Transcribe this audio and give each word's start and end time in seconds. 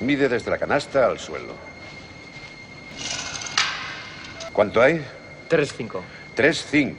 Mide 0.00 0.28
desde 0.28 0.50
la 0.50 0.58
canasta 0.58 1.06
al 1.06 1.18
suelo. 1.18 1.54
¿Cuánto 4.52 4.80
hay? 4.82 5.04
3-5. 5.48 6.00
3-5. 6.36 6.96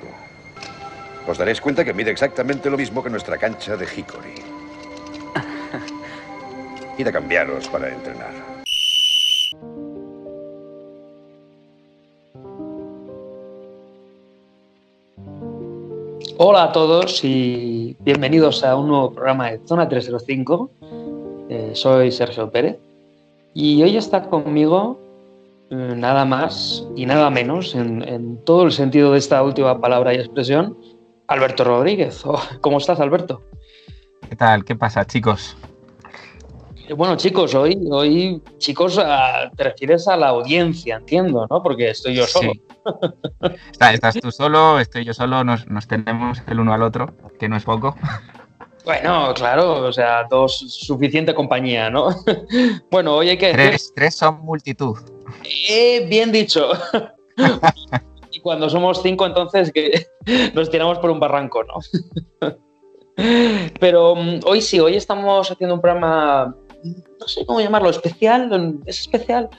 Os 1.28 1.38
daréis 1.38 1.62
cuenta 1.62 1.86
que 1.86 1.94
mide 1.94 2.12
exactamente 2.12 2.70
lo 2.70 2.78
mismo 2.78 3.04
que 3.04 3.10
nuestra 3.10 3.38
cancha 3.38 3.78
de 3.78 3.86
Hickory. 3.86 4.36
Id 6.98 7.08
a 7.08 7.12
cambiaros 7.12 7.68
para 7.68 7.90
entrenar. 7.90 8.32
Hola 16.44 16.64
a 16.64 16.72
todos 16.72 17.24
y 17.24 17.96
bienvenidos 18.00 18.64
a 18.64 18.76
un 18.76 18.88
nuevo 18.88 19.14
programa 19.14 19.52
de 19.52 19.60
Zona 19.68 19.88
305. 19.88 20.72
Eh, 21.54 21.72
soy 21.76 22.14
Sergio 22.14 22.50
Pérez 22.50 22.78
y 23.54 23.84
hoy 23.84 23.98
está 23.98 24.24
conmigo 24.30 24.98
eh, 25.70 25.94
nada 25.98 26.24
más 26.24 26.86
y 26.96 27.06
nada 27.06 27.30
menos, 27.30 27.76
en, 27.76 28.08
en 28.08 28.42
todo 28.46 28.64
el 28.64 28.72
sentido 28.72 29.12
de 29.12 29.18
esta 29.18 29.44
última 29.44 29.82
palabra 29.82 30.14
y 30.14 30.18
expresión, 30.18 30.78
Alberto 31.28 31.66
Rodríguez. 31.66 32.22
Oh, 32.26 32.42
¿Cómo 32.62 32.78
estás, 32.78 33.02
Alberto? 33.02 33.42
¿Qué 34.30 34.36
tal? 34.38 34.64
¿Qué 34.64 34.78
pasa, 34.78 35.06
chicos? 35.06 35.58
Eh, 36.88 36.94
Bueno, 36.94 37.18
chicos, 37.18 37.54
hoy, 37.54 37.78
hoy 37.92 38.42
chicos, 38.58 38.98
te 39.58 39.64
refieres 39.66 40.08
a 40.08 40.16
la 40.16 40.30
audiencia, 40.30 40.96
entiendo, 40.96 41.48
¿no? 41.50 41.62
Porque 41.62 41.90
estoy 41.90 42.16
yo 42.16 42.28
solo. 42.28 42.54
Sí. 42.54 42.62
Está- 43.74 43.92
estás 43.94 44.16
tú 44.22 44.32
solo, 44.32 44.80
estoy 44.80 45.04
yo 45.04 45.14
solo, 45.14 45.44
nos, 45.44 45.68
nos 45.68 45.86
tenemos 45.86 46.42
el 46.48 46.62
uno 46.62 46.74
al 46.74 46.82
otro, 46.84 47.14
que 47.38 47.50
no 47.50 47.58
es 47.58 47.66
poco. 47.66 47.96
Bueno, 48.84 49.34
claro, 49.36 49.86
o 49.88 49.92
sea, 49.94 50.26
dos, 50.30 50.58
suficiente 50.58 51.34
compañía, 51.36 51.90
¿no? 51.90 52.10
bueno, 52.92 53.16
hoy 53.16 53.30
hay 53.30 53.38
que 53.38 53.52
Tres, 53.52 53.92
tres 53.96 54.16
son 54.16 54.42
multitud. 54.42 54.98
eh, 55.70 56.06
bien 56.10 56.32
dicho. 56.32 56.72
y 58.32 58.40
cuando 58.40 58.70
somos 58.70 59.02
cinco, 59.04 59.26
entonces 59.26 59.72
que 59.72 60.08
nos 60.54 60.70
tiramos 60.72 60.98
por 61.00 61.12
un 61.12 61.20
barranco, 61.20 61.64
¿no? 61.64 61.76
Pero 63.80 64.16
mm, 64.16 64.40
hoy 64.46 64.62
sí, 64.62 64.80
hoy 64.80 64.96
estamos 64.96 65.52
haciendo 65.52 65.76
un 65.76 65.82
programa, 65.82 66.56
no 67.20 67.28
sé 67.28 67.46
cómo 67.46 67.62
llamarlo, 67.62 67.90
especial, 67.90 68.80
¿es 68.86 69.02
especial? 69.02 69.50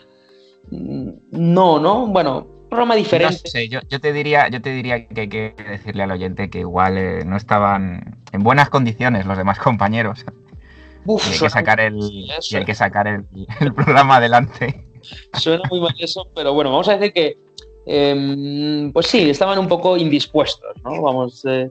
Mm, 0.70 1.10
No, 1.30 1.78
¿no? 1.78 2.06
Bueno, 2.08 2.46
programa 2.72 2.94
No 2.94 2.98
diferente. 2.98 3.48
sé, 3.48 3.68
yo, 3.68 3.80
yo 3.88 4.00
te 4.00 4.12
diría, 4.12 4.48
yo 4.48 4.60
te 4.60 4.70
diría 4.70 5.06
que 5.06 5.20
hay 5.22 5.28
que 5.28 5.54
decirle 5.68 6.02
al 6.02 6.10
oyente 6.10 6.50
que 6.50 6.60
igual 6.60 6.98
eh, 6.98 7.24
no 7.24 7.36
estaban 7.36 8.18
en 8.32 8.42
buenas 8.42 8.68
condiciones 8.70 9.26
los 9.26 9.36
demás 9.38 9.58
compañeros. 9.68 10.24
Uf, 11.04 11.26
Y 11.28 11.32
hay 11.34 11.38
que 11.40 11.50
sacar 11.50 11.80
el, 11.80 11.96
y 11.98 12.56
hay 12.56 12.64
que 12.64 12.74
sacar 12.74 13.06
el, 13.06 13.24
el 13.60 13.74
programa 13.74 14.16
adelante. 14.16 14.86
Suena 15.34 15.62
muy 15.70 15.80
mal 15.80 15.94
eso, 15.98 16.28
pero 16.34 16.54
bueno, 16.54 16.70
vamos 16.70 16.88
a 16.88 16.96
decir 16.96 17.12
que, 17.12 17.36
em, 17.86 18.92
pues 18.92 19.06
sí, 19.08 19.30
estaban 19.30 19.58
un 19.58 19.68
poco 19.68 19.96
indispuestos, 19.96 20.76
¿no? 20.84 21.02
Vamos, 21.02 21.44
eh, 21.46 21.70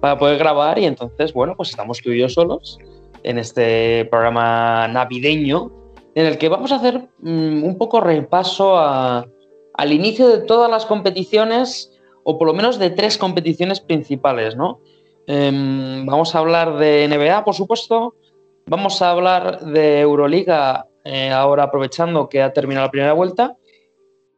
para 0.00 0.18
poder 0.18 0.36
grabar 0.38 0.78
y 0.78 0.84
entonces, 0.86 1.32
bueno, 1.32 1.54
pues 1.56 1.70
estamos 1.70 1.98
tú 2.02 2.10
y 2.10 2.18
yo 2.20 2.28
solos 2.28 2.78
en 3.22 3.38
este 3.38 4.04
programa 4.06 4.88
navideño 4.88 5.70
en 6.16 6.26
el 6.26 6.38
que 6.38 6.48
vamos 6.48 6.72
a 6.72 6.76
hacer 6.76 6.98
mm, 7.20 7.62
un 7.62 7.78
poco 7.78 8.00
repaso 8.00 8.76
a- 8.76 9.24
al 9.74 9.92
inicio 9.92 10.28
de 10.28 10.38
todas 10.38 10.70
las 10.70 10.86
competiciones, 10.86 11.92
o 12.24 12.38
por 12.38 12.46
lo 12.46 12.54
menos 12.54 12.78
de 12.78 12.90
tres 12.90 13.18
competiciones 13.18 13.80
principales, 13.80 14.56
¿no? 14.56 14.80
Em, 15.26 16.04
vamos 16.06 16.34
a 16.34 16.38
hablar 16.38 16.76
de 16.76 17.08
NBA, 17.08 17.44
por 17.44 17.54
supuesto, 17.54 18.14
vamos 18.66 19.00
a 19.02 19.10
hablar 19.10 19.60
de 19.60 20.00
Euroliga 20.00 20.86
eh, 21.04 21.30
ahora 21.30 21.64
aprovechando 21.64 22.28
que 22.28 22.42
ha 22.42 22.52
terminado 22.52 22.86
la 22.86 22.90
primera 22.90 23.12
vuelta, 23.12 23.56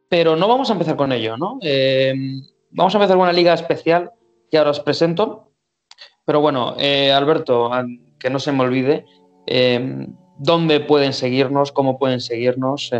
pero 0.09 0.35
no 0.35 0.47
vamos 0.47 0.69
a 0.69 0.73
empezar 0.73 0.95
con 0.95 1.11
ello, 1.11 1.37
¿no? 1.37 1.57
Eh, 1.61 2.13
vamos 2.71 2.93
a 2.93 2.97
empezar 2.97 3.17
con 3.17 3.23
una 3.23 3.33
liga 3.33 3.53
especial 3.53 4.11
que 4.49 4.57
ahora 4.57 4.71
os 4.71 4.79
presento. 4.79 5.51
Pero 6.25 6.41
bueno, 6.41 6.75
eh, 6.79 7.11
Alberto, 7.11 7.71
que 8.19 8.29
no 8.29 8.39
se 8.39 8.51
me 8.51 8.63
olvide, 8.63 9.05
eh, 9.45 10.07
¿dónde 10.37 10.79
pueden 10.79 11.13
seguirnos? 11.13 11.71
¿Cómo 11.71 11.99
pueden 11.99 12.19
seguirnos? 12.19 12.91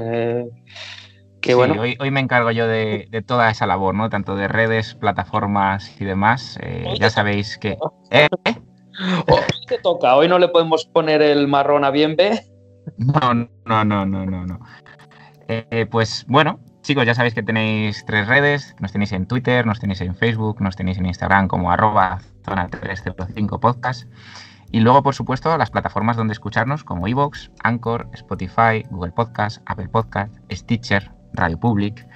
Que 1.45 1.51
Sí, 1.51 1.53
bueno, 1.57 1.79
hoy, 1.79 1.95
hoy 2.00 2.09
me 2.09 2.22
encargo 2.22 2.50
yo 2.50 2.66
de, 2.66 3.07
de 3.11 3.22
toda 3.22 3.51
esa 3.51 3.67
labor, 3.67 3.94
¿no? 3.94 4.09
Tanto 4.09 4.35
de 4.35 4.47
redes, 4.47 4.95
plataformas 4.95 5.95
y 6.01 6.03
demás. 6.03 6.57
Eh, 6.59 6.95
ya 7.00 7.11
sabéis 7.11 7.59
que. 7.59 7.78
¿Eh? 8.09 8.28
hoy 9.28 9.41
te 9.67 9.78
toca, 9.78 10.16
hoy 10.16 10.28
no 10.28 10.39
le 10.39 10.47
podemos 10.47 10.88
poner 10.88 11.22
el 11.22 11.47
marrón 11.47 11.85
a 11.85 11.91
bien 11.91 12.16
B. 12.16 12.41
No, 12.97 13.34
no, 13.35 13.85
no, 13.85 14.05
no, 14.07 14.25
no, 14.25 14.45
no. 14.47 14.59
Eh, 15.47 15.85
pues 15.91 16.25
bueno, 16.28 16.59
chicos, 16.81 17.05
ya 17.05 17.13
sabéis 17.13 17.35
que 17.35 17.44
tenéis 17.44 18.03
tres 18.07 18.28
redes. 18.28 18.75
Nos 18.79 18.91
tenéis 18.91 19.11
en 19.11 19.28
Twitter, 19.28 19.67
nos 19.67 19.79
tenéis 19.79 20.01
en 20.01 20.16
Facebook, 20.16 20.61
nos 20.61 20.75
tenéis 20.75 20.97
en 20.97 21.05
Instagram 21.05 21.47
como 21.47 21.72
arroba 21.72 22.22
zona 22.44 22.69
305 22.69 23.59
podcast. 23.59 24.09
Y 24.72 24.79
luego, 24.79 25.03
por 25.03 25.13
supuesto, 25.13 25.55
las 25.59 25.69
plataformas 25.69 26.17
donde 26.17 26.34
escucharnos 26.34 26.84
como 26.84 27.07
iVoox, 27.07 27.51
Anchor, 27.63 28.09
Spotify, 28.13 28.84
Google 28.89 29.11
Podcast, 29.11 29.61
Apple 29.67 29.89
Podcast, 29.89 30.34
Stitcher, 30.51 31.14
Radio 31.35 31.59
Public, 31.59 32.07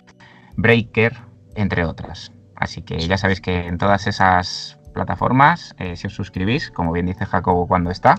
Breaker, 0.55 1.13
entre 1.55 1.85
otras. 1.85 2.31
Así 2.55 2.81
que 2.81 2.99
ya 2.99 3.17
sabéis 3.17 3.41
que 3.41 3.67
en 3.67 3.77
todas 3.77 4.07
esas 4.07 4.77
plataformas, 4.93 5.75
eh, 5.79 5.95
si 5.95 6.07
os 6.07 6.13
suscribís, 6.13 6.71
como 6.71 6.91
bien 6.91 7.05
dice 7.05 7.25
Jacobo 7.25 7.67
cuando 7.67 7.91
está, 7.91 8.15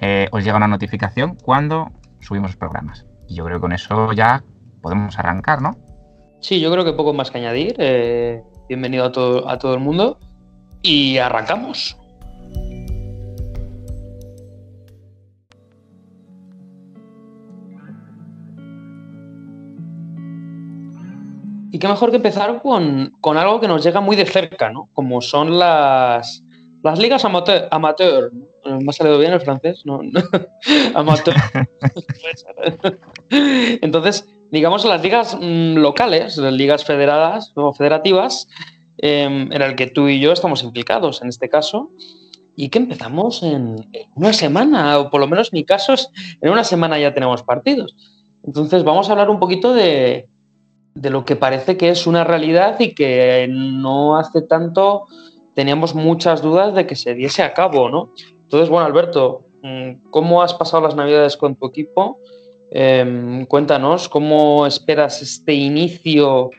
eh, 0.00 0.28
os 0.32 0.44
llega 0.44 0.56
una 0.56 0.68
notificación 0.68 1.36
cuando 1.36 1.92
subimos 2.20 2.50
los 2.50 2.56
programas. 2.56 3.06
Y 3.28 3.36
yo 3.36 3.44
creo 3.44 3.58
que 3.58 3.60
con 3.62 3.72
eso 3.72 4.12
ya 4.12 4.42
podemos 4.80 5.18
arrancar, 5.18 5.62
¿no? 5.62 5.76
Sí, 6.40 6.60
yo 6.60 6.72
creo 6.72 6.84
que 6.84 6.92
poco 6.92 7.12
más 7.12 7.30
que 7.30 7.38
añadir. 7.38 7.76
Eh, 7.78 8.42
bienvenido 8.68 9.04
a 9.04 9.52
a 9.52 9.58
todo 9.58 9.74
el 9.74 9.80
mundo 9.80 10.18
y 10.82 11.18
arrancamos. 11.18 11.96
Y 21.72 21.78
qué 21.78 21.88
mejor 21.88 22.10
que 22.10 22.16
empezar 22.16 22.60
con, 22.60 23.12
con 23.22 23.38
algo 23.38 23.58
que 23.58 23.66
nos 23.66 23.82
llega 23.82 24.02
muy 24.02 24.14
de 24.14 24.26
cerca, 24.26 24.70
¿no? 24.70 24.90
Como 24.92 25.22
son 25.22 25.58
las, 25.58 26.44
las 26.82 26.98
ligas 26.98 27.24
amateur. 27.24 27.66
amateur. 27.70 28.30
Eh, 28.66 28.78
¿Me 28.78 28.90
ha 28.90 28.92
salido 28.92 29.18
bien 29.18 29.32
el 29.32 29.40
francés? 29.40 29.80
No, 29.86 30.02
amateur. 30.94 31.34
Entonces, 33.30 34.28
digamos, 34.50 34.84
las 34.84 35.02
ligas 35.02 35.34
mm, 35.40 35.78
locales, 35.78 36.36
las 36.36 36.52
ligas 36.52 36.84
federadas 36.84 37.52
o 37.54 37.72
federativas, 37.72 38.48
eh, 38.98 39.22
en 39.22 39.62
el 39.62 39.74
que 39.74 39.86
tú 39.86 40.08
y 40.08 40.20
yo 40.20 40.32
estamos 40.32 40.62
implicados 40.62 41.22
en 41.22 41.30
este 41.30 41.48
caso, 41.48 41.90
y 42.54 42.68
que 42.68 42.80
empezamos 42.80 43.42
en, 43.42 43.88
en 43.94 44.10
una 44.14 44.34
semana, 44.34 44.98
o 44.98 45.08
por 45.08 45.22
lo 45.22 45.26
menos 45.26 45.54
mi 45.54 45.64
caso 45.64 45.94
es 45.94 46.10
en 46.42 46.52
una 46.52 46.64
semana 46.64 46.98
ya 46.98 47.14
tenemos 47.14 47.42
partidos. 47.42 47.96
Entonces, 48.44 48.84
vamos 48.84 49.08
a 49.08 49.12
hablar 49.12 49.30
un 49.30 49.40
poquito 49.40 49.72
de, 49.72 50.28
de 50.94 51.10
lo 51.10 51.24
que 51.24 51.36
parece 51.36 51.76
que 51.76 51.88
es 51.88 52.06
una 52.06 52.24
realidad 52.24 52.78
y 52.80 52.94
que 52.94 53.48
no 53.50 54.16
hace 54.16 54.42
tanto 54.42 55.06
teníamos 55.54 55.94
muchas 55.94 56.42
dudas 56.42 56.74
de 56.74 56.86
que 56.86 56.96
se 56.96 57.14
diese 57.14 57.42
a 57.42 57.54
cabo, 57.54 57.88
¿no? 57.88 58.10
Entonces, 58.42 58.68
bueno, 58.68 58.86
Alberto, 58.86 59.44
mm, 59.62 60.10
¿cómo 60.10 60.42
has 60.42 60.54
pasado 60.54 60.82
las 60.82 60.96
navidades 60.96 61.36
con 61.36 61.56
tu 61.56 61.66
equipo? 61.66 62.18
Eh, 62.70 63.44
cuéntanos 63.48 64.08
cómo 64.08 64.66
esperas 64.66 65.20
este 65.20 65.52
inicio 65.52 66.50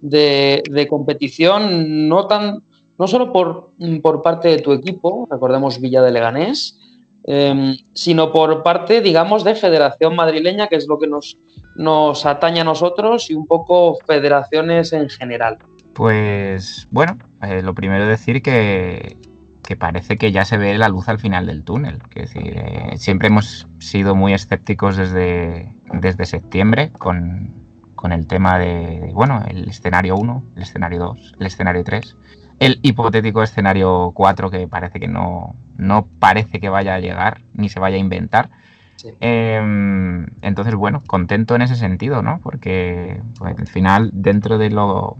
de, 0.00 0.62
de 0.70 0.86
competición, 0.86 2.08
no 2.08 2.26
tan 2.26 2.62
no 2.98 3.06
solo 3.08 3.32
por, 3.32 3.72
por 4.02 4.22
parte 4.22 4.48
de 4.48 4.58
tu 4.58 4.72
equipo, 4.72 5.26
recordemos 5.30 5.80
Villa 5.80 6.02
de 6.02 6.12
Leganés, 6.12 6.78
eh, 7.26 7.76
sino 7.94 8.32
por 8.32 8.62
parte, 8.62 9.00
digamos, 9.00 9.44
de 9.44 9.54
Federación 9.54 10.14
Madrileña, 10.14 10.68
que 10.68 10.76
es 10.76 10.86
lo 10.86 10.98
que 10.98 11.06
nos, 11.06 11.38
nos 11.76 12.26
a 12.26 12.38
nosotros, 12.64 13.30
y 13.30 13.34
un 13.34 13.46
poco 13.46 13.98
federaciones 14.06 14.92
en 14.92 15.08
general. 15.08 15.58
Pues 15.94 16.88
bueno, 16.90 17.18
eh, 17.42 17.62
lo 17.62 17.74
primero 17.74 18.06
decir 18.06 18.42
que, 18.42 19.16
que 19.62 19.76
parece 19.76 20.16
que 20.16 20.32
ya 20.32 20.44
se 20.44 20.58
ve 20.58 20.76
la 20.76 20.88
luz 20.88 21.08
al 21.08 21.18
final 21.18 21.46
del 21.46 21.64
túnel. 21.64 22.02
Es 22.14 22.34
decir, 22.34 22.52
eh, 22.56 22.92
siempre 22.96 23.28
hemos 23.28 23.66
sido 23.78 24.14
muy 24.14 24.34
escépticos 24.34 24.96
desde, 24.96 25.72
desde 25.92 26.26
septiembre 26.26 26.90
con, 26.98 27.54
con 27.94 28.12
el 28.12 28.26
tema 28.26 28.58
de, 28.58 29.10
bueno, 29.14 29.42
el 29.48 29.68
escenario 29.68 30.16
1, 30.16 30.44
el 30.56 30.62
escenario 30.62 30.98
2, 31.00 31.36
el 31.40 31.46
escenario 31.46 31.84
3, 31.84 32.16
el 32.58 32.78
hipotético 32.82 33.42
escenario 33.42 34.12
4 34.14 34.50
que 34.50 34.68
parece 34.68 35.00
que 35.00 35.08
no, 35.08 35.54
no 35.76 36.06
parece 36.18 36.60
que 36.60 36.68
vaya 36.68 36.94
a 36.94 37.00
llegar 37.00 37.42
ni 37.52 37.68
se 37.68 37.80
vaya 37.80 37.96
a 37.96 38.00
inventar. 38.00 38.50
Sí. 38.96 39.10
Eh, 39.20 40.26
entonces, 40.42 40.74
bueno, 40.74 41.02
contento 41.06 41.54
en 41.54 41.62
ese 41.62 41.76
sentido, 41.76 42.22
¿no? 42.22 42.40
Porque 42.42 43.20
pues, 43.38 43.58
al 43.58 43.66
final, 43.66 44.10
dentro 44.12 44.58
de 44.58 44.70
lo, 44.70 45.16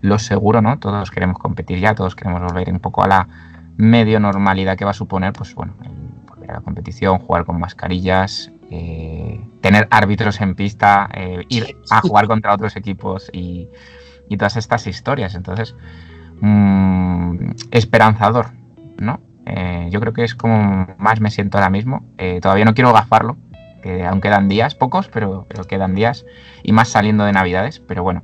lo 0.00 0.18
seguro, 0.18 0.62
¿no? 0.62 0.78
Todos 0.78 1.10
queremos 1.10 1.38
competir 1.38 1.78
ya, 1.78 1.94
todos 1.94 2.16
queremos 2.16 2.42
volver 2.42 2.70
un 2.72 2.80
poco 2.80 3.02
a 3.02 3.08
la 3.08 3.28
medio 3.76 4.18
normalidad 4.18 4.76
que 4.76 4.84
va 4.84 4.90
a 4.90 4.94
suponer, 4.94 5.32
pues 5.32 5.54
bueno, 5.54 5.74
volver 6.28 6.50
a 6.50 6.54
la 6.54 6.60
competición, 6.60 7.18
jugar 7.18 7.44
con 7.44 7.60
mascarillas 7.60 8.50
eh, 8.70 9.40
tener 9.62 9.88
árbitros 9.90 10.42
en 10.42 10.54
pista, 10.54 11.08
eh, 11.14 11.44
ir 11.48 11.78
a 11.90 12.02
jugar 12.02 12.26
contra 12.26 12.52
otros 12.52 12.76
equipos 12.76 13.30
y, 13.32 13.68
todas 14.36 14.58
estas 14.58 14.86
historias. 14.86 15.34
Entonces, 15.34 15.74
mm, 16.40 17.50
esperanzador, 17.70 18.52
¿no? 18.98 19.20
Eh, 19.46 19.88
yo 19.90 20.00
creo 20.00 20.12
que 20.12 20.24
es 20.24 20.34
como 20.34 20.88
más 20.98 21.20
me 21.20 21.30
siento 21.30 21.58
ahora 21.58 21.70
mismo. 21.70 22.04
todavía 22.42 22.64
no 22.64 22.74
quiero 22.74 22.92
gafarlo, 22.92 23.36
que 23.82 24.04
aún 24.04 24.20
quedan 24.20 24.48
días, 24.48 24.74
pocos, 24.74 25.08
pero, 25.08 25.46
pero, 25.48 25.64
quedan 25.64 25.94
días, 25.94 26.26
y 26.62 26.72
más 26.72 26.88
saliendo 26.88 27.24
de 27.24 27.32
Navidades. 27.32 27.80
Pero 27.80 28.02
bueno, 28.02 28.22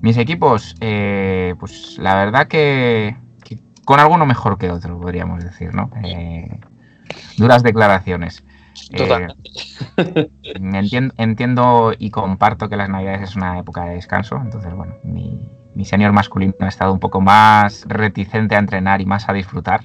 mis 0.00 0.16
equipos, 0.16 0.74
pues 0.78 1.98
la 1.98 2.14
verdad 2.14 2.48
que, 2.48 3.16
con 3.84 4.00
alguno 4.00 4.26
mejor 4.26 4.58
que 4.58 4.70
otro, 4.70 4.98
podríamos 4.98 5.44
decir, 5.44 5.74
¿no? 5.74 5.90
duras 7.36 7.62
declaraciones. 7.62 8.44
Eh, 8.90 10.28
entiendo, 11.16 11.92
y 11.98 12.10
comparto 12.10 12.68
que 12.68 12.76
las 12.76 12.88
navidades 12.88 13.30
es 13.30 13.36
una 13.36 13.58
época 13.58 13.84
de 13.84 13.94
descanso, 13.94 14.36
entonces 14.42 14.74
bueno, 14.74 14.94
mi, 15.02 15.50
mi 15.76 15.84
senior 15.84 16.12
masculino 16.12 16.54
ha 16.60 16.68
estado 16.68 16.92
un 16.92 16.98
poco 16.98 17.20
más 17.20 17.84
reticente 17.88 18.56
a 18.56 18.58
entrenar 18.58 19.00
y 19.00 19.06
más 19.06 19.28
a 19.28 19.32
disfrutar. 19.32 19.84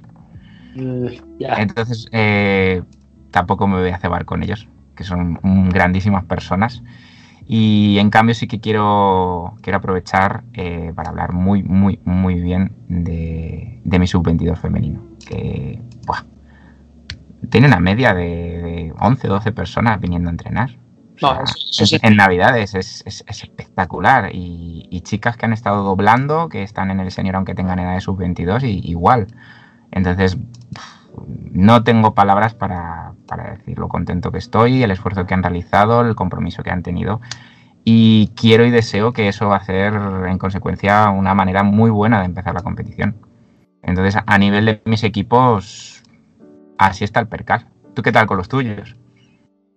Mm, 0.75 1.07
entonces 1.39 2.07
eh, 2.11 2.81
tampoco 3.29 3.67
me 3.67 3.79
voy 3.79 3.89
a 3.89 3.99
cebar 3.99 4.25
con 4.25 4.41
ellos, 4.41 4.67
que 4.95 5.03
son 5.03 5.39
grandísimas 5.69 6.25
personas. 6.25 6.81
Y 7.45 7.97
en 7.99 8.09
cambio 8.09 8.33
sí 8.33 8.47
que 8.47 8.61
quiero, 8.61 9.55
quiero 9.61 9.77
aprovechar 9.77 10.43
eh, 10.53 10.93
para 10.95 11.09
hablar 11.09 11.33
muy, 11.33 11.63
muy, 11.63 11.99
muy 12.05 12.35
bien 12.39 12.71
de, 12.87 13.81
de 13.83 13.99
mi 13.99 14.07
sub-22 14.07 14.57
femenino. 14.57 15.01
Que, 15.27 15.81
tiene 17.49 17.67
una 17.67 17.79
media 17.79 18.13
de, 18.13 18.93
11, 18.99 19.27
12 19.27 19.51
personas 19.51 19.99
viniendo 19.99 20.29
a 20.29 20.31
entrenar. 20.31 20.71
En 22.01 22.15
Navidades 22.15 22.75
es, 22.75 23.03
espectacular. 23.05 24.29
Y, 24.33 25.01
chicas 25.01 25.37
que 25.37 25.45
han 25.45 25.53
estado 25.53 25.83
doblando, 25.83 26.49
que 26.49 26.63
están 26.63 26.91
en 26.91 26.99
el 26.99 27.11
senior 27.11 27.35
aunque 27.35 27.55
tengan 27.55 27.79
edad 27.79 27.93
de 27.93 28.01
sub-22, 28.01 28.63
y, 28.63 28.89
igual. 28.89 29.27
Entonces, 29.91 30.37
no 31.51 31.83
tengo 31.83 32.13
palabras 32.13 32.53
para, 32.53 33.13
decir 33.57 33.77
lo 33.77 33.89
contento 33.89 34.31
que 34.31 34.37
estoy, 34.37 34.83
el 34.83 34.91
esfuerzo 34.91 35.25
que 35.25 35.33
han 35.33 35.43
realizado, 35.43 36.01
el 36.01 36.15
compromiso 36.15 36.63
que 36.63 36.71
han 36.71 36.83
tenido. 36.83 37.21
Y 37.83 38.31
quiero 38.35 38.65
y 38.65 38.71
deseo 38.71 39.11
que 39.11 39.27
eso 39.27 39.47
va 39.47 39.57
a 39.57 39.65
ser, 39.65 39.93
en 40.27 40.37
consecuencia, 40.37 41.09
una 41.09 41.33
manera 41.33 41.63
muy 41.63 41.89
buena 41.89 42.19
de 42.19 42.25
empezar 42.25 42.53
la 42.53 42.61
competición. 42.61 43.15
Entonces, 43.83 44.21
a 44.25 44.37
nivel 44.37 44.65
de 44.65 44.81
mis 44.85 45.03
equipos, 45.03 46.03
así 46.77 47.03
está 47.03 47.19
el 47.19 47.27
percal. 47.27 47.67
¿Tú 47.95 48.03
qué 48.03 48.11
tal 48.11 48.27
con 48.27 48.37
los 48.37 48.47
tuyos? 48.47 48.95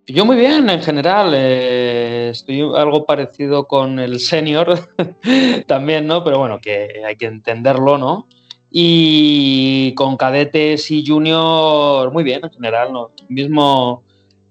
Yo 0.06 0.26
muy 0.26 0.36
bien, 0.36 0.68
en 0.68 0.82
general. 0.82 1.32
Eh, 1.34 2.28
estoy 2.30 2.60
algo 2.60 3.06
parecido 3.06 3.66
con 3.66 3.98
el 3.98 4.20
senior 4.20 4.78
también, 5.66 6.06
¿no? 6.06 6.22
Pero 6.22 6.38
bueno, 6.38 6.60
que 6.60 7.02
hay 7.06 7.16
que 7.16 7.26
entenderlo, 7.26 7.96
¿no? 7.96 8.26
Y 8.70 9.94
con 9.94 10.16
cadetes 10.18 10.90
y 10.90 11.06
junior, 11.06 12.12
muy 12.12 12.22
bien, 12.22 12.40
en 12.44 12.50
general, 12.50 12.92
¿no? 12.92 13.12
Mismo, 13.28 14.04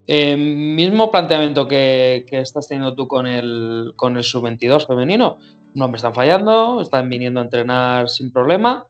eh, 0.08 0.36
mismo 0.36 1.12
planteamiento 1.12 1.68
que, 1.68 2.26
estás 2.32 2.68
teniendo 2.68 2.96
tú 2.96 3.08
con 3.08 3.28
el, 3.28 3.94
con 3.96 4.18
el 4.18 4.24
sub-22 4.24 4.88
femenino. 4.88 5.38
No 5.76 5.88
me 5.88 5.98
están 5.98 6.16
fallando, 6.16 6.82
están 6.82 7.10
viniendo 7.10 7.40
a 7.40 7.44
entrenar 7.44 8.10
sin 8.10 8.32
problema 8.32 8.88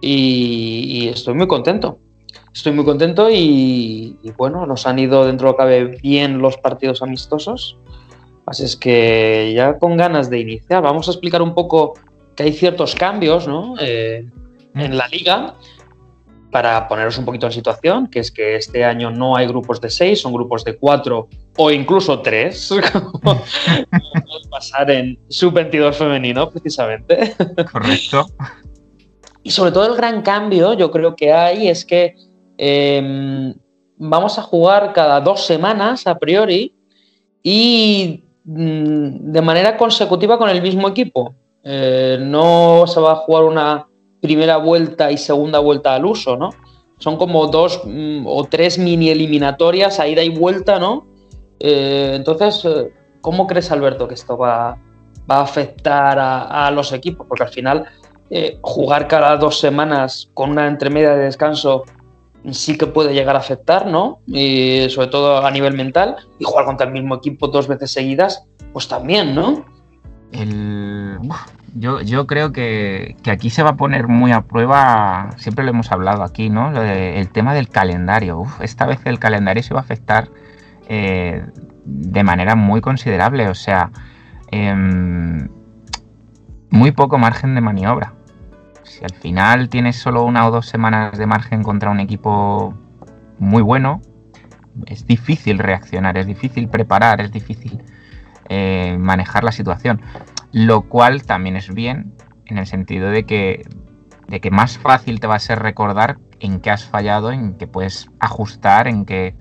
y 0.00 1.08
estoy 1.08 1.34
muy 1.34 1.46
contento 1.46 1.98
estoy 2.52 2.72
muy 2.72 2.84
contento 2.84 3.28
y, 3.30 4.18
bueno, 4.36 4.66
nos 4.66 4.86
han 4.86 4.98
ido 4.98 5.26
dentro 5.26 5.46
de 5.46 5.52
lo 5.52 5.56
que 5.56 5.62
cabe 5.62 5.84
bien 6.02 6.38
los 6.38 6.56
partidos 6.56 7.02
amistosos. 7.02 7.78
Así 8.46 8.64
es 8.64 8.76
que 8.76 9.52
ya 9.54 9.78
con 9.78 9.96
ganas 9.96 10.30
de 10.30 10.40
iniciar, 10.40 10.82
vamos 10.82 11.08
a 11.08 11.12
explicar 11.12 11.42
un 11.42 11.54
poco 11.54 11.94
que 12.34 12.44
hay 12.44 12.52
ciertos 12.52 12.94
cambios 12.94 13.46
¿no? 13.46 13.74
Eh, 13.80 14.26
en 14.74 14.96
la 14.96 15.06
liga 15.08 15.54
para 16.50 16.88
poneros 16.88 17.16
un 17.16 17.24
poquito 17.24 17.46
en 17.46 17.52
situación, 17.52 18.08
que 18.08 18.18
es 18.18 18.32
que 18.32 18.56
este 18.56 18.84
año 18.84 19.10
no 19.10 19.36
hay 19.36 19.46
grupos 19.46 19.80
de 19.80 19.88
seis, 19.88 20.20
son 20.20 20.32
grupos 20.32 20.64
de 20.64 20.76
cuatro 20.76 21.28
o 21.56 21.70
incluso 21.70 22.20
tres, 22.20 22.70
como 22.92 23.40
pasar 24.50 24.90
en 24.90 25.18
sub-22 25.28 25.94
femenino, 25.94 26.50
precisamente. 26.50 27.36
Correcto. 27.70 28.26
Y 29.42 29.50
sobre 29.52 29.70
todo 29.70 29.86
el 29.86 29.96
gran 29.96 30.22
cambio, 30.22 30.74
yo 30.74 30.90
creo 30.90 31.14
que 31.14 31.32
hay, 31.32 31.68
es 31.68 31.84
que 31.84 32.14
Em, 32.62 33.54
vamos 33.96 34.38
a 34.38 34.42
jugar 34.42 34.92
cada 34.92 35.18
dos 35.22 35.46
semanas 35.46 36.06
a 36.06 36.18
priori 36.18 36.74
y 37.42 38.22
mm, 38.44 39.32
de 39.32 39.40
manera 39.40 39.78
consecutiva 39.78 40.36
con 40.36 40.50
el 40.50 40.60
mismo 40.60 40.86
equipo. 40.86 41.34
Eh, 41.64 42.18
no 42.20 42.84
se 42.86 43.00
va 43.00 43.12
a 43.12 43.16
jugar 43.16 43.44
una 43.44 43.86
primera 44.20 44.58
vuelta 44.58 45.10
y 45.10 45.16
segunda 45.16 45.58
vuelta 45.58 45.94
al 45.94 46.04
uso, 46.04 46.36
¿no? 46.36 46.50
Son 46.98 47.16
como 47.16 47.46
dos 47.46 47.80
mm, 47.86 48.26
o 48.26 48.44
tres 48.44 48.76
mini 48.76 49.08
eliminatorias 49.08 49.98
a 49.98 50.06
ida 50.06 50.22
y 50.22 50.28
vuelta, 50.28 50.78
¿no? 50.78 51.06
Eh, 51.60 52.12
entonces, 52.14 52.62
eh, 52.66 52.92
¿cómo 53.22 53.46
crees, 53.46 53.72
Alberto, 53.72 54.06
que 54.06 54.14
esto 54.14 54.36
va, 54.36 54.76
a 55.28 55.40
afectar 55.40 56.18
a, 56.18 56.66
a, 56.66 56.70
los 56.70 56.92
equipos? 56.92 57.26
Porque 57.26 57.44
al 57.44 57.50
final, 57.50 57.86
jugar 58.60 59.08
cada 59.08 59.36
dos 59.38 59.58
semanas 59.58 60.30
con 60.34 60.50
una 60.50 60.68
entremedia 60.68 61.16
de 61.16 61.24
descanso 61.24 61.84
sí 62.50 62.78
que 62.78 62.86
puede 62.86 63.14
llegar 63.14 63.36
a 63.36 63.40
afectar, 63.40 63.86
¿no? 63.86 64.20
Y 64.26 64.88
sobre 64.90 65.08
todo 65.08 65.44
a 65.44 65.50
nivel 65.50 65.74
mental. 65.74 66.16
Y 66.38 66.44
jugar 66.44 66.64
contra 66.64 66.86
el 66.86 66.92
mismo 66.92 67.16
equipo 67.16 67.48
dos 67.48 67.68
veces 67.68 67.90
seguidas, 67.90 68.44
pues 68.72 68.88
también, 68.88 69.34
¿no? 69.34 69.64
yo, 71.74 72.26
creo 72.26 72.52
que, 72.52 73.16
aquí 73.30 73.50
se 73.50 73.62
va 73.62 73.70
a 73.70 73.76
poner 73.76 74.08
muy 74.08 74.32
a 74.32 74.42
prueba, 74.42 75.30
siempre 75.36 75.64
lo 75.64 75.70
hemos 75.70 75.90
hablado 75.92 76.22
aquí, 76.22 76.50
¿no? 76.50 76.80
el 76.80 77.28
tema 77.30 77.54
del 77.54 77.68
calendario. 77.68 78.44
esta 78.60 78.86
vez 78.86 79.00
el 79.04 79.18
calendario 79.18 79.62
se 79.62 79.74
va 79.74 79.80
a 79.80 79.82
afectar 79.82 80.28
eh, 80.88 81.44
de 81.84 82.24
manera 82.24 82.54
muy 82.54 82.80
considerable, 82.80 83.48
o 83.48 83.54
sea, 83.54 83.90
em, 84.50 85.48
muy 86.70 86.92
poco 86.92 87.18
margen 87.18 87.54
de 87.54 87.60
maniobra. 87.60 88.14
Si 88.90 89.04
al 89.04 89.14
final 89.14 89.68
tienes 89.68 89.96
solo 89.96 90.24
una 90.24 90.48
o 90.48 90.50
dos 90.50 90.66
semanas 90.66 91.16
de 91.16 91.24
margen 91.24 91.62
contra 91.62 91.90
un 91.90 92.00
equipo 92.00 92.74
muy 93.38 93.62
bueno, 93.62 94.02
es 94.86 95.06
difícil 95.06 95.60
reaccionar, 95.60 96.18
es 96.18 96.26
difícil 96.26 96.68
preparar, 96.68 97.20
es 97.20 97.30
difícil 97.30 97.82
eh, 98.48 98.96
manejar 98.98 99.44
la 99.44 99.52
situación. 99.52 100.02
Lo 100.50 100.82
cual 100.82 101.22
también 101.22 101.54
es 101.54 101.72
bien 101.72 102.14
en 102.46 102.58
el 102.58 102.66
sentido 102.66 103.10
de 103.10 103.24
que, 103.24 103.64
de 104.26 104.40
que 104.40 104.50
más 104.50 104.76
fácil 104.76 105.20
te 105.20 105.28
va 105.28 105.36
a 105.36 105.38
ser 105.38 105.60
recordar 105.60 106.18
en 106.40 106.58
qué 106.58 106.70
has 106.70 106.84
fallado, 106.84 107.30
en 107.30 107.54
qué 107.54 107.68
puedes 107.68 108.10
ajustar, 108.18 108.88
en 108.88 109.06
qué 109.06 109.36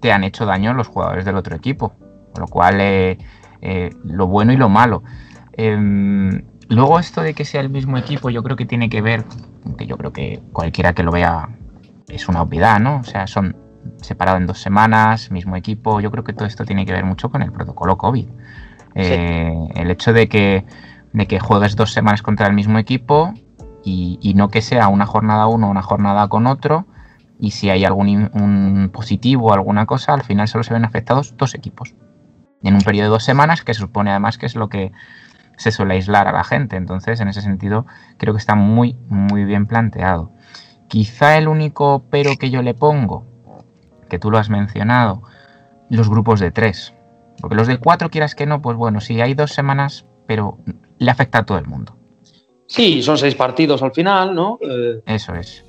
te 0.00 0.12
han 0.12 0.22
hecho 0.22 0.46
daño 0.46 0.72
los 0.72 0.86
jugadores 0.86 1.24
del 1.24 1.34
otro 1.34 1.56
equipo. 1.56 1.94
Con 2.32 2.42
lo 2.42 2.46
cual, 2.46 2.80
eh, 2.80 3.18
eh, 3.60 3.90
lo 4.04 4.28
bueno 4.28 4.52
y 4.52 4.56
lo 4.56 4.68
malo. 4.68 5.02
Em, 5.54 6.42
Luego 6.72 6.98
esto 6.98 7.20
de 7.20 7.34
que 7.34 7.44
sea 7.44 7.60
el 7.60 7.68
mismo 7.68 7.98
equipo 7.98 8.30
yo 8.30 8.42
creo 8.42 8.56
que 8.56 8.64
tiene 8.64 8.88
que 8.88 9.02
ver, 9.02 9.24
que 9.76 9.86
yo 9.86 9.98
creo 9.98 10.12
que 10.12 10.42
cualquiera 10.52 10.94
que 10.94 11.02
lo 11.02 11.12
vea 11.12 11.50
es 12.08 12.28
una 12.28 12.40
obviedad, 12.40 12.80
¿no? 12.80 13.00
O 13.00 13.04
sea, 13.04 13.26
son 13.26 13.54
separados 14.00 14.40
en 14.40 14.46
dos 14.46 14.58
semanas, 14.58 15.30
mismo 15.30 15.54
equipo, 15.56 16.00
yo 16.00 16.10
creo 16.10 16.24
que 16.24 16.32
todo 16.32 16.46
esto 16.46 16.64
tiene 16.64 16.86
que 16.86 16.92
ver 16.92 17.04
mucho 17.04 17.30
con 17.30 17.42
el 17.42 17.52
protocolo 17.52 17.98
COVID. 17.98 18.26
Eh, 18.94 19.54
el 19.74 19.90
hecho 19.90 20.14
de 20.14 20.30
que, 20.30 20.64
de 21.12 21.26
que 21.26 21.40
juegues 21.40 21.76
dos 21.76 21.92
semanas 21.92 22.22
contra 22.22 22.46
el 22.46 22.54
mismo 22.54 22.78
equipo 22.78 23.34
y, 23.84 24.32
no 24.34 24.48
que 24.48 24.62
sea 24.62 24.88
una 24.88 25.04
jornada 25.04 25.48
uno 25.48 25.68
una 25.68 25.82
jornada 25.82 26.26
con 26.28 26.46
otro, 26.46 26.86
y 27.38 27.50
si 27.50 27.68
hay 27.68 27.84
algún 27.84 28.30
un 28.32 28.88
positivo 28.90 29.48
o 29.48 29.52
alguna 29.52 29.84
cosa, 29.84 30.14
al 30.14 30.22
final 30.22 30.48
solo 30.48 30.64
se 30.64 30.72
ven 30.72 30.86
afectados 30.86 31.36
dos 31.36 31.54
equipos. 31.54 31.94
En 32.62 32.74
un 32.74 32.80
periodo 32.80 33.08
de 33.08 33.10
dos 33.10 33.24
semanas, 33.24 33.62
que 33.62 33.74
se 33.74 33.80
supone 33.80 34.10
además 34.10 34.38
que 34.38 34.46
es 34.46 34.54
lo 34.54 34.70
que 34.70 34.92
se 35.56 35.70
suele 35.70 35.94
aislar 35.94 36.28
a 36.28 36.32
la 36.32 36.44
gente. 36.44 36.76
Entonces, 36.76 37.20
en 37.20 37.28
ese 37.28 37.42
sentido, 37.42 37.86
creo 38.18 38.34
que 38.34 38.38
está 38.38 38.54
muy, 38.54 38.96
muy 39.08 39.44
bien 39.44 39.66
planteado. 39.66 40.32
Quizá 40.88 41.38
el 41.38 41.48
único 41.48 42.04
pero 42.10 42.36
que 42.36 42.50
yo 42.50 42.62
le 42.62 42.74
pongo, 42.74 43.24
que 44.08 44.18
tú 44.18 44.30
lo 44.30 44.38
has 44.38 44.50
mencionado, 44.50 45.22
los 45.88 46.08
grupos 46.08 46.40
de 46.40 46.50
tres. 46.50 46.94
Porque 47.40 47.56
los 47.56 47.66
de 47.66 47.78
cuatro, 47.78 48.10
quieras 48.10 48.34
que 48.34 48.46
no, 48.46 48.60
pues 48.60 48.76
bueno, 48.76 49.00
sí, 49.00 49.20
hay 49.20 49.34
dos 49.34 49.52
semanas, 49.52 50.06
pero 50.26 50.58
le 50.98 51.10
afecta 51.10 51.38
a 51.38 51.44
todo 51.44 51.58
el 51.58 51.66
mundo. 51.66 51.96
Sí, 52.66 53.02
son 53.02 53.18
seis 53.18 53.34
partidos 53.34 53.82
al 53.82 53.92
final, 53.92 54.34
¿no? 54.34 54.58
Eh, 54.62 55.02
Eso 55.06 55.34
es. 55.34 55.64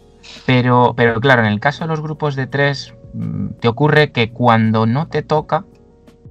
Pero, 0.45 0.93
pero 0.95 1.19
claro, 1.19 1.41
en 1.41 1.51
el 1.51 1.59
caso 1.59 1.83
de 1.83 1.89
los 1.89 2.01
grupos 2.01 2.35
de 2.35 2.47
tres, 2.47 2.93
mm, 3.13 3.47
te 3.59 3.67
ocurre 3.67 4.11
que 4.11 4.31
cuando 4.31 4.85
no 4.85 5.07
te 5.07 5.21
toca, 5.21 5.65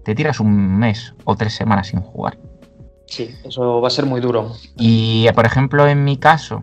te 0.05 0.15
tiras 0.15 0.41
un 0.41 0.79
mes 0.79 1.15
o 1.25 1.37
tres 1.37 1.55
semanas 1.55 1.89
sin 1.89 2.01
jugar. 2.01 2.39
Sí, 3.13 3.37
eso 3.45 3.83
va 3.83 3.89
a 3.89 3.91
ser 3.91 4.07
muy 4.07 4.23
duro. 4.23 4.53
Y 4.75 5.31
por 5.35 5.45
ejemplo, 5.45 5.87
en 5.87 6.03
mi 6.03 6.17
caso, 6.17 6.63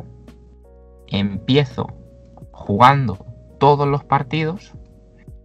empiezo 1.06 1.94
jugando 2.52 3.24
todos 3.60 3.88
los 3.88 4.04
partidos 4.04 4.74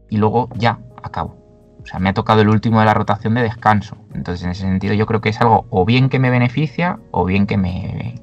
y 0.08 0.16
luego 0.16 0.49
ya 0.54 0.78
acabo. 1.02 1.37
o 1.82 1.87
sea, 1.87 1.99
me 1.99 2.08
ha 2.08 2.14
tocado 2.14 2.40
el 2.40 2.49
último 2.49 2.80
de 2.80 2.87
la 2.87 2.94
rotación 2.94 3.34
de 3.34 3.42
descanso. 3.42 3.99
Entonces, 4.14 4.46
en 4.46 4.52
ese 4.52 4.62
sentido, 4.62 4.94
yo 4.94 5.04
creo 5.04 5.20
que 5.20 5.28
es 5.28 5.38
algo 5.42 5.66
o 5.68 5.84
bien 5.84 6.08
que 6.08 6.18
me 6.18 6.30
beneficia 6.30 6.99
o 7.11 7.26
bien 7.26 7.46
que 7.46 7.58
me, 7.58 8.23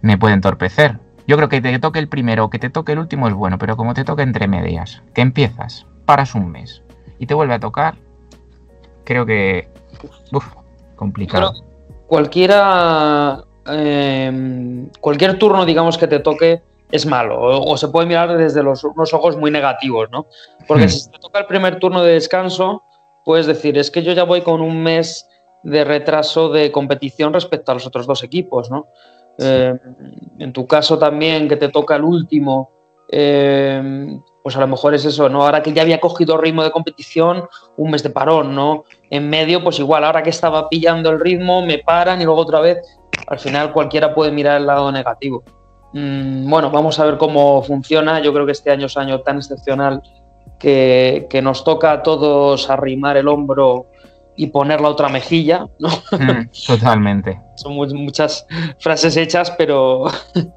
me 0.00 0.16
puede 0.16 0.32
entorpecer. 0.32 0.98
Yo 1.26 1.36
creo 1.36 1.50
que 1.50 1.60
te 1.60 1.78
toque 1.80 1.98
el 1.98 2.08
primero 2.08 2.46
o 2.46 2.50
que 2.50 2.58
te 2.58 2.70
toque 2.70 2.92
el 2.92 2.98
último 2.98 3.28
es 3.28 3.34
bueno, 3.34 3.58
pero 3.58 3.76
como 3.76 3.92
te 3.92 4.04
toque 4.04 4.22
entre 4.22 4.48
medias, 4.48 5.02
que 5.12 5.20
empiezas, 5.20 5.86
paras 6.06 6.34
un 6.34 6.50
mes 6.50 6.82
y 7.18 7.26
te 7.26 7.34
vuelve 7.34 7.52
a 7.52 7.60
tocar, 7.60 7.98
creo 9.04 9.26
que. 9.26 9.68
Complicado. 10.98 11.52
cualquiera. 12.06 13.44
Eh, 13.70 14.88
cualquier 15.00 15.38
turno, 15.38 15.64
digamos, 15.64 15.98
que 15.98 16.06
te 16.06 16.20
toque 16.20 16.62
es 16.90 17.06
malo. 17.06 17.38
O, 17.40 17.76
se 17.76 17.88
puede 17.88 18.06
mirar 18.06 18.36
desde 18.36 18.62
los, 18.62 18.82
unos 18.84 19.12
ojos 19.12 19.36
muy 19.36 19.50
negativos, 19.50 20.08
¿no? 20.10 20.26
Porque 20.66 20.84
Hmm. 20.84 20.88
si 20.88 21.10
te 21.10 21.18
toca 21.18 21.40
el 21.40 21.46
primer 21.46 21.78
turno 21.78 22.02
de 22.02 22.14
descanso, 22.14 22.82
puedes 23.24 23.46
decir, 23.46 23.76
es 23.76 23.90
que 23.90 24.02
yo 24.02 24.12
ya 24.12 24.24
voy 24.24 24.40
con 24.40 24.60
un 24.60 24.82
mes 24.82 25.28
de 25.62 25.84
retraso 25.84 26.48
de 26.48 26.72
competición 26.72 27.32
respecto 27.34 27.72
a 27.72 27.74
los 27.74 27.86
otros 27.86 28.06
dos 28.06 28.22
equipos, 28.22 28.70
¿no? 28.70 28.86
Eh, 29.38 29.74
en 30.38 30.52
tu 30.52 30.66
caso 30.66 30.98
también, 30.98 31.48
que 31.48 31.56
te 31.56 31.68
toca 31.68 31.96
el 31.96 32.04
último, 32.04 32.70
eh, 33.10 34.18
pues 34.42 34.56
a 34.56 34.60
lo 34.60 34.68
mejor 34.68 34.94
es 34.94 35.04
eso, 35.04 35.28
¿no? 35.28 35.42
Ahora 35.42 35.62
que 35.62 35.72
ya 35.72 35.82
había 35.82 36.00
cogido 36.00 36.38
ritmo 36.38 36.62
de 36.62 36.70
competición, 36.70 37.44
un 37.76 37.90
mes 37.90 38.02
de 38.02 38.10
parón, 38.10 38.54
¿no? 38.54 38.84
En 39.10 39.28
medio, 39.28 39.62
pues 39.62 39.78
igual, 39.78 40.04
ahora 40.04 40.22
que 40.22 40.30
estaba 40.30 40.68
pillando 40.68 41.10
el 41.10 41.20
ritmo, 41.20 41.62
me 41.62 41.78
paran 41.78 42.20
y 42.20 42.24
luego 42.24 42.40
otra 42.40 42.60
vez, 42.60 42.78
al 43.26 43.38
final 43.38 43.72
cualquiera 43.72 44.14
puede 44.14 44.30
mirar 44.30 44.58
el 44.60 44.66
lado 44.66 44.90
negativo. 44.92 45.42
Mm, 45.92 46.48
bueno, 46.48 46.70
vamos 46.70 46.98
a 46.98 47.04
ver 47.04 47.18
cómo 47.18 47.62
funciona. 47.62 48.20
Yo 48.20 48.32
creo 48.32 48.46
que 48.46 48.52
este 48.52 48.70
año 48.70 48.86
es 48.86 48.96
un 48.96 49.02
año 49.02 49.20
tan 49.20 49.36
excepcional 49.36 50.02
que, 50.58 51.26
que 51.30 51.42
nos 51.42 51.64
toca 51.64 51.92
a 51.92 52.02
todos 52.02 52.68
arrimar 52.70 53.16
el 53.16 53.28
hombro 53.28 53.86
y 54.38 54.46
poner 54.46 54.80
la 54.80 54.88
otra 54.88 55.08
mejilla, 55.08 55.66
¿no? 55.80 55.88
Mm, 56.12 56.48
totalmente. 56.66 57.38
Son 57.56 57.74
mu- 57.74 57.86
muchas 57.94 58.46
frases 58.78 59.16
hechas, 59.16 59.50
pero, 59.58 60.04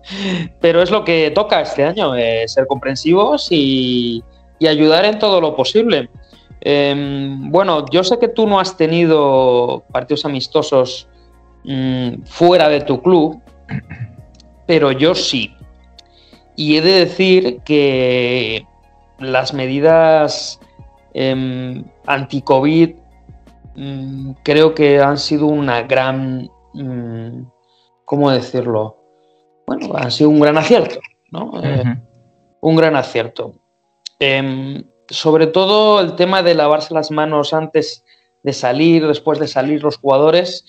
pero 0.62 0.82
es 0.84 0.92
lo 0.92 1.04
que 1.04 1.32
toca 1.32 1.62
este 1.62 1.84
año, 1.84 2.16
eh, 2.16 2.48
ser 2.48 2.68
comprensivos 2.68 3.48
y, 3.50 4.24
y 4.60 4.68
ayudar 4.68 5.04
en 5.06 5.18
todo 5.18 5.42
lo 5.42 5.56
posible. 5.56 6.10
Em, 6.62 7.50
bueno, 7.50 7.86
yo 7.92 8.04
sé 8.04 8.20
que 8.20 8.28
tú 8.28 8.46
no 8.48 8.60
has 8.60 8.78
tenido 8.78 9.84
partidos 9.92 10.26
amistosos 10.26 11.08
mm, 11.64 12.22
fuera 12.26 12.70
de 12.70 12.82
tu 12.82 13.02
club, 13.02 13.42
pero 14.68 14.92
yo 14.92 15.16
sí. 15.16 15.56
Y 16.56 16.78
he 16.78 16.82
de 16.82 16.92
decir 17.06 17.62
que 17.66 18.64
las 19.18 19.56
medidas 19.56 20.60
em, 21.16 21.84
anti-COVID 22.06 23.01
mm, 23.76 24.32
creo 24.44 24.74
que 24.76 25.00
han 25.00 25.18
sido 25.18 25.46
una 25.48 25.84
gran, 25.84 26.50
mm, 26.74 27.44
¿cómo 28.06 28.32
decirlo? 28.32 28.98
Bueno, 29.68 29.90
han 29.96 30.12
sido 30.12 30.30
un 30.30 30.40
gran 30.40 30.58
acierto, 30.58 31.00
¿no? 31.32 31.52
Eh, 31.64 31.84
un 32.62 32.76
gran 32.76 32.96
acierto. 32.96 33.54
Em, 34.20 34.84
sobre 35.10 35.48
todo 35.48 36.00
el 36.00 36.16
tema 36.16 36.44
de 36.44 36.54
lavarse 36.56 36.94
las 36.94 37.12
manos 37.12 37.54
antes 37.54 38.04
de 38.44 38.54
salir, 38.54 39.08
después 39.08 39.40
de 39.40 39.48
salir 39.48 39.84
los 39.84 39.98
jugadores, 39.98 40.66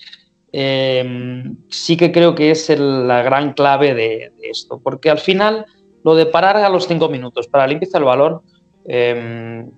em, 0.51 1.57
sí 1.69 1.97
que 1.97 2.11
creo 2.11 2.35
que 2.35 2.51
es 2.51 2.69
el- 2.69 3.07
la 3.07 3.21
gran 3.23 3.53
clave 3.53 3.93
de, 3.95 4.31
de 4.37 4.49
esto, 4.49 4.79
porque 4.83 5.09
al 5.09 5.17
final 5.19 5.65
lo 6.03 6.15
de 6.15 6.25
parar 6.25 6.57
a 6.57 6.69
los 6.69 6.87
cinco 6.87 7.09
minutos 7.09 7.47
para 7.47 7.65
limpieza 7.67 7.97
el 7.97 8.03
balón, 8.03 8.41
em, 8.85 9.71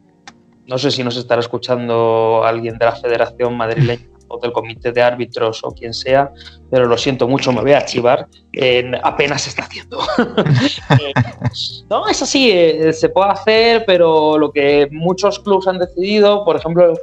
no 0.67 0.77
sé 0.77 0.91
si 0.91 1.03
nos 1.03 1.15
estará 1.17 1.41
escuchando 1.41 2.43
alguien 2.45 2.77
de 2.77 2.85
la 2.85 2.95
Federación 2.95 3.55
Madrileña 3.57 4.07
o 4.27 4.39
del 4.39 4.51
Comité 4.51 4.91
de 4.91 5.01
Árbitros 5.03 5.61
o 5.63 5.69
quien 5.71 5.93
sea, 5.93 6.31
pero 6.71 6.85
lo 6.87 6.97
siento 6.97 7.27
mucho, 7.27 7.51
me 7.51 7.61
voy 7.61 7.73
a 7.73 7.77
archivar, 7.77 8.27
en- 8.53 8.95
apenas 9.03 9.43
se 9.43 9.49
está 9.49 9.63
haciendo. 9.63 9.99
Eh, 10.99 11.13
no, 11.89 12.07
es 12.07 12.21
así, 12.21 12.51
eh, 12.51 12.91
se 12.93 13.09
puede 13.09 13.29
hacer, 13.31 13.83
pero 13.85 14.37
lo 14.37 14.51
que 14.51 14.87
muchos 14.91 15.39
clubes 15.39 15.67
han 15.67 15.77
decidido, 15.79 16.43
por 16.45 16.55
ejemplo, 16.55 16.93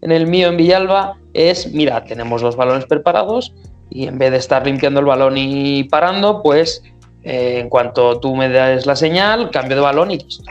en 0.00 0.10
el 0.12 0.26
mío 0.26 0.48
en 0.48 0.56
Villalba, 0.56 1.16
es, 1.34 1.72
mira, 1.72 2.02
tenemos 2.04 2.42
los 2.42 2.56
balones 2.56 2.86
preparados 2.86 3.54
y 3.90 4.06
en 4.06 4.18
vez 4.18 4.30
de 4.32 4.38
estar 4.38 4.64
limpiando 4.66 5.00
el 5.00 5.06
balón 5.06 5.34
y 5.36 5.84
parando, 5.84 6.42
pues 6.42 6.82
eh, 7.24 7.58
en 7.60 7.68
cuanto 7.68 8.18
tú 8.20 8.34
me 8.34 8.48
das 8.48 8.86
la 8.86 8.96
señal, 8.96 9.50
cambio 9.50 9.76
de 9.76 9.82
balón 9.82 10.10
y 10.10 10.18
listo. 10.18 10.50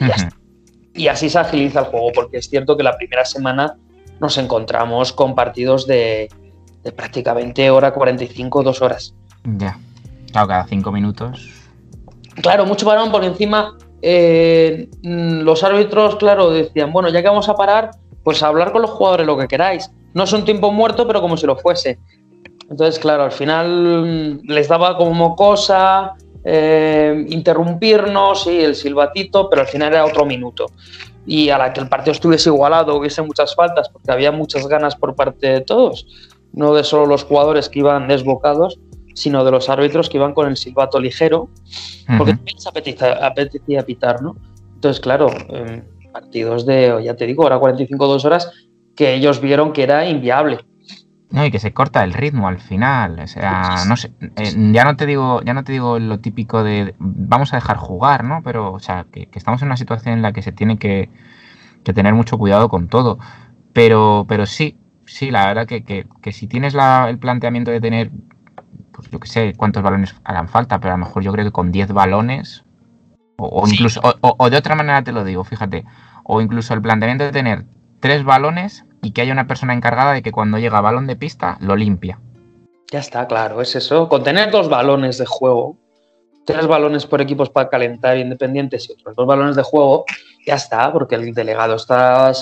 Y 0.00 0.08
ya 0.08 0.14
está. 0.14 0.36
Y 1.00 1.08
así 1.08 1.30
se 1.30 1.38
agiliza 1.38 1.80
el 1.80 1.86
juego, 1.86 2.12
porque 2.14 2.36
es 2.36 2.50
cierto 2.50 2.76
que 2.76 2.82
la 2.82 2.94
primera 2.94 3.24
semana 3.24 3.78
nos 4.20 4.36
encontramos 4.36 5.14
con 5.14 5.34
partidos 5.34 5.86
de, 5.86 6.28
de 6.82 6.92
prácticamente 6.92 7.70
hora 7.70 7.94
45, 7.94 8.62
dos 8.62 8.82
horas. 8.82 9.14
Ya. 9.44 9.78
Claro, 10.30 10.48
cada 10.48 10.64
cinco 10.66 10.92
minutos. 10.92 11.48
Claro, 12.42 12.66
mucho 12.66 12.84
balón 12.84 13.10
por 13.10 13.24
encima. 13.24 13.78
eh, 14.02 14.90
mm, 15.02 15.40
los 15.40 15.64
árbitros, 15.64 16.16
claro, 16.16 16.50
decían, 16.50 16.92
bueno, 16.92 17.08
ya 17.08 17.22
que 17.22 17.28
vamos 17.28 17.48
a 17.48 17.54
parar, 17.54 17.92
pues 18.22 18.42
a 18.42 18.48
hablar 18.48 18.70
con 18.70 18.82
los 18.82 18.90
jugadores 18.90 19.26
lo 19.26 19.38
que 19.38 19.48
queráis. 19.48 19.90
No 20.12 20.24
es 20.24 20.32
un 20.34 20.44
tiempo 20.44 20.70
muerto, 20.70 21.06
pero 21.06 21.22
como 21.22 21.38
si 21.38 21.46
lo 21.46 21.56
fuese. 21.56 21.98
Entonces, 22.68 22.98
claro, 22.98 23.22
al 23.22 23.32
final 23.32 24.40
mm, 24.44 24.50
les 24.50 24.68
daba 24.68 24.98
como 24.98 25.34
cosa 25.34 26.12
eh, 26.44 27.26
interrumpirnos 27.28 28.46
y 28.46 28.60
el 28.60 28.74
silbatito, 28.74 29.48
pero 29.48 29.62
al 29.62 29.68
final 29.68 29.92
era 29.92 30.04
otro 30.04 30.24
minuto. 30.24 30.66
Y 31.26 31.50
a 31.50 31.58
la 31.58 31.72
que 31.72 31.80
el 31.80 31.88
partido 31.88 32.12
estuviese 32.12 32.48
igualado, 32.48 32.96
hubiese 32.96 33.22
muchas 33.22 33.54
faltas, 33.54 33.88
porque 33.88 34.10
había 34.10 34.32
muchas 34.32 34.66
ganas 34.66 34.96
por 34.96 35.14
parte 35.14 35.48
de 35.48 35.60
todos, 35.60 36.06
no 36.52 36.74
de 36.74 36.82
solo 36.82 37.06
los 37.06 37.24
jugadores 37.24 37.68
que 37.68 37.80
iban 37.80 38.08
desbocados, 38.08 38.78
sino 39.14 39.44
de 39.44 39.50
los 39.50 39.68
árbitros 39.68 40.08
que 40.08 40.16
iban 40.16 40.32
con 40.32 40.48
el 40.48 40.56
silbato 40.56 40.98
ligero, 40.98 41.50
porque 42.06 42.32
Ujú. 42.32 42.38
también 42.38 42.56
les 42.56 42.66
apetecía, 42.66 43.26
apetecía 43.26 43.82
pitar, 43.84 44.22
¿no? 44.22 44.36
Entonces, 44.74 45.00
claro, 45.00 45.28
eh, 45.50 45.82
partidos 46.10 46.64
de, 46.64 47.00
ya 47.04 47.14
te 47.14 47.26
digo, 47.26 47.44
hora 47.44 47.58
45, 47.58 48.06
dos 48.06 48.24
horas, 48.24 48.50
que 48.96 49.14
ellos 49.14 49.40
vieron 49.40 49.72
que 49.72 49.82
era 49.82 50.08
inviable. 50.08 50.60
No, 51.30 51.44
y 51.44 51.50
que 51.50 51.60
se 51.60 51.72
corta 51.72 52.02
el 52.02 52.12
ritmo 52.12 52.48
al 52.48 52.58
final. 52.58 53.20
O 53.20 53.26
sea, 53.26 53.84
no 53.86 53.96
sé. 53.96 54.12
eh, 54.36 54.54
ya 54.72 54.84
no 54.84 54.96
te 54.96 55.06
digo, 55.06 55.42
ya 55.42 55.54
no 55.54 55.62
te 55.62 55.72
digo 55.72 55.98
lo 55.98 56.18
típico 56.18 56.64
de 56.64 56.94
vamos 56.98 57.52
a 57.52 57.56
dejar 57.56 57.76
jugar, 57.76 58.24
¿no? 58.24 58.42
Pero, 58.42 58.72
o 58.72 58.80
sea, 58.80 59.06
que, 59.12 59.26
que 59.26 59.38
estamos 59.38 59.62
en 59.62 59.68
una 59.68 59.76
situación 59.76 60.14
en 60.14 60.22
la 60.22 60.32
que 60.32 60.42
se 60.42 60.50
tiene 60.52 60.76
que, 60.78 61.08
que 61.84 61.92
tener 61.92 62.14
mucho 62.14 62.38
cuidado 62.38 62.68
con 62.68 62.88
todo. 62.88 63.18
Pero, 63.72 64.26
pero 64.28 64.46
sí, 64.46 64.76
sí, 65.06 65.30
la 65.30 65.46
verdad 65.46 65.66
que, 65.66 65.84
que- 65.84 66.06
que 66.22 66.32
si 66.32 66.46
tienes 66.48 66.74
la- 66.74 67.08
el 67.10 67.18
planteamiento 67.18 67.70
de 67.70 67.80
tener, 67.80 68.10
pues 68.92 69.10
yo 69.10 69.20
qué 69.20 69.28
sé, 69.28 69.54
cuántos 69.56 69.82
balones 69.82 70.14
harán 70.24 70.48
falta, 70.48 70.80
pero 70.80 70.94
a 70.94 70.96
lo 70.98 71.04
mejor 71.06 71.22
yo 71.22 71.32
creo 71.32 71.44
que 71.44 71.52
con 71.52 71.72
10 71.72 71.92
balones, 71.92 72.64
o, 73.38 73.46
o 73.48 73.68
incluso, 73.68 74.00
o- 74.02 74.36
o 74.38 74.50
de 74.50 74.56
otra 74.56 74.74
manera 74.74 75.02
te 75.04 75.12
lo 75.12 75.24
digo, 75.24 75.44
fíjate, 75.44 75.84
o 76.24 76.40
incluso 76.40 76.74
el 76.74 76.82
planteamiento 76.82 77.24
de 77.24 77.32
tener 77.32 77.66
tres 78.00 78.24
balones 78.24 78.84
y 79.02 79.12
que 79.12 79.22
haya 79.22 79.32
una 79.32 79.46
persona 79.46 79.74
encargada 79.74 80.12
de 80.12 80.22
que 80.22 80.32
cuando 80.32 80.58
llega 80.58 80.80
balón 80.80 81.06
de 81.06 81.16
pista 81.16 81.56
lo 81.60 81.76
limpia. 81.76 82.20
Ya 82.92 82.98
está, 82.98 83.26
claro, 83.26 83.60
es 83.62 83.74
eso. 83.76 84.08
Con 84.08 84.22
tener 84.24 84.50
dos 84.50 84.68
balones 84.68 85.16
de 85.18 85.26
juego, 85.26 85.76
tres 86.44 86.66
balones 86.66 87.06
por 87.06 87.20
equipos 87.20 87.48
para 87.50 87.68
calentar 87.68 88.18
independientes 88.18 88.88
y 88.88 88.92
otros 88.92 89.14
dos 89.14 89.26
balones 89.26 89.56
de 89.56 89.62
juego, 89.62 90.04
ya 90.46 90.54
está, 90.56 90.92
porque 90.92 91.14
el 91.14 91.32
delegado 91.32 91.76
está 91.76 92.32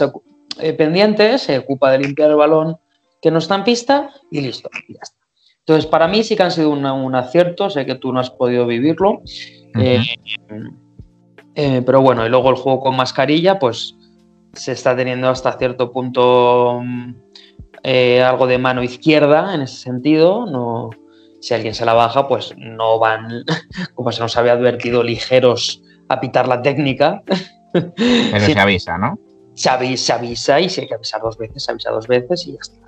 eh, 0.60 0.72
pendiente, 0.72 1.38
se 1.38 1.58
ocupa 1.58 1.90
de 1.92 1.98
limpiar 1.98 2.30
el 2.30 2.36
balón 2.36 2.76
que 3.20 3.30
no 3.30 3.38
está 3.38 3.56
en 3.56 3.64
pista 3.64 4.10
y 4.30 4.40
listo, 4.40 4.70
y 4.88 4.94
ya 4.94 5.00
está. 5.02 5.18
Entonces, 5.60 5.86
para 5.86 6.08
mí 6.08 6.24
sí 6.24 6.34
que 6.34 6.42
han 6.44 6.50
sido 6.50 6.70
una- 6.70 6.94
un 6.94 7.14
acierto, 7.14 7.68
sé 7.68 7.84
que 7.84 7.96
tú 7.96 8.10
no 8.12 8.20
has 8.20 8.30
podido 8.30 8.66
vivirlo, 8.66 9.20
eh, 9.78 10.00
eh, 11.54 11.82
pero 11.84 12.00
bueno, 12.00 12.24
y 12.24 12.30
luego 12.30 12.48
el 12.50 12.56
juego 12.56 12.80
con 12.80 12.96
mascarilla, 12.96 13.58
pues 13.58 13.94
se 14.52 14.72
está 14.72 14.96
teniendo 14.96 15.28
hasta 15.28 15.52
cierto 15.58 15.92
punto 15.92 16.80
mm, 16.82 17.14
eh, 17.82 18.22
algo 18.22 18.46
de 18.46 18.58
mano 18.58 18.82
izquierda 18.82 19.54
en 19.54 19.62
ese 19.62 19.76
sentido. 19.76 20.46
No, 20.46 20.90
si 21.40 21.54
alguien 21.54 21.74
se 21.74 21.84
la 21.84 21.94
baja, 21.94 22.28
pues 22.28 22.54
no 22.56 22.98
van, 22.98 23.44
como 23.94 24.12
se 24.12 24.20
nos 24.20 24.36
había 24.36 24.52
advertido, 24.52 25.02
ligeros 25.02 25.82
a 26.08 26.20
pitar 26.20 26.48
la 26.48 26.62
técnica. 26.62 27.22
Pero 27.72 27.92
Sí, 28.40 28.52
se 28.52 28.58
avisa, 28.58 28.98
¿no? 28.98 29.18
se, 29.58 29.68
avisa, 29.68 30.04
se 30.06 30.12
avisa 30.12 30.60
y 30.60 30.68
si 30.68 30.80
hay 30.80 30.86
que 30.86 30.94
avisar 30.94 31.20
dos 31.20 31.36
veces, 31.36 31.64
se 31.64 31.72
avisa 31.72 31.90
dos 31.90 32.06
veces 32.06 32.46
y 32.46 32.52
ya 32.52 32.58
está. 32.60 32.78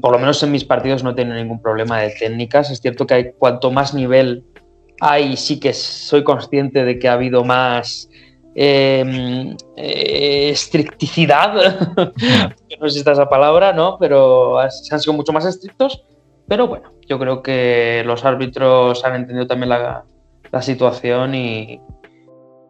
Por 0.00 0.12
lo 0.12 0.18
menos 0.18 0.42
en 0.42 0.52
mis 0.52 0.64
partidos 0.64 1.02
no 1.02 1.10
he 1.10 1.14
tenido 1.14 1.36
ningún 1.36 1.60
problema 1.60 2.00
de 2.00 2.10
técnicas. 2.10 2.70
Es 2.70 2.80
cierto 2.80 3.06
que 3.06 3.14
hay, 3.14 3.32
cuanto 3.36 3.70
más 3.70 3.92
nivel 3.92 4.44
hay, 5.00 5.36
sí 5.36 5.58
que 5.58 5.74
soy 5.74 6.22
consciente 6.22 6.84
de 6.84 6.98
que 6.98 7.08
ha 7.08 7.14
habido 7.14 7.44
más 7.44 8.08
eh, 8.54 9.56
eh, 9.76 10.50
estricticidad, 10.50 11.54
no 12.80 12.86
existe 12.86 13.10
esa 13.10 13.28
palabra, 13.28 13.72
¿no? 13.72 13.96
Pero 13.98 14.58
has- 14.58 14.88
han 14.92 15.00
sido 15.00 15.12
mucho 15.14 15.32
más 15.32 15.44
estrictos. 15.46 16.02
Pero 16.46 16.68
bueno, 16.68 16.90
yo 17.08 17.18
creo 17.18 17.42
que 17.42 18.02
los 18.06 18.24
árbitros 18.24 19.04
han 19.04 19.14
entendido 19.16 19.46
también 19.46 19.70
la, 19.70 20.04
la 20.52 20.62
situación 20.62 21.34
y, 21.34 21.80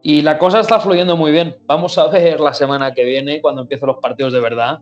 Y 0.02 0.20
la 0.22 0.36
cosa 0.38 0.60
está 0.60 0.78
fluyendo 0.80 1.16
muy 1.16 1.32
bien. 1.32 1.56
Vamos 1.66 1.96
a 1.98 2.08
ver 2.08 2.38
la 2.40 2.52
semana 2.52 2.92
que 2.92 3.04
viene, 3.04 3.40
cuando 3.40 3.62
empiecen 3.62 3.86
los 3.88 3.96
partidos 4.02 4.32
de 4.34 4.40
verdad, 4.40 4.80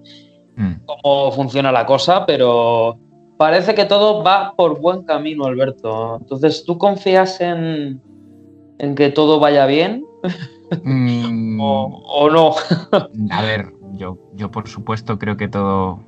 mm. 0.56 0.72
cómo 0.84 1.30
funciona 1.32 1.70
la 1.70 1.86
cosa, 1.86 2.26
pero 2.26 2.98
parece 3.38 3.74
que 3.74 3.84
todo 3.84 4.22
va 4.24 4.52
por 4.56 4.80
buen 4.80 5.04
camino, 5.04 5.46
Alberto. 5.46 6.18
Entonces, 6.20 6.64
¿tú 6.64 6.76
confías 6.76 7.40
en, 7.40 8.00
en 8.78 8.94
que 8.96 9.10
todo 9.10 9.38
vaya 9.40 9.64
bien? 9.66 10.04
Mm. 10.82 11.58
o, 11.60 12.30
no? 12.30 12.54
a 13.30 13.42
ver, 13.42 13.72
yo, 13.92 14.18
yo 14.34 14.50
por 14.50 14.68
supuesto 14.68 15.18
creo 15.18 15.36
que 15.36 15.48
todo 15.48 16.02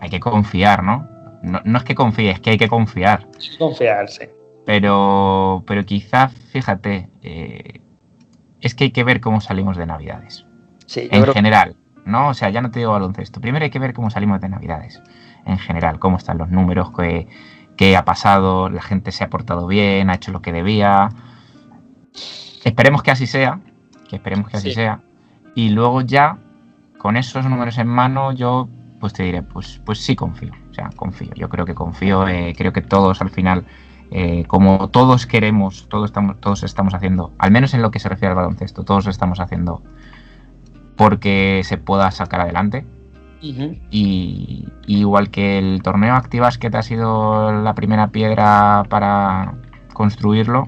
hay 0.00 0.10
que 0.10 0.20
confiar, 0.20 0.82
¿no? 0.82 1.08
No, 1.42 1.78
es 1.78 1.84
que 1.84 1.94
confíe, 1.94 2.30
es 2.30 2.40
que 2.40 2.50
hay 2.50 2.58
que 2.58 2.68
confiar. 2.68 3.28
Confiar, 3.58 4.08
sí. 4.08 4.24
Pero, 4.64 5.62
pero 5.66 5.84
quizás, 5.84 6.32
fíjate, 6.32 7.10
eh, 7.22 7.80
es 8.60 8.74
que 8.74 8.84
hay 8.84 8.90
que 8.90 9.04
ver 9.04 9.20
cómo 9.20 9.40
salimos 9.42 9.76
de 9.76 9.84
Navidades. 9.84 10.46
Sí, 10.86 11.08
en 11.10 11.26
general, 11.26 11.76
¿no? 12.06 12.28
O 12.28 12.34
sea, 12.34 12.48
ya 12.48 12.62
no 12.62 12.70
te 12.70 12.78
digo 12.78 12.92
baloncesto. 12.92 13.40
Primero 13.40 13.64
hay 13.64 13.70
que 13.70 13.78
ver 13.78 13.92
cómo 13.92 14.10
salimos 14.10 14.40
de 14.40 14.48
Navidades. 14.48 15.02
En 15.44 15.58
general, 15.58 15.98
cómo 15.98 16.16
están 16.16 16.38
los 16.38 16.48
números, 16.48 16.90
qué, 16.96 17.26
qué 17.76 17.96
ha 17.96 18.06
pasado, 18.06 18.70
la 18.70 18.80
gente 18.80 19.12
se 19.12 19.24
ha 19.24 19.28
portado 19.28 19.66
bien, 19.66 20.08
ha 20.08 20.14
hecho 20.14 20.32
lo 20.32 20.40
que 20.40 20.52
debía. 20.52 21.10
Esperemos 22.64 23.02
que 23.02 23.10
así 23.10 23.26
sea, 23.26 23.60
que 24.14 24.18
esperemos 24.18 24.48
que 24.48 24.56
así 24.56 24.72
sea. 24.72 25.00
Y 25.54 25.70
luego 25.70 26.00
ya, 26.00 26.38
con 26.98 27.16
esos 27.16 27.44
números 27.46 27.78
en 27.78 27.88
mano, 27.88 28.32
yo 28.32 28.68
pues 29.00 29.12
te 29.12 29.22
diré, 29.22 29.42
pues, 29.42 29.80
pues 29.84 29.98
sí 29.98 30.16
confío. 30.16 30.52
O 30.70 30.74
sea, 30.74 30.90
confío. 30.96 31.32
Yo 31.34 31.48
creo 31.48 31.66
que 31.66 31.74
confío, 31.74 32.26
eh, 32.26 32.54
creo 32.56 32.72
que 32.72 32.80
todos 32.80 33.20
al 33.20 33.30
final 33.30 33.66
eh, 34.10 34.44
como 34.46 34.90
todos 34.90 35.26
queremos, 35.26 35.88
todos 35.88 36.10
estamos, 36.10 36.40
todos 36.40 36.62
estamos 36.62 36.94
haciendo, 36.94 37.32
al 37.38 37.50
menos 37.50 37.74
en 37.74 37.82
lo 37.82 37.90
que 37.90 37.98
se 37.98 38.08
refiere 38.08 38.28
al 38.28 38.36
baloncesto, 38.36 38.84
todos 38.84 39.06
estamos 39.06 39.40
haciendo 39.40 39.82
porque 40.96 41.62
se 41.64 41.78
pueda 41.78 42.10
sacar 42.10 42.40
adelante. 42.40 42.86
y, 43.40 44.68
igual 44.86 45.30
que 45.30 45.58
el 45.58 45.82
torneo 45.82 46.14
Activas, 46.14 46.58
que 46.58 46.70
te 46.70 46.78
ha 46.78 46.82
sido 46.82 47.52
la 47.52 47.74
primera 47.74 48.08
piedra 48.08 48.84
para 48.88 49.54
construirlo, 49.92 50.66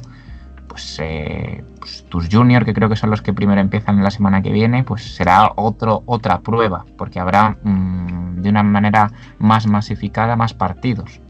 pues, 0.76 0.98
eh, 1.00 1.64
pues 1.78 2.04
tus 2.10 2.28
juniors, 2.30 2.66
que 2.66 2.74
creo 2.74 2.90
que 2.90 2.96
son 2.96 3.08
los 3.08 3.22
que 3.22 3.32
primero 3.32 3.62
empiezan 3.62 4.02
la 4.02 4.10
semana 4.10 4.42
que 4.42 4.52
viene, 4.52 4.84
pues 4.84 5.16
será 5.16 5.52
otro, 5.56 6.02
otra 6.04 6.40
prueba, 6.40 6.84
porque 6.98 7.18
habrá 7.18 7.56
mm, 7.62 8.42
de 8.42 8.50
una 8.50 8.62
manera 8.62 9.10
más 9.38 9.66
masificada 9.66 10.36
más 10.36 10.52
partidos 10.52 11.22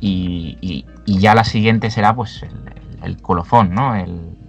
y, 0.00 0.84
ya 1.06 1.34
la 1.34 1.42
siguiente 1.42 1.90
será 1.90 2.14
pues 2.14 2.44
el, 3.02 3.20
colofón, 3.20 3.74
¿no? 3.74 3.94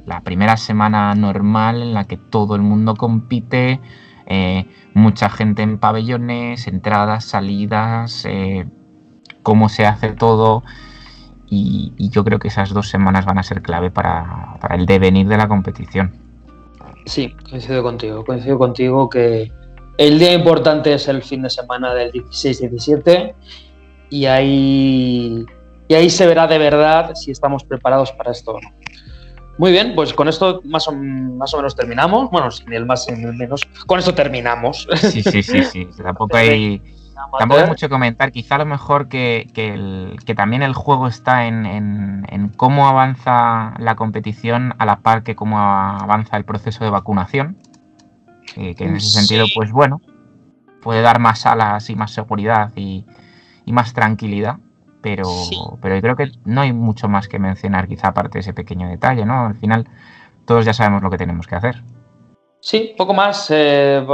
la 0.06 0.22
primera 0.22 0.58
semana 0.58 1.16
normal 1.16 1.82
en 1.82 1.96
la 1.96 2.04
que 2.04 2.18
todo 2.18 2.56
el 2.56 2.62
mundo 2.62 2.94
compite, 2.94 3.82
eh, 4.28 4.68
mucha 4.94 5.28
gente 5.32 5.64
en 5.64 5.80
pabellones, 5.80 6.68
entradas, 6.68 7.26
salidas, 7.26 8.26
eh, 8.26 8.68
cómo 9.42 9.70
se 9.70 9.88
hace 9.88 10.12
todo. 10.12 10.64
Y, 11.50 11.94
yo 11.98 12.24
creo 12.24 12.40
que 12.40 12.50
esas 12.50 12.74
dos 12.74 12.90
semanas 12.90 13.26
van 13.26 13.38
a 13.38 13.44
ser 13.44 13.62
clave 13.62 13.90
para, 13.90 14.58
para, 14.60 14.76
el 14.76 14.86
devenir 14.86 15.28
de 15.28 15.38
la 15.38 15.48
competición. 15.48 16.14
Sí, 17.06 17.34
coincido 17.50 17.84
contigo, 17.84 18.26
coincido 18.26 18.58
contigo 18.58 19.10
que 19.10 19.52
el 19.98 20.20
día 20.20 20.34
importante 20.34 20.94
es 20.94 21.08
el 21.08 21.24
fin 21.24 21.42
de 21.42 21.50
semana 21.50 21.94
del 21.94 22.12
16-17 22.12 23.34
y 24.10 24.26
ahí, 24.26 25.46
y 25.88 25.94
ahí 25.94 26.10
se 26.10 26.28
verá 26.28 26.48
de 26.48 26.58
verdad 26.58 27.16
si 27.16 27.32
estamos 27.32 27.64
preparados 27.64 28.12
para 28.12 28.32
esto 28.32 28.52
o 28.52 28.62
no. 28.62 28.70
Muy 29.58 29.72
bien, 29.72 29.96
pues 29.96 30.14
con 30.14 30.28
esto 30.28 30.62
más 30.66 30.88
o, 30.88 30.94
más 30.94 31.54
o 31.54 31.58
menos 31.58 31.76
terminamos. 31.76 32.30
Bueno, 32.30 32.52
sin 32.52 32.72
el 32.74 32.86
más, 32.86 33.06
sin 33.06 33.26
el 33.26 33.34
menos. 33.34 33.62
Con 33.88 33.98
esto 33.98 34.14
terminamos. 34.14 34.88
Sí, 34.96 35.24
sí, 35.24 35.42
sí, 35.42 35.64
sí. 35.64 35.90
Tampoco 35.98 36.38
hay, 36.38 36.80
tampoco 37.38 37.62
hay 37.62 37.68
mucho 37.68 37.88
que 37.88 37.92
comentar. 37.92 38.32
Quizá 38.32 38.56
a 38.56 38.60
lo 38.60 38.66
mejor 38.66 39.08
que, 39.08 39.50
que, 39.54 40.36
también 40.36 40.64
el 40.64 40.74
juego 40.74 41.08
está 41.08 41.46
en, 41.46 41.66
en, 41.66 42.50
cómo 42.56 42.88
avanza 42.88 43.74
la 43.80 43.96
competición 43.96 44.74
a 44.78 44.86
la 44.86 45.00
par 45.00 45.24
que 45.24 45.36
cómo 45.36 45.60
avanza 45.60 46.38
el 46.38 46.46
proceso 46.46 46.84
de 46.84 46.90
vacunación. 46.90 47.58
que 48.56 48.76
en 48.78 48.96
ese 48.96 49.10
sentido, 49.10 49.46
pues 49.56 49.72
bueno, 49.72 50.02
puede 50.82 51.02
dar 51.02 51.20
más 51.20 51.46
alas 51.46 51.90
y 51.90 51.96
más 51.96 52.12
seguridad 52.12 52.72
y, 52.76 53.06
y 53.66 53.72
más 53.74 53.94
tranquilidad. 53.94 54.58
Pero, 55.02 55.30
pero 55.82 55.96
yo 55.96 56.02
creo 56.02 56.16
que 56.16 56.32
no 56.44 56.62
hay 56.62 56.74
mucho 56.74 57.08
más 57.08 57.28
que 57.28 57.40
mencionar, 57.40 57.88
quizá 57.88 58.10
aparte 58.10 58.38
de 58.38 58.40
ese 58.42 58.54
pequeño 58.54 58.90
detalle, 58.90 59.26
¿no? 59.26 59.48
Al 59.48 59.56
final, 59.56 59.88
todos 60.46 60.66
ya 60.66 60.74
sabemos 60.74 61.04
lo 61.04 61.10
que 61.10 61.18
tenemos 61.18 61.46
que 61.48 61.56
hacer. 61.56 61.84
Sí, 62.60 62.96
poco 62.98 63.14
más. 63.14 63.48
Eh, 63.50 64.06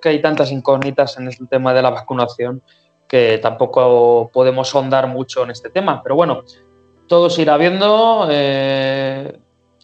que 0.00 0.08
hay 0.08 0.22
tantas 0.22 0.50
incógnitas 0.52 1.18
en 1.18 1.28
este 1.28 1.46
tema 1.46 1.74
de 1.74 1.82
la 1.82 1.90
vacunación 1.90 2.62
que 3.06 3.38
tampoco 3.42 4.30
podemos 4.32 4.68
sondar 4.68 5.06
mucho 5.08 5.42
en 5.42 5.50
este 5.50 5.70
tema. 5.70 6.02
Pero 6.02 6.16
bueno, 6.16 6.42
todo 7.06 7.30
se 7.30 7.42
irá 7.42 7.56
viendo. 7.56 8.28
Eh, 8.30 9.38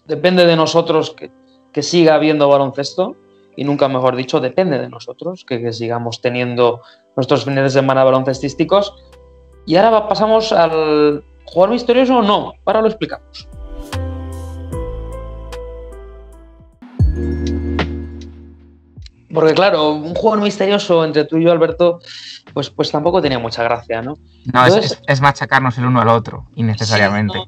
depende 0.07 0.47
de 0.47 0.57
nosotros 0.57 1.11
que, 1.11 1.31
que, 1.73 1.83
siga 1.83 2.15
habiendo 2.15 2.49
baloncesto. 2.49 3.17
Y 3.57 3.65
nunca 3.65 3.89
mejor 3.89 4.17
dicho, 4.17 4.41
depende 4.41 4.79
de 4.79 4.89
nosotros 4.89 5.45
que, 5.45 5.61
que 5.61 5.73
sigamos 5.73 6.21
teniendo 6.21 6.83
nuestros 7.17 7.45
fines 7.45 7.65
de 7.65 7.71
semana 7.71 8.05
baloncestísticos 8.05 8.95
y 9.67 9.77
ahora 9.77 10.09
pasamos 10.09 10.53
al 10.53 11.25
jugador 11.45 11.71
misterioso 11.71 12.19
o 12.19 12.23
no. 12.23 12.55
Ahora 12.65 12.83
lo 12.83 12.89
explicamos. 12.89 13.49
Porque 19.33 19.55
claro, 19.55 19.93
un 19.93 20.15
jugador 20.15 20.45
misterioso 20.45 21.05
entre 21.05 21.25
tú 21.25 21.39
y 21.39 21.45
yo, 21.45 21.53
Alberto, 21.53 22.01
pues, 22.55 22.71
pues 22.71 22.91
tampoco 22.91 23.21
tenía 23.21 23.39
mucha 23.39 23.63
gracia, 23.65 24.01
¿no? 24.01 24.15
No, 24.53 24.67
es, 24.67 25.21
machacarnos 25.21 25.77
el 25.79 25.87
uno 25.87 26.01
al 26.01 26.09
otro, 26.09 26.47
innecesariamente. 26.55 27.39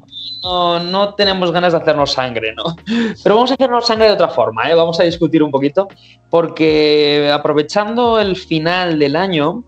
no, 0.42 0.80
no, 0.80 1.14
tenemos 1.14 1.52
ganas 1.52 1.72
de 1.72 1.78
hacernos 1.78 2.12
sangre, 2.12 2.52
¿no? 2.54 2.76
Pero 3.22 3.36
vamos 3.36 3.52
a 3.52 3.54
hacernos 3.54 3.86
sangre 3.86 4.06
de 4.06 4.12
otra 4.12 4.28
forma, 4.28 4.68
¿eh? 4.68 4.74
Vamos 4.74 4.98
a 4.98 5.04
discutir 5.04 5.42
un 5.42 5.52
poquito, 5.52 5.86
porque 6.30 7.30
aprovechando 7.32 8.18
el 8.18 8.36
final 8.36 8.98
del 8.98 9.14
año, 9.14 9.64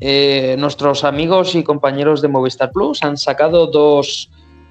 eh, 0.00 0.54
nuestros 0.58 1.02
amigos 1.02 1.56
y 1.56 1.64
compañeros 1.64 2.22
de 2.22 2.28
Movistar 2.28 2.70
Plus 2.70 3.02
han 3.02 3.16
sacado 3.16 3.66
dos, 3.66 4.30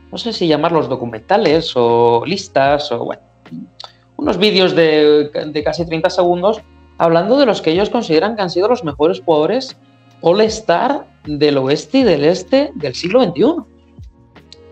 no 0.10 0.18
sé 0.18 0.32
si 0.32 0.48
llamarlos 0.48 0.88
documentales 0.88 1.74
o 1.76 2.24
listas 2.26 2.90
o 2.94 3.04
bueno, 3.04 3.24
unos 4.16 4.38
vídeos 4.38 4.74
de, 4.74 5.30
casi 5.66 5.86
30 5.86 6.10
segundos 6.10 6.62
hablando 6.98 7.38
de 7.38 7.46
los 7.46 7.62
que 7.62 7.72
ellos 7.72 7.90
consideran 7.90 8.36
que 8.36 8.42
han 8.42 8.50
sido 8.50 8.68
los 8.68 8.84
mejores 8.84 9.22
jugadores 9.22 9.78
All-Star 10.22 11.06
del 11.26 11.58
oeste 11.58 12.00
y 12.00 12.04
del 12.04 12.26
este 12.26 12.72
del 12.76 12.96
siglo 12.96 13.24
XXI. 13.24 13.56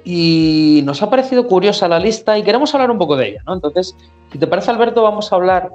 Y 0.04 0.82
nos 0.84 1.02
ha 1.02 1.10
parecido 1.10 1.48
curiosa 1.48 1.88
la 1.88 2.00
lista 2.00 2.38
y 2.38 2.44
queremos 2.44 2.74
hablar 2.74 2.92
un 2.92 3.00
poco 3.00 3.16
de 3.16 3.30
ella, 3.30 3.42
¿no? 3.46 3.56
Entonces, 3.56 3.96
si 4.32 4.38
te 4.38 4.46
parece, 4.46 4.70
Alberto, 4.70 5.02
vamos 5.02 5.32
a 5.32 5.36
hablar 5.36 5.72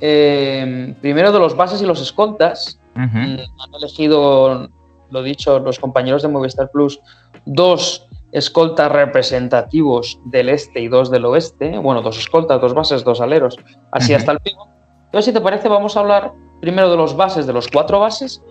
eh, 0.00 0.94
primero 1.00 1.32
de 1.32 1.38
los 1.38 1.56
bases 1.56 1.80
y 1.80 1.86
los 1.86 2.02
escoltas, 2.02 2.78
Mm, 2.94 3.38
han 3.38 3.74
elegido, 3.78 4.68
lo 5.10 5.22
dicho, 5.22 5.58
los 5.58 5.78
compañeros 5.78 6.22
de 6.22 6.28
Movistar 6.28 6.70
Plus, 6.70 7.00
dos 7.46 8.06
escoltas 8.32 8.90
representativos 8.90 10.18
del 10.24 10.48
este 10.48 10.80
y 10.80 10.88
dos 10.88 11.10
del 11.10 11.24
oeste. 11.24 11.78
Bueno, 11.78 12.02
dos 12.02 12.18
escoltas, 12.18 12.60
dos 12.60 12.74
bases, 12.74 13.04
dos 13.04 13.20
aleros, 13.20 13.56
así 13.90 14.14
hasta 14.14 14.32
el 14.32 14.40
pico. 14.40 14.68
Entonces, 15.12 15.26
si 15.26 15.32
te 15.34 15.42
parece, 15.42 15.68
vamos 15.68 15.94
a 15.94 16.00
hablar 16.00 16.32
primero 16.62 16.90
de 16.90 16.96
los 16.96 17.14
bases, 17.14 17.46
de 17.46 17.52
los 17.52 17.68
cuatro 17.68 18.00
bases, 18.00 18.42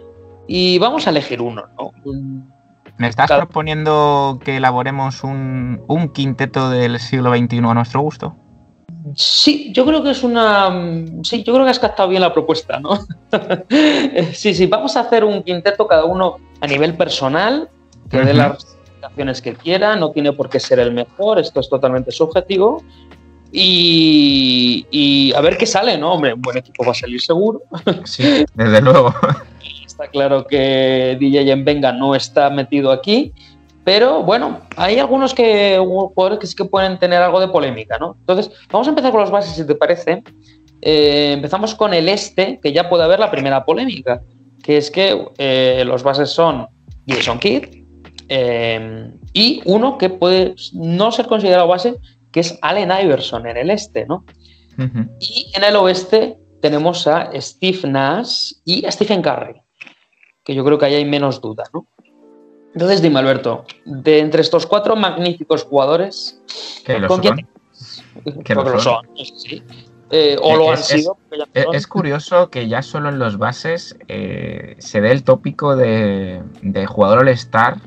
y 0.47 0.77
vamos 0.77 1.07
a 1.07 1.09
elegir 1.09 1.41
uno, 1.41 1.63
¿no? 1.75 1.91
¿Me 2.97 3.07
estás 3.07 3.31
proponiendo 3.31 4.39
que 4.45 4.57
elaboremos 4.57 5.23
un, 5.23 5.81
un, 5.87 6.09
quinteto 6.09 6.69
del 6.69 6.99
siglo 6.99 7.35
XXI 7.35 7.57
a 7.57 7.73
nuestro 7.73 8.01
gusto? 8.01 8.35
Sí, 9.15 9.71
yo 9.73 9.87
creo 9.87 10.03
que 10.03 10.11
es 10.11 10.21
una. 10.21 10.69
Sí, 11.23 11.43
yo 11.43 11.51
creo 11.53 11.65
que 11.65 11.71
has 11.71 11.79
captado 11.79 12.09
bien 12.09 12.21
la 12.21 12.31
propuesta, 12.31 12.79
¿no? 12.79 12.99
sí, 14.33 14.53
sí, 14.53 14.67
vamos 14.67 14.95
a 14.97 14.99
hacer 14.99 15.23
un 15.23 15.41
quinteto 15.41 15.87
cada 15.87 16.05
uno 16.05 16.37
a 16.59 16.67
nivel 16.67 16.95
personal, 16.95 17.69
que 18.07 18.19
dé 18.19 18.35
las 18.35 18.63
presentaciones 18.63 19.41
que 19.41 19.55
quiera, 19.55 19.95
no 19.95 20.11
tiene 20.11 20.31
por 20.31 20.47
qué 20.47 20.59
ser 20.59 20.77
el 20.77 20.93
mejor, 20.93 21.39
esto 21.39 21.59
es 21.59 21.69
totalmente 21.69 22.11
subjetivo. 22.11 22.83
Y, 23.51 25.33
a 25.35 25.41
ver 25.41 25.57
qué 25.57 25.65
sale, 25.65 25.97
¿no? 25.97 26.13
Hombre, 26.13 26.33
un 26.33 26.41
buen 26.41 26.57
equipo 26.57 26.85
va 26.85 26.91
a 26.91 26.95
salir 26.95 27.21
seguro. 27.21 27.61
Sí, 28.05 28.45
desde 28.53 28.81
luego. 28.81 29.13
Está 29.85 30.07
claro 30.07 30.47
que 30.47 31.17
DJ 31.19 31.51
en 31.51 31.65
Venga 31.65 31.91
no 31.91 32.15
está 32.15 32.49
metido 32.49 32.91
aquí. 32.91 33.33
Pero 33.83 34.23
bueno, 34.23 34.61
hay 34.77 34.99
algunos 34.99 35.33
que, 35.33 35.77
jugadores 35.79 36.39
que 36.39 36.47
sí 36.47 36.55
que 36.55 36.65
pueden 36.65 36.97
tener 36.97 37.21
algo 37.21 37.39
de 37.39 37.47
polémica, 37.47 37.97
¿no? 37.97 38.15
Entonces, 38.19 38.51
vamos 38.71 38.87
a 38.87 38.91
empezar 38.91 39.11
con 39.11 39.21
los 39.21 39.31
bases, 39.31 39.55
si 39.55 39.65
te 39.65 39.75
parece. 39.75 40.23
Eh, 40.81 41.33
empezamos 41.33 41.75
con 41.75 41.93
el 41.93 42.07
este, 42.09 42.59
que 42.61 42.73
ya 42.73 42.89
puede 42.89 43.03
haber 43.03 43.19
la 43.19 43.31
primera 43.31 43.65
polémica, 43.65 44.21
que 44.63 44.77
es 44.77 44.91
que 44.91 45.27
eh, 45.37 45.83
los 45.85 46.03
bases 46.03 46.29
son 46.29 46.67
Jason 47.07 47.39
Kidd 47.39 47.81
eh, 48.29 49.11
y 49.33 49.61
uno 49.65 49.97
que 49.97 50.09
puede 50.09 50.55
no 50.73 51.11
ser 51.11 51.27
considerado 51.27 51.67
base, 51.67 51.95
que 52.31 52.39
es 52.39 52.57
Allen 52.61 52.91
Iverson 52.91 53.47
en 53.47 53.57
el 53.57 53.69
este, 53.69 54.05
¿no? 54.05 54.25
Y 55.19 55.51
en 55.53 55.63
el 55.63 55.75
oeste 55.75 56.39
tenemos 56.61 57.05
a 57.05 57.29
Steve 57.39 57.87
Nash 57.87 58.53
y 58.65 58.85
a 58.85 58.91
Stephen 58.91 59.21
Curry, 59.21 59.61
que 60.43 60.55
yo 60.55 60.63
creo 60.63 60.77
que 60.77 60.85
ahí 60.85 60.95
hay 60.95 61.05
menos 61.05 61.41
duda, 61.41 61.65
¿no? 61.73 61.87
Entonces 62.73 63.01
dime, 63.01 63.19
Alberto, 63.19 63.65
de 63.85 64.19
entre 64.19 64.41
estos 64.41 64.65
cuatro 64.65 64.95
magníficos 64.95 65.63
jugadores, 65.63 66.41
¿con 67.07 67.19
quién 67.19 67.47
que 68.43 68.55
lo 68.55 68.79
son, 68.79 69.07
sí. 69.15 69.61
Eh, 70.09 70.35
o 70.41 70.57
lo 70.57 70.71
han 70.71 70.77
sido. 70.77 71.17
Es, 71.53 71.87
curioso 71.87 72.49
que 72.49 72.67
ya 72.67 72.81
solo 72.81 73.09
en 73.09 73.17
los 73.17 73.37
bases 73.37 73.97
eh, 74.09 74.75
se 74.77 74.99
dé 74.99 75.11
el 75.11 75.23
tópico 75.23 75.77
de, 75.77 76.43
jugador 76.87 77.19
All-Star 77.19 77.77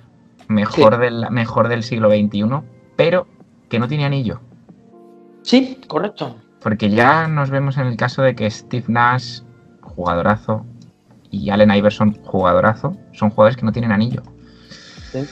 mejor, 0.49 0.99
del, 0.99 1.31
mejor 1.31 1.69
del 1.69 1.83
siglo 1.83 2.09
XXI, 2.11 2.45
pero 2.97 3.27
que 3.69 3.79
no 3.79 3.89
tiene 3.89 4.05
anillo. 4.05 4.41
Sí, 5.43 5.81
correcto. 5.87 6.37
Porque 6.61 6.91
ya 6.91 7.29
nos 7.29 7.51
vemos 7.51 7.77
en 7.77 7.87
el 7.87 7.97
caso 7.97 8.23
de 8.23 8.35
que 8.35 8.51
Steve 8.51 8.87
Nash, 8.89 9.41
jugadorazo, 9.83 10.65
y 11.31 11.51
Allen 11.51 11.71
Iverson, 11.71 12.15
jugadorazo, 12.25 12.97
son 13.13 13.31
jugadores 13.31 13.57
que 13.57 13.67
no 13.67 13.73
tienen 13.73 13.93
anillo. 13.93 14.23
Sí. 15.13 15.27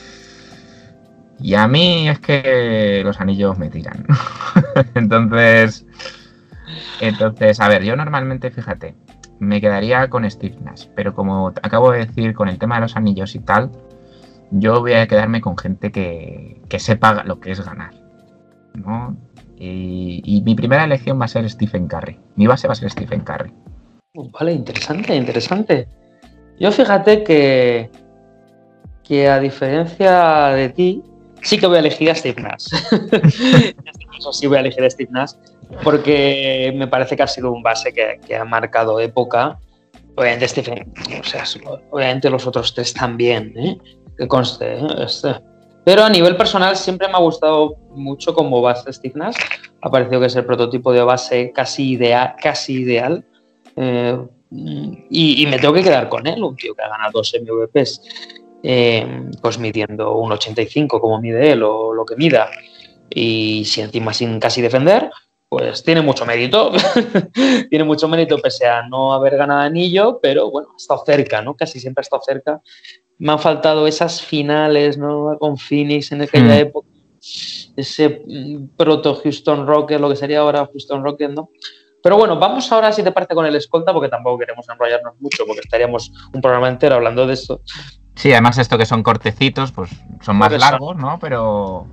Y 1.39 1.55
a 1.55 1.67
mí 1.67 2.07
es 2.07 2.19
que 2.19 3.01
los 3.03 3.19
anillos 3.19 3.57
me 3.57 3.69
tiran. 3.69 4.05
entonces, 4.95 5.85
entonces, 6.99 7.59
a 7.59 7.67
ver, 7.67 7.83
yo 7.83 7.95
normalmente, 7.95 8.51
fíjate, 8.51 8.95
me 9.39 9.59
quedaría 9.59 10.09
con 10.09 10.29
Steve 10.29 10.57
Nash, 10.61 10.87
pero 10.95 11.13
como 11.13 11.47
acabo 11.47 11.91
de 11.91 12.05
decir 12.05 12.33
con 12.33 12.47
el 12.47 12.59
tema 12.59 12.75
de 12.75 12.81
los 12.81 12.95
anillos 12.95 13.35
y 13.35 13.39
tal, 13.39 13.71
yo 14.51 14.81
voy 14.81 14.93
a 14.93 15.07
quedarme 15.07 15.41
con 15.41 15.57
gente 15.57 15.91
que, 15.91 16.61
que 16.69 16.79
sepa 16.79 17.23
lo 17.23 17.39
que 17.39 17.51
es 17.51 17.65
ganar. 17.65 18.02
¿No? 18.73 19.15
Y, 19.57 20.41
mi 20.45 20.55
primera 20.55 20.83
elección 20.83 21.19
va 21.19 21.25
a 21.25 21.27
ser 21.29 21.49
Stephen 21.49 21.87
Curry. 21.87 22.19
Mi 22.35 22.47
base 22.47 22.67
va 22.67 22.73
a 22.73 22.75
ser 22.75 22.89
Stephen 22.89 23.21
Curry. 23.21 23.53
Vale, 24.13 24.53
interesante, 24.53 25.15
interesante. 25.15 25.87
Yo 26.59 26.71
fíjate 26.71 27.23
que, 27.23 27.89
que 29.03 29.29
a 29.29 29.39
diferencia 29.39 30.47
de 30.49 30.69
ti, 30.69 31.03
sí 31.41 31.57
que 31.57 31.67
voy 31.67 31.77
a 31.77 31.79
elegir 31.79 32.09
a 32.09 32.15
Steve 32.15 32.41
Nash. 32.41 32.67
en 32.91 33.75
este 33.87 34.05
caso 34.11 34.33
sí 34.33 34.47
voy 34.47 34.57
a 34.57 34.61
elegir 34.61 34.83
a 34.83 34.89
Steve 34.89 35.11
Nash 35.11 35.33
porque 35.83 36.73
me 36.75 36.87
parece 36.87 37.15
que 37.15 37.23
ha 37.23 37.27
sido 37.27 37.51
un 37.51 37.63
base 37.63 37.93
que, 37.93 38.35
ha 38.35 38.45
marcado 38.45 38.99
época. 38.99 39.59
Obviamente 40.15 40.47
Stephen, 40.47 40.93
o 41.19 41.23
sea, 41.23 41.43
obviamente 41.89 42.29
los 42.29 42.45
otros 42.45 42.73
tres 42.73 42.93
también, 42.93 43.53
¿eh? 43.57 43.77
que 44.17 44.27
conste. 44.27 44.75
¿eh? 44.75 44.87
Este. 44.99 45.35
Pero 45.85 46.03
a 46.03 46.09
nivel 46.09 46.37
personal 46.37 46.77
siempre 46.77 47.07
me 47.07 47.15
ha 47.15 47.19
gustado 47.19 47.75
mucho 47.91 48.33
como 48.33 48.61
base 48.61 48.91
Steve 48.93 49.15
Nash. 49.15 49.35
Ha 49.81 49.89
parecido 49.89 50.19
que 50.19 50.27
es 50.27 50.35
el 50.35 50.45
prototipo 50.45 50.93
de 50.93 51.03
base 51.03 51.51
casi 51.53 51.91
ideal. 51.91 53.25
Eh, 53.75 54.17
y, 54.51 55.45
me 55.47 55.57
tengo 55.57 55.73
que 55.73 55.83
quedar 55.83 56.09
con 56.09 56.27
él, 56.27 56.43
un 56.43 56.55
tío 56.55 56.75
que 56.75 56.83
ha 56.83 56.89
ganado 56.89 57.11
dos 57.13 57.33
MVPs, 57.41 58.01
eh, 58.61 59.29
pues 59.41 59.57
midiendo 59.57 60.15
un 60.15 60.31
85 60.31 61.01
como 61.01 61.19
mide 61.19 61.51
él 61.51 61.63
o 61.63 61.93
lo 61.93 62.05
que 62.05 62.15
mida. 62.15 62.49
Y 63.09 63.65
si 63.65 63.81
encima 63.81 64.13
sin 64.13 64.39
casi 64.39 64.61
defender, 64.61 65.09
pues 65.57 65.83
tiene 65.83 66.01
mucho 66.01 66.25
mérito. 66.25 66.71
tiene 67.69 67.83
mucho 67.83 68.07
mérito 68.07 68.37
pese 68.37 68.65
a 68.65 68.87
no 68.87 69.13
haber 69.13 69.37
ganado 69.37 69.61
anillo, 69.61 70.19
pero 70.21 70.49
bueno, 70.49 70.69
ha 70.73 70.77
estado 70.77 71.03
cerca, 71.05 71.41
¿no? 71.41 71.55
Casi 71.55 71.79
siempre 71.79 72.01
ha 72.01 72.03
estado 72.03 72.23
cerca 72.23 72.61
me 73.19 73.31
han 73.31 73.39
faltado 73.39 73.87
esas 73.87 74.21
finales, 74.21 74.97
¿no? 74.97 75.37
Con 75.39 75.57
Phoenix 75.57 76.11
en 76.11 76.23
aquella 76.23 76.55
hmm. 76.55 76.67
época, 76.67 76.87
ese 77.77 78.23
mm, 78.27 78.75
proto 78.75 79.15
Houston 79.15 79.65
Rocket, 79.65 79.99
lo 79.99 80.09
que 80.09 80.15
sería 80.15 80.39
ahora 80.39 80.67
Houston 80.71 81.03
Rocket, 81.03 81.31
¿no? 81.31 81.49
Pero 82.01 82.17
bueno, 82.17 82.37
vamos 82.37 82.69
ahora, 82.71 82.91
si 82.91 83.01
te 83.01 83.13
parece, 83.13 83.33
con 83.33 83.45
el 83.45 83.55
escolta, 83.55 83.93
porque 83.93 84.09
tampoco 84.09 84.39
queremos 84.39 84.67
enrollarnos 84.67 85.13
mucho, 85.21 85.45
porque 85.47 85.61
estaríamos 85.61 86.11
un 86.33 86.41
programa 86.41 86.67
entero 86.67 86.95
hablando 86.95 87.25
de 87.25 87.33
esto. 87.33 87.61
Sí, 88.15 88.33
además 88.33 88.57
esto 88.57 88.77
que 88.77 88.85
son 88.85 89.03
cortecitos, 89.03 89.71
pues 89.71 89.89
son 90.21 90.35
más 90.35 90.51
largos, 90.51 90.97
¿no? 90.97 91.17
Pero, 91.21 91.87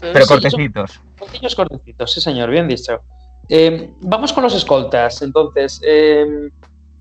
pero, 0.00 0.26
cortecitos. 0.26 0.98
Pequeños 1.26 1.54
cortecitos, 1.54 2.12
sí 2.12 2.20
señor, 2.20 2.50
bien 2.50 2.68
dicho. 2.68 3.02
Eh, 3.48 3.92
vamos 4.00 4.32
con 4.32 4.42
los 4.42 4.54
escoltas, 4.54 5.22
entonces. 5.22 5.80
Eh, 5.84 6.50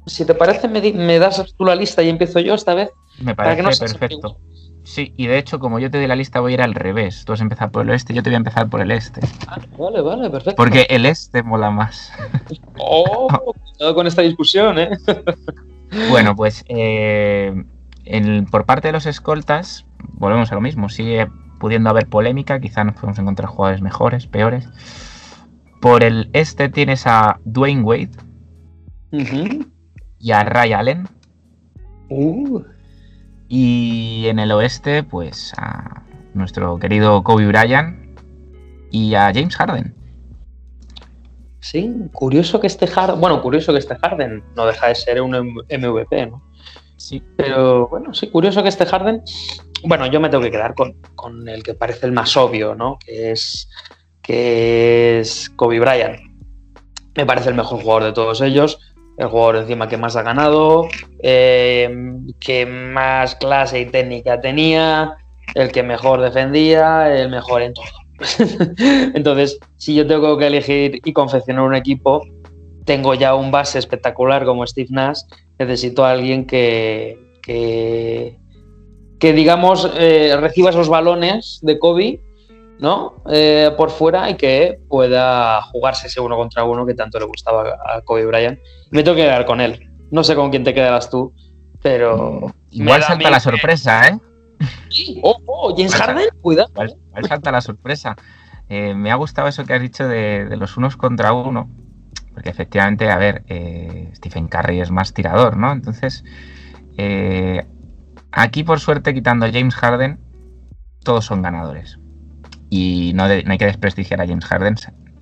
si 0.06 0.26
te 0.26 0.34
parece, 0.34 0.68
me, 0.68 1.20
das 1.20 1.54
tú 1.58 1.64
la 1.64 1.76
lista 1.76 2.04
y 2.04 2.10
empiezo 2.10 2.40
yo 2.40 2.54
esta 2.54 2.74
vez. 2.74 2.90
Me 3.20 3.36
parece 3.36 3.80
perfecto. 3.80 4.38
Sí, 4.84 5.14
y 5.16 5.28
de 5.28 5.38
hecho, 5.38 5.60
como 5.60 5.80
yo 5.80 5.90
te 5.90 5.98
doy 5.98 6.08
la 6.08 6.16
lista, 6.16 6.42
voy 6.42 6.52
a 6.52 6.56
ir 6.56 6.62
al 6.62 6.74
revés. 6.74 7.24
Tú 7.24 7.32
vas 7.32 7.40
a 7.40 7.44
empezar 7.44 7.72
por 7.72 7.84
el 7.84 7.90
oeste, 7.90 8.14
yo 8.14 8.22
te 8.22 8.30
voy 8.30 8.36
a 8.36 8.38
empezar 8.38 8.70
por 8.70 8.82
el 8.82 8.92
este. 8.92 9.22
Ah, 9.48 9.58
vale, 9.78 10.02
vale, 10.02 10.30
perfecto. 10.30 10.58
Porque 10.58 10.86
el 10.90 11.06
este 11.06 11.42
mola 11.44 11.72
más. 11.72 12.12
Oh, 12.78 13.28
cuidado 13.78 13.96
con 13.96 14.08
esta 14.08 14.24
discusión, 14.24 14.78
¿eh? 14.80 14.90
bueno, 16.10 16.36
pues 16.36 16.66
eh, 16.68 17.54
por 18.52 18.66
parte 18.66 18.90
de 18.90 18.92
los 18.92 19.06
escoltas, 19.06 19.86
volvemos 20.00 20.52
a 20.52 20.56
lo 20.56 20.62
mismo. 20.62 20.90
Sigue 20.90 21.28
pudiendo 21.64 21.90
haber 21.90 22.10
polémica, 22.10 22.60
quizá 22.60 22.84
nos 22.84 22.96
podemos 22.96 23.18
encontrar 23.20 23.48
jugadores 23.48 23.82
mejores, 23.82 24.28
peores. 24.28 24.68
Por 25.80 26.04
el 26.04 26.30
este 26.34 26.68
tienes 26.68 27.08
a 27.08 27.40
Dwayne 27.46 27.84
Wade 27.84 28.10
y 30.20 30.32
a 30.34 30.44
Ray 30.44 30.74
Allen. 30.74 31.08
Uh. 32.10 32.60
Y 33.48 34.26
en 34.28 34.40
el 34.40 34.52
oeste, 34.52 35.04
pues 35.04 35.54
a 35.56 36.04
nuestro 36.34 36.78
querido 36.80 37.24
Kobe 37.24 37.48
Bryant 37.48 38.20
y 38.92 39.16
a 39.16 39.32
James 39.34 39.56
Harden. 39.56 39.96
Sí, 41.62 41.96
curioso 42.12 42.60
que 42.60 42.68
este 42.68 42.88
Harden, 42.88 43.22
bueno, 43.22 43.42
curioso 43.42 43.72
que 43.72 43.80
este 43.80 43.96
Harden 43.96 44.44
no 44.54 44.66
deja 44.66 44.88
de 44.88 44.96
ser 44.96 45.22
un 45.22 45.32
MVP, 45.32 46.26
¿no? 46.26 46.44
Sí. 46.98 47.24
Pero 47.38 47.88
bueno, 47.88 48.14
sí, 48.14 48.28
curioso 48.28 48.62
que 48.64 48.68
este 48.68 48.86
Harden, 48.86 49.22
bueno, 49.86 50.08
yo 50.08 50.20
me 50.20 50.30
tengo 50.30 50.44
que 50.44 50.52
quedar 50.52 50.76
con, 50.76 50.94
con 51.16 51.48
el 51.48 51.64
que 51.64 51.74
parece 51.74 52.06
el 52.06 52.12
más 52.12 52.36
obvio, 52.38 52.76
¿no? 52.76 52.98
Que 53.04 53.32
es, 53.32 53.70
que 54.22 55.20
es 55.20 55.50
Kobe 55.56 55.80
Bryant. 55.80 56.20
Me 57.16 57.26
parece 57.26 57.50
el 57.50 57.56
mejor 57.56 57.82
jugador 57.82 58.04
de 58.06 58.14
todos 58.14 58.42
ellos 58.42 58.80
el 59.18 59.28
jugador 59.28 59.58
encima 59.58 59.88
que 59.88 59.98
más 59.98 60.16
ha 60.16 60.24
ganado, 60.24 60.88
eh, 61.20 61.90
que 62.40 62.66
más 62.66 63.36
clase 63.36 63.82
y 63.82 63.86
técnica 63.86 64.42
tenía, 64.42 65.18
el 65.56 65.72
que 65.72 65.84
mejor 65.84 66.22
defendía, 66.22 67.16
el 67.16 67.30
mejor 67.30 67.62
en 67.62 67.74
todo. 67.74 67.86
Entonces, 69.14 69.60
si 69.78 69.96
yo 69.96 70.08
tengo 70.08 70.38
que 70.38 70.48
elegir 70.48 71.00
y 71.04 71.14
confeccionar 71.14 71.64
un 71.64 71.76
equipo, 71.76 72.26
tengo 72.86 73.14
ya 73.14 73.36
un 73.36 73.52
base 73.52 73.80
espectacular 73.80 74.46
como 74.46 74.66
Steve 74.66 74.90
Nash, 74.92 75.22
necesito 75.60 76.06
a 76.06 76.12
alguien 76.12 76.46
que, 76.46 77.18
que, 77.42 78.38
digamos, 79.32 79.90
eh, 79.96 80.36
reciba 80.38 80.72
esos 80.72 80.90
balones 80.90 81.60
de 81.62 81.80
Kobe 81.80 82.20
¿no? 82.80 83.24
Eh, 83.30 83.72
por 83.78 83.92
fuera 83.92 84.30
y 84.30 84.36
que 84.36 84.80
pueda 84.90 85.62
jugarse 85.62 86.08
ese 86.08 86.20
uno 86.20 86.36
contra 86.36 86.66
uno 86.66 86.86
que 86.86 86.94
tanto 86.94 87.18
le 87.18 87.26
gustaba 87.26 87.78
a 87.86 88.02
Kobe 88.02 88.26
Bryant. 88.26 88.60
Me 88.92 89.04
tengo 89.04 89.16
que 89.16 89.24
quedar 89.24 89.46
con 89.46 89.62
él. 89.62 89.90
No 90.12 90.24
sé 90.24 90.36
con 90.36 90.50
quién 90.50 90.66
te 90.66 90.74
quedarás 90.74 91.10
tú, 91.10 91.34
pero. 91.82 92.54
Igual 92.72 93.02
salta 93.04 93.30
la 93.30 93.40
sorpresa, 93.40 94.10
¿eh? 94.10 94.20
Oh, 95.24 95.38
oh, 95.46 95.74
James 95.76 95.96
Harden, 95.96 96.28
cuidado. 96.42 96.70
Igual, 96.72 96.98
salta 97.28 97.52
la 97.52 97.62
sorpresa. 97.62 98.16
Eh, 98.68 98.94
me 98.94 99.12
ha 99.12 99.16
gustado 99.16 99.48
eso 99.48 99.66
que 99.66 99.74
has 99.74 99.82
dicho 99.82 100.08
de, 100.08 100.56
los 100.58 100.78
unos 100.78 100.98
contra 100.98 101.34
uno, 101.34 101.70
porque 102.34 102.50
efectivamente, 102.50 103.10
a 103.10 103.18
ver, 103.18 103.44
eh, 103.48 104.12
Stephen 104.16 104.48
Curry 104.48 104.82
es 104.82 104.92
más 104.92 105.14
tirador, 105.14 105.58
¿no? 105.58 105.72
Entonces, 105.72 106.24
aquí 108.34 108.64
por 108.64 108.80
suerte, 108.80 109.14
quitando 109.14 109.46
a 109.46 109.52
James 109.52 109.76
Harden, 109.76 110.20
todos 111.04 111.26
son 111.26 111.42
ganadores. 111.42 112.00
Y 112.70 113.12
no, 113.14 113.24
hay 113.26 113.58
que 113.58 113.66
desprestigiar 113.66 114.20
a 114.22 114.28
James 114.28 114.46
Harden 114.46 114.76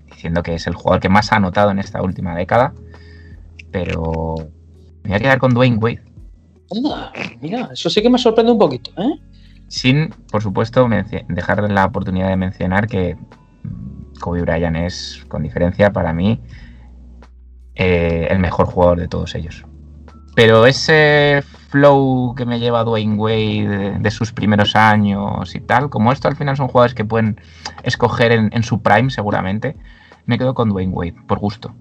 diciendo 0.09 0.41
que 0.41 0.55
es 0.55 0.67
el 0.67 0.73
jugador 0.73 1.01
que 1.01 1.09
más 1.09 1.31
ha 1.31 1.35
anotado 1.35 1.71
en 1.71 1.79
esta 1.79 2.01
última 2.01 2.35
década. 2.35 2.73
Pero 3.71 4.35
me 5.03 5.09
voy 5.09 5.15
a 5.15 5.19
quedar 5.19 5.39
con 5.39 5.53
Dwayne 5.53 5.77
Wade. 5.77 6.03
mira, 7.41 7.69
eso 7.73 7.89
sí 7.89 8.01
que 8.01 8.09
me 8.09 8.17
sorprende 8.17 8.51
un 8.51 8.59
poquito, 8.59 8.91
¿eh? 8.97 9.19
Sin, 9.67 10.09
por 10.31 10.41
supuesto, 10.41 10.87
dejar 11.29 11.69
la 11.71 11.85
oportunidad 11.85 12.27
de 12.27 12.35
mencionar 12.35 12.87
que 12.87 13.17
Kobe 14.19 14.41
Bryant 14.41 14.75
es, 14.75 15.25
con 15.29 15.43
diferencia, 15.43 15.91
para 15.91 16.13
mí, 16.13 16.41
eh, 17.75 18.27
el 18.29 18.39
mejor 18.39 18.65
jugador 18.65 18.99
de 18.99 19.07
todos 19.07 19.33
ellos. 19.33 19.65
Pero 20.35 20.65
ese 20.65 21.43
flow 21.71 22.35
que 22.35 22.45
me 22.45 22.59
lleva 22.59 22.83
Dwayne 22.83 23.15
Wade 23.15 23.97
de, 23.99 24.11
sus 24.11 24.33
primeros 24.33 24.75
años 24.75 25.55
y 25.55 25.61
tal, 25.61 25.89
como 25.89 26.11
esto 26.11 26.27
al 26.27 26.35
final 26.35 26.57
son 26.57 26.67
jugadores 26.67 26.93
que 26.93 27.05
pueden 27.05 27.39
escoger 27.83 28.33
en, 28.33 28.63
su 28.63 28.81
prime 28.81 29.09
seguramente, 29.09 29.77
me 30.25 30.37
quedo 30.37 30.53
con 30.53 30.69
Dwayne 30.69 30.93
Wade, 30.93 31.15
por 31.27 31.39
gusto. 31.39 31.73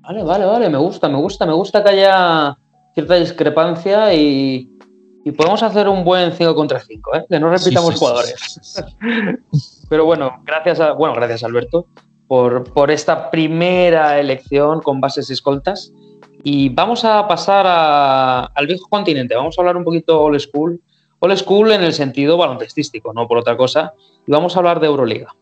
Vale, 0.00 0.22
vale, 0.22 0.46
vale, 0.46 0.70
me 0.70 0.78
gusta, 0.78 1.08
me 1.08 1.18
gusta, 1.18 1.44
me 1.44 1.52
gusta 1.52 1.84
que 1.84 1.90
haya 1.90 2.56
cierta 2.94 3.14
discrepancia 3.16 4.14
y, 4.14 4.70
podemos 5.36 5.62
hacer 5.62 5.90
un 5.90 6.04
buen 6.04 6.32
5 6.32 6.54
contra 6.54 6.80
5, 6.80 7.16
¿eh? 7.16 7.26
que 7.28 7.38
no 7.38 7.50
repitamos 7.50 7.96
jugadores. 7.96 8.94
Pero 9.90 10.06
bueno, 10.06 10.42
gracias 10.46 10.80
a, 10.80 10.92
bueno, 10.92 11.14
gracias 11.14 11.44
Alberto. 11.44 11.86
por, 12.26 12.72
por 12.72 12.90
esta 12.90 13.30
primera 13.30 14.18
elección 14.18 14.80
con 14.80 15.02
bases 15.02 15.28
y 15.28 15.34
escoltas. 15.34 15.92
Y 16.44 16.68
vamos 16.68 17.04
a 17.04 17.26
pasar 17.26 17.66
a- 17.66 18.44
al 18.54 18.66
viejo 18.66 18.86
continente. 18.88 19.34
Vamos 19.34 19.58
a 19.58 19.62
hablar 19.62 19.76
un 19.76 19.84
poquito 19.84 20.20
old 20.22 20.38
school. 20.40 20.80
Old 21.20 21.36
school 21.36 21.72
en 21.72 21.82
el 21.82 21.92
sentido 21.92 22.36
baloncestístico, 22.36 23.12
no 23.12 23.26
por 23.26 23.38
otra 23.38 23.56
cosa. 23.56 23.92
Y 24.26 24.30
vamos 24.30 24.54
a 24.54 24.60
hablar 24.60 24.78
de 24.80 24.86
Euroliga. 24.86 25.34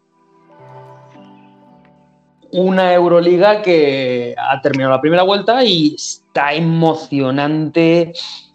Una 2.53 2.95
Euroliga 2.95 3.61
que 3.61 4.35
ha 4.39 4.61
terminado 4.63 4.93
la 4.93 5.01
primera 5.01 5.23
vuelta 5.25 5.63
y 5.65 5.95
está 5.97 6.55
emocionante, 6.55 8.13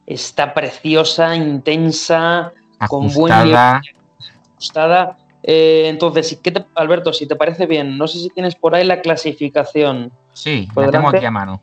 está 0.08 0.54
preciosa, 0.54 1.36
intensa, 1.36 2.54
con 2.88 3.14
buen 3.14 3.34
nivel 3.44 3.56
Ajustada. 4.54 5.18
Eh, 5.44 5.86
entonces, 5.88 6.40
¿qué 6.42 6.52
te- 6.52 6.66
Alberto, 6.76 7.12
si 7.14 7.28
te 7.28 7.36
parece 7.36 7.66
bien, 7.66 7.98
no 7.98 8.08
sé 8.08 8.20
si 8.20 8.30
tienes 8.30 8.56
por 8.56 8.74
ahí 8.76 8.86
la 8.86 9.02
clasificación. 9.02 10.12
Sí, 10.34 10.68
la 10.76 10.92
tengo 10.92 11.10
aquí 11.10 11.26
a 11.26 11.32
mano. 11.32 11.62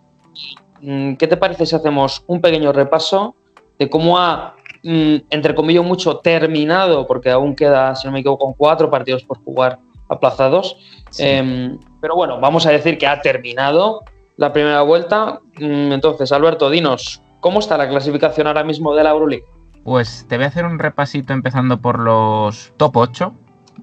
Mm, 0.80 1.14
¿Qué 1.14 1.26
te 1.26 1.36
parece 1.36 1.66
si 1.66 1.74
hacemos 1.74 2.24
un 2.26 2.40
pequeño 2.40 2.72
repaso 2.72 3.34
de 3.78 3.88
cómo 3.88 4.18
ha, 4.18 4.54
mm, 4.82 5.16
entre 5.30 5.54
comillas, 5.54 5.84
mucho 5.84 6.18
terminado, 6.18 7.06
porque 7.06 7.30
aún 7.30 7.54
queda, 7.54 7.94
si 7.94 8.06
no 8.06 8.12
me 8.12 8.20
equivoco, 8.20 8.54
cuatro 8.56 8.90
partidos 8.90 9.24
por 9.24 9.38
jugar 9.44 9.78
aplazados? 10.08 10.76
Sí. 11.10 11.24
Em, 11.24 11.78
pero 12.00 12.14
bueno, 12.14 12.40
vamos 12.40 12.66
a 12.66 12.70
decir 12.70 12.98
que 12.98 13.06
ha 13.06 13.20
terminado 13.20 14.02
la 14.36 14.52
primera 14.52 14.82
vuelta. 14.82 15.40
Mm, 15.58 15.92
entonces, 15.92 16.32
Alberto, 16.32 16.70
dinos, 16.70 17.22
¿cómo 17.40 17.60
está 17.60 17.76
la 17.76 17.88
clasificación 17.88 18.46
ahora 18.46 18.64
mismo 18.64 18.94
de 18.94 19.04
la 19.04 19.10
Euroleague? 19.10 19.44
Pues 19.84 20.26
te 20.28 20.36
voy 20.36 20.44
a 20.44 20.48
hacer 20.48 20.64
un 20.64 20.78
repasito 20.78 21.32
empezando 21.32 21.80
por 21.80 21.98
los 21.98 22.72
top 22.76 22.96
8, 22.96 23.34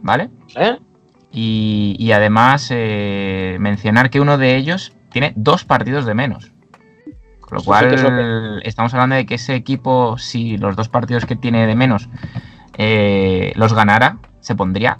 ¿vale? 0.01 0.29
¿Eh? 0.55 0.77
Y, 1.31 1.95
y 1.99 2.11
además 2.11 2.69
eh, 2.71 3.57
mencionar 3.59 4.09
que 4.09 4.21
uno 4.21 4.37
de 4.37 4.55
ellos 4.55 4.93
tiene 5.11 5.33
dos 5.35 5.65
partidos 5.65 6.05
de 6.05 6.13
menos. 6.13 6.51
Con 7.47 7.55
lo 7.55 7.59
sí 7.59 7.65
que 7.65 7.67
cual 7.67 8.61
estamos 8.63 8.93
hablando 8.93 9.15
de 9.15 9.25
que 9.25 9.35
ese 9.35 9.55
equipo, 9.55 10.17
si 10.17 10.57
los 10.57 10.75
dos 10.75 10.89
partidos 10.89 11.25
que 11.25 11.35
tiene 11.35 11.67
de 11.67 11.75
menos 11.75 12.09
eh, 12.77 13.53
los 13.55 13.73
ganara, 13.73 14.17
se 14.41 14.55
pondría 14.55 14.97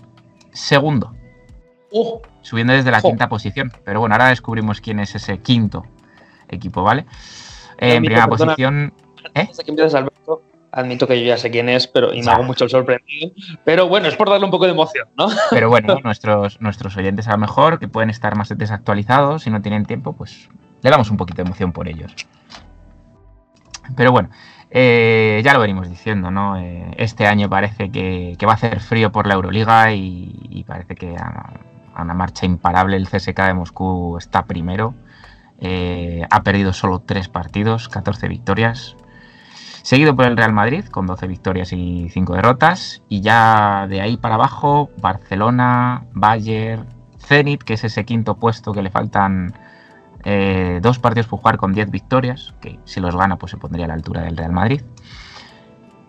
segundo, 0.54 1.12
Uh, 1.92 2.20
subiendo 2.42 2.74
desde 2.74 2.92
la 2.92 3.00
Jo. 3.00 3.08
quinta 3.10 3.30
posición. 3.30 3.72
Pero 3.86 4.02
bueno, 4.02 4.16
ahora 4.16 4.28
descubrimos 4.28 4.82
quién 4.82 5.00
es 5.00 5.16
ese 5.16 5.38
quinto 5.38 5.86
equipo, 6.50 6.84
¿vale? 6.84 7.06
Eh, 7.78 7.96
en 7.96 8.04
primera 8.04 8.28
perdona. 8.28 8.54
posición, 8.54 8.94
¿Eh? 9.34 9.48
Que 9.66 9.82
Alberto, 9.98 10.42
admito 10.72 11.08
que 11.08 11.20
yo 11.22 11.26
ya 11.26 11.38
sé 11.38 11.50
quién 11.52 11.70
es, 11.70 11.88
pero 11.88 12.14
y 12.14 12.22
me 12.22 12.32
hago 12.32 12.44
mucho 12.44 12.66
el 12.66 12.70
sorprendido. 12.70 13.32
Pero 13.64 13.88
bueno, 13.88 14.08
es 14.10 14.16
por 14.16 14.30
darle 14.30 14.44
un 14.46 14.52
poco 14.52 14.66
de 14.66 14.72
emoción, 14.72 15.08
¿no? 15.18 15.28
Pero 15.52 15.70
bueno, 15.70 15.98
nuestros, 16.04 16.60
nuestros 16.60 16.98
oyentes 16.98 17.30
a 17.30 17.32
lo 17.32 17.38
mejor, 17.38 17.80
que 17.80 17.88
pueden 17.88 18.10
estar 18.10 18.36
más 18.36 18.50
desactualizados, 18.58 19.44
si 19.44 19.50
no 19.50 19.62
tienen 19.62 19.86
tiempo, 19.86 20.14
pues 20.14 20.50
le 20.86 20.92
damos 20.92 21.10
un 21.10 21.18
poquito 21.18 21.38
de 21.38 21.48
emoción 21.48 21.72
por 21.72 21.88
ellos. 21.88 22.14
Pero 23.96 24.12
bueno, 24.12 24.30
eh, 24.70 25.42
ya 25.44 25.52
lo 25.54 25.60
venimos 25.60 25.90
diciendo, 25.90 26.30
¿no? 26.30 26.58
Eh, 26.58 26.94
este 26.98 27.26
año 27.26 27.50
parece 27.50 27.90
que, 27.90 28.38
va 28.46 28.52
a 28.52 28.54
hacer 28.54 28.80
frío 28.82 29.12
por 29.12 29.26
la 29.26 29.34
Euroliga 29.34 29.92
y, 29.94 30.64
parece 30.68 30.94
que 30.94 31.18
a, 31.18 31.54
a 31.96 32.04
una 32.04 32.14
marcha 32.14 32.46
imparable 32.46 32.98
el 32.98 33.08
CSK 33.08 33.36
de 33.48 33.54
Moscú 33.56 34.16
está 34.20 34.46
primero. 34.46 34.94
Eh, 35.58 36.24
ha 36.30 36.44
perdido 36.44 36.72
solo 36.72 37.00
tres 37.00 37.30
partidos, 37.30 37.90
14 37.90 38.28
victorias. 38.28 38.96
Seguido 39.82 40.16
por 40.16 40.26
el 40.26 40.38
Real 40.38 40.54
Madrid 40.54 40.86
con 40.86 41.08
12 41.08 41.26
victorias 41.26 41.74
y 41.74 42.10
5 42.12 42.36
derrotas. 42.36 43.02
Y 43.10 43.22
ya 43.22 43.88
de 43.90 44.02
ahí 44.02 44.18
para 44.18 44.36
abajo, 44.36 44.92
Barcelona, 45.02 46.06
Bayern, 46.14 46.86
Zenit, 47.18 47.64
que 47.64 47.74
es 47.74 47.84
ese 47.84 48.06
quinto 48.06 48.36
puesto 48.36 48.72
que 48.72 48.84
le 48.84 48.92
faltan 48.92 49.52
eh, 50.28 50.80
dos 50.82 50.98
partidos 50.98 51.28
por 51.28 51.40
jugar 51.40 51.58
con 51.58 51.72
10 51.72 51.92
victorias, 51.92 52.56
que 52.60 52.80
si 52.84 53.00
los 53.00 53.16
gana 53.16 53.38
pues 53.38 53.52
se 53.52 53.58
pondría 53.58 53.86
a 53.86 53.90
la 53.90 53.94
altura 53.94 54.24
del 54.24 54.36
Real 54.36 54.52
Madrid. 54.52 54.82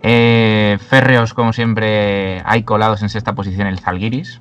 Eh, 0.02 0.78
Férreos, 0.80 1.34
como 1.34 1.52
siempre, 1.52 2.40
hay 2.46 2.62
colados 2.62 3.02
en 3.02 3.10
sexta 3.10 3.34
posición 3.34 3.66
el 3.66 3.78
Zalgiris. 3.78 4.40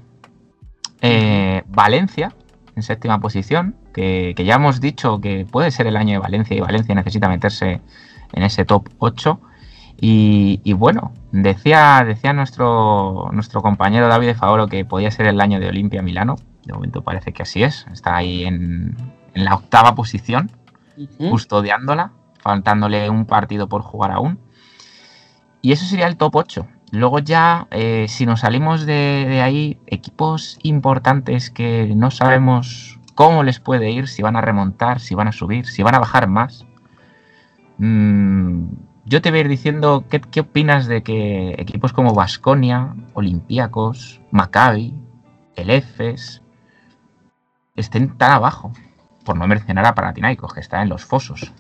Eh, 1.02 1.64
Valencia, 1.68 2.34
en 2.78 2.84
séptima 2.84 3.20
posición, 3.20 3.76
que, 3.94 4.34
ya 4.46 4.56
hemos 4.56 4.80
dicho 4.80 5.20
que 5.20 5.46
puede 5.46 5.72
ser 5.72 5.88
el 5.88 5.98
año 5.98 6.14
de 6.14 6.20
Valencia 6.20 6.56
y 6.56 6.62
Valencia 6.62 6.96
necesita 6.96 7.28
meterse 7.28 7.82
en 8.32 8.44
ese 8.44 8.64
top 8.64 8.88
8. 9.00 9.42
Y, 10.00 10.62
y 10.64 10.74
bueno, 10.74 11.12
decía, 11.34 12.02
decía 12.06 12.32
nuestro, 12.32 13.30
nuestro 13.34 13.62
compañero 13.62 14.08
David 14.08 14.28
de 14.28 14.36
Favoro 14.36 14.68
que 14.68 14.86
podía 14.86 15.12
ser 15.12 15.26
el 15.26 15.42
año 15.42 15.60
de 15.60 15.68
Olimpia 15.68 16.02
Milano. 16.02 16.38
De 16.66 16.74
momento 16.74 17.02
parece 17.02 17.34
que 17.34 17.44
así 17.44 17.64
es. 17.64 17.86
Está 17.92 18.16
ahí 18.16 18.46
en, 18.46 18.96
en 19.36 19.46
la 19.46 19.54
octava 19.54 19.94
posición, 19.94 20.50
custodiándola, 21.18 22.14
faltándole 22.40 23.10
un 23.10 23.26
partido 23.26 23.70
por 23.70 23.82
jugar 23.84 24.12
aún. 24.12 24.40
Y 25.62 25.72
eso 25.72 25.86
sería 25.86 26.08
el 26.08 26.18
top 26.18 26.36
8. 26.36 26.68
Luego 26.92 27.20
ya, 27.20 27.68
eh, 27.72 28.06
si 28.08 28.26
nos 28.26 28.42
salimos 28.42 28.86
de, 28.86 29.26
de 29.28 29.42
ahí, 29.42 29.78
equipos 29.88 30.58
importantes 30.64 31.52
que 31.52 31.94
no 31.96 32.12
sabemos 32.12 33.00
cómo 33.16 33.44
les 33.44 33.60
puede 33.60 33.92
ir, 33.92 34.08
si 34.08 34.22
van 34.22 34.36
a 34.36 34.42
remontar, 34.42 35.00
si 35.00 35.16
van 35.16 35.28
a 35.28 35.32
subir, 35.32 35.66
si 35.66 35.84
van 35.84 35.96
a 35.96 36.00
bajar 36.00 36.28
más. 36.28 36.66
Mm, 37.78 38.68
yo 39.06 39.22
te 39.22 39.30
voy 39.30 39.40
a 39.40 39.42
ir 39.42 39.50
diciendo 39.50 40.06
qué, 40.10 40.22
qué 40.22 40.42
opinas 40.42 40.88
de 40.88 41.04
que 41.04 41.56
equipos 41.58 41.94
como 41.94 42.14
Vasconia, 42.14 42.96
Olympiacos, 43.14 44.22
Maccabi, 44.32 44.94
el 45.56 45.70
EFES 45.70 46.42
estén 47.76 48.18
tan 48.18 48.32
abajo. 48.32 48.72
Por 49.26 49.36
no 49.36 49.48
mencionar 49.48 49.86
a 49.86 49.96
Panathinaikos, 49.96 50.54
que 50.54 50.62
está 50.62 50.82
en 50.82 50.90
los 50.90 51.04
fosos. 51.04 51.52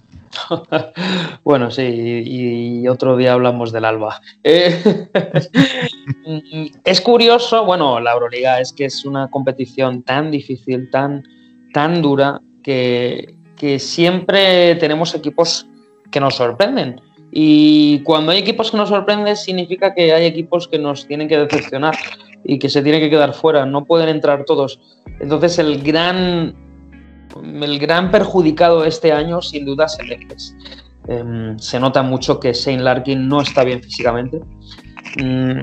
Bueno, 1.43 1.71
sí, 1.71 1.81
y, 2.25 2.87
otro 2.87 3.17
día 3.17 3.33
hablamos 3.33 3.71
del 3.71 3.85
Alba. 3.85 4.21
Eh, 4.43 5.09
es 6.83 7.01
curioso, 7.01 7.65
bueno, 7.65 7.99
la 7.99 8.13
Euroliga 8.13 8.59
es 8.59 8.73
que 8.73 8.85
es 8.85 9.05
una 9.05 9.27
competición 9.29 10.03
tan 10.03 10.31
difícil, 10.31 10.89
tan, 10.91 11.23
tan 11.73 12.01
dura, 12.01 12.41
que, 12.63 13.35
que 13.57 13.79
siempre 13.79 14.75
tenemos 14.75 15.15
equipos 15.15 15.67
que 16.11 16.19
nos 16.19 16.35
sorprenden. 16.35 17.01
Y 17.31 17.99
cuando 17.99 18.31
hay 18.31 18.39
equipos 18.39 18.71
que 18.71 18.77
nos 18.77 18.89
sorprenden, 18.89 19.35
significa 19.35 19.93
que 19.93 20.13
hay 20.13 20.25
equipos 20.25 20.67
que 20.67 20.79
nos 20.79 21.07
tienen 21.07 21.27
que 21.27 21.37
decepcionar 21.37 21.95
y 22.43 22.59
que 22.59 22.69
se 22.69 22.81
tienen 22.81 23.01
que 23.01 23.09
quedar 23.09 23.33
fuera, 23.33 23.65
no 23.65 23.85
pueden 23.85 24.09
entrar 24.09 24.45
todos. 24.45 24.79
Entonces, 25.19 25.59
el 25.59 25.81
gran 25.81 26.55
el 27.43 27.79
gran 27.79 28.11
perjudicado 28.11 28.85
este 28.85 29.11
año, 29.11 29.41
sin 29.41 29.65
duda, 29.65 29.85
es 29.85 29.97
el 29.99 30.11
Efes. 30.11 30.55
Eh, 31.07 31.53
se 31.57 31.79
nota 31.79 32.01
mucho 32.03 32.39
que 32.39 32.53
Shane 32.53 32.81
Larkin 32.81 33.27
no 33.27 33.41
está 33.41 33.63
bien 33.63 33.81
físicamente. 33.81 34.39
Mm, 35.21 35.61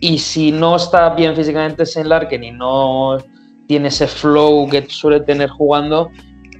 y 0.00 0.18
si 0.18 0.52
no 0.52 0.76
está 0.76 1.10
bien 1.14 1.34
físicamente 1.34 1.84
Shane 1.84 2.08
Larkin 2.08 2.44
y 2.44 2.52
no 2.52 3.18
tiene 3.66 3.88
ese 3.88 4.06
flow 4.06 4.68
que 4.68 4.86
suele 4.88 5.20
tener 5.20 5.48
jugando, 5.50 6.10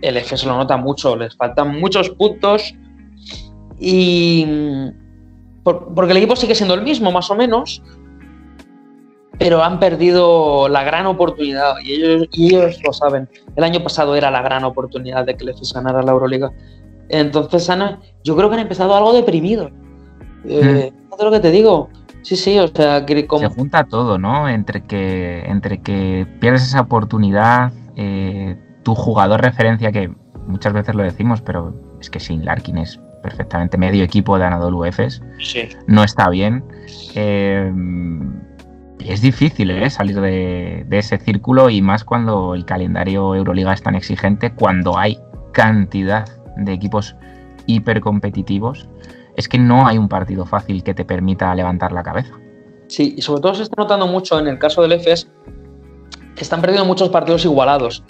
el 0.03 0.17
Efes 0.17 0.45
lo 0.45 0.57
nota 0.57 0.77
mucho. 0.77 1.15
Les 1.17 1.37
faltan 1.37 1.79
muchos 1.81 2.11
puntos. 2.11 2.75
Y. 3.79 4.47
por- 5.63 5.95
porque 5.95 6.13
el 6.13 6.19
equipo 6.19 6.37
sigue 6.37 6.55
siendo 6.55 6.75
el 6.75 6.83
mismo, 6.83 7.11
más 7.13 7.31
o 7.31 7.35
menos. 7.35 7.83
Pero 9.39 9.63
han 9.65 9.81
perdido 9.81 10.69
la 10.69 10.85
gran 10.85 11.07
oportunidad 11.07 11.75
y 11.83 11.93
ellos, 11.95 12.29
y 12.33 12.55
ellos 12.55 12.79
lo 12.85 12.93
saben. 12.93 13.29
El 13.57 13.65
año 13.65 13.83
pasado 13.83 14.15
era 14.15 14.31
la 14.31 14.43
gran 14.43 14.65
oportunidad 14.65 15.25
de 15.27 15.37
que 15.37 15.45
el 15.45 15.51
EFES 15.51 15.73
ganara 15.75 16.03
la 16.03 16.13
Euroliga. 16.13 16.51
Entonces, 17.09 17.69
han- 17.69 17.99
yo 18.23 18.37
creo 18.37 18.49
que 18.49 18.55
han 18.55 18.63
empezado 18.63 18.95
algo 18.95 19.13
deprimido. 19.13 19.71
Eh, 20.47 20.93
lo 21.21 21.31
que 21.31 21.41
te 21.41 21.51
digo. 21.51 21.89
Sí, 22.23 22.37
sí, 22.37 22.59
o 22.59 22.69
sea, 22.69 23.05
que 23.05 23.27
como- 23.27 23.49
Se 23.49 23.55
junta 23.55 23.85
todo, 23.85 24.19
¿no? 24.19 24.49
Entre 24.49 24.83
que, 24.83 25.43
entre 25.47 25.81
que 25.83 26.27
pierdes 26.41 26.63
esa 26.63 26.81
oportunidad, 26.81 27.73
eh, 27.97 28.57
tu 28.83 28.95
jugador 28.95 29.43
referencia, 29.43 29.93
que 29.93 30.11
muchas 30.47 30.73
veces 30.73 30.95
lo 30.95 31.03
decimos, 31.03 31.41
pero 31.43 31.75
es 32.01 32.09
que 32.09 32.21
sin 32.21 32.45
Larkin 32.45 32.79
es 32.79 32.99
perfectamente 33.23 33.79
medio 33.79 34.05
equipo 34.05 34.39
de 34.39 34.45
Anadolu 34.45 34.85
Efes, 34.85 35.23
Sí. 35.39 35.69
no 35.87 36.03
está 36.05 36.29
bien. 36.31 36.65
Eh, 37.15 37.71
es 39.01 39.21
difícil 39.21 39.71
¿eh? 39.71 39.91
salir 39.91 40.21
de, 40.21 40.87
ese 40.91 41.19
círculo 41.19 41.71
y 41.71 41.83
más 41.83 42.05
cuando 42.05 42.55
el 42.55 42.65
calendario 42.65 43.35
Euroliga 43.35 43.73
es 43.73 43.83
tan 43.83 43.95
exigente, 43.95 44.55
cuando 44.55 44.99
hay 44.99 45.19
cantidad 45.53 46.27
de 46.57 46.73
equipos 46.73 47.17
hipercompetitivos, 47.67 48.89
es 49.37 49.49
que 49.49 49.59
no 49.59 49.87
hay 49.87 49.99
un 49.99 50.09
partido 50.09 50.47
fácil 50.47 50.83
que 50.83 50.95
te 50.95 51.05
permita 51.05 51.55
levantar 51.55 51.93
la 51.93 52.03
cabeza. 52.03 52.33
Sí, 52.89 53.15
y 53.17 53.23
sobre 53.23 53.41
todo 53.41 53.55
se 53.55 53.63
está 53.65 53.75
notando 53.81 54.07
mucho 54.07 54.39
en 54.39 54.47
el 54.47 54.59
caso 54.59 54.83
del 54.83 54.93
EFES 54.93 55.31
que 56.37 56.43
están 56.43 56.61
perdiendo 56.61 56.85
muchos 56.85 57.09
partidos 57.09 57.45
igualados, 57.45 58.05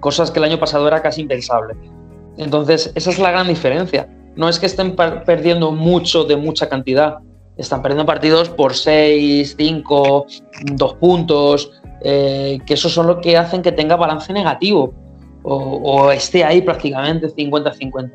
cosas 0.00 0.30
que 0.30 0.38
el 0.38 0.44
año 0.44 0.58
pasado 0.58 0.86
era 0.86 1.02
casi 1.02 1.22
impensable. 1.22 1.74
Entonces, 2.36 2.92
esa 2.94 3.10
es 3.10 3.18
la 3.18 3.30
gran 3.30 3.48
diferencia. 3.48 4.08
No 4.36 4.48
es 4.48 4.58
que 4.58 4.66
estén 4.66 4.96
per- 4.96 5.24
perdiendo 5.24 5.72
mucho 5.72 6.24
de 6.24 6.36
mucha 6.36 6.68
cantidad, 6.68 7.18
están 7.56 7.82
perdiendo 7.82 8.06
partidos 8.06 8.48
por 8.48 8.74
6, 8.74 9.54
5, 9.56 10.26
2 10.74 10.94
puntos. 10.94 11.72
eh, 12.04 12.58
que 12.66 12.74
eso 12.74 12.88
son 12.88 13.06
lo 13.06 13.20
que 13.20 13.36
hacen 13.36 13.62
que 13.62 13.70
tenga 13.70 13.94
balance 13.94 14.32
negativo 14.32 14.92
o, 15.44 16.10
esté 16.10 16.44
ahí 16.44 16.62
prácticamente 16.62 17.28
50-50. 17.28 18.12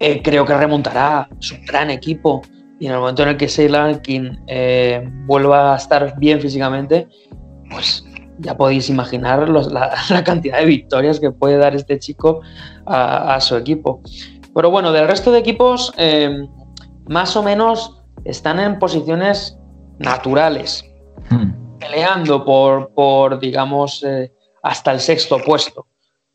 Eh, 0.00 0.22
creo 0.22 0.44
que 0.44 0.56
remontará, 0.56 1.28
es 1.40 1.52
un 1.52 1.64
gran 1.64 1.90
equipo 1.90 2.42
y 2.78 2.86
en 2.86 2.92
el 2.92 3.00
momento 3.00 3.22
en 3.22 3.30
el 3.30 3.36
que 3.36 3.48
Seilankin 3.48 4.38
eh, 4.46 5.08
vuelva 5.26 5.74
a 5.74 5.76
estar 5.76 6.16
bien 6.18 6.40
físicamente, 6.40 7.08
pues 7.70 8.04
ya 8.38 8.56
podéis 8.56 8.88
imaginar 8.88 9.48
la, 9.48 10.24
cantidad 10.24 10.58
de 10.58 10.66
victorias 10.66 11.18
que 11.18 11.32
puede 11.32 11.56
dar 11.56 11.74
este 11.74 11.98
chico 11.98 12.40
a, 12.86 13.40
su 13.40 13.56
equipo. 13.56 14.00
Pero 14.54 14.70
bueno, 14.70 14.92
del 14.92 15.08
resto 15.08 15.32
de 15.32 15.40
equipos, 15.40 15.92
más 17.08 17.36
o 17.36 17.42
menos 17.42 18.02
están 18.24 18.60
en 18.60 18.78
posiciones 18.78 19.58
naturales, 19.98 20.84
hmm. 21.30 21.78
peleando 21.78 22.44
por, 22.44 22.92
por 22.94 23.38
digamos, 23.40 24.04
eh, 24.04 24.32
hasta 24.62 24.92
el 24.92 25.00
sexto 25.00 25.38
puesto 25.38 25.86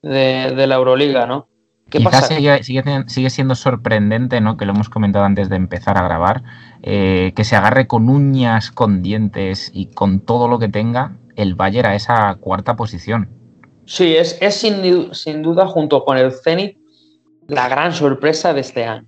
de, 0.02 0.68
la 0.68 0.76
Euroliga, 0.76 1.26
¿no? 1.26 1.48
¿Qué 1.90 2.00
Quizás 2.00 2.28
Sigue, 2.28 2.64
sigue, 2.64 3.30
siendo 3.30 3.56
sorprendente, 3.56 4.42
¿no? 4.42 4.58
Que 4.58 4.66
lo 4.66 4.74
hemos 4.74 4.90
comentado 4.90 5.26
antes 5.26 5.50
de 5.50 5.58
empezar 5.58 5.98
a 5.98 6.04
grabar, 6.04 6.44
eh, 6.82 7.34
que 7.36 7.44
se 7.44 7.56
agarre 7.56 7.88
con 7.88 8.10
uñas, 8.10 8.72
con 8.72 9.04
dientes 9.04 9.70
y 9.74 9.88
con 9.88 10.20
todo 10.20 10.48
lo 10.48 10.60
que 10.60 10.70
tenga 10.70 11.18
el 11.36 11.56
Bayern 11.56 11.90
a 11.90 11.96
esa 11.96 12.36
cuarta 12.36 12.76
posición. 12.76 13.30
Sí, 13.86 14.16
es, 14.16 14.38
es 14.42 14.56
sin, 14.56 15.14
sin, 15.14 15.44
duda, 15.44 15.68
junto 15.68 16.04
con 16.04 16.18
el 16.18 16.32
Zenit, 16.32 16.78
la 17.48 17.68
gran 17.68 17.94
sorpresa 17.94 18.54
de 18.54 18.62
este 18.62 18.86
año. 18.86 19.08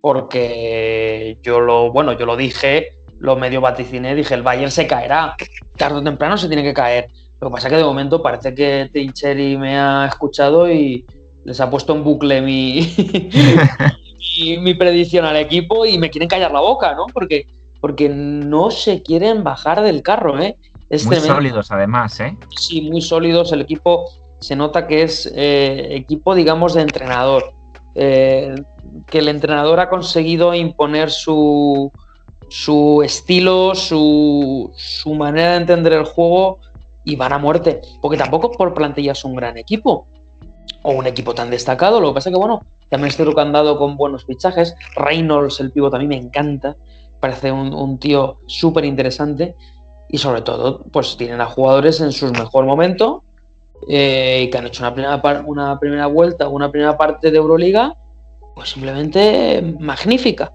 Porque 0.00 1.38
yo 1.42 1.60
lo, 1.60 1.92
bueno, 1.92 2.12
yo 2.12 2.26
lo 2.26 2.36
dije, 2.36 2.88
lo 3.18 3.36
medio 3.36 3.60
vaticiné, 3.60 4.14
dije, 4.14 4.34
el 4.34 4.42
Bayern 4.42 4.70
se 4.70 4.86
caerá, 4.86 5.36
tarde 5.76 5.98
o 5.98 6.02
temprano 6.02 6.36
se 6.36 6.48
tiene 6.48 6.62
que 6.62 6.74
caer. 6.74 7.08
Lo 7.40 7.48
que 7.48 7.52
pasa 7.52 7.68
es 7.68 7.72
que 7.72 7.78
de 7.78 7.84
momento 7.84 8.22
parece 8.22 8.54
que 8.54 8.88
Tincheri 8.92 9.56
me 9.56 9.78
ha 9.78 10.06
escuchado 10.06 10.70
y 10.70 11.04
les 11.44 11.60
ha 11.60 11.70
puesto 11.70 11.94
en 11.94 12.04
bucle 12.04 12.40
mi, 12.42 12.94
mi, 14.60 14.74
predicción 14.74 15.24
al 15.24 15.36
equipo 15.36 15.86
y 15.86 15.98
me 15.98 16.10
quieren 16.10 16.28
callar 16.28 16.52
la 16.52 16.60
boca, 16.60 16.94
¿no? 16.94 17.06
Porque, 17.12 17.46
porque 17.80 18.08
no 18.08 18.70
se 18.70 19.02
quieren 19.02 19.44
bajar 19.44 19.82
del 19.82 20.02
carro, 20.02 20.40
¿eh? 20.40 20.56
muy 20.90 21.16
sólidos 21.16 21.70
además, 21.72 22.20
¿eh? 22.20 22.36
Sí, 22.56 22.82
muy 22.82 23.00
sólidos. 23.00 23.52
El 23.52 23.62
equipo 23.62 24.04
se 24.40 24.54
nota 24.54 24.86
que 24.86 25.02
es 25.02 25.30
eh, 25.34 25.88
equipo, 25.90 26.34
digamos, 26.34 26.74
de 26.74 26.82
entrenador. 26.82 27.52
Eh, 27.98 28.54
que 29.06 29.20
el 29.20 29.28
entrenador 29.28 29.80
ha 29.80 29.88
conseguido 29.88 30.54
imponer 30.54 31.10
su, 31.10 31.90
su 32.50 33.02
estilo, 33.02 33.74
su, 33.74 34.70
su, 34.76 35.14
manera 35.14 35.52
de 35.52 35.56
entender 35.56 35.94
el 35.94 36.04
juego 36.04 36.60
y 37.04 37.16
van 37.16 37.32
a 37.32 37.38
muerte. 37.38 37.80
Porque 38.02 38.18
tampoco 38.18 38.52
por 38.52 38.74
plantilla 38.74 39.12
es 39.12 39.24
un 39.24 39.34
gran 39.34 39.56
equipo 39.56 40.08
o 40.82 40.92
un 40.92 41.06
equipo 41.06 41.34
tan 41.34 41.48
destacado. 41.48 41.98
Lo 42.00 42.08
que 42.08 42.14
pasa 42.16 42.30
que, 42.30 42.36
bueno, 42.36 42.60
también 42.90 43.08
estoy 43.08 43.34
que 43.34 43.40
han 43.40 43.52
dado 43.52 43.78
con 43.78 43.96
buenos 43.96 44.26
fichajes. 44.26 44.76
Reynolds, 44.94 45.58
el 45.60 45.72
pivote, 45.72 45.96
a 45.96 46.00
mí 46.00 46.06
me 46.06 46.16
encanta. 46.16 46.76
Parece 47.18 47.50
un, 47.50 47.72
un 47.72 47.98
tío 47.98 48.36
súper 48.46 48.84
interesante 48.84 49.56
y 50.08 50.18
sobre 50.18 50.42
todo 50.42 50.84
pues 50.92 51.16
tienen 51.16 51.40
a 51.40 51.46
jugadores 51.46 52.00
en 52.00 52.12
su 52.12 52.30
mejor 52.30 52.64
momento 52.66 53.24
eh, 53.88 54.48
que 54.50 54.58
han 54.58 54.66
hecho 54.66 54.82
una 54.82 54.94
primera, 54.94 55.44
una 55.46 55.78
primera 55.78 56.06
vuelta, 56.06 56.48
una 56.48 56.70
primera 56.70 56.96
parte 56.96 57.30
de 57.30 57.36
Euroliga, 57.36 57.96
pues 58.54 58.70
simplemente 58.70 59.76
magnífica. 59.78 60.52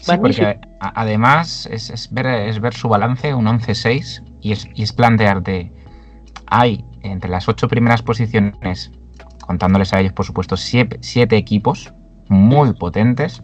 Sí, 0.00 0.12
porque 0.18 0.60
además 0.80 1.66
es, 1.70 2.08
ver, 2.12 2.26
es 2.26 2.60
ver 2.60 2.74
su 2.74 2.88
balance, 2.88 3.32
un 3.32 3.46
11-6, 3.46 4.22
y 4.40 4.52
es, 4.52 4.68
y 4.74 4.82
es 4.82 4.92
plantearte, 4.92 5.72
hay 6.46 6.84
entre 7.02 7.30
las 7.30 7.48
ocho 7.48 7.68
primeras 7.68 8.02
posiciones, 8.02 8.92
contándoles 9.46 9.92
a 9.94 10.00
ellos, 10.00 10.12
por 10.12 10.26
supuesto, 10.26 10.56
siete, 10.56 11.36
equipos 11.36 11.92
muy 12.28 12.74
potentes, 12.74 13.42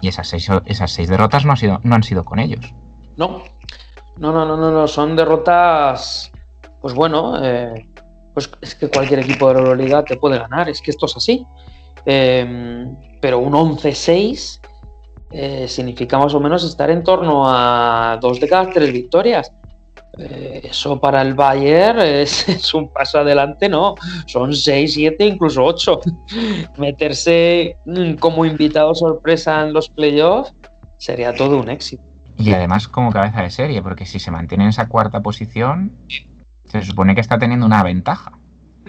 y 0.00 0.08
esas 0.08 0.28
seis, 0.28 0.48
esas 0.66 0.90
seis 0.92 1.08
derrotas 1.08 1.44
no, 1.44 1.52
ha 1.52 1.56
sido, 1.56 1.80
no 1.82 1.94
han 1.94 2.02
sido 2.02 2.24
con 2.24 2.38
ellos. 2.38 2.74
No, 3.16 3.42
no, 4.18 4.32
no, 4.32 4.44
no, 4.44 4.56
no, 4.56 4.70
no. 4.70 4.86
son 4.86 5.16
derrotas, 5.16 6.30
pues 6.80 6.94
bueno, 6.94 7.42
eh, 7.42 7.88
pues 8.34 8.50
es 8.60 8.74
que 8.74 8.88
cualquier 8.88 9.20
equipo 9.20 9.52
de 9.52 9.58
Euroliga 9.58 10.04
te 10.04 10.16
puede 10.16 10.38
ganar, 10.38 10.68
es 10.68 10.80
que 10.80 10.90
esto 10.90 11.06
es 11.06 11.16
así. 11.16 11.46
Em, 12.06 12.96
pero 13.20 13.38
un 13.38 13.52
11-6 13.52 14.60
eh, 15.30 15.66
significa 15.68 16.18
más 16.18 16.32
o 16.34 16.40
menos 16.40 16.64
estar 16.64 16.90
en 16.90 17.02
torno 17.02 17.44
a 17.46 18.18
dos 18.20 18.40
de 18.40 18.48
cada 18.48 18.70
tres 18.70 18.92
victorias. 18.92 19.52
Eh, 20.18 20.62
eso 20.64 21.00
para 21.00 21.22
el 21.22 21.34
Bayern 21.34 22.00
es, 22.02 22.48
es, 22.48 22.74
un 22.74 22.92
paso 22.92 23.18
adelante, 23.18 23.68
no, 23.68 23.94
son 24.26 24.54
6, 24.54 24.94
7, 24.94 25.24
incluso 25.26 25.64
8. 25.64 26.00
Meterse 26.78 27.76
mm, 27.84 28.14
como 28.14 28.44
invitado 28.44 28.94
sorpresa 28.94 29.62
en 29.62 29.72
los 29.72 29.88
playoffs 29.88 30.54
sería 30.96 31.34
todo 31.34 31.58
un 31.58 31.68
éxito. 31.68 32.02
Y 32.36 32.52
además 32.52 32.86
como 32.86 33.10
cabeza 33.10 33.42
de 33.42 33.50
serie, 33.50 33.82
porque 33.82 34.06
si 34.06 34.20
se 34.20 34.30
mantiene 34.30 34.64
en 34.64 34.70
esa 34.70 34.88
cuarta 34.88 35.20
posición, 35.22 35.92
se 36.70 36.82
supone 36.82 37.14
que 37.14 37.20
está 37.20 37.38
teniendo 37.38 37.66
una 37.66 37.82
ventaja. 37.82 38.38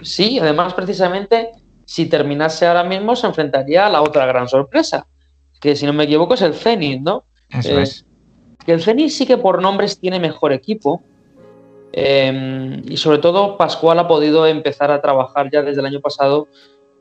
Sí, 0.02 0.38
además 0.38 0.74
precisamente 0.74 1.50
si 1.84 2.06
terminase 2.06 2.66
ahora 2.66 2.84
mismo 2.84 3.16
se 3.16 3.26
enfrentaría 3.26 3.86
a 3.86 3.90
la 3.90 4.02
otra 4.02 4.26
gran 4.26 4.48
sorpresa, 4.48 5.06
que 5.60 5.74
si 5.74 5.86
no 5.86 5.92
me 5.92 6.04
equivoco 6.04 6.34
es 6.34 6.42
el 6.42 6.54
Zenit, 6.54 7.02
¿no? 7.02 7.24
Eso 7.48 7.78
eh, 7.78 7.82
es. 7.82 8.06
Que 8.64 8.72
el 8.72 8.82
Zenit 8.82 9.10
sí 9.10 9.26
que 9.26 9.38
por 9.38 9.60
nombres 9.60 9.98
tiene 9.98 10.20
mejor 10.20 10.52
equipo. 10.52 11.02
Eh, 11.92 12.82
y 12.84 12.96
sobre 12.96 13.18
todo 13.18 13.56
Pascual 13.56 13.98
ha 13.98 14.06
podido 14.06 14.46
empezar 14.46 14.92
a 14.92 15.02
trabajar 15.02 15.50
ya 15.50 15.62
desde 15.62 15.80
el 15.80 15.86
año 15.86 16.00
pasado 16.00 16.46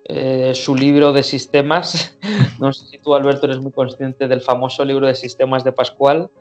eh, 0.05 0.53
su 0.55 0.75
libro 0.75 1.13
de 1.13 1.21
sistemas. 1.21 2.17
no 2.59 2.73
sé 2.73 2.87
si 2.87 2.97
tú, 2.97 3.13
Alberto, 3.13 3.45
eres 3.45 3.59
muy 3.59 3.71
consciente 3.71 4.27
del 4.27 4.41
famoso 4.41 4.83
libro 4.83 5.05
de 5.05 5.13
sistemas 5.13 5.63
de 5.63 5.71
Pascual, 5.71 6.31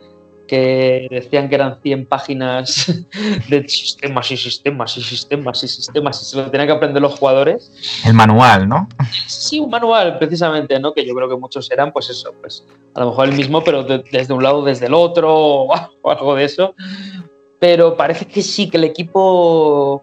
que 0.49 1.07
decían 1.11 1.49
que 1.49 1.55
eran 1.55 1.81
100 1.81 2.07
páginas 2.07 3.05
de 3.49 3.69
sistemas 3.69 4.31
y 4.33 4.37
sistemas 4.37 4.97
y 4.97 5.03
sistemas 5.03 5.63
y 5.63 5.69
sistemas 5.69 6.23
y 6.23 6.25
se 6.25 6.37
lo 6.37 6.51
tenían 6.51 6.67
que 6.67 6.75
aprender 6.75 7.01
los 7.01 7.19
jugadores. 7.19 7.73
El 8.05 8.15
manual, 8.15 8.69
¿no? 8.69 8.89
Sí, 9.27 9.61
un 9.61 9.71
manual, 9.71 10.19
precisamente, 10.19 10.81
¿no? 10.81 10.93
Que 10.93 11.07
yo 11.07 11.15
creo 11.15 11.29
que 11.29 11.37
muchos 11.37 11.71
eran, 11.71 11.93
pues 11.93 12.11
eso, 12.11 12.35
pues 12.41 12.67
a 12.95 13.01
lo 13.01 13.11
mejor 13.11 13.29
el 13.29 13.35
mismo, 13.35 13.63
pero 13.63 13.85
desde 13.85 14.33
un 14.33 14.43
lado, 14.43 14.65
desde 14.65 14.87
el 14.87 14.95
otro, 14.95 15.33
o 16.03 16.11
algo 16.11 16.35
de 16.35 16.45
eso. 16.45 16.75
Pero 17.61 17.97
parece 17.97 18.25
que 18.25 18.43
sí, 18.43 18.69
que 18.69 18.79
el 18.79 18.85
equipo 18.85 20.03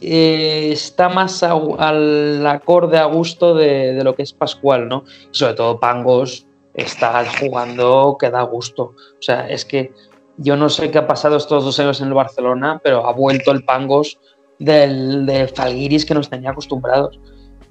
eh, 0.00 0.70
está 0.72 1.08
más 1.08 1.42
al 1.42 2.46
acorde 2.46 2.98
a 2.98 3.04
gusto 3.04 3.54
de, 3.54 4.02
lo 4.02 4.14
que 4.14 4.22
es 4.22 4.32
Pascual, 4.32 4.88
¿no? 4.88 5.04
Y 5.32 5.36
sobre 5.36 5.54
todo 5.54 5.80
Pangos 5.80 6.46
está 6.82 7.24
jugando 7.38 8.16
que 8.18 8.30
da 8.30 8.42
gusto. 8.42 8.94
O 8.94 9.22
sea, 9.22 9.48
es 9.48 9.64
que 9.64 9.92
yo 10.36 10.56
no 10.56 10.68
sé 10.68 10.90
qué 10.90 10.98
ha 10.98 11.06
pasado 11.06 11.36
estos 11.36 11.64
dos 11.64 11.78
años 11.80 12.00
en 12.00 12.08
el 12.08 12.14
Barcelona, 12.14 12.80
pero 12.82 13.06
ha 13.06 13.12
vuelto 13.12 13.50
el 13.52 13.64
Pangos 13.64 14.18
del, 14.58 15.26
de 15.26 15.48
Falguiris 15.48 16.04
que 16.04 16.14
nos 16.14 16.30
tenía 16.30 16.50
acostumbrados. 16.50 17.18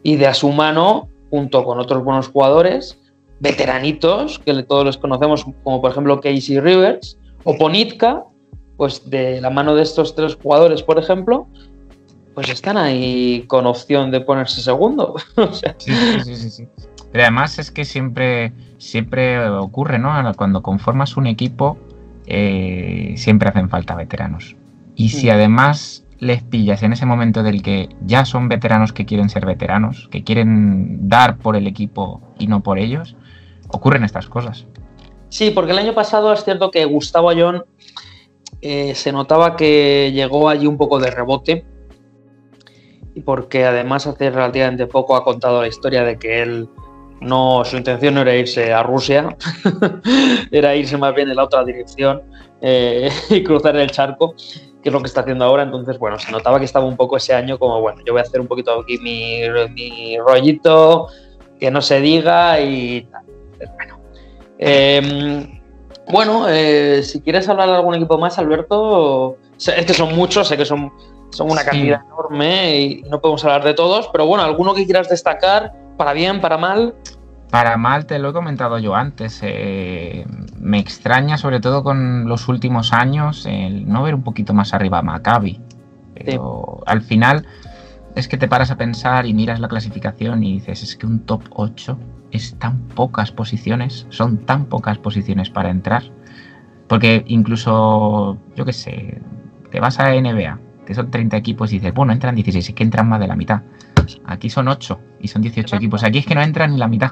Y 0.03 0.15
de 0.15 0.27
a 0.27 0.33
su 0.33 0.49
mano, 0.49 1.09
junto 1.29 1.63
con 1.63 1.79
otros 1.79 2.03
buenos 2.03 2.27
jugadores, 2.27 2.99
veteranitos, 3.39 4.39
que 4.39 4.63
todos 4.63 4.85
los 4.85 4.97
conocemos, 4.97 5.45
como 5.63 5.81
por 5.81 5.91
ejemplo 5.91 6.19
Casey 6.19 6.59
Rivers 6.59 7.17
o 7.43 7.57
Ponitka, 7.57 8.23
pues 8.77 9.09
de 9.09 9.41
la 9.41 9.49
mano 9.49 9.75
de 9.75 9.83
estos 9.83 10.15
tres 10.15 10.37
jugadores, 10.41 10.83
por 10.83 10.99
ejemplo, 10.99 11.47
pues 12.33 12.49
están 12.49 12.77
ahí 12.77 13.43
con 13.47 13.65
opción 13.65 14.11
de 14.11 14.21
ponerse 14.21 14.61
segundo. 14.61 15.15
sí, 15.77 15.91
sí, 16.23 16.35
sí, 16.35 16.49
sí, 16.49 16.67
Pero 17.11 17.23
además 17.23 17.59
es 17.59 17.71
que 17.71 17.85
siempre, 17.85 18.53
siempre 18.77 19.47
ocurre, 19.49 19.99
¿no? 19.99 20.13
Cuando 20.35 20.61
conformas 20.61 21.17
un 21.17 21.27
equipo, 21.27 21.77
eh, 22.27 23.13
siempre 23.17 23.49
hacen 23.49 23.69
falta 23.69 23.95
veteranos. 23.95 24.55
Y 24.95 25.09
si 25.09 25.27
mm. 25.27 25.31
además 25.31 26.05
les 26.19 26.43
pillas 26.43 26.83
en 26.83 26.93
ese 26.93 27.05
momento 27.05 27.43
del 27.43 27.63
que 27.63 27.89
ya 28.05 28.25
son 28.25 28.49
veteranos 28.49 28.93
que 28.93 29.05
quieren 29.05 29.29
ser 29.29 29.45
veteranos, 29.45 30.09
que 30.11 30.23
quieren 30.23 31.07
dar 31.07 31.37
por 31.37 31.55
el 31.55 31.65
equipo 31.65 32.21
y 32.37 32.47
no 32.47 32.61
por 32.61 32.77
ellos, 32.77 33.15
ocurren 33.69 34.03
estas 34.03 34.27
cosas. 34.27 34.65
Sí, 35.29 35.51
porque 35.51 35.71
el 35.71 35.77
año 35.77 35.93
pasado 35.93 36.33
es 36.33 36.43
cierto 36.43 36.71
que 36.71 36.85
Gustavo 36.85 37.29
Ayón 37.29 37.63
eh, 38.61 38.93
se 38.95 39.11
notaba 39.11 39.55
que 39.55 40.11
llegó 40.13 40.49
allí 40.49 40.67
un 40.67 40.77
poco 40.77 40.99
de 40.99 41.11
rebote 41.11 41.65
y 43.15 43.21
porque 43.21 43.65
además 43.65 44.05
hace 44.05 44.29
relativamente 44.29 44.87
poco 44.87 45.15
ha 45.15 45.23
contado 45.23 45.61
la 45.61 45.67
historia 45.67 46.03
de 46.03 46.17
que 46.17 46.41
él 46.41 46.69
no, 47.21 47.63
su 47.65 47.77
intención 47.77 48.13
no 48.15 48.21
era 48.21 48.35
irse 48.35 48.71
a 48.73 48.83
Rusia, 48.83 49.35
era 50.51 50.75
irse 50.75 50.97
más 50.97 51.13
bien 51.13 51.29
en 51.29 51.35
la 51.35 51.43
otra 51.43 51.63
dirección 51.63 52.21
eh, 52.61 53.09
y 53.29 53.43
cruzar 53.43 53.75
el 53.75 53.91
charco, 53.91 54.33
que 54.81 54.89
es 54.89 54.93
lo 54.93 54.99
que 55.01 55.07
está 55.07 55.21
haciendo 55.21 55.45
ahora. 55.45 55.63
Entonces, 55.63 55.97
bueno, 55.99 56.17
se 56.19 56.31
notaba 56.31 56.59
que 56.59 56.65
estaba 56.65 56.85
un 56.85 56.95
poco 56.97 57.17
ese 57.17 57.33
año 57.33 57.57
como, 57.59 57.81
bueno, 57.81 58.01
yo 58.05 58.13
voy 58.13 58.19
a 58.19 58.23
hacer 58.23 58.39
un 58.39 58.47
poquito 58.47 58.79
aquí 58.79 58.97
mi, 58.99 59.41
mi 59.73 60.17
rollito, 60.17 61.07
que 61.59 61.69
no 61.69 61.81
se 61.81 61.99
diga 61.99 62.59
y 62.61 63.01
tal. 63.11 63.23
Bueno, 63.75 63.99
em, 64.57 65.59
bueno 66.09 66.45
eh, 66.47 67.01
si 67.03 67.21
quieres 67.21 67.47
hablar 67.49 67.67
de 67.69 67.75
algún 67.75 67.95
equipo 67.95 68.17
más, 68.17 68.37
Alberto, 68.39 69.37
Es 69.57 69.85
que 69.85 69.93
son 69.93 70.15
muchos, 70.15 70.47
sé 70.47 70.55
que 70.55 70.63
son, 70.63 70.89
son 71.31 71.51
una 71.51 71.61
Sí. 71.61 71.67
cantidad 71.69 72.01
enorme 72.05 72.79
y 72.79 73.01
no 73.09 73.19
podemos 73.19 73.43
hablar 73.43 73.63
de 73.65 73.73
todos, 73.73 74.07
pero 74.13 74.25
bueno, 74.25 74.43
alguno 74.43 74.73
que 74.73 74.85
quieras 74.85 75.09
destacar, 75.09 75.73
para 75.99 76.13
bien, 76.13 76.39
para 76.39 76.57
mal. 76.57 76.95
Para 77.51 77.75
mal, 77.75 78.05
te 78.05 78.19
lo 78.19 78.29
he 78.29 78.33
comentado 78.33 78.79
yo 78.79 78.95
antes. 78.95 79.41
eh, 79.43 80.25
me 80.57 80.79
extraña, 80.79 81.37
sobre 81.37 81.59
todo 81.59 81.83
con 81.83 82.25
los 82.29 82.47
últimos 82.47 82.93
años, 82.93 83.45
el 83.45 83.85
no 83.85 84.01
ver 84.01 84.15
un 84.15 84.23
poquito 84.23 84.53
más 84.53 84.73
arriba 84.73 84.99
a 84.99 85.01
Maccabi. 85.01 85.59
Pero 86.15 86.79
al 86.85 87.01
final 87.01 87.45
es 88.15 88.29
que 88.29 88.37
te 88.37 88.47
paras 88.47 88.71
a 88.71 88.77
pensar 88.77 89.25
y 89.25 89.33
miras 89.33 89.59
la 89.59 89.67
clasificación 89.67 90.41
y 90.41 90.53
dices, 90.53 90.83
es 90.83 90.95
que 90.95 91.05
un 91.05 91.19
top 91.19 91.43
8 91.49 91.97
es 92.31 92.57
tan 92.57 92.79
pocas 92.95 93.33
posiciones, 93.33 94.07
son 94.09 94.37
tan 94.45 94.67
pocas 94.67 94.97
posiciones 94.99 95.49
para 95.49 95.69
entrar. 95.69 96.03
Porque 96.87 97.25
incluso, 97.27 98.37
yo 98.55 98.63
qué 98.63 98.73
sé, 98.73 99.21
te 99.69 99.81
vas 99.81 99.99
a 99.99 100.13
NBA, 100.13 100.59
que 100.89 100.95
son 100.95 101.11
30 101.11 101.37
equipos 101.37 101.71
y 101.71 101.77
dices, 101.77 101.93
bueno, 101.93 102.11
entran 102.11 102.33
16, 102.33 102.69
es 102.69 102.73
que 102.73 102.81
entran 102.81 103.07
más 103.07 103.19
de 103.19 103.27
la 103.27 103.35
mitad. 103.35 103.61
Aquí 104.25 104.49
son 104.49 104.67
8 104.67 104.99
y 105.19 105.27
son 105.27 105.43
18 105.43 105.75
equipos. 105.75 106.03
Aquí 106.03 106.17
es 106.17 106.25
que 106.25 106.33
no 106.33 106.41
entran 106.41 106.71
ni 106.71 106.79
la 106.79 106.87
mitad. 106.87 107.11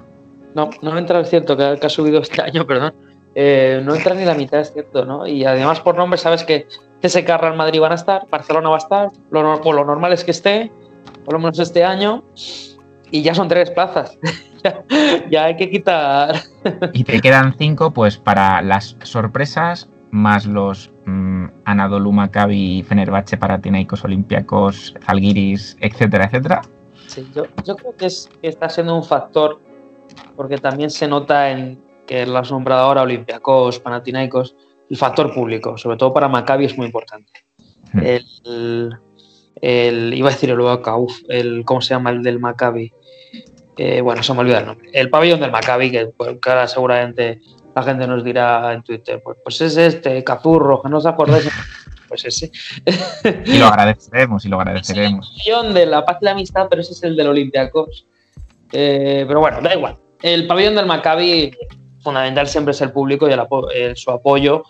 No, 0.55 0.71
no 0.81 0.97
entra, 0.97 1.19
es 1.19 1.29
cierto, 1.29 1.55
que, 1.55 1.77
que 1.79 1.85
ha 1.85 1.89
subido 1.89 2.19
este 2.19 2.41
año, 2.41 2.65
perdón. 2.65 2.95
Eh, 3.35 3.79
no 3.85 3.93
entra 3.93 4.15
ni 4.15 4.25
la 4.25 4.33
mitad, 4.33 4.61
es 4.61 4.73
cierto, 4.73 5.05
¿no? 5.05 5.27
Y 5.27 5.45
además 5.45 5.79
por 5.79 5.95
nombre 5.95 6.17
sabes 6.17 6.43
que 6.43 6.65
CSK, 7.03 7.27
Real 7.39 7.55
Madrid 7.55 7.79
van 7.79 7.91
a 7.91 7.95
estar, 7.95 8.27
Barcelona 8.31 8.69
va 8.69 8.77
a 8.77 8.79
estar, 8.79 9.09
lo, 9.29 9.61
pues 9.61 9.75
lo 9.75 9.85
normal 9.85 10.11
es 10.11 10.23
que 10.23 10.31
esté, 10.31 10.71
por 11.23 11.35
lo 11.35 11.39
menos 11.39 11.59
este 11.59 11.83
año, 11.83 12.23
y 13.11 13.21
ya 13.21 13.35
son 13.35 13.47
tres 13.47 13.69
plazas. 13.69 14.17
ya, 14.63 14.83
ya 15.29 15.45
hay 15.45 15.55
que 15.55 15.69
quitar. 15.69 16.33
Y 16.93 17.03
te 17.03 17.21
quedan 17.21 17.53
5 17.55 17.91
pues 17.91 18.17
para 18.17 18.63
las 18.63 18.97
sorpresas 19.03 19.87
más 20.09 20.47
los 20.47 20.91
mm, 21.07 21.45
Anadolu 21.65 22.11
Maccabi, 22.11 22.83
Fenerbahce, 22.83 23.37
Panathinaikos, 23.37 24.03
Olympiacos, 24.03 24.93
Zalgiris, 25.03 25.75
etcétera, 25.79 26.25
etcétera. 26.25 26.61
Sí, 27.07 27.27
yo, 27.33 27.45
yo 27.65 27.75
creo 27.75 27.95
que, 27.95 28.05
es, 28.05 28.29
que 28.41 28.49
está 28.49 28.69
siendo 28.69 28.95
un 28.95 29.03
factor, 29.03 29.59
porque 30.35 30.57
también 30.57 30.89
se 30.89 31.07
nota 31.07 31.49
en 31.49 31.81
que 32.05 32.25
lo 32.25 32.37
has 32.37 32.51
nombrado 32.51 32.83
ahora 32.83 33.01
Olympiacos, 33.01 33.79
Panathinaikos, 33.79 34.55
el 34.89 34.97
factor 34.97 35.33
público, 35.33 35.77
sobre 35.77 35.97
todo 35.97 36.13
para 36.13 36.27
Maccabi 36.27 36.65
es 36.65 36.77
muy 36.77 36.85
importante. 36.85 37.31
Hmm. 37.93 37.99
El, 38.03 38.99
el- 39.61 40.13
iba 40.13 40.29
a 40.29 40.31
decir 40.31 40.49
el 40.49 40.59
Oaca, 40.61 40.95
uf, 40.95 41.17
el, 41.29 41.63
¿cómo 41.65 41.81
se 41.81 41.93
llama 41.93 42.11
el 42.11 42.21
del 42.23 42.39
Maccabi? 42.39 42.93
Eh, 43.77 44.01
bueno, 44.01 44.23
se 44.23 44.33
me 44.33 44.39
olvida 44.39 44.59
el 44.59 44.65
nombre. 44.65 44.89
El 44.93 45.09
pabellón 45.09 45.39
del 45.39 45.51
Maccabi, 45.51 45.91
que, 45.91 46.07
pues, 46.07 46.37
que 46.41 46.49
ahora 46.49 46.67
seguramente 46.67 47.41
la 47.77 47.83
gente 47.83 48.07
nos 48.07 48.23
dirá 48.23 48.73
en 48.73 48.81
Twitter, 48.81 49.21
pues, 49.23 49.37
pues 49.43 49.61
es 49.61 49.77
este, 49.77 50.23
Cazurro, 50.23 50.81
que 50.81 50.89
no 50.89 50.97
os 50.97 51.05
acordáis, 51.05 51.47
pues 52.07 52.25
ese. 52.25 52.51
Y 53.45 53.57
lo 53.59 53.67
agradeceremos, 53.67 54.43
y 54.45 54.49
lo 54.49 54.59
agradeceremos. 54.59 55.35
pabellón 55.37 55.73
de 55.75 55.85
la 55.85 56.03
paz 56.05 56.17
y 56.21 56.25
la 56.25 56.31
amistad, 56.31 56.67
pero 56.69 56.81
ese 56.81 56.93
es 56.93 57.03
el 57.03 57.15
del 57.15 57.27
Olympiacos. 57.27 58.07
Eh, 58.71 59.25
pero 59.27 59.39
bueno, 59.39 59.61
da 59.61 59.75
igual. 59.75 59.95
El 60.23 60.47
pabellón 60.47 60.75
del 60.75 60.87
Maccabi, 60.87 61.51
fundamental 62.01 62.47
siempre 62.47 62.71
es 62.71 62.81
el 62.81 62.91
público 62.91 63.29
y 63.29 63.33
el 63.33 63.39
apo- 63.39 63.69
eh, 63.73 63.93
su 63.95 64.09
apoyo, 64.09 64.63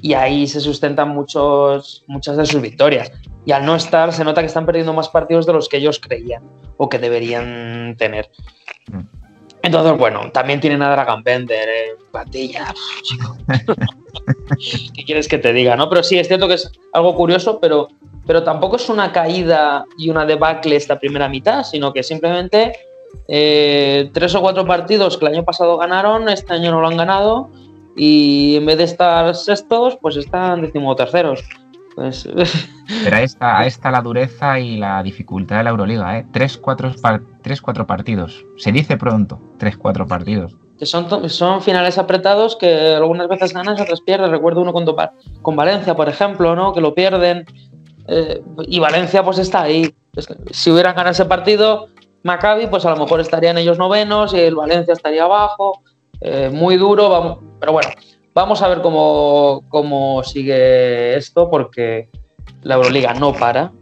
y 0.00 0.12
ahí 0.14 0.46
se 0.46 0.60
sustentan 0.60 1.08
muchos, 1.08 2.04
muchas 2.06 2.36
de 2.36 2.46
sus 2.46 2.60
victorias. 2.60 3.10
Y 3.46 3.52
al 3.52 3.66
no 3.66 3.74
estar, 3.74 4.12
se 4.12 4.22
nota 4.22 4.40
que 4.42 4.46
están 4.46 4.64
perdiendo 4.64 4.92
más 4.92 5.08
partidos 5.08 5.44
de 5.46 5.52
los 5.54 5.68
que 5.68 5.78
ellos 5.78 5.98
creían 5.98 6.42
o 6.76 6.88
que 6.88 6.98
deberían 6.98 7.96
tener. 7.98 8.30
Mm. 8.92 9.23
Entonces, 9.64 9.96
bueno, 9.96 10.30
también 10.30 10.60
tienen 10.60 10.82
a 10.82 10.90
Dragan 10.90 11.22
Bender, 11.22 11.66
eh, 11.66 11.96
Patilla. 12.10 12.74
¿Qué 14.94 15.04
quieres 15.04 15.26
que 15.26 15.38
te 15.38 15.54
diga? 15.54 15.74
¿no? 15.74 15.88
Pero 15.88 16.02
sí, 16.02 16.18
es 16.18 16.28
cierto 16.28 16.46
que 16.46 16.54
es 16.54 16.70
algo 16.92 17.14
curioso, 17.14 17.58
pero, 17.60 17.88
pero 18.26 18.42
tampoco 18.42 18.76
es 18.76 18.90
una 18.90 19.10
caída 19.10 19.86
y 19.96 20.10
una 20.10 20.26
debacle 20.26 20.76
esta 20.76 20.98
primera 20.98 21.30
mitad, 21.30 21.64
sino 21.64 21.94
que 21.94 22.02
simplemente 22.02 22.72
eh, 23.26 24.10
tres 24.12 24.34
o 24.34 24.42
cuatro 24.42 24.66
partidos 24.66 25.16
que 25.16 25.24
el 25.24 25.32
año 25.32 25.44
pasado 25.44 25.78
ganaron, 25.78 26.28
este 26.28 26.52
año 26.52 26.70
no 26.70 26.82
lo 26.82 26.88
han 26.88 26.98
ganado, 26.98 27.48
y 27.96 28.56
en 28.56 28.66
vez 28.66 28.76
de 28.76 28.84
estar 28.84 29.34
sextos, 29.34 29.96
pues 30.02 30.16
están 30.16 30.60
decimoterceros. 30.60 31.42
Pues, 31.94 32.28
Pero 33.04 33.16
ahí 33.16 33.24
está, 33.24 33.58
ahí 33.58 33.68
está 33.68 33.90
la 33.90 34.02
dureza 34.02 34.58
y 34.58 34.78
la 34.78 35.02
dificultad 35.02 35.58
de 35.58 35.64
la 35.64 35.70
Euroliga, 35.70 36.18
¿eh? 36.18 36.26
3-4 36.32 37.86
partidos. 37.86 38.44
Se 38.56 38.72
dice 38.72 38.96
pronto, 38.96 39.40
3-4 39.58 40.06
partidos. 40.06 40.56
que 40.78 40.86
son, 40.86 41.30
son 41.30 41.62
finales 41.62 41.98
apretados 41.98 42.56
que 42.56 42.94
algunas 42.96 43.28
veces 43.28 43.52
ganas, 43.54 43.80
otras 43.80 44.00
pierdes. 44.00 44.30
Recuerdo 44.30 44.60
uno 44.62 44.72
con, 44.72 44.84
con 45.42 45.56
Valencia, 45.56 45.94
por 45.94 46.08
ejemplo, 46.08 46.56
¿no? 46.56 46.72
que 46.72 46.80
lo 46.80 46.94
pierden. 46.94 47.44
eh, 48.08 48.42
y 48.66 48.78
Valencia 48.80 49.22
pues 49.24 49.38
está 49.38 49.62
ahí. 49.62 49.94
Si 50.50 50.70
hubieran 50.70 50.94
ganado 50.94 51.12
ese 51.12 51.24
partido, 51.24 51.88
Maccabi, 52.22 52.66
pues 52.66 52.84
a 52.86 52.90
lo 52.90 52.96
mejor 52.96 53.20
estarían 53.20 53.58
ellos 53.58 53.78
novenos 53.78 54.34
y 54.34 54.40
el 54.40 54.54
Valencia 54.56 54.94
estaría 54.94 55.24
abajo. 55.24 55.80
Eh, 56.20 56.50
muy 56.52 56.76
duro, 56.76 57.08
vamos, 57.08 57.38
pero 57.60 57.72
bueno, 57.72 57.88
vamos 58.34 58.60
a 58.60 58.68
ver 58.68 58.82
cómo, 58.82 59.62
cómo 59.68 60.22
sigue 60.24 61.16
esto, 61.16 61.48
porque 61.48 62.10
la 62.62 62.74
Euroliga 62.74 63.14
no 63.14 63.32
para. 63.32 63.72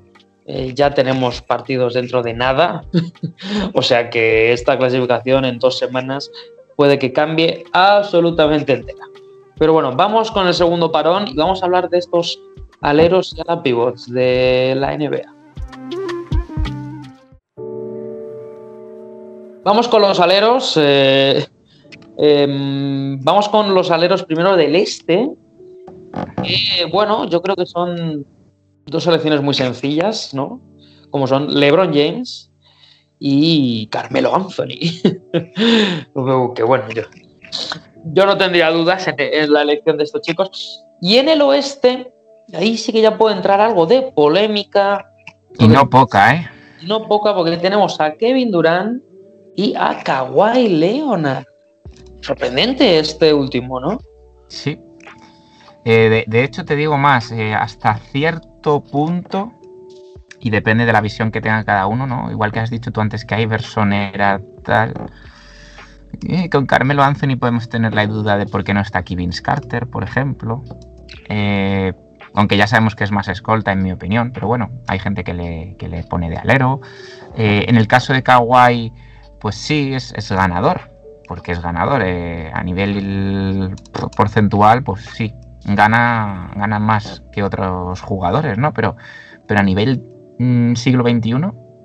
Eh, 0.45 0.73
ya 0.75 0.93
tenemos 0.93 1.41
partidos 1.41 1.95
dentro 1.95 2.23
de 2.23 2.35
nada. 2.35 2.85
o 3.75 3.83
sea 3.83 4.11
que 4.11 4.53
esta 4.53 4.79
clasificación 4.79 5.45
en 5.45 5.59
dos 5.59 5.79
semanas 5.79 6.31
puede 6.77 6.99
que 6.99 7.13
cambie 7.13 7.65
absolutamente 7.73 8.75
entera. 8.75 9.05
Pero 9.59 9.73
bueno, 9.73 9.93
vamos 9.95 10.31
con 10.31 10.47
el 10.47 10.55
segundo 10.55 10.91
parón 10.91 11.29
y 11.29 11.35
vamos 11.35 11.63
a 11.63 11.67
hablar 11.67 11.89
de 11.89 11.99
estos 11.99 12.41
aleros 12.81 13.35
y 13.37 13.41
ala 13.41 13.63
pivots 13.63 14.11
de 14.11 14.75
la 14.77 14.97
NBA. 14.97 15.33
Vamos 19.65 19.87
con 19.87 20.03
los 20.03 20.19
aleros. 20.19 20.75
eh, 20.77 21.47
em, 22.19 23.21
vamos 23.21 23.49
con 23.49 23.75
los 23.75 23.91
aleros 23.91 24.25
primero 24.25 24.57
del 24.57 24.77
este. 24.77 25.31
que, 26.43 26.85
bueno, 26.91 27.29
yo 27.29 27.43
creo 27.43 27.57
que 27.57 27.67
son 27.67 28.27
dos 28.87 29.05
selecciones 29.05 29.43
muy 29.43 29.55
sencillas, 29.55 30.35
¿no? 30.35 30.61
Como 31.11 31.27
son 31.27 31.59
LeBron 31.59 31.93
James 31.93 32.51
y 33.19 33.87
Carmelo 33.87 34.35
Anthony. 34.35 35.01
que 36.55 36.63
bueno, 36.63 36.85
yo, 36.95 37.03
yo 38.07 38.27
no 38.27 38.37
tendría 38.37 38.71
dudas 38.71 39.07
en, 39.09 39.15
en 39.19 39.53
la 39.53 39.63
elección 39.63 39.97
de 39.97 40.05
estos 40.05 40.23
chicos. 40.23 40.85
Y 41.01 41.17
en 41.17 41.29
el 41.29 41.43
oeste, 41.43 42.13
ahí 42.55 42.77
sí 42.77 42.93
que 42.93 43.01
ya 43.01 43.19
puede 43.19 43.37
entrar 43.37 43.61
algo 43.61 43.87
de 43.87 44.03
polémica. 44.15 45.11
Y 45.59 45.69
no 45.69 45.89
poca, 45.89 46.35
¿eh? 46.35 46.51
No 46.87 47.07
poca, 47.07 47.35
porque 47.35 47.57
tenemos 47.57 48.01
a 48.01 48.15
Kevin 48.15 48.51
Durant 48.51 49.03
y 49.55 49.75
a 49.77 50.03
Kawhi 50.03 50.69
Leonard. 50.69 51.45
Sorprendente 52.23 53.01
este 53.01 53.35
último, 53.35 53.81
¿no? 53.81 53.99
Sí. 54.49 54.81
Eh, 55.85 56.25
de, 56.27 56.45
hecho, 56.45 56.65
te 56.65 56.77
digo 56.77 56.97
más, 56.97 57.33
eh, 57.33 57.53
hasta 57.53 57.97
cierto 57.97 58.85
punto, 58.85 59.53
y 60.39 60.51
depende 60.51 60.87
de 60.87 60.93
la 60.93 61.01
visión 61.01 61.33
que 61.33 61.41
tenga 61.41 61.65
cada 61.65 61.89
uno, 61.89 62.07
¿no? 62.07 62.31
Igual 62.31 62.53
que 62.53 62.61
has 62.61 62.71
dicho 62.71 62.93
tú 62.93 63.01
antes 63.01 63.25
que 63.25 63.41
Iverson 63.41 63.93
era 63.93 64.41
tal. 64.65 64.95
eh, 66.29 66.49
con 66.49 66.67
Carmelo 66.67 67.03
Anthony 67.03 67.37
podemos 67.37 67.69
tener 67.69 67.93
la 67.93 68.07
duda 68.07 68.39
de 68.39 68.47
por 68.47 68.63
qué 68.63 68.73
no 68.73 68.81
está 68.81 69.01
aquí 69.01 69.17
Vince 69.17 69.43
Carter, 69.43 69.89
por 69.89 70.05
ejemplo. 70.05 70.63
Aunque 72.35 72.57
ya 72.57 72.67
sabemos 72.67 72.95
que 72.95 73.05
es 73.05 73.11
más 73.11 73.29
escolta, 73.29 73.73
en 73.73 73.83
mi 73.83 73.93
opinión, 73.93 74.31
pero 74.33 74.47
bueno, 74.47 74.71
hay 74.87 74.99
gente 74.99 75.25
que 75.25 75.35
le, 75.35 75.77
que 75.79 75.89
le 75.89 76.05
pone 76.05 76.31
de 76.31 76.37
alero. 76.37 76.81
En 77.37 77.77
el 77.77 77.89
caso 77.89 78.13
de 78.13 78.23
Kawhi, 78.23 78.93
pues 79.41 79.57
sí, 79.57 79.93
es, 79.93 80.15
es 80.17 80.31
ganador, 80.31 80.92
porque 81.33 81.53
es 81.53 81.63
ganador. 81.63 82.03
eh, 82.05 82.51
a 82.53 82.63
nivel 82.63 83.75
porcentual, 84.15 84.83
pues 84.83 85.01
sí, 85.15 85.33
gana, 85.65 86.51
gana 86.55 86.79
más 86.79 87.23
que 87.33 87.43
otros 87.43 88.03
jugadores, 88.03 88.59
¿no? 88.59 88.75
Pero, 88.75 88.97
pero 89.47 89.61
a 89.61 89.63
nivel 89.63 90.03
mm, 90.39 90.75
siglo 90.75 91.05
XXI, 91.09 91.33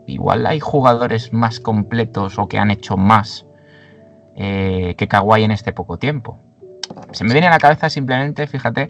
igual 0.07 0.45
hay 0.45 0.59
jugadores 0.59 1.31
más 1.31 1.61
completos 1.61 2.37
o 2.37 2.49
que 2.49 2.57
han 2.59 2.71
hecho 2.71 2.97
más 2.97 3.45
eh, 4.35 4.95
que 4.97 5.07
Kawhi 5.07 5.45
en 5.45 5.51
este 5.51 5.71
poco 5.71 5.97
tiempo. 5.97 6.37
Se 7.11 7.23
me 7.23 7.31
viene 7.31 7.47
a 7.47 7.51
la 7.51 7.59
cabeza 7.59 7.89
simplemente, 7.89 8.47
fíjate, 8.47 8.89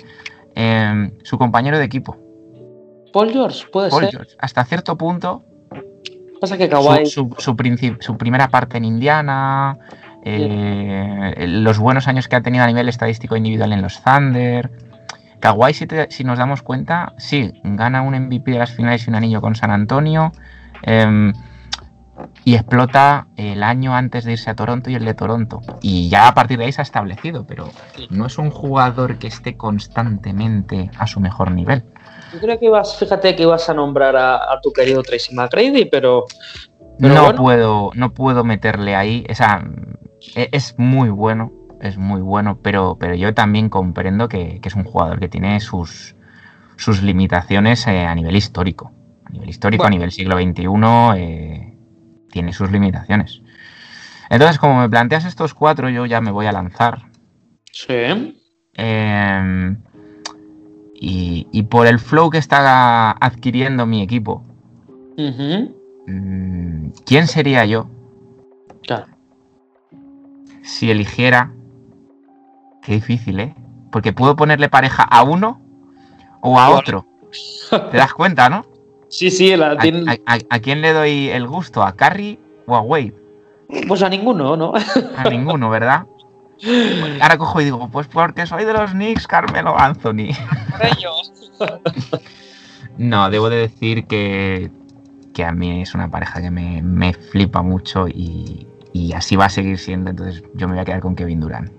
eh, 0.56 1.12
su 1.24 1.38
compañero 1.38 1.78
de 1.78 1.86
equipo, 1.86 2.18
Paul 3.14 3.30
George, 3.32 3.68
puede 3.72 3.92
Paul 3.92 4.02
ser. 4.06 4.12
George. 4.12 4.36
Hasta 4.40 4.66
cierto 4.66 4.98
punto, 4.98 5.44
Pasa 6.40 6.56
que 6.56 6.70
Kawhi. 6.70 7.08
su- 7.08 7.34
su 7.40 7.56
princip- 7.56 8.00
su 8.00 8.16
primera 8.16 8.48
parte 8.50 8.78
en 8.78 8.86
Indiana, 8.86 9.76
eh, 10.30 11.48
los 11.48 11.80
buenos 11.80 12.08
años 12.08 12.28
que 12.28 12.36
ha 12.36 12.42
tenido 12.42 12.64
a 12.64 12.68
nivel 12.68 12.90
estadístico 12.90 13.36
individual 13.36 13.72
en 13.74 13.82
los 13.82 14.02
Thunder. 14.04 14.70
Kawhi, 15.40 15.74
si, 15.74 15.88
te- 15.88 16.10
si 16.12 16.24
nos 16.24 16.38
damos 16.40 16.62
cuenta, 16.64 17.14
sí, 17.18 17.54
gana 17.64 18.02
un 18.02 18.14
MVP 18.16 18.52
de 18.52 18.60
las 18.60 18.72
finales 18.72 19.06
y 19.06 19.10
un 19.10 19.16
anillo 19.16 19.42
con 19.42 19.56
San 19.56 19.72
Antonio. 19.72 20.32
em, 20.84 21.34
y 22.44 22.56
explota 22.56 23.28
el 23.36 23.62
año 23.62 23.96
antes 23.96 24.24
de 24.26 24.32
irse 24.32 24.50
a 24.50 24.56
Toronto 24.56 24.90
y 24.90 24.96
el 24.96 25.06
de 25.06 25.14
Toronto. 25.14 25.62
Y 25.82 26.10
ya 26.10 26.28
a 26.28 26.34
partir 26.34 26.58
de 26.58 26.66
ahí 26.66 26.72
se 26.72 26.82
ha 26.82 26.84
establecido, 26.84 27.46
pero 27.46 27.70
no 28.10 28.26
es 28.26 28.38
un 28.40 28.50
jugador 28.50 29.20
que 29.20 29.28
esté 29.28 29.56
constantemente 29.56 30.90
a 30.98 31.06
su 31.08 31.20
mejor 31.20 31.52
nivel. 31.52 31.84
Yo 32.34 32.40
creo 32.40 32.60
que 32.60 32.66
ibas, 32.66 32.98
fíjate 32.98 33.36
que 33.36 33.44
ibas 33.44 33.70
a 33.70 33.74
nombrar 33.74 34.16
a, 34.16 34.60
tu 34.62 34.72
querido 34.74 35.04
Tracy 35.04 35.36
McGrady, 35.36 35.86
pero. 35.86 36.26
no 37.00 37.36
puedo, 37.36 37.92
no 37.94 38.14
puedo 38.14 38.44
meterle 38.44 38.96
ahí. 38.96 39.26
O 39.30 39.36
sea, 39.36 39.64
es 40.36 40.76
muy 40.78 41.10
bueno, 41.10 41.52
es 41.82 41.98
muy 41.98 42.22
bueno, 42.22 42.60
pero, 42.62 42.98
pero 43.00 43.16
yo 43.16 43.34
también 43.34 43.70
comprendo 43.70 44.28
que, 44.30 44.60
es 44.64 44.76
un 44.76 44.84
jugador 44.84 45.20
que 45.20 45.30
tiene 45.30 45.60
sus, 45.60 46.16
sus 46.76 47.02
limitaciones 47.02 47.86
eh, 47.88 48.06
a 48.06 48.16
nivel 48.16 48.36
histórico. 48.36 48.92
A 49.26 49.30
nivel 49.30 49.50
histórico, 49.50 49.86
a 49.86 49.90
nivel 49.90 50.12
siglo 50.12 50.38
XXI, 50.38 50.68
eh, 51.18 51.78
tiene 52.32 52.54
sus 52.54 52.72
limitaciones. 52.72 53.42
Entonces, 54.30 54.58
como 54.58 54.80
me 54.80 54.90
planteas 54.90 55.26
estos 55.26 55.54
cuatro, 55.54 55.90
yo 55.90 56.06
ya 56.06 56.22
me 56.22 56.32
voy 56.32 56.46
a 56.46 56.52
lanzar. 56.52 57.04
Sí. 57.72 58.38
Em, 58.74 59.78
y, 61.00 61.64
por 61.64 61.88
el 61.88 62.00
flow 62.00 62.30
que 62.30 62.38
está 62.38 63.12
adquiriendo 63.12 63.86
mi 63.86 64.02
equipo, 64.02 64.44
mm, 65.18 66.90
¿quién 67.06 67.28
sería 67.28 67.66
yo? 67.66 67.90
Si 70.68 70.92
eligiera. 70.92 71.54
Qué 72.82 72.94
difícil, 72.94 73.40
¿eh? 73.40 73.56
Porque 73.90 74.12
puedo 74.12 74.36
ponerle 74.36 74.68
pareja 74.68 75.04
a 75.04 75.24
uno 75.24 75.62
o 76.42 76.60
a 76.60 76.70
otro. 76.70 77.08
¿Te 77.70 77.98
das 77.98 78.14
cuenta, 78.14 78.50
no? 78.50 78.66
Sí, 79.10 79.32
sí, 79.32 79.56
la 79.56 79.78
¿A, 80.26 80.60
quién 80.60 80.82
le 80.82 80.92
doy 80.92 81.30
el 81.30 81.48
gusto? 81.48 81.84
¿A 81.84 81.96
Carrie 81.96 82.38
o 82.66 82.76
a 82.76 82.82
Wade? 82.82 83.16
Pues 83.88 84.04
a 84.04 84.10
ninguno, 84.10 84.58
¿no? 84.58 84.74
A 85.16 85.30
ninguno, 85.30 85.70
¿verdad? 85.70 86.06
Ahora 87.22 87.38
cojo 87.38 87.62
y 87.62 87.66
digo, 87.66 87.90
pues 87.90 88.08
porque 88.08 88.46
soy 88.46 88.66
de 88.66 88.74
los 88.74 88.92
Knicks, 88.92 89.26
Carmelo 89.26 89.80
Anthony. 89.80 90.36
no, 92.98 93.30
debo 93.30 93.50
de 93.50 93.58
decir 93.58 94.06
que, 94.06 94.70
que 95.34 95.46
a 95.46 95.54
mí 95.54 95.82
es 95.82 95.96
una 95.96 96.12
pareja 96.12 96.42
que 96.42 96.52
me, 96.52 97.14
flipa 97.14 97.62
mucho 97.62 98.10
y, 98.10 98.67
así 99.14 99.36
va 99.36 99.46
a 99.46 99.50
seguir 99.50 99.78
siendo. 99.78 100.10
Entonces 100.10 100.44
yo 100.56 100.68
me 100.68 100.74
voy 100.74 100.82
a 100.82 100.86
quedar 100.86 101.02
con 101.02 101.16
Kevin 101.16 101.40
Durant. 101.40 101.72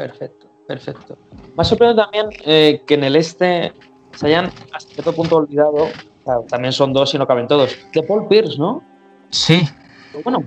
Perfecto, 0.00 0.50
perfecto. 0.66 1.18
Me 1.30 1.60
ha 1.60 1.64
sorprendido 1.64 2.04
también 2.04 2.28
eh, 2.46 2.82
que 2.86 2.94
en 2.94 3.04
el 3.04 3.16
este 3.16 3.70
se 4.12 4.26
hayan 4.28 4.50
hasta 4.72 4.94
cierto 4.94 5.12
punto 5.14 5.36
olvidado, 5.36 5.88
también 6.48 6.72
son 6.72 6.94
dos 6.94 7.12
y 7.14 7.18
no 7.18 7.26
caben 7.26 7.46
todos, 7.46 7.76
de 7.92 8.02
Paul 8.02 8.26
Pierce, 8.26 8.58
¿no? 8.58 8.82
Sí. 9.28 9.60
bueno, 10.24 10.42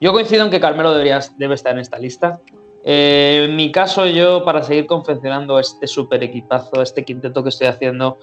yo 0.00 0.12
coincido 0.12 0.44
en 0.44 0.50
que 0.50 0.60
Carmelo 0.60 0.92
deberías, 0.92 1.36
debe 1.36 1.56
estar 1.56 1.74
en 1.74 1.80
esta 1.80 1.98
lista. 1.98 2.40
Eh, 2.82 3.46
en 3.50 3.56
mi 3.56 3.70
caso, 3.70 4.06
yo 4.06 4.46
para 4.46 4.62
seguir 4.62 4.86
confeccionando 4.86 5.58
este 5.58 5.86
super 5.86 6.22
equipazo, 6.24 6.80
este 6.80 7.04
quinteto 7.04 7.42
que 7.42 7.50
estoy 7.50 7.66
haciendo, 7.66 8.16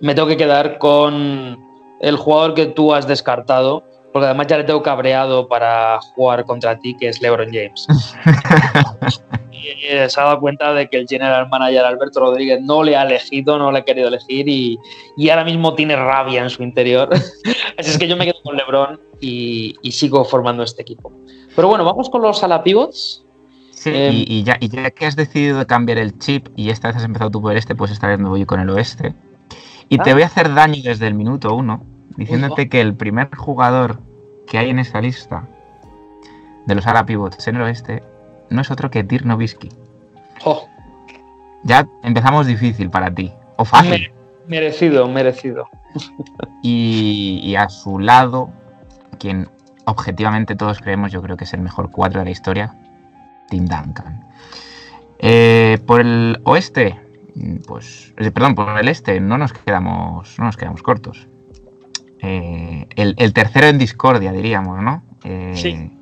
me 0.00 0.14
tengo 0.14 0.28
que 0.28 0.38
quedar 0.38 0.78
con 0.78 1.62
el 2.00 2.16
jugador 2.16 2.54
que 2.54 2.64
tú 2.64 2.94
has 2.94 3.06
descartado, 3.06 3.84
porque 4.12 4.26
además 4.26 4.46
ya 4.46 4.58
le 4.58 4.64
tengo 4.64 4.82
cabreado 4.82 5.48
para 5.48 6.00
jugar 6.14 6.44
contra 6.44 6.78
ti, 6.78 6.96
que 6.96 7.08
es 7.08 7.20
LeBron 7.20 7.48
James. 7.52 7.86
y 9.52 10.08
se 10.08 10.20
ha 10.20 10.24
dado 10.24 10.40
cuenta 10.40 10.72
de 10.72 10.88
que 10.88 10.98
el 10.98 11.06
general 11.06 11.48
manager 11.48 11.84
Alberto 11.84 12.20
Rodríguez 12.20 12.60
no 12.62 12.82
le 12.82 12.96
ha 12.96 13.02
elegido, 13.02 13.58
no 13.58 13.70
le 13.70 13.80
ha 13.80 13.84
querido 13.84 14.08
elegir 14.08 14.48
y, 14.48 14.78
ahora 15.30 15.44
mismo 15.44 15.74
tiene 15.74 15.96
rabia 15.96 16.42
en 16.42 16.50
su 16.50 16.62
interior. 16.62 17.08
Así 17.78 17.90
es 17.90 17.98
que 17.98 18.08
yo 18.08 18.16
me 18.16 18.24
quedo 18.24 18.40
con 18.42 18.56
LeBron 18.56 19.00
y, 19.20 19.76
sigo 19.90 20.24
formando 20.24 20.62
este 20.62 20.82
equipo. 20.82 21.12
Pero 21.54 21.68
bueno, 21.68 21.84
vamos 21.84 22.08
con 22.08 22.22
los 22.22 22.42
ala 22.42 22.62
pivots. 22.62 23.24
Sí, 23.70 23.90
em, 23.92 24.24
y, 24.26 24.42
ya, 24.42 24.58
que 24.90 25.06
has 25.06 25.16
decidido 25.16 25.66
cambiar 25.66 25.98
el 25.98 26.18
chip 26.18 26.48
y 26.56 26.70
esta 26.70 26.88
vez 26.88 26.96
has 26.96 27.04
empezado 27.04 27.30
tú 27.30 27.40
por 27.40 27.56
este, 27.56 27.74
pues 27.74 27.90
esta 27.90 28.08
vez 28.08 28.18
me 28.18 28.28
voy 28.28 28.44
con 28.44 28.60
el 28.60 28.70
oeste. 28.70 29.14
Y 29.88 29.98
te 29.98 30.10
ah. 30.10 30.14
voy 30.14 30.22
a 30.22 30.26
hacer 30.26 30.52
daño 30.52 30.82
desde 30.82 31.06
el 31.06 31.14
minuto 31.14 31.54
uno, 31.54 31.84
diciéndote 32.18 32.68
que 32.68 32.80
el 32.80 32.94
primer 32.94 33.34
jugador 33.34 34.00
que 34.46 34.58
hay 34.58 34.70
en 34.70 34.80
esta 34.80 35.00
lista 35.00 35.48
de 36.66 36.74
los 36.74 36.86
ala 36.86 37.06
pivots 37.06 37.46
en 37.46 37.56
el 37.56 37.62
oeste 37.62 38.02
no 38.50 38.60
es 38.60 38.70
otro 38.70 38.90
que 38.90 39.04
Dirk 39.04 39.24
Nowitzki. 39.24 39.70
Ya 41.62 41.88
empezamos 42.02 42.46
difícil 42.46 42.90
para 42.90 43.14
ti. 43.14 43.32
O 43.56 43.64
fácil. 43.64 44.12
merecido, 44.46 45.08
merecido. 45.08 45.68
Y, 46.62 47.54
a 47.56 47.68
su 47.68 47.98
lado, 47.98 48.50
quien 49.18 49.48
objetivamente 49.84 50.56
todos 50.56 50.80
creemos, 50.80 51.12
yo 51.12 51.22
creo 51.22 51.36
que 51.36 51.44
es 51.44 51.54
el 51.54 51.60
mejor 51.60 51.90
cuadro 51.90 52.20
de 52.20 52.26
la 52.26 52.30
historia, 52.30 52.74
Tim 53.48 53.64
Duncan. 53.64 54.24
Eh, 55.18 55.78
por 55.86 56.00
el 56.00 56.40
oeste, 56.44 56.98
pues, 57.66 58.12
eh, 58.16 58.30
perdón, 58.30 58.54
por 58.54 58.78
el 58.78 58.88
este, 58.88 59.20
no 59.20 59.38
nos 59.38 59.52
quedamos, 59.52 60.38
no 60.38 60.46
nos 60.46 60.56
quedamos 60.56 60.82
cortos. 60.82 61.28
Eh, 62.20 62.86
el, 62.96 63.32
tercero 63.32 63.68
en 63.68 63.78
discordia, 63.78 64.32
diríamos, 64.32 64.82
¿no? 64.82 65.02
sí. 65.54 65.92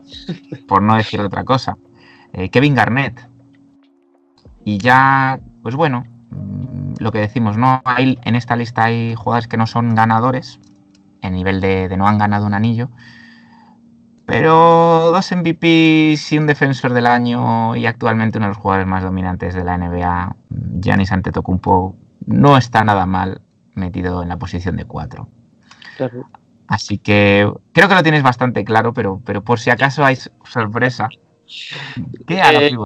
Por 0.68 0.82
no 0.82 0.96
decir 0.96 1.20
otra 1.20 1.44
cosa. 1.44 1.76
Eh, 2.32 2.50
Kevin 2.50 2.74
Garnett. 2.74 3.28
Y 4.64 4.78
ya, 4.78 5.40
pues 5.62 5.74
bueno, 5.74 6.04
mm, 6.30 6.94
lo 6.98 7.12
que 7.12 7.18
decimos, 7.18 7.56
no 7.56 7.80
hay 7.84 8.18
en 8.22 8.34
esta 8.34 8.56
lista 8.56 8.84
hay 8.84 9.14
jugadores 9.14 9.48
que 9.48 9.56
no 9.56 9.66
son 9.66 9.94
ganadores, 9.94 10.60
en 11.22 11.34
nivel 11.34 11.60
de, 11.60 11.94
no 11.96 12.06
han 12.06 12.18
ganado 12.18 12.46
un 12.46 12.54
anillo, 12.54 12.90
pero 14.26 15.12
dos 15.12 15.32
MVPs 15.32 16.32
y 16.32 16.38
un 16.38 16.46
defensor 16.46 16.92
del 16.92 17.06
año 17.06 17.76
y 17.76 17.86
actualmente 17.86 18.38
uno 18.38 18.48
de 18.48 18.54
los 18.54 18.58
jugadores 18.58 18.88
más 18.88 19.04
dominantes 19.04 19.54
de 19.54 19.64
la 19.64 19.78
NBA, 19.78 20.36
Giannis 20.80 21.12
Antetokounmpo, 21.12 21.96
no 22.26 22.56
está 22.56 22.82
nada 22.84 23.06
mal 23.06 23.40
metido 23.74 24.22
en 24.22 24.28
la 24.28 24.36
posición 24.36 24.76
de 24.76 24.84
Así 26.68 26.98
que 26.98 27.50
creo 27.72 27.88
que 27.88 27.94
lo 27.94 28.02
tienes 28.02 28.22
bastante 28.22 28.64
claro, 28.64 28.92
pero, 28.92 29.20
pero 29.24 29.42
por 29.44 29.60
si 29.60 29.70
acaso 29.70 30.04
hay 30.04 30.16
sorpresa, 30.44 31.08
¿Qué 32.26 32.40
eh, 32.40 32.76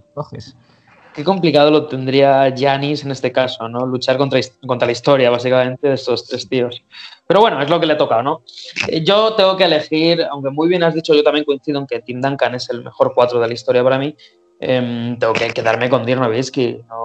Qué 1.14 1.24
complicado 1.24 1.70
lo 1.70 1.86
tendría 1.86 2.54
Janis 2.56 3.04
en 3.04 3.11
este 3.11 3.32
caso, 3.32 3.68
¿no? 3.68 3.84
Luchar 3.84 4.16
contra, 4.16 4.38
contra 4.66 4.86
la 4.86 4.92
historia, 4.92 5.30
básicamente, 5.30 5.88
de 5.88 5.94
estos 5.94 6.28
tres 6.28 6.48
tíos. 6.48 6.82
Pero 7.26 7.40
bueno, 7.40 7.61
es 7.61 7.68
lo 7.68 7.80
que 7.80 7.86
le 7.86 7.96
toca, 7.96 8.22
¿no? 8.22 8.42
Eh, 8.88 9.02
yo 9.02 9.34
tengo 9.34 9.56
que 9.56 9.64
elegir, 9.64 10.22
aunque 10.30 10.50
muy 10.50 10.68
bien 10.68 10.84
has 10.84 10.94
dicho, 10.94 11.14
yo 11.14 11.24
también 11.24 11.44
coincido 11.44 11.80
en 11.80 11.86
que 11.86 12.00
Tim 12.00 12.20
Duncan 12.20 12.54
es 12.54 12.70
el 12.70 12.84
mejor 12.84 13.12
cuatro 13.14 13.40
de 13.40 13.48
la 13.48 13.54
historia 13.54 13.82
para 13.82 13.98
mí. 13.98 14.14
Em, 14.61 15.18
tengo 15.18 15.32
que 15.32 15.48
quedarme 15.48 15.88
con 15.88 16.04
Dirk 16.04 16.20
Nowitzki. 16.20 16.82
No, 16.88 16.99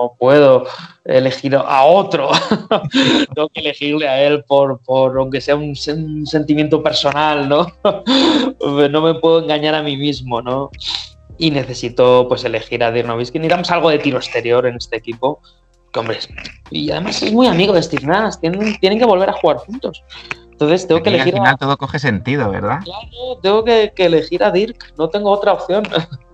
no 0.00 0.16
puedo 0.18 0.64
elegir 1.04 1.54
a 1.56 1.84
otro. 1.84 2.30
tengo 3.34 3.48
que 3.48 3.60
elegirle 3.60 4.08
a 4.08 4.22
él 4.22 4.44
por, 4.44 4.80
por 4.80 5.18
aunque 5.18 5.40
sea 5.40 5.56
un, 5.56 5.74
un, 5.88 6.26
sentimiento 6.26 6.82
personal, 6.82 7.48
¿no? 7.48 7.66
no 8.90 9.00
me 9.00 9.14
puedo 9.14 9.42
engañar 9.42 9.74
a 9.74 9.82
mí 9.82 9.96
mismo, 9.96 10.40
¿no? 10.40 10.70
Y 11.38 11.50
necesito 11.50 12.26
pues 12.28 12.44
elegir 12.44 12.84
a 12.84 12.92
Dirk 12.92 13.06
Nowitzki. 13.06 13.38
Necesitamos 13.38 13.70
algo 13.70 13.90
de 13.90 13.98
tiro 13.98 14.18
exterior 14.18 14.66
en 14.66 14.76
este 14.76 14.96
equipo. 14.96 15.40
Que, 15.92 16.00
hombre, 16.00 16.18
y 16.70 16.90
además 16.90 17.22
es 17.22 17.32
muy 17.32 17.46
amigo 17.46 17.72
de 17.72 17.82
Steve 17.82 18.06
Nash. 18.06 18.36
Tienen, 18.40 18.78
tienen 18.78 18.98
que 18.98 19.06
volver 19.06 19.30
a 19.30 19.32
jugar 19.32 19.56
juntos. 19.58 20.02
Entonces 20.50 20.86
tengo 20.86 21.02
que 21.02 21.08
elegir. 21.08 21.34
Al 21.34 21.40
final 21.40 21.58
todo 21.58 21.78
coge 21.78 21.98
sentido, 21.98 22.50
¿verdad? 22.50 22.80
Claro, 22.84 23.40
tengo 23.42 23.64
que, 23.64 23.92
que 23.96 24.04
elegir 24.04 24.44
a 24.44 24.50
Dirk. 24.50 24.92
No 24.98 25.08
tengo 25.08 25.30
otra 25.30 25.54
opción. 25.54 25.84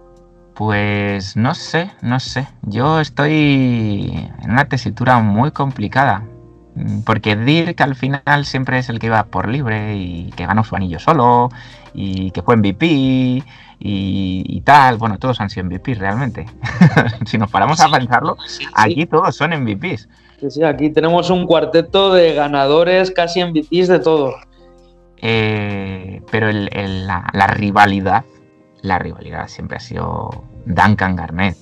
Pues 0.56 1.36
no 1.36 1.54
sé, 1.54 1.90
no 2.00 2.18
sé. 2.18 2.48
Yo 2.62 2.98
estoy 2.98 4.30
en 4.42 4.50
una 4.50 4.64
tesitura 4.64 5.18
muy 5.18 5.50
complicada. 5.50 6.24
Mm, 6.74 7.00
porque 7.02 7.36
Dirk 7.36 7.78
al 7.82 7.94
final 7.94 8.46
siempre 8.46 8.78
es 8.78 8.88
el 8.88 8.98
que 8.98 9.06
iba 9.08 9.22
por 9.24 9.48
libre 9.48 9.96
y 9.96 10.30
que 10.34 10.46
ganó 10.46 10.64
su 10.64 10.74
anillo 10.74 10.98
solo 10.98 11.50
y 11.92 12.30
que 12.30 12.40
fue 12.40 12.56
MVP 12.56 12.86
y, 13.78 14.62
tal. 14.64 14.96
Bueno, 14.96 15.18
todos 15.18 15.42
han 15.42 15.50
sido 15.50 15.66
MVP 15.66 15.94
realmente. 15.94 16.46
si 17.26 17.36
nos 17.36 17.50
paramos 17.50 17.78
a 17.80 17.90
pensarlo, 17.90 18.38
aquí 18.74 19.04
todos 19.04 19.36
son 19.36 19.50
MVPs. 19.50 20.08
Sí, 20.40 20.50
sí, 20.50 20.62
aquí 20.64 20.88
tenemos 20.88 21.28
un 21.28 21.46
cuarteto 21.46 22.14
de 22.14 22.32
ganadores 22.34 23.10
casi 23.10 23.44
MVPs 23.44 23.88
de 23.88 23.98
todo. 23.98 24.34
Eh, 25.18 26.22
pero 26.30 26.50
la 26.50 27.46
rivalidad 27.46 28.24
la 28.86 28.98
rivalidad 28.98 29.48
siempre 29.48 29.76
ha 29.76 29.80
sido 29.80 30.44
Duncan 30.64 31.16
Garnett. 31.16 31.56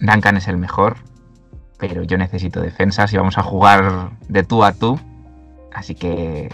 Duncan 0.00 0.36
es 0.36 0.48
el 0.48 0.56
mejor, 0.56 0.96
pero 1.78 2.02
yo 2.02 2.18
necesito 2.18 2.60
defensas 2.60 3.12
y 3.12 3.16
vamos 3.16 3.38
a 3.38 3.42
jugar 3.42 4.10
de 4.28 4.42
tú 4.42 4.64
a 4.64 4.72
tú. 4.72 4.98
Así 5.72 5.94
que 5.94 6.48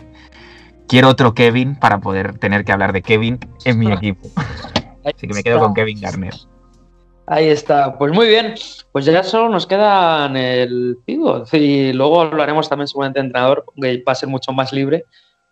quiero 0.87 1.09
otro 1.09 1.35
Kevin 1.35 1.75
para 1.75 2.01
poder 2.01 2.39
tener 2.39 2.65
que 2.65 2.73
hablar 2.73 2.93
de 2.93 3.03
Kevin 3.03 3.39
en 3.65 3.79
mi 3.79 3.91
equipo. 3.93 4.29
Así 5.05 5.27
que 5.27 5.35
me 5.35 5.43
quedo 5.43 5.59
con 5.59 5.75
Kevin 5.75 6.01
Garnett. 6.01 6.35
Ahí 7.27 7.49
está, 7.49 7.97
pues 7.97 8.13
muy 8.13 8.27
bien. 8.27 8.55
Pues 8.93 9.05
ya 9.05 9.23
solo 9.23 9.49
nos 9.49 9.67
queda 9.67 10.27
el 10.27 10.99
pivot 11.07 11.53
y 11.55 11.93
luego 11.93 12.23
hablaremos 12.23 12.69
también 12.69 12.89
seguramente 12.89 13.21
de 13.21 13.27
entrenador, 13.27 13.65
que 13.81 14.03
va 14.07 14.13
a 14.13 14.17
ser 14.17 14.29
mucho 14.29 14.53
más 14.53 14.73
libre. 14.73 15.05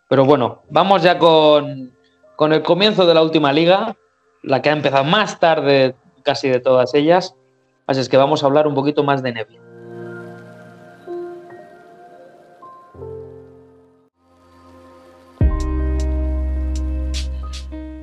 Pero 0.09 0.25
bueno, 0.25 0.63
vamos 0.71 1.03
ya 1.03 1.19
con, 1.19 1.93
el 2.39 2.63
comienzo 2.63 3.05
de 3.05 3.13
la 3.13 3.21
última 3.21 3.53
liga, 3.53 3.95
la 4.41 4.59
que 4.59 4.69
ha 4.69 4.73
empezado 4.73 5.03
más 5.03 5.39
tarde 5.39 5.95
casi 6.23 6.49
de 6.49 6.59
todas 6.59 6.95
ellas. 6.95 7.35
Así 7.85 8.01
es 8.01 8.09
que 8.09 8.17
vamos 8.17 8.41
a 8.41 8.47
hablar 8.47 8.67
un 8.67 8.73
poquito 8.73 9.03
más 9.03 9.21
de 9.21 9.31
NBA. 9.31 9.69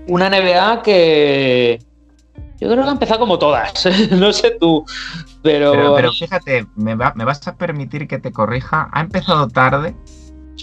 Una 0.07 0.31
NBA 0.31 0.83
que 0.85 1.81
yo 2.61 2.69
creo 2.71 2.85
que 2.85 2.89
ha 2.89 2.93
empezado 2.93 3.19
como 3.19 3.41
todas, 3.41 3.85
no 4.13 4.33
sé 4.33 4.57
tú, 4.61 4.85
pero... 5.43 5.95
Pero, 5.97 6.13
fíjate, 6.13 6.67
me, 6.77 6.95
vas 6.95 7.49
a 7.49 7.57
permitir 7.57 8.07
que 8.07 8.19
te 8.19 8.31
corrija, 8.31 8.89
ha 8.93 9.01
empezado 9.01 9.49
tarde, 9.49 9.97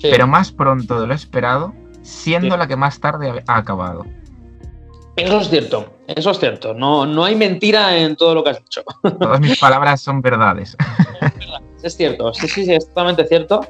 pero 0.01 0.27
más 0.27 0.51
pronto 0.51 0.99
de 0.99 1.07
lo 1.07 1.13
esperado, 1.13 1.73
siendo 2.01 2.57
la 2.57 2.67
que 2.67 2.75
más 2.75 2.99
tarde 2.99 3.43
ha 3.47 3.57
acabado. 3.57 4.05
Eso 5.15 5.39
es 5.39 5.49
cierto, 5.49 5.93
eso 6.07 6.31
es 6.31 6.39
cierto. 6.39 6.73
No, 6.73 7.05
no 7.05 7.23
hay 7.23 7.35
mentira 7.35 7.95
en 7.97 8.15
todo 8.15 8.33
lo 8.33 8.43
que 8.43 8.51
has 8.51 8.59
dicho. 8.59 8.83
Todas 9.19 9.39
mis 9.39 9.59
palabras 9.59 10.01
son 10.01 10.21
verdades. 10.21 10.75
Es 11.83 11.95
cierto, 11.95 12.33
sí, 12.33 12.47
sí, 12.47 12.65
sí, 12.65 12.73
es 12.73 12.87
totalmente 12.87 13.25
cierto. 13.27 13.61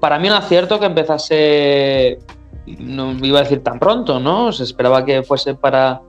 Para 0.00 0.18
mí 0.18 0.28
un 0.28 0.34
acierto 0.34 0.80
que 0.80 0.86
empezase, 0.86 2.18
no 2.78 3.12
iba 3.24 3.40
a 3.40 3.42
decir 3.42 3.62
tan 3.62 3.78
pronto, 3.78 4.18
¿no? 4.18 4.52
Se 4.52 4.62
esperaba 4.64 5.04
que 5.04 5.22
fuese 5.22 5.54
para 5.54 6.00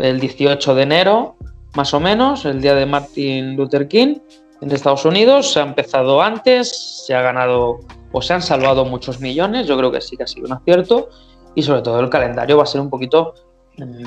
el 0.00 0.18
18 0.18 0.74
de 0.74 0.82
enero, 0.82 1.36
más 1.74 1.94
o 1.94 2.00
menos, 2.00 2.44
el 2.44 2.60
día 2.60 2.74
de 2.74 2.86
Martin 2.86 3.56
Luther 3.56 3.88
King 3.88 4.16
en 4.62 4.70
Estados 4.70 5.04
Unidos. 5.04 5.52
Se 5.52 5.60
ha 5.60 5.64
empezado 5.64 6.22
antes, 6.22 7.04
se 7.06 7.14
ha 7.14 7.20
ganado 7.20 7.80
o 8.12 8.22
se 8.22 8.34
han 8.34 8.42
salvado 8.42 8.84
muchos 8.84 9.20
millones. 9.20 9.66
Yo 9.66 9.76
creo 9.76 9.90
que 9.90 10.00
sí 10.00 10.16
que 10.16 10.22
ha 10.22 10.26
sido 10.26 10.46
un 10.46 10.54
acierto. 10.54 11.08
Y 11.54 11.62
sobre 11.62 11.82
todo 11.82 12.00
el 12.00 12.08
calendario 12.08 12.56
va 12.56 12.62
a 12.62 12.66
ser 12.66 12.80
un 12.80 12.88
poquito 12.88 13.34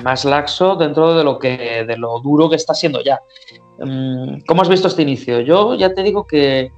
más 0.02 0.24
laxo 0.24 0.76
dentro 0.76 1.14
de 1.14 1.24
lo 1.24 1.38
que 1.38 1.84
de 1.86 1.96
lo 1.96 2.20
duro 2.20 2.48
que 2.48 2.56
está 2.56 2.74
siendo 2.74 3.02
ya. 3.02 3.20
Mm, 3.78 4.40
¿Cómo 4.46 4.62
has 4.62 4.68
visto 4.68 4.88
este 4.88 5.02
inicio? 5.02 5.40
Yo 5.40 5.74
ya 5.74 5.92
te 5.92 6.02
digo 6.02 6.24
que, 6.24 6.70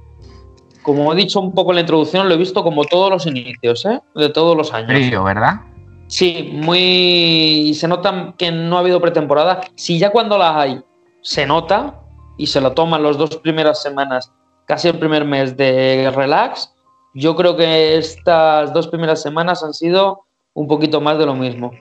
como 0.83 1.11
he 1.13 1.15
dicho 1.15 1.39
un 1.39 1.53
poco 1.53 1.71
en 1.71 1.75
la 1.75 1.81
introducción, 1.81 2.27
lo 2.27 2.35
he 2.35 2.37
visto 2.37 2.63
como 2.63 2.83
todos 2.83 3.09
los 3.09 3.25
inicios, 3.25 3.85
¿eh? 3.85 3.99
de 4.15 4.29
todos 4.29 4.55
los 4.55 4.73
años. 4.73 4.91
Frío, 4.91 5.23
¿verdad? 5.23 5.61
Sí, 6.07 6.49
muy. 6.51 7.73
Se 7.75 7.87
nota 7.87 8.33
que 8.37 8.51
no 8.51 8.77
ha 8.77 8.79
habido 8.81 8.99
pretemporada. 8.99 9.61
Si 9.75 9.97
ya 9.97 10.11
cuando 10.11 10.37
las 10.37 10.55
hay 10.55 10.81
se 11.21 11.45
nota 11.45 11.99
y 12.39 12.47
se 12.47 12.61
lo 12.61 12.71
toman 12.71 13.03
las 13.03 13.17
dos 13.17 13.37
primeras 13.37 13.81
semanas, 13.81 14.31
casi 14.65 14.87
el 14.87 14.97
primer 14.97 15.25
mes 15.25 15.57
de 15.57 16.09
relax, 16.15 16.73
yo 17.13 17.35
creo 17.35 17.57
que 17.57 17.97
estas 17.97 18.73
dos 18.73 18.87
primeras 18.87 19.21
semanas 19.21 19.61
han 19.61 19.73
sido 19.73 20.21
un 20.53 20.67
poquito 20.67 21.01
más 21.01 21.19
de 21.19 21.25
lo 21.25 21.35
mismo. 21.35 21.71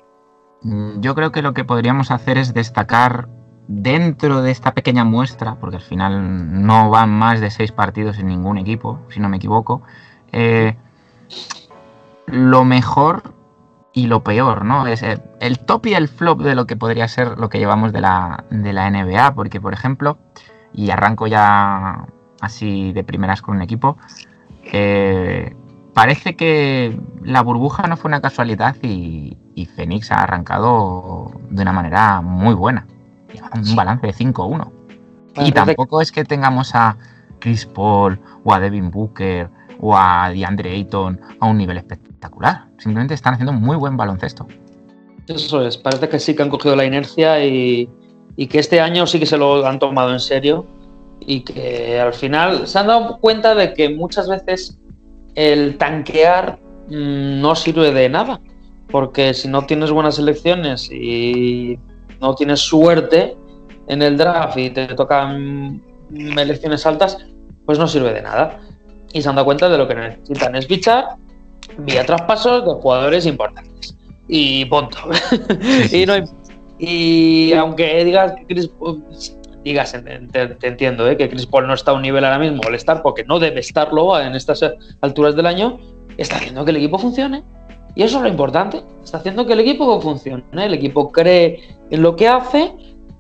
Mm, 0.63 1.01
yo 1.01 1.15
creo 1.15 1.31
que 1.31 1.43
lo 1.43 1.55
que 1.55 1.65
podríamos 1.65 2.11
hacer 2.11 2.39
es 2.39 2.53
destacar 2.55 3.29
dentro 3.69 4.43
de 4.43 4.51
esta 4.51 4.75
pequeña 4.75 5.05
muestra, 5.05 5.55
porque 5.61 5.77
al 5.77 5.83
final 5.83 6.67
no 6.67 6.91
van 6.91 7.11
más 7.11 7.41
de 7.41 7.53
seis 7.53 7.71
partidos 7.71 8.19
en 8.19 8.27
ningún 8.27 8.59
equipo, 8.59 8.99
si 9.11 9.21
no 9.21 9.29
me 9.29 9.37
equivoco, 9.37 9.83
eh, 10.33 10.77
lo 12.27 12.65
mejor 12.65 13.23
y 13.99 14.07
lo 14.07 14.23
peor, 14.23 14.65
¿no? 14.65 14.87
Es 14.87 15.03
el, 15.03 15.59
top 15.59 15.87
y 15.87 15.95
el 15.95 16.07
flop 16.07 16.43
de 16.43 16.55
lo 16.55 16.69
que 16.69 16.77
podría 16.77 17.09
ser 17.09 17.37
lo 17.37 17.49
que 17.49 17.59
llevamos 17.59 17.93
de 17.93 18.01
la, 18.01 18.45
de 18.49 18.73
la 18.73 18.89
NBA, 18.89 19.35
porque 19.35 19.61
por 19.61 19.73
ejemplo, 19.73 20.19
y 20.73 20.91
arranco 20.91 21.27
ya 21.27 22.07
así 22.41 22.93
de 22.93 23.03
primeras 23.03 23.43
con 23.43 23.57
un 23.57 23.63
equipo, 23.63 23.99
eh, 24.63 25.57
parece 25.95 26.37
que 26.37 26.97
la 27.25 27.43
burbuja 27.43 27.89
no 27.89 27.97
fue 27.97 28.09
una 28.09 28.21
casualidad 28.21 28.77
y, 28.83 29.37
y 29.57 29.67
Phoenix 29.67 30.13
ha 30.13 30.23
arrancado 30.23 31.33
de 31.51 31.63
una 31.63 31.73
manera 31.73 32.21
muy 32.21 32.55
buena. 32.55 32.87
un 33.53 33.75
balance 33.75 34.07
de 34.07 34.15
5-1. 34.15 34.71
Y 35.39 35.51
tampoco 35.51 36.01
es 36.01 36.13
que 36.13 36.25
tengamos 36.25 36.73
a 36.77 36.97
Chris 37.41 37.67
Paul 37.67 38.21
o 38.45 38.55
a 38.55 38.61
Devin 38.61 38.93
Booker 38.93 39.51
o 39.81 39.97
a 39.97 40.31
DeAndre 40.31 40.71
Ayton 40.71 41.21
a 41.41 41.47
un 41.47 41.59
nivel 41.59 41.79
espectacular. 41.79 42.08
Simplemente 42.79 43.15
están 43.15 43.35
haciendo 43.35 43.53
muy 43.53 43.77
buen 43.77 43.97
baloncesto. 43.97 44.47
Eso 45.27 45.63
es, 45.67 45.77
parece 45.77 46.09
que 46.09 46.19
sí 46.19 46.35
que 46.35 46.43
han 46.43 46.49
cogido 46.49 46.75
la 46.75 46.85
inercia 46.85 47.45
y, 47.45 47.89
que 48.49 48.59
este 48.59 48.81
año 48.81 49.07
sí 49.07 49.19
que 49.19 49.27
se 49.27 49.37
lo 49.37 49.67
han 49.67 49.79
tomado 49.79 50.13
en 50.13 50.21
serio 50.21 50.65
y 51.21 51.41
que 51.41 52.01
al 52.01 52.15
final 52.15 52.67
se 52.67 52.79
han 52.79 52.87
dado 52.87 53.19
cuenta 53.19 53.55
de 53.55 53.75
que 53.75 53.91
muchas 53.91 54.29
veces 54.29 54.79
el 55.35 55.77
tanquear 55.77 56.59
mm, 56.89 57.41
no 57.41 57.55
sirve 57.57 57.93
de 57.93 58.09
nada, 58.09 58.41
porque 58.91 59.35
si 59.35 59.49
no 59.49 59.67
tienes 59.67 59.91
buenas 59.91 60.19
elecciones 60.19 60.91
y 60.91 61.79
no 62.21 62.35
tienes 62.35 62.61
suerte 62.61 63.37
en 63.89 64.03
el 64.03 64.17
draft 64.17 64.57
y 64.57 64.71
te 64.71 64.87
tocan 64.89 65.83
elecciones 66.11 66.87
altas, 66.87 67.19
pues 67.67 67.79
no 67.79 67.87
sirve 67.87 68.13
de 68.13 68.23
nada. 68.23 68.61
Y 69.13 69.21
se 69.21 69.29
han 69.29 69.35
dado 69.35 69.47
cuenta 69.47 69.69
de 69.69 69.79
lo 69.79 69.89
que 69.89 69.95
necesitan 69.95 70.55
es 70.55 70.69
bichar 70.69 71.17
vía 71.79 72.05
traspasos 72.05 72.65
de 72.65 72.73
jugadores 72.73 73.27
importantes. 73.27 73.97
Y 74.29 74.65
punto. 74.67 74.99
y, 75.93 76.05
y 76.79 77.53
aunque 77.55 78.05
digas 78.05 78.35
Chris 78.47 78.71
digas, 79.65 79.93
te, 79.93 80.67
entiendo, 80.67 81.09
¿eh? 81.09 81.17
que 81.17 81.29
Chris 81.29 81.47
Paul 81.47 81.67
no 81.67 81.75
está 81.75 81.93
a 81.93 81.95
un 81.95 82.03
nivel 82.03 82.25
ahora 82.25 82.39
mismo 82.39 82.63
al 82.67 82.75
estar, 82.75 83.03
porque 83.03 83.25
no 83.25 83.39
debe 83.39 83.61
estarlo 83.61 84.19
en 84.21 84.35
estas 84.35 84.65
alturas 85.01 85.37
del 85.37 85.47
año, 85.47 85.79
está 86.17 86.37
haciendo 86.37 86.65
que 86.65 86.71
el 86.71 86.79
equipo 86.79 86.99
funcione. 86.99 87.43
Y 87.95 88.03
eso 88.03 88.19
es 88.19 88.23
lo 88.23 88.29
importante, 88.29 88.83
está 89.03 89.19
haciendo 89.19 89.47
que 89.47 89.55
el 89.55 89.61
equipo 89.61 90.01
funcione. 90.01 90.45
El 90.53 90.75
equipo 90.75 91.11
cree 91.11 91.77
en 91.91 92.03
lo 92.03 92.17
que 92.17 92.29
hace 92.29 92.73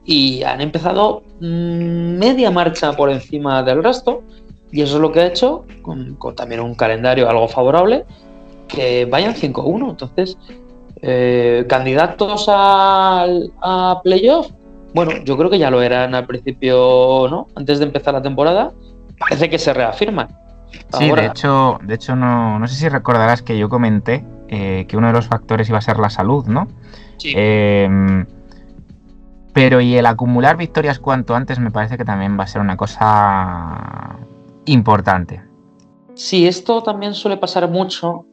y 0.05 0.43
han 0.43 0.61
empezado 0.61 1.23
mm, 1.41 2.19
media 2.19 2.51
marcha 2.51 2.93
por 2.93 3.11
encima 3.11 3.63
del 3.63 3.83
resto. 3.83 4.23
Y 4.71 4.83
eso 4.83 4.97
es 4.97 5.03
lo 5.03 5.11
que 5.11 5.21
ha 5.21 5.27
hecho, 5.27 5.65
con, 5.83 6.17
también 6.37 6.61
un 6.61 6.75
calendario 6.75 7.29
algo 7.29 7.49
favorable, 7.49 8.05
que 8.69 9.07
vayan 9.07 9.35
5-1. 9.35 9.91
Entonces, 9.91 10.39
eh, 11.03 11.65
candidatos 11.69 12.49
al, 12.49 13.53
a 13.61 14.01
playoff, 14.05 14.51
bueno, 14.95 15.13
yo 15.25 15.37
creo 15.37 15.51
que 15.51 15.59
ya 15.59 15.71
lo 15.71 15.83
eran 15.83 16.15
al 16.15 16.27
principio, 16.27 17.27
¿no? 17.31 17.49
Antes 17.55 17.79
de 17.79 17.87
empezar 17.87 18.15
la 18.15 18.23
temporada, 18.23 18.73
parece 19.19 19.51
que 19.51 19.59
se 19.59 19.75
reafirman. 19.75 20.29
Sí, 20.99 21.11
de 21.11 21.27
hecho, 21.27 21.79
de 21.83 21.95
hecho 21.95 22.15
no, 22.15 22.59
no 22.59 22.69
sé 22.69 22.75
si 22.75 22.89
recordarás 22.89 23.43
que 23.43 23.59
yo 23.59 23.69
comenté 23.69 24.25
eh, 24.49 24.85
que 24.87 24.97
uno 24.97 25.07
de 25.09 25.13
los 25.15 25.27
factores 25.27 25.69
iba 25.69 25.79
a 25.79 25.83
ser 25.83 25.99
la 25.99 26.11
salud, 26.11 26.47
¿no? 26.47 26.69
Sí. 27.19 27.33
Em, 27.35 28.27
pero 29.53 29.81
y 29.81 29.97
el 29.97 30.07
acumular 30.07 30.57
victorias 30.57 30.99
cuanto 30.99 31.35
antes 31.35 31.59
me 31.59 31.71
parece 31.71 31.97
que 31.97 32.05
también 32.05 32.39
va 32.39 32.45
a 32.45 32.47
ser 32.47 32.61
una 32.61 32.77
cosa 32.77 34.19
importante. 34.67 35.43
Sí, 36.15 36.47
esto 36.47 36.83
también 36.83 37.15
suele 37.15 37.37
pasar 37.37 37.69
mucho 37.69 38.27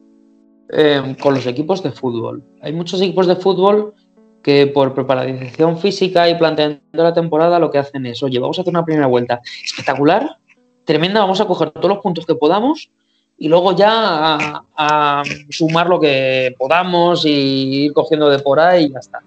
em, 0.70 1.14
con 1.14 1.34
los 1.34 1.46
equipos 1.46 1.82
de 1.82 1.92
fútbol. 1.92 2.42
Hay 2.62 2.72
muchos 2.72 3.00
equipos 3.00 3.26
de 3.26 3.36
fútbol 3.36 3.94
que 4.42 4.68
por 4.68 4.94
preparación 4.94 5.76
física 5.78 6.28
y 6.28 6.36
planteando 6.36 6.80
la 6.92 7.12
temporada 7.12 7.58
lo 7.58 7.70
que 7.70 7.78
hacen 7.78 8.06
es, 8.06 8.22
oye, 8.22 8.38
vamos 8.38 8.56
a 8.58 8.62
hacer 8.62 8.70
una 8.70 8.84
primera 8.84 9.08
vuelta 9.08 9.40
espectacular, 9.64 10.36
tremenda, 10.84 11.20
vamos 11.20 11.40
a 11.40 11.46
coger 11.46 11.72
todos 11.72 11.88
los 11.88 11.98
puntos 11.98 12.24
que 12.24 12.36
podamos 12.36 12.90
y 13.38 13.48
luego 13.48 13.76
ya 13.76 14.62
a, 14.76 15.22
sumar 15.50 15.88
lo 15.88 16.00
que 16.00 16.54
podamos 16.58 17.26
y 17.26 17.86
ir 17.86 17.92
cogiendo 17.92 18.30
de 18.30 18.38
por 18.38 18.60
ahí 18.60 18.84
y 18.84 18.92
ya 18.92 19.00
está. 19.00 19.20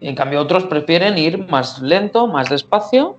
En 0.00 0.14
cambio, 0.14 0.40
otros 0.40 0.64
prefieren 0.64 1.18
ir 1.18 1.46
más 1.48 1.82
lento, 1.82 2.26
más 2.26 2.48
despacio 2.48 3.16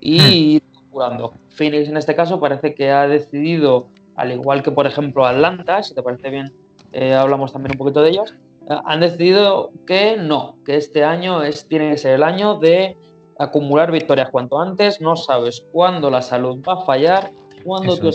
y 0.00 0.20
hmm. 0.20 0.32
ir 0.32 0.62
curando. 0.90 1.34
Phoenix 1.50 1.88
en 1.88 1.96
este 1.96 2.16
caso 2.16 2.40
parece 2.40 2.74
que 2.74 2.90
ha 2.90 3.06
decidido, 3.06 3.88
al 4.16 4.32
igual 4.32 4.62
que 4.62 4.70
por 4.70 4.86
ejemplo 4.86 5.26
Atlanta, 5.26 5.82
si 5.82 5.94
te 5.94 6.02
parece 6.02 6.30
bien, 6.30 6.63
eh, 6.94 7.14
hablamos 7.14 7.52
también 7.52 7.72
un 7.72 7.78
poquito 7.78 8.02
de 8.02 8.10
ellos, 8.10 8.34
han 8.68 9.00
decidido 9.00 9.72
que 9.86 10.16
no, 10.16 10.58
que 10.64 10.76
este 10.76 11.04
año 11.04 11.42
es, 11.42 11.68
tiene 11.68 11.90
que 11.90 11.98
ser 11.98 12.14
el 12.14 12.22
año 12.22 12.54
de 12.58 12.96
acumular 13.38 13.90
victorias 13.90 14.30
cuanto 14.30 14.58
antes, 14.58 15.00
no 15.00 15.16
sabes 15.16 15.66
cuándo 15.72 16.10
la 16.10 16.22
salud 16.22 16.62
va 16.66 16.74
a 16.74 16.84
fallar, 16.84 17.30
cuándo 17.64 17.96
tu 17.96 18.10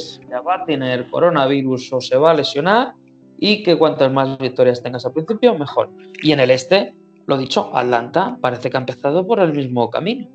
va 0.48 0.56
a 0.56 0.66
tener 0.66 1.10
coronavirus 1.10 1.94
o 1.94 2.02
se 2.02 2.18
va 2.18 2.32
a 2.32 2.34
lesionar 2.34 2.94
y 3.38 3.64
que 3.64 3.78
cuantas 3.78 4.12
más 4.12 4.38
victorias 4.38 4.82
tengas 4.82 5.06
al 5.06 5.14
principio, 5.14 5.58
mejor. 5.58 5.90
Y 6.22 6.32
en 6.32 6.40
el 6.40 6.52
este, 6.52 6.96
lo 7.28 7.38
dicho, 7.38 7.70
Atlanta 7.76 8.38
parece 8.42 8.70
que 8.70 8.78
ha 8.78 8.80
empezado 8.80 9.26
por 9.26 9.40
el 9.40 9.54
mismo 9.54 9.90
camino. 9.90 10.30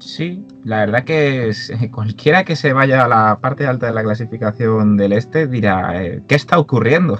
Sí, 0.00 0.44
la 0.64 0.86
verdad 0.86 1.04
que 1.04 1.50
cualquiera 1.92 2.44
que 2.44 2.54
se 2.54 2.72
vaya 2.72 3.04
a 3.04 3.08
la 3.08 3.38
parte 3.40 3.66
alta 3.66 3.86
de 3.86 3.92
la 3.92 4.04
clasificación 4.04 4.96
del 4.96 5.12
este 5.12 5.46
dirá, 5.46 6.02
eh, 6.02 6.22
¿qué 6.28 6.36
está 6.36 6.58
ocurriendo? 6.58 7.18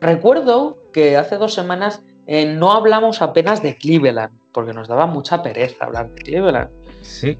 Recuerdo 0.00 0.78
que 0.92 1.16
hace 1.16 1.36
dos 1.36 1.54
semanas 1.54 2.02
eh, 2.26 2.54
no 2.54 2.72
hablamos 2.72 3.22
apenas 3.22 3.62
de 3.62 3.76
Cleveland, 3.76 4.32
porque 4.52 4.72
nos 4.72 4.88
daba 4.88 5.06
mucha 5.06 5.42
pereza 5.42 5.84
hablar 5.84 6.10
de 6.12 6.22
Cleveland. 6.22 6.70
Sí. 7.02 7.38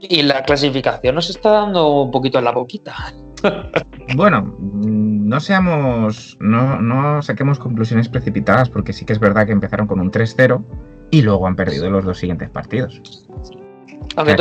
Y 0.00 0.22
la 0.22 0.42
clasificación 0.42 1.14
nos 1.14 1.30
está 1.30 1.50
dando 1.50 2.02
un 2.02 2.10
poquito 2.10 2.38
en 2.38 2.44
la 2.44 2.52
boquita. 2.52 2.94
bueno, 4.16 4.54
no 4.58 5.40
seamos, 5.40 6.36
no, 6.40 6.80
no 6.80 7.22
saquemos 7.22 7.58
conclusiones 7.58 8.08
precipitadas, 8.08 8.68
porque 8.68 8.92
sí 8.92 9.04
que 9.04 9.12
es 9.12 9.20
verdad 9.20 9.46
que 9.46 9.52
empezaron 9.52 9.86
con 9.86 10.00
un 10.00 10.10
3-0 10.10 10.62
y 11.10 11.22
luego 11.22 11.46
han 11.46 11.56
perdido 11.56 11.90
los 11.90 12.04
dos 12.04 12.18
siguientes 12.18 12.50
partidos. 12.50 13.00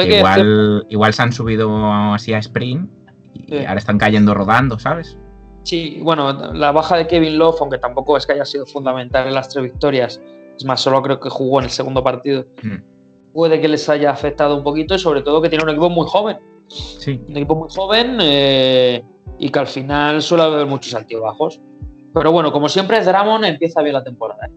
igual, 0.05 0.85
igual 0.89 1.13
se 1.13 1.21
han 1.21 1.31
subido 1.31 1.93
así 2.13 2.33
a 2.33 2.39
sprint 2.39 2.91
y 3.33 3.65
ahora 3.65 3.79
están 3.79 3.97
cayendo 3.97 4.33
rodando, 4.33 4.79
¿sabes? 4.79 5.17
Sí, 5.67 5.99
bueno, 6.01 6.31
la 6.53 6.71
baja 6.71 6.95
de 6.95 7.07
Kevin 7.07 7.37
Love, 7.37 7.57
aunque 7.59 7.77
tampoco 7.77 8.15
es 8.15 8.25
que 8.25 8.31
haya 8.31 8.45
sido 8.45 8.65
fundamental 8.65 9.27
en 9.27 9.33
las 9.33 9.49
tres 9.49 9.65
victorias, 9.65 10.21
es 10.55 10.63
más, 10.63 10.79
solo 10.79 11.01
creo 11.01 11.19
que 11.19 11.29
jugó 11.29 11.59
en 11.59 11.65
el 11.65 11.71
segundo 11.71 12.01
partido, 12.01 12.45
mm. 12.63 13.33
puede 13.33 13.59
que 13.59 13.67
les 13.67 13.89
haya 13.89 14.11
afectado 14.11 14.55
un 14.55 14.63
poquito 14.63 14.95
y 14.95 14.99
sobre 14.99 15.23
todo 15.23 15.41
que 15.41 15.49
tiene 15.49 15.65
un 15.65 15.71
equipo 15.71 15.89
muy 15.89 16.07
joven. 16.07 16.37
Sí. 16.69 17.21
Un 17.27 17.35
equipo 17.35 17.57
muy 17.57 17.67
joven 17.69 18.17
eh, 18.21 19.03
y 19.39 19.49
que 19.49 19.59
al 19.59 19.67
final 19.67 20.21
suele 20.21 20.45
haber 20.45 20.67
muchos 20.67 20.93
altibajos. 20.93 21.59
Pero 22.13 22.31
bueno, 22.31 22.53
como 22.53 22.69
siempre, 22.69 23.03
Dramon 23.03 23.43
empieza 23.43 23.81
bien 23.81 23.95
la 23.95 24.05
temporada. 24.05 24.45
¿eh? 24.45 24.51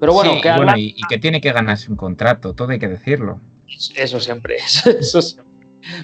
Pero 0.00 0.14
bueno, 0.14 0.32
y, 0.76 1.00
que 1.08 1.18
tiene 1.18 1.40
que 1.40 1.52
ganarse 1.52 1.92
un 1.92 1.96
contrato, 1.96 2.54
todo 2.54 2.70
hay 2.72 2.80
que 2.80 2.88
decirlo. 2.88 3.38
Eso 3.94 4.18
siempre, 4.18 4.56
eso, 5.00 5.20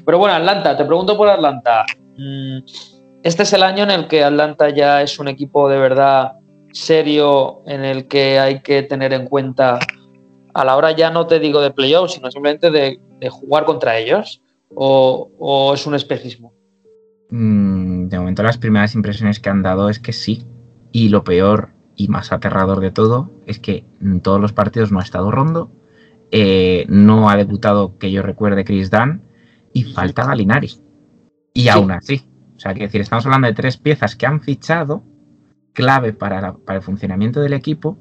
Pero 0.06 0.18
bueno, 0.18 0.36
Atlanta, 0.36 0.76
te 0.76 0.84
pregunto 0.84 1.16
por 1.16 1.28
Atlanta. 1.28 1.84
Mm, 2.16 2.58
este 3.22 3.44
es 3.44 3.52
el 3.52 3.62
año 3.62 3.84
en 3.84 3.90
el 3.90 4.08
que 4.08 4.24
Atlanta 4.24 4.70
ya 4.70 5.02
es 5.02 5.18
un 5.18 5.28
equipo 5.28 5.68
de 5.68 5.78
verdad 5.78 6.32
serio, 6.72 7.62
en 7.66 7.84
el 7.84 8.08
que 8.08 8.38
hay 8.38 8.60
que 8.60 8.82
tener 8.82 9.12
en 9.12 9.26
cuenta 9.26 9.78
a 10.54 10.64
la 10.64 10.76
hora 10.76 10.92
ya 10.92 11.10
no 11.10 11.26
te 11.26 11.38
digo 11.38 11.60
de 11.60 11.70
playoffs, 11.70 12.14
sino 12.14 12.30
simplemente 12.30 12.70
de, 12.70 12.98
jugar 13.30 13.64
contra 13.64 13.98
ellos, 13.98 14.42
o, 14.74 15.72
es 15.74 15.86
un 15.86 15.94
espejismo. 15.94 16.52
Mm, 17.30 18.08
de 18.08 18.18
momento 18.18 18.42
las 18.42 18.58
primeras 18.58 18.94
impresiones 18.94 19.38
que 19.38 19.48
han 19.48 19.62
dado 19.62 19.88
es 19.88 19.98
que 19.98 20.12
sí. 20.12 20.44
Y 20.90 21.08
lo 21.08 21.24
peor 21.24 21.70
y 21.96 22.08
más 22.08 22.32
aterrador 22.32 22.80
de 22.80 22.90
todo 22.90 23.30
es 23.46 23.58
que 23.58 23.84
en 24.00 24.20
todos 24.20 24.40
los 24.40 24.52
partidos 24.52 24.92
no 24.92 24.98
ha 24.98 25.02
estado 25.02 25.30
Rondo, 25.30 25.70
eh, 26.30 26.84
no 26.88 27.30
ha 27.30 27.36
debutado 27.36 27.96
que 27.98 28.10
yo 28.10 28.22
recuerde 28.22 28.64
Chris 28.64 28.90
Dunn 28.90 29.22
y 29.72 29.84
falta 29.84 30.26
Galinari. 30.26 30.72
Y 31.54 31.68
aún 31.68 31.92
así, 31.92 32.22
o 32.56 32.60
sea, 32.60 32.74
que 32.74 32.80
decir, 32.80 33.00
estamos 33.00 33.24
hablando 33.26 33.48
de 33.48 33.54
tres 33.54 33.76
piezas 33.76 34.16
que 34.16 34.26
han 34.26 34.40
fichado, 34.40 35.02
clave 35.72 36.12
para, 36.12 36.54
para 36.54 36.78
el 36.78 36.82
funcionamiento 36.82 37.40
del 37.40 37.52
equipo, 37.52 37.98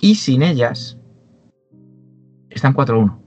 y 0.00 0.16
sin 0.16 0.42
ellas 0.42 0.98
están 2.50 2.74
4-1. 2.74 3.18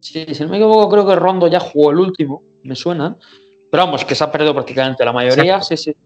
Sí, 0.00 0.26
si 0.32 0.42
no 0.42 0.50
me 0.50 0.56
equivoco, 0.56 0.88
creo 0.88 1.06
que 1.06 1.16
Rondo 1.16 1.48
ya 1.48 1.60
jugó 1.60 1.90
el 1.90 1.98
último, 1.98 2.42
me 2.62 2.74
suena. 2.74 3.16
Pero 3.70 3.84
vamos, 3.84 4.04
que 4.04 4.14
se 4.14 4.24
ha 4.24 4.30
perdido 4.30 4.54
prácticamente 4.54 5.04
la 5.04 5.12
mayoría, 5.12 5.60
sí, 5.60 5.76
sí. 5.76 5.96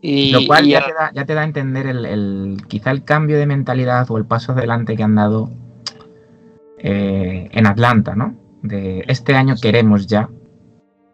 Y, 0.00 0.32
Lo 0.32 0.46
cual 0.46 0.66
ya, 0.66 0.84
te 1.24 1.34
da, 1.34 1.42
a 1.42 1.44
entender 1.44 1.86
el, 1.86 2.56
quizá 2.66 2.90
el 2.90 3.04
cambio 3.04 3.38
de 3.38 3.46
mentalidad 3.46 4.10
o 4.10 4.18
el 4.18 4.24
paso 4.24 4.52
adelante 4.52 4.96
que 4.96 5.02
han 5.02 5.14
dado 5.14 5.50
eh, 6.78 7.48
en 7.52 7.66
Atlanta, 7.66 8.16
¿no? 8.16 8.36
De 8.62 9.04
este 9.06 9.36
año 9.36 9.54
queremos 9.60 10.08
ya 10.08 10.28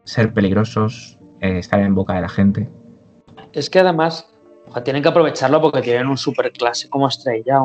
ser 0.04 0.32
peligrosos, 0.32 1.17
eh, 1.40 1.58
estar 1.58 1.80
en 1.80 1.94
boca 1.94 2.14
de 2.14 2.20
la 2.22 2.28
gente. 2.28 2.68
Es 3.52 3.70
que 3.70 3.80
además 3.80 4.28
tienen 4.84 5.02
que 5.02 5.08
aprovecharlo 5.08 5.60
porque 5.60 5.80
tienen 5.80 6.06
un 6.06 6.18
super 6.18 6.52
clase 6.52 6.88
como 6.88 7.08
estrella. 7.08 7.60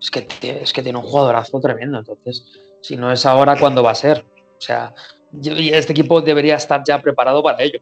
Es 0.00 0.10
que, 0.10 0.26
es 0.42 0.72
que 0.72 0.82
tiene 0.82 0.98
un 0.98 1.04
jugadorazo 1.04 1.60
tremendo. 1.60 1.98
Entonces, 1.98 2.44
si 2.80 2.96
no 2.96 3.10
es 3.10 3.26
ahora, 3.26 3.58
¿cuándo 3.58 3.82
va 3.82 3.90
a 3.90 3.94
ser? 3.94 4.24
O 4.56 4.60
sea, 4.60 4.94
este 5.42 5.92
equipo 5.92 6.20
debería 6.20 6.56
estar 6.56 6.82
ya 6.86 7.00
preparado 7.00 7.42
para 7.42 7.62
ello. 7.62 7.80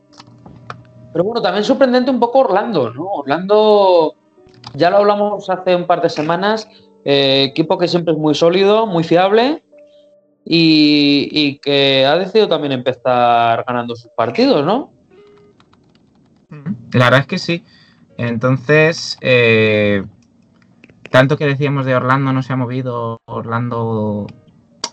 Pero 1.12 1.24
bueno, 1.24 1.40
también 1.40 1.64
sorprendente 1.64 2.10
un 2.10 2.20
poco 2.20 2.40
Orlando, 2.40 2.92
¿no? 2.92 3.04
Orlando, 3.06 4.14
ya 4.74 4.90
lo 4.90 4.98
hablamos 4.98 5.48
hace 5.48 5.74
un 5.74 5.86
par 5.86 6.02
de 6.02 6.10
semanas, 6.10 6.68
eh, 7.04 7.44
equipo 7.44 7.78
que 7.78 7.88
siempre 7.88 8.12
es 8.12 8.18
muy 8.18 8.34
sólido, 8.34 8.86
muy 8.86 9.04
fiable 9.04 9.62
y, 10.44 11.58
que 11.58 12.04
ha 12.06 12.16
decidido 12.16 12.48
también 12.48 12.72
empezar 12.72 13.64
ganando 13.66 13.96
sus 13.96 14.10
partidos, 14.16 14.64
¿no? 14.64 14.92
La 16.92 17.04
verdad 17.06 17.20
es 17.20 17.26
que 17.26 17.38
sí. 17.38 17.64
Entonces, 18.16 19.18
eh, 19.20 20.04
tanto 21.10 21.36
que 21.36 21.46
decíamos 21.46 21.86
de 21.86 21.94
Orlando 21.94 22.32
no 22.32 22.42
se 22.42 22.52
ha 22.52 22.56
movido, 22.56 23.18
Orlando 23.26 24.26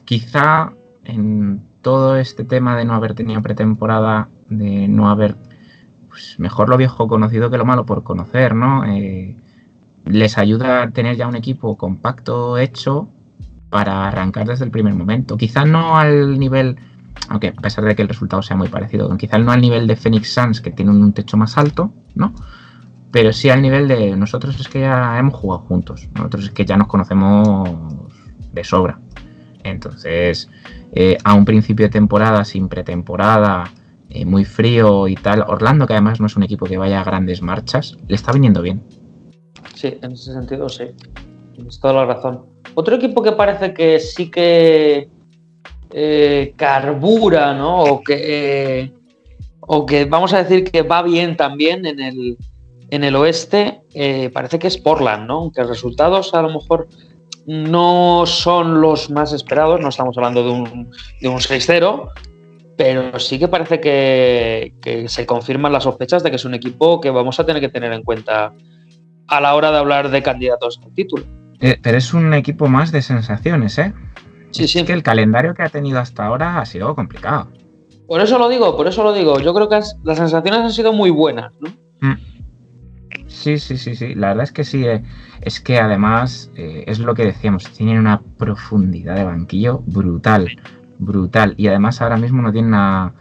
quizá 0.06 0.74
en 1.04 1.62
todo 1.82 2.18
este 2.18 2.44
tema 2.44 2.76
de 2.78 2.86
no 2.86 2.94
haber 2.94 3.14
tenido 3.14 3.42
pretemporada, 3.42 4.30
de 4.50 4.88
no 4.88 5.10
haber 5.10 5.36
pues 6.10 6.40
mejor 6.40 6.70
lo 6.70 6.78
viejo 6.78 7.08
conocido 7.08 7.50
que 7.50 7.58
lo 7.58 7.66
malo 7.66 7.86
por 7.86 8.04
conocer, 8.04 8.54
¿no? 8.54 8.86
Eh, 8.86 9.36
les 10.06 10.38
ayuda 10.38 10.84
a 10.84 10.92
tener 10.92 11.16
ya 11.16 11.28
un 11.28 11.36
equipo 11.36 11.78
compacto 11.78 12.58
hecho 12.58 13.10
para 13.70 14.08
arrancar 14.08 14.48
desde 14.48 14.66
el 14.66 14.72
primer 14.72 14.94
momento. 14.94 15.38
Quizás 15.38 15.66
no 15.66 15.98
al 15.98 16.38
nivel, 16.38 16.78
aunque 17.30 17.50
a 17.50 17.54
pesar 17.54 17.84
de 17.86 17.96
que 17.96 18.02
el 18.02 18.08
resultado 18.08 18.42
sea 18.42 18.56
muy 18.56 18.68
parecido, 18.68 19.16
quizás 19.18 19.44
no 19.44 19.52
al 19.52 19.62
nivel 19.62 19.88
de 19.88 19.96
Phoenix 19.96 20.34
Suns, 20.34 20.62
que 20.62 20.72
tienen 20.72 21.02
un 21.02 21.14
techo 21.14 21.38
más 21.38 21.58
alto, 21.58 21.94
¿no? 22.16 22.34
Pero 23.12 23.32
sí 23.32 23.50
al 23.50 23.62
nivel 23.62 23.88
de 23.88 24.16
nosotros 24.16 24.60
es 24.60 24.68
que 24.68 24.82
ya 24.82 25.18
hemos 25.20 25.36
jugado 25.36 25.62
juntos, 25.64 26.10
nosotros 26.16 26.46
es 26.46 26.52
que 26.52 26.66
ya 26.66 26.78
nos 26.78 26.88
conocemos 26.88 27.70
de 28.52 28.64
sobra. 28.64 29.00
Entonces, 29.64 30.50
eh, 30.92 31.18
a 31.24 31.34
un 31.34 31.46
principio 31.46 31.86
de 31.86 31.92
temporada, 31.92 32.44
sin 32.44 32.68
pretemporada, 32.68 33.72
eh, 34.10 34.26
muy 34.26 34.46
frío 34.46 35.08
y 35.08 35.16
tal. 35.16 35.44
Orlando, 35.48 35.88
que 35.88 35.94
además 35.94 36.20
no 36.20 36.28
es 36.28 36.36
un 36.36 36.44
equipo 36.44 36.66
que 36.66 36.78
vaya 36.78 37.02
a 37.02 37.04
grandes 37.04 37.42
marchas, 37.42 37.98
le 38.08 38.16
está 38.16 38.32
viniendo 38.32 38.62
bien. 38.62 38.84
Sí, 39.74 39.98
en 40.02 40.12
ese 40.12 40.34
sentido 40.34 40.70
sí. 40.70 40.86
Tienes 41.54 41.80
toda 41.80 41.94
la 41.94 42.06
razón. 42.06 42.46
Otro 42.76 42.96
equipo 42.96 43.22
que 43.22 43.32
parece 43.32 43.74
que 43.74 44.00
sí 44.00 44.30
que 44.30 45.10
eh, 45.94 46.54
carbura, 46.56 47.54
¿no? 47.54 47.84
O 47.84 48.04
que, 48.04 48.92
o 49.60 49.86
que 49.86 50.06
vamos 50.06 50.34
a 50.34 50.44
decir 50.44 50.64
que 50.70 50.82
va 50.82 51.04
bien 51.04 51.38
también 51.38 51.86
en 51.86 52.00
el, 52.00 52.38
en 52.90 53.04
el 53.04 53.16
oeste, 53.16 53.82
eh, 53.94 54.30
parece 54.34 54.60
que 54.60 54.68
es 54.68 54.78
Portland, 54.78 55.28
¿no? 55.28 55.36
Aunque 55.36 55.62
los 55.62 55.70
resultados 55.70 56.34
a 56.34 56.42
lo 56.42 56.50
mejor 56.50 56.88
no 57.46 58.24
son 58.26 58.82
los 58.82 59.10
más 59.10 59.34
esperados, 59.34 59.82
no 59.82 59.90
estamos 59.90 60.18
hablando 60.18 60.44
de 60.44 60.52
un, 60.52 60.92
de 61.22 61.28
un 61.28 61.40
6-0, 61.40 62.10
pero 62.78 63.20
sí 63.20 63.38
que 63.40 63.48
parece 63.48 63.80
que, 63.80 65.06
se 65.08 65.26
confirman 65.26 65.72
las 65.72 65.84
sospechas 65.84 66.24
de 66.24 66.30
que 66.30 66.38
es 66.38 66.46
un 66.46 66.54
equipo 66.54 67.00
que 67.02 67.10
vamos 67.10 67.40
a 67.40 67.46
tener 67.46 67.62
que 67.62 67.70
tener 67.70 67.94
en 67.94 68.04
cuenta 68.04 68.54
a 69.28 69.42
la 69.42 69.56
hora 69.56 69.72
de 69.72 69.78
hablar 69.78 70.10
de 70.10 70.22
candidatos 70.22 70.80
al 70.84 70.94
título. 70.94 71.26
Eh, 71.60 71.78
pero 71.82 71.98
es 71.98 72.14
un 72.14 72.34
equipo 72.34 72.68
más 72.68 72.92
de 72.92 73.02
sensaciones, 73.02 73.78
¿eh? 73.78 73.94
Sí, 74.54 74.68
sí. 74.68 74.86
que 74.86 74.94
el 74.94 75.04
calendario 75.04 75.54
que 75.54 75.64
ha 75.64 75.70
tenido 75.70 76.00
hasta 76.00 76.26
ahora 76.26 76.60
ha 76.60 76.66
sido 76.66 76.96
complicado. 76.96 77.50
Por 78.08 78.22
eso 78.22 78.38
lo 78.38 78.48
digo, 78.48 78.78
por 78.78 78.88
eso 78.88 79.04
lo 79.04 79.12
digo. 79.14 79.40
Yo 79.40 79.54
creo 79.54 79.68
que 79.68 79.80
las 80.04 80.18
sensaciones 80.18 80.62
han 80.62 80.72
sido 80.72 80.94
muy 80.94 81.10
buenas, 81.10 81.52
¿no? 81.60 81.70
Mm. 82.02 82.20
Sí, 83.28 83.58
sí, 83.58 83.78
sí, 83.78 83.96
sí. 83.96 84.16
La 84.16 84.30
verdad 84.30 84.44
es 84.44 84.52
que 84.52 84.64
sí. 84.64 84.86
Eh. 84.86 85.04
Es 85.42 85.60
que 85.60 85.80
además 85.80 86.52
eh, 86.56 86.86
es 86.88 87.00
lo 87.00 87.16
que 87.16 87.26
decíamos, 87.26 87.70
tienen 87.72 87.98
una 87.98 88.22
profundidad 88.38 89.16
de 89.16 89.26
banquillo 89.26 89.80
brutal 89.86 90.48
brutal. 91.04 91.54
Y 91.58 91.68
además 91.68 92.02
ahora 92.02 92.18
mismo 92.18 92.42
no 92.42 92.52
tienen 92.52 92.74
a, 92.74 93.14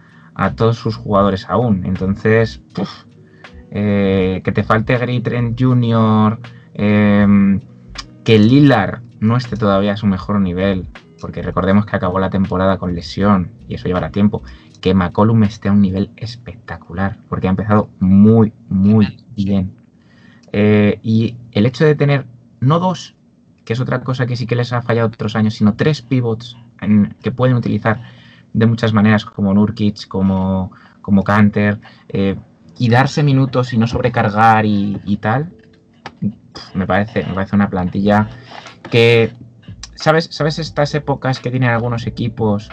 todos 0.57 0.77
sus 0.77 0.97
jugadores 0.97 1.47
aún. 1.49 1.85
Entonces, 1.85 2.63
eh, 3.71 4.41
que 4.45 4.53
te 4.53 4.63
falte 4.63 4.97
Gary 4.97 5.21
Trent 5.21 5.61
Jr., 5.61 6.39
em, 6.75 7.61
que 8.25 8.39
Lillard 8.39 9.03
no 9.21 9.37
esté 9.37 9.57
todavía 9.57 9.93
a 9.93 9.97
su 9.97 10.07
mejor 10.07 10.41
nivel, 10.41 10.87
porque 11.23 11.41
recordemos 11.41 11.87
que 11.87 11.97
acabó 11.97 12.19
la 12.19 12.29
temporada 12.29 12.77
con 12.77 12.95
lesión 12.95 13.53
y 13.69 13.77
eso 13.77 13.87
llevará 13.87 14.11
tiempo. 14.11 14.43
Que 14.81 14.93
McCollum 14.93 15.45
esté 15.45 15.69
a 15.69 15.73
un 15.73 15.81
nivel 15.81 16.11
espectacular, 16.17 17.21
porque 17.29 17.47
ha 17.47 17.51
empezado 17.51 17.91
muy, 18.01 18.53
muy 18.69 19.25
bien. 19.37 19.77
Eh, 20.53 20.99
y 21.03 21.39
el 21.53 21.65
hecho 21.65 21.85
de 21.85 21.95
tener 21.95 22.27
no 22.61 22.81
dos, 22.81 23.15
que 23.65 23.73
es 23.73 23.81
otra 23.81 24.03
cosa 24.03 24.27
que 24.27 24.35
sí 24.35 24.47
que 24.47 24.57
les 24.57 24.73
ha 24.73 24.83
fallado 24.83 25.07
otros 25.07 25.37
años, 25.37 25.55
sino 25.55 25.77
tres 25.77 26.03
pivots 26.03 26.57
que 27.23 27.31
pueden 27.31 27.57
utilizar 27.57 28.03
de 28.53 28.67
muchas 28.67 28.93
maneras, 28.93 29.25
como 29.25 29.55
Nurkic, 29.55 30.09
como, 30.09 30.73
como 31.01 31.23
Canter, 31.23 31.79
eh, 32.09 32.37
y 32.79 32.89
darse 32.89 33.23
minutos 33.23 33.73
y 33.73 33.79
no 33.79 33.87
sobrecargar 33.87 34.67
y, 34.67 35.19
tal, 35.21 35.55
me 36.75 36.85
parece, 36.85 37.25
me 37.25 37.35
parece 37.35 37.55
una 37.55 37.71
plantilla 37.71 38.29
que, 38.91 39.33
¿sabes, 40.03 40.29
¿sabes 40.31 40.59
estas 40.59 40.95
épocas 40.95 41.41
que 41.41 41.51
tienen 41.51 41.71
algunos 41.71 42.07
equipos? 42.07 42.69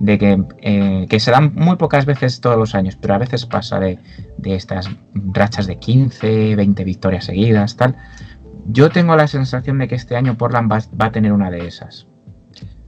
de 0.00 0.16
que, 0.16 0.44
eh, 0.62 1.06
que, 1.08 1.18
se 1.18 1.32
dan 1.32 1.52
muy 1.56 1.74
pocas 1.74 2.06
veces 2.06 2.40
todos 2.40 2.56
los 2.56 2.76
años, 2.76 2.96
pero 3.00 3.14
a 3.14 3.18
veces 3.18 3.46
pasa 3.46 3.80
de, 3.80 3.98
de, 4.36 4.54
estas 4.54 4.88
rachas 5.12 5.66
de 5.66 5.76
15, 5.76 6.54
20 6.54 6.84
victorias 6.84 7.24
seguidas, 7.24 7.76
tal. 7.76 7.96
Yo 8.66 8.90
tengo 8.90 9.16
la 9.16 9.26
sensación 9.26 9.78
de 9.78 9.88
que 9.88 9.96
este 9.96 10.14
año 10.14 10.38
Portland 10.38 10.70
va, 10.70 10.78
va 11.00 11.06
a 11.06 11.10
tener 11.10 11.32
una 11.32 11.50
de 11.50 11.66
esas. 11.66 12.06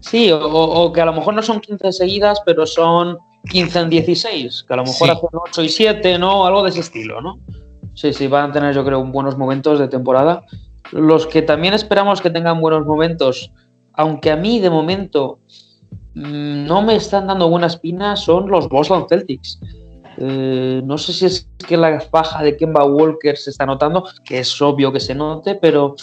Sí, 0.00 0.30
o, 0.32 0.92
que 0.92 1.00
a 1.00 1.04
lo 1.04 1.12
mejor 1.12 1.34
no 1.34 1.42
son 1.42 1.60
15 1.60 1.92
seguidas, 1.92 2.40
pero 2.44 2.66
son 2.66 3.18
15 3.50 3.80
en 3.80 3.90
16, 3.90 4.64
que 4.66 4.74
a 4.74 4.76
lo 4.76 4.84
mejor 4.84 5.10
hacen 5.10 5.28
8 5.32 5.62
y 5.62 5.68
7, 5.68 6.18
¿no? 6.18 6.46
Algo 6.46 6.62
de 6.62 6.70
ese 6.70 6.80
estilo, 6.80 7.20
¿no? 7.20 7.38
Sí, 7.94 8.12
sí, 8.12 8.26
van 8.26 8.50
a 8.50 8.52
tener 8.52 8.74
yo 8.74 8.84
creo 8.84 9.04
buenos 9.04 9.36
momentos 9.36 9.78
de 9.78 9.88
temporada. 9.88 10.44
Los 10.92 11.26
que 11.26 11.42
también 11.42 11.74
esperamos 11.74 12.20
que 12.22 12.30
tengan 12.30 12.60
buenos 12.60 12.86
momentos, 12.86 13.52
aunque 14.00 14.30
a 14.30 14.36
mí 14.36 14.60
de 14.60 14.70
momento 14.70 15.40
mm, 16.14 16.64
no 16.64 16.80
me 16.80 16.96
están 16.96 17.26
dando 17.26 17.50
buena 17.50 17.66
espina 17.66 18.16
son 18.16 18.50
los 18.50 18.68
Boston 18.68 19.06
Celtics. 19.08 19.60
Eh, 20.16 20.80
no 20.84 20.96
sé 20.96 21.12
si 21.12 21.26
es 21.26 21.48
que 21.68 21.76
la 21.76 22.02
baja 22.10 22.42
de 22.42 22.56
Kemba 22.56 22.84
Walker 22.84 23.36
se 23.36 23.50
está 23.50 23.66
notando, 23.66 24.04
que 24.24 24.38
es 24.38 24.62
obvio 24.62 24.90
que 24.90 25.00
se 25.00 25.14
note, 25.14 25.54
pero 25.54 25.94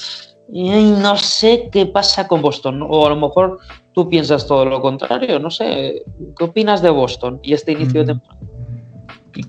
no 0.50 1.18
sé 1.18 1.70
qué 1.72 1.88
pasa 1.88 2.28
con 2.28 2.42
Boston. 2.42 2.84
O 2.88 3.08
a 3.08 3.10
lo 3.10 3.16
mejor 3.16 3.60
tú 3.94 4.08
piensas 4.08 4.46
todo 4.46 4.66
lo 4.66 4.80
contrario, 4.80 5.40
no 5.40 5.50
sé. 5.50 6.04
¿Qué 6.38 6.44
opinas 6.44 6.84
de 6.84 6.92
Boston 6.92 7.40
y 7.42 7.54
este 7.54 7.72
inicio 7.72 8.04
de 8.06 8.14
mm. 8.14 8.18
temporada? 8.20 8.42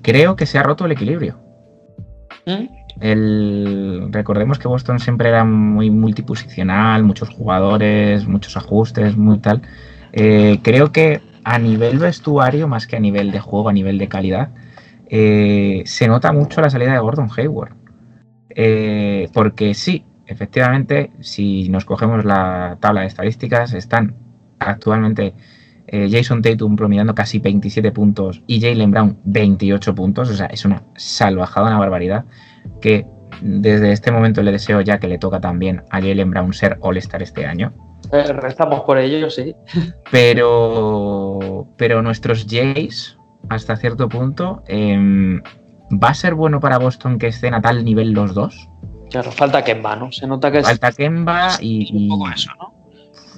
Creo 0.01 0.35
que 0.35 0.47
se 0.47 0.57
ha 0.57 0.63
roto 0.63 0.85
el 0.85 0.93
equilibrio. 0.93 1.37
¿Mm? 2.47 2.78
Recordemos 2.99 4.59
que 4.59 4.67
Boston 4.67 4.99
siempre 4.99 5.29
era 5.29 5.43
muy 5.43 5.89
multiposicional, 5.89 7.03
muchos 7.03 7.29
jugadores, 7.29 8.27
muchos 8.27 8.57
ajustes, 8.57 9.15
muy 9.17 9.39
tal. 9.39 9.61
Eh, 10.11 10.59
creo 10.63 10.91
que 10.91 11.21
a 11.43 11.59
nivel 11.59 11.99
vestuario, 11.99 12.67
más 12.67 12.87
que 12.87 12.97
a 12.97 12.99
nivel 12.99 13.31
de 13.31 13.39
juego, 13.39 13.69
a 13.69 13.73
nivel 13.73 13.97
de 13.97 14.07
calidad, 14.07 14.49
eh, 15.09 15.83
se 15.85 16.07
nota 16.07 16.31
mucho 16.31 16.61
la 16.61 16.69
salida 16.69 16.93
de 16.93 16.99
Gordon 16.99 17.29
Hayward. 17.35 17.73
Eh, 18.49 19.29
porque 19.33 19.73
sí, 19.73 20.05
efectivamente, 20.25 21.11
si 21.21 21.69
nos 21.69 21.85
cogemos 21.85 22.25
la 22.25 22.77
tabla 22.79 23.01
de 23.01 23.07
estadísticas, 23.07 23.73
están 23.73 24.15
actualmente 24.59 25.33
Jason 25.91 26.43
Tatum 26.43 26.75
promediando 26.75 27.15
casi 27.15 27.39
27 27.39 27.91
puntos 27.91 28.43
y 28.45 28.61
Jalen 28.61 28.91
Brown 28.91 29.17
28 29.23 29.95
puntos. 29.95 30.29
O 30.29 30.35
sea, 30.35 30.45
es 30.45 30.63
una 30.63 30.83
salvajada, 30.95 31.67
una 31.67 31.79
barbaridad 31.79 32.25
que 32.81 33.05
desde 33.41 33.91
este 33.91 34.11
momento 34.11 34.41
le 34.41 34.51
deseo 34.51 34.81
ya 34.81 34.99
que 34.99 35.07
le 35.07 35.17
toca 35.17 35.39
también 35.39 35.83
a 35.89 36.01
Jalen 36.01 36.31
Brown 36.31 36.53
ser 36.53 36.77
All-Star 36.81 37.23
este 37.23 37.45
año. 37.45 37.73
Eh, 38.11 38.33
rezamos 38.33 38.81
por 38.81 38.97
ello, 38.97 39.29
sí. 39.29 39.55
Pero, 40.11 41.67
pero 41.77 42.01
nuestros 42.01 42.45
Jays, 42.49 43.17
hasta 43.49 43.75
cierto 43.77 44.09
punto, 44.09 44.63
em, 44.67 45.41
¿va 45.91 46.09
a 46.09 46.13
ser 46.13 46.33
bueno 46.33 46.59
para 46.59 46.79
Boston 46.79 47.19
que 47.19 47.27
estén 47.27 47.53
a 47.53 47.61
tal 47.61 47.85
nivel 47.85 48.11
los 48.11 48.33
dos? 48.33 48.69
Claro, 49.09 49.31
falta 49.31 49.63
Kemba, 49.63 49.95
¿no? 49.95 50.11
Se 50.11 50.27
nota 50.27 50.51
que 50.51 50.63
falta 50.63 50.91
Kemba 50.91 51.57
y, 51.59 51.95
un 51.95 52.09
poco 52.09 52.29
eso, 52.29 52.51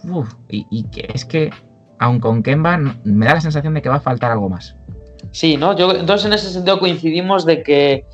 ¿no? 0.03 0.27
y, 0.49 0.83
que 0.85 1.09
es 1.13 1.25
que, 1.25 1.51
aun 1.99 2.19
con 2.19 2.43
Kemba, 2.43 2.77
me 3.03 3.25
da 3.25 3.35
la 3.35 3.41
sensación 3.41 3.73
de 3.73 3.81
que 3.81 3.89
va 3.89 3.97
a 3.97 4.01
faltar 4.01 4.31
algo 4.31 4.49
más. 4.49 4.75
Sí, 5.31 5.55
¿no? 5.55 5.75
Yo, 5.77 5.95
entonces 5.95 6.25
en 6.25 6.33
ese 6.33 6.49
sentido 6.49 6.79
coincidimos 6.79 7.45
de 7.45 7.63
que 7.63 8.05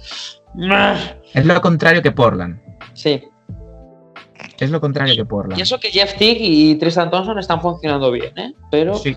es 1.34 1.46
lo 1.46 1.62
contrario 1.62 2.02
que 2.02 2.12
Portland. 2.12 2.60
Sí. 2.94 3.24
Es 4.60 4.72
lo 4.72 4.82
contrario 4.82 5.16
que 5.16 5.26
Portland. 5.26 5.60
Y 5.60 5.62
eso 5.62 5.80
que 5.80 5.90
Jeff 5.90 6.16
Tick 6.16 6.38
y 6.40 6.76
Tristan 6.76 7.12
Thompson 7.12 7.38
están 7.40 7.62
funcionando 7.62 8.12
bien, 8.12 8.38
¿eh? 8.38 8.54
Pero. 8.72 8.96
Sí. 8.96 9.16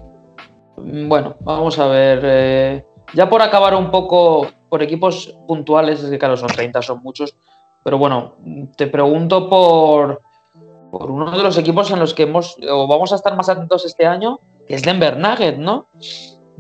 Mm, 0.77 1.09
bueno, 1.09 1.37
vamos 1.41 1.79
a 1.79 1.87
ver. 1.87 2.21
Eh, 2.23 2.85
ya 3.15 3.29
por 3.29 3.43
acabar 3.43 3.75
un 3.75 3.91
poco 3.91 4.49
por 4.69 4.83
equipos 4.83 5.37
puntuales, 5.49 6.03
es 6.03 6.11
que 6.11 6.19
claro, 6.19 6.37
son 6.37 6.49
30, 6.49 6.83
son 6.83 7.03
muchos. 7.03 7.37
Pero 7.83 7.99
bueno, 7.99 8.37
te 8.77 8.87
pregunto 8.87 9.49
por, 9.49 10.21
por 10.91 11.11
uno 11.11 11.31
de 11.31 11.43
los 11.43 11.57
equipos 11.57 11.91
en 11.91 11.99
los 11.99 12.13
que 12.13 12.25
hemos 12.25 12.57
o 12.69 12.87
vamos 12.87 13.13
a 13.13 13.17
estar 13.17 13.35
más 13.37 13.49
atentos 13.49 13.85
este 13.87 14.07
año, 14.07 14.39
que 14.67 14.75
es 14.75 14.83
Denver 14.83 15.17
Nugget, 15.17 15.57
¿no? 15.57 15.87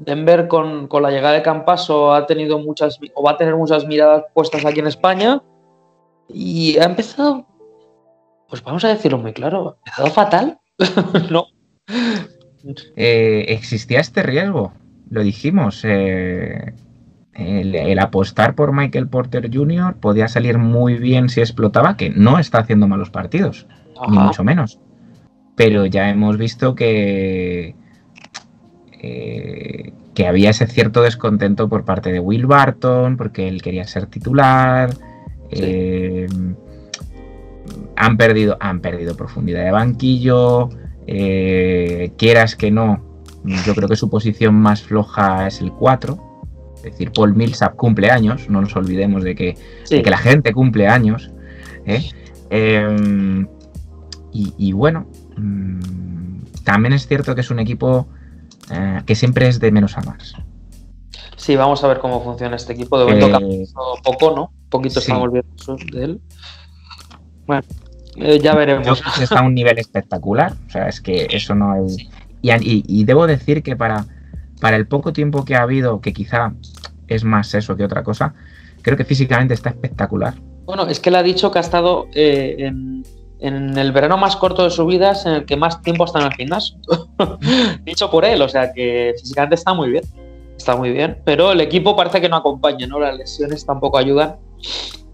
Denver 0.00 0.48
con, 0.48 0.88
la 0.90 1.10
llegada 1.10 1.34
de 1.34 1.42
Campaso 1.42 2.14
ha 2.14 2.26
tenido 2.26 2.58
muchas 2.58 2.98
o 3.14 3.22
va 3.22 3.32
a 3.32 3.36
tener 3.36 3.54
muchas 3.54 3.86
miradas 3.86 4.24
puestas 4.32 4.64
aquí 4.64 4.80
en 4.80 4.86
España 4.86 5.42
y 6.28 6.78
ha 6.78 6.84
empezado, 6.84 7.46
pues 8.48 8.62
vamos 8.62 8.84
a 8.84 8.88
decirlo 8.88 9.18
muy 9.18 9.32
claro, 9.32 9.76
ha 9.84 9.90
empezado 9.90 10.10
fatal. 10.10 10.58
no. 11.30 11.46
Eh, 12.96 13.46
existía 13.48 14.00
este 14.00 14.22
riesgo, 14.22 14.72
lo 15.10 15.22
dijimos. 15.22 15.82
Eh, 15.84 16.72
el, 17.34 17.98
apostar 17.98 18.54
por 18.54 18.72
Michael 18.72 19.08
Porter 19.08 19.50
Jr. 19.52 19.96
podía 19.96 20.28
salir 20.28 20.58
muy 20.58 20.96
bien 20.96 21.28
si 21.28 21.40
explotaba, 21.40 21.96
que 21.96 22.10
no 22.10 22.38
está 22.38 22.58
haciendo 22.58 22.88
malos 22.88 23.10
partidos, 23.10 23.66
ni 24.08 24.18
mucho 24.18 24.44
menos. 24.44 24.78
Pero 25.56 25.84
ya 25.86 26.08
hemos 26.08 26.38
visto 26.38 26.74
que, 26.74 27.74
eh, 29.02 29.92
que 30.14 30.26
había 30.26 30.50
ese 30.50 30.66
cierto 30.66 31.02
descontento 31.02 31.68
por 31.68 31.84
parte 31.84 32.12
de 32.12 32.20
Will 32.20 32.46
Barton, 32.46 33.16
porque 33.16 33.48
él 33.48 33.62
quería 33.62 33.86
ser 33.86 34.06
titular. 34.06 34.90
Eh, 35.50 36.26
han, 37.96 38.16
perdido, 38.16 38.56
han 38.60 38.80
perdido 38.80 39.16
profundidad 39.16 39.64
de 39.64 39.70
banquillo. 39.70 40.68
Eh, 41.06 42.12
quieras 42.18 42.56
que 42.56 42.70
no, 42.70 43.02
yo 43.64 43.74
creo 43.74 43.88
que 43.88 43.96
su 43.96 44.10
posición 44.10 44.54
más 44.54 44.82
floja 44.82 45.46
es 45.46 45.60
el 45.60 45.72
4. 45.72 46.18
Es 46.76 46.82
decir, 46.82 47.12
Paul 47.12 47.34
Millsap 47.34 47.76
cumple 47.76 48.10
años, 48.10 48.48
no 48.48 48.60
nos 48.60 48.74
olvidemos 48.76 49.22
de 49.22 49.34
que, 49.34 49.56
que 49.88 50.10
la 50.10 50.18
gente 50.18 50.52
cumple 50.52 50.88
años. 50.88 51.30
Em, 52.50 53.46
y, 54.32 54.72
bueno, 54.72 55.06
mm, 55.36 55.80
también 56.64 56.92
es 56.92 57.06
cierto 57.06 57.34
que 57.34 57.40
es 57.40 57.50
un 57.50 57.60
equipo 57.60 58.08
eh, 58.70 59.02
que 59.06 59.14
siempre 59.14 59.48
es 59.48 59.60
de 59.60 59.72
menos 59.72 59.96
a 59.98 60.02
más. 60.02 60.34
Sí, 61.36 61.56
vamos 61.56 61.82
a 61.82 61.88
ver 61.88 61.98
cómo 61.98 62.22
funciona 62.22 62.56
este 62.56 62.74
equipo. 62.74 62.98
De 62.98 63.04
momento 63.04 63.38
eh, 63.40 63.66
poco, 64.04 64.36
¿no? 64.36 64.42
Un 64.44 64.68
poquito 64.68 65.00
estamos 65.00 65.30
viendo 65.32 65.76
de 65.92 66.04
él. 66.04 66.20
Bueno, 67.46 67.62
eh, 68.16 68.38
ya 68.40 68.54
veremos. 68.54 69.02
está 69.20 69.40
a 69.40 69.42
un 69.42 69.54
nivel 69.54 69.78
espectacular. 69.78 70.54
O 70.66 70.70
sea, 70.70 70.88
es 70.88 71.00
que 71.00 71.26
eso 71.30 71.54
no 71.54 71.72
hay. 71.72 72.08
Y, 72.42 73.04
debo 73.04 73.26
decir 73.26 73.62
que 73.62 73.76
para, 73.76 74.06
para 74.60 74.76
el 74.76 74.86
poco 74.86 75.12
tiempo 75.12 75.44
que 75.44 75.56
ha 75.56 75.62
habido, 75.62 76.00
que 76.00 76.12
quizá 76.12 76.54
es 77.08 77.24
más 77.24 77.54
eso 77.54 77.76
que 77.76 77.84
otra 77.84 78.02
cosa, 78.02 78.34
creo 78.82 78.96
que 78.96 79.04
físicamente 79.04 79.54
está 79.54 79.70
espectacular. 79.70 80.34
Bueno, 80.64 80.86
es 80.86 81.00
que 81.00 81.08
él 81.08 81.16
ha 81.16 81.22
dicho 81.22 81.50
que 81.50 81.58
ha 81.58 81.62
estado 81.62 82.06
en 82.14 83.02
en 83.40 83.76
el 83.78 83.92
verano 83.92 84.18
más 84.18 84.36
corto 84.36 84.64
de 84.64 84.70
su 84.70 84.86
vida 84.86 85.12
es 85.12 85.24
en 85.24 85.32
el 85.32 85.44
que 85.46 85.56
más 85.56 85.80
tiempo 85.82 86.04
está 86.04 86.20
en 86.20 86.26
el 86.26 86.34
gimnasio. 86.34 86.76
Dicho 87.84 88.10
por 88.10 88.24
él, 88.24 88.42
o 88.42 88.48
sea 88.48 88.72
que 88.72 89.14
físicamente 89.18 89.54
está 89.54 89.72
muy 89.74 89.90
bien. 89.90 90.04
Está 90.56 90.76
muy 90.76 90.90
bien, 90.90 91.18
pero 91.24 91.52
el 91.52 91.60
equipo 91.62 91.96
parece 91.96 92.20
que 92.20 92.28
no 92.28 92.36
acompaña, 92.36 92.86
¿no? 92.86 93.00
Las 93.00 93.16
lesiones 93.16 93.64
tampoco 93.64 93.96
ayudan. 93.96 94.36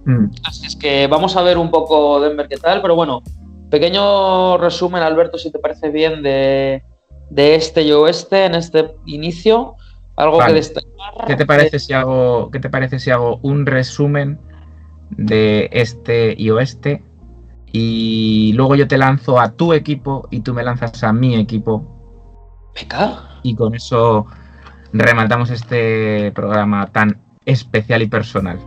Mm. 0.05 0.27
Así 0.43 0.67
es 0.67 0.75
que 0.75 1.07
vamos 1.07 1.37
a 1.37 1.43
ver 1.43 1.57
un 1.57 1.71
poco 1.71 2.21
Denver 2.21 2.49
qué 2.49 2.57
tal, 2.57 2.83
pero 2.83 2.97
bueno, 2.97 3.23
pequeño 3.71 4.59
resumen, 4.59 5.05
Alberto, 5.05 5.39
si 5.39 5.53
te 5.53 5.61
parece 5.61 5.91
bien, 5.91 6.21
de, 6.25 6.83
este 7.31 7.83
y 7.83 7.93
oeste 7.93 8.47
en 8.47 8.57
este 8.57 8.91
inicio. 9.05 9.77
Algo 10.17 10.39
que 10.39 10.53
destacar. 10.53 11.27
¿Qué 11.29 11.37
te 11.37 11.47
parece 11.47 11.79
si 11.79 11.93
hago, 11.93 12.51
qué 12.51 12.59
te 12.59 12.71
parece 12.71 12.99
si 12.99 13.11
hago 13.11 13.39
un 13.43 13.67
resumen 13.67 14.41
de 15.11 15.69
este 15.71 16.35
y 16.37 16.51
oeste 16.51 17.05
y 17.79 18.53
luego 18.55 18.75
yo 18.75 18.89
te 18.89 18.97
lanzo 18.97 19.39
a 19.39 19.53
tu 19.53 19.75
equipo 19.75 20.29
y 20.31 20.41
tú 20.41 20.55
me 20.55 20.63
lanzas 20.63 21.05
a 21.05 21.13
mi 21.13 21.37
equipo. 21.37 21.85
Venga. 22.75 23.41
Y 23.43 23.55
con 23.55 23.75
eso 23.75 24.27
rematamos 24.93 25.51
este 25.51 26.33
programa 26.33 26.87
tan 26.87 27.21
especial 27.45 28.03
y 28.03 28.07
personal. 28.07 28.59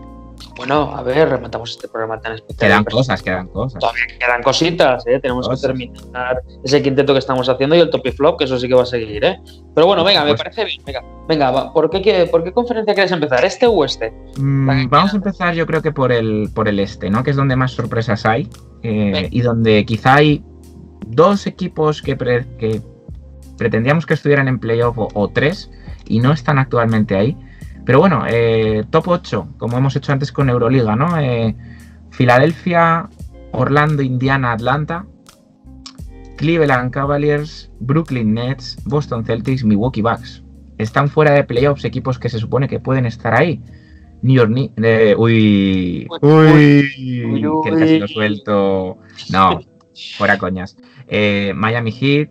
Bueno, 0.55 0.93
a 0.95 1.01
ver, 1.03 1.29
rematamos 1.29 1.71
este 1.71 1.87
programa 1.87 2.19
tan 2.19 2.33
especial. 2.33 2.69
Quedan 2.69 2.83
cosas, 2.83 3.21
quedan 3.21 3.47
cosas. 3.47 3.79
Todavía 3.79 4.03
quedan 4.19 4.43
cositas, 4.43 5.07
¿eh? 5.07 5.19
Tenemos 5.19 5.47
que 5.47 5.55
terminar 5.55 6.41
ese 6.63 6.81
quinteto 6.81 7.13
que 7.13 7.19
estamos 7.19 7.47
haciendo 7.47 7.75
y 7.75 7.79
el 7.79 7.89
top 7.89 8.05
y 8.05 8.11
flop, 8.11 8.37
que 8.37 8.45
eso 8.45 8.57
sí 8.59 8.67
que 8.67 8.75
va 8.75 8.83
a 8.83 8.85
seguir, 8.85 9.23
¿eh? 9.23 9.39
Pero 9.73 9.87
bueno, 9.87 10.03
venga, 10.03 10.23
me 10.23 10.31
pues 10.31 10.41
parece 10.41 10.65
bien. 10.65 10.81
Venga, 10.85 11.03
venga 11.27 11.73
¿por, 11.73 11.89
qué, 11.89 12.27
¿por 12.29 12.43
qué 12.43 12.51
conferencia 12.51 12.93
quieres 12.93 13.11
empezar? 13.11 13.43
¿Este 13.45 13.67
o 13.67 13.85
este? 13.85 14.13
Mm, 14.37 14.89
vamos 14.89 15.13
a 15.13 15.15
empezar, 15.15 15.53
yo 15.53 15.65
creo 15.65 15.81
que 15.81 15.91
por 15.91 16.11
el, 16.11 16.49
por 16.53 16.67
el 16.67 16.79
este, 16.79 17.09
¿no? 17.09 17.23
Que 17.23 17.31
es 17.31 17.35
donde 17.35 17.55
más 17.55 17.71
sorpresas 17.71 18.25
hay 18.25 18.49
eh, 18.83 19.27
y 19.31 19.41
donde 19.41 19.85
quizá 19.85 20.15
hay 20.15 20.43
dos 21.07 21.47
equipos 21.47 22.01
que, 22.01 22.17
que 22.17 22.81
pretendíamos 23.57 24.05
que 24.05 24.13
estuvieran 24.13 24.47
en 24.47 24.59
playoff 24.59 24.97
o 24.97 25.29
tres 25.29 25.71
y 26.05 26.19
no 26.19 26.33
están 26.33 26.59
actualmente 26.59 27.15
ahí. 27.15 27.37
Pero 27.85 27.99
bueno, 27.99 28.23
eh, 28.27 28.83
top 28.89 29.07
8, 29.07 29.55
como 29.57 29.77
hemos 29.77 29.95
hecho 29.95 30.11
antes 30.11 30.31
con 30.31 30.49
Euroliga, 30.49 30.95
¿no? 30.95 31.17
Eh, 31.19 31.55
Filadelfia, 32.11 33.09
Orlando, 33.51 34.01
Indiana, 34.01 34.51
Atlanta, 34.51 35.05
Cleveland 36.37 36.91
Cavaliers, 36.91 37.71
Brooklyn 37.79 38.33
Nets, 38.33 38.77
Boston 38.85 39.25
Celtics, 39.25 39.63
Milwaukee 39.63 40.01
Bucks. 40.01 40.43
Están 40.77 41.09
fuera 41.09 41.31
de 41.31 41.43
playoffs 41.43 41.83
equipos 41.83 42.19
que 42.19 42.29
se 42.29 42.39
supone 42.39 42.67
que 42.67 42.79
pueden 42.79 43.05
estar 43.05 43.33
ahí. 43.33 43.61
New 44.21 44.35
York 44.35 44.51
eh, 44.83 45.15
uy, 45.17 46.07
uy, 46.21 47.41
que 47.63 47.71
casi 47.71 47.99
lo 47.99 48.07
suelto. 48.07 48.97
No, 49.31 49.61
fuera 50.17 50.37
coñas. 50.37 50.77
Miami 51.55 51.91
Heat, 51.91 52.29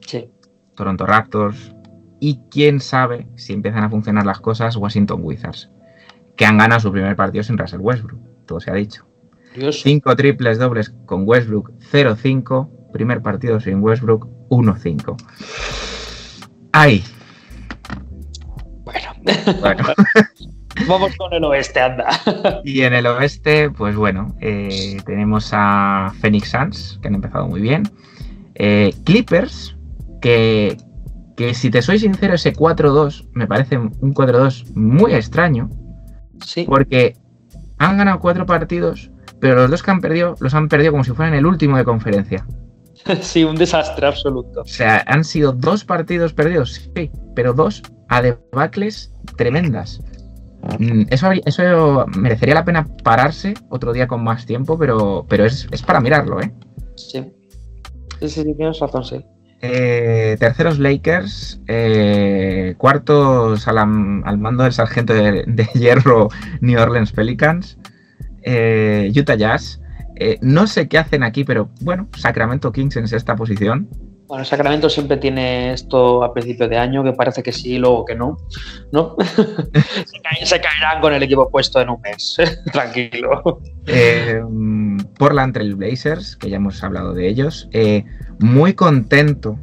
sí. 0.00 0.28
Toronto 0.74 1.06
Raptors, 1.06 1.74
y 2.20 2.40
quién 2.50 2.80
sabe 2.80 3.26
si 3.36 3.52
empiezan 3.52 3.84
a 3.84 3.90
funcionar 3.90 4.26
las 4.26 4.40
cosas 4.40 4.76
Washington 4.76 5.20
Wizards, 5.22 5.70
que 6.36 6.46
han 6.46 6.58
ganado 6.58 6.80
su 6.80 6.92
primer 6.92 7.16
partido 7.16 7.42
sin 7.44 7.58
Russell 7.58 7.80
Westbrook, 7.80 8.20
todo 8.46 8.60
se 8.60 8.70
ha 8.70 8.74
dicho. 8.74 9.06
Cinco 9.70 10.16
triples 10.16 10.58
dobles 10.58 10.92
con 11.06 11.22
Westbrook 11.26 11.72
0-5, 11.92 12.92
primer 12.92 13.22
partido 13.22 13.60
sin 13.60 13.80
Westbrook 13.82 14.26
1-5. 14.48 15.16
Ay. 16.72 17.04
Bueno. 18.82 19.08
Bueno. 19.60 19.84
Vamos 20.88 21.16
con 21.16 21.32
el 21.32 21.44
oeste, 21.44 21.80
anda. 21.80 22.08
Y 22.64 22.82
en 22.82 22.94
el 22.94 23.06
oeste, 23.06 23.70
pues 23.70 23.94
bueno, 23.94 24.34
eh, 24.40 24.96
tenemos 25.06 25.50
a 25.52 26.12
Phoenix 26.20 26.50
Suns, 26.50 26.98
que 27.00 27.08
han 27.08 27.14
empezado 27.14 27.46
muy 27.46 27.60
bien. 27.60 27.84
Eh, 28.56 28.92
Clippers, 29.04 29.76
que, 30.20 30.76
que 31.36 31.54
si 31.54 31.70
te 31.70 31.82
soy 31.82 31.98
sincero, 31.98 32.34
ese 32.34 32.52
4-2 32.52 33.28
me 33.32 33.46
parece 33.46 33.76
un 33.78 34.14
4-2 34.14 34.72
muy 34.74 35.14
extraño, 35.14 35.68
Sí. 36.44 36.64
porque 36.68 37.16
han 37.78 37.96
ganado 37.98 38.20
cuatro 38.20 38.46
partidos, 38.46 39.10
pero 39.40 39.54
los 39.56 39.70
dos 39.70 39.82
que 39.82 39.90
han 39.90 40.00
perdido 40.00 40.36
los 40.40 40.54
han 40.54 40.68
perdido 40.68 40.92
como 40.92 41.04
si 41.04 41.12
fueran 41.12 41.34
el 41.34 41.46
último 41.46 41.76
de 41.76 41.84
conferencia. 41.84 42.46
Sí, 43.20 43.44
un 43.44 43.56
desastre 43.56 44.06
absoluto. 44.06 44.62
O 44.62 44.66
sea, 44.66 45.04
han 45.06 45.24
sido 45.24 45.52
dos 45.52 45.84
partidos 45.84 46.32
perdidos, 46.32 46.90
sí, 46.96 47.10
pero 47.34 47.52
dos 47.52 47.82
a 48.08 48.22
debacles 48.22 49.12
tremendas. 49.36 50.00
Mm, 50.78 51.02
Eso, 51.10 51.30
eso 51.44 52.06
merecería 52.16 52.54
la 52.54 52.64
pena 52.64 52.86
pararse 53.02 53.52
otro 53.68 53.92
día 53.92 54.06
con 54.08 54.24
más 54.24 54.46
tiempo, 54.46 54.78
pero, 54.78 55.26
pero 55.28 55.44
es, 55.44 55.68
es 55.70 55.82
para 55.82 56.00
mirarlo, 56.00 56.40
¿eh? 56.40 56.54
Sí. 56.96 57.20
Sí, 58.20 58.28
sí, 58.28 58.42
sí, 58.42 58.54
tienes 58.54 58.78
razón, 58.78 59.04
sí. 59.04 59.22
Eh, 59.66 60.36
terceros 60.38 60.78
Lakers, 60.78 61.58
eh, 61.68 62.74
cuartos 62.76 63.66
al, 63.66 63.78
al 63.78 64.38
mando 64.38 64.64
del 64.64 64.72
sargento 64.74 65.14
de, 65.14 65.44
de 65.46 65.64
hierro 65.74 66.28
New 66.60 66.78
Orleans 66.78 67.12
Pelicans, 67.12 67.78
eh, 68.42 69.10
Utah 69.16 69.36
Jazz. 69.36 69.80
No 70.42 70.66
sé 70.66 70.86
qué 70.86 70.98
hacen 70.98 71.22
aquí, 71.22 71.44
pero 71.44 71.70
bueno, 71.80 72.08
Sacramento 72.16 72.70
Kings 72.72 72.96
en 72.96 73.08
sexta 73.08 73.34
posición. 73.36 73.88
Bueno, 74.28 74.44
Sacramento 74.44 74.88
siempre 74.88 75.16
tiene 75.16 75.72
esto 75.72 76.22
a 76.24 76.32
principio 76.32 76.68
de 76.68 76.78
año, 76.78 77.02
que 77.02 77.12
parece 77.12 77.42
que 77.42 77.52
sí, 77.52 77.78
luego 77.78 78.04
que 78.04 78.14
no. 78.14 78.36
¿No? 78.92 79.16
se, 79.36 80.20
cae- 80.22 80.44
se 80.44 80.60
caerán 80.60 81.00
con 81.00 81.12
el 81.14 81.22
equipo 81.22 81.48
puesto 81.50 81.80
en 81.80 81.88
un 81.90 82.00
mes. 82.00 82.36
Tranquilo. 82.72 83.60
Portland 85.18 85.52
Trail 85.54 85.74
Blazers, 85.74 86.36
que 86.36 86.48
ya 86.50 86.56
hemos 86.56 86.82
hablado 86.84 87.12
de 87.14 87.28
ellos. 87.28 87.68
Muy 88.44 88.74
contento 88.74 89.58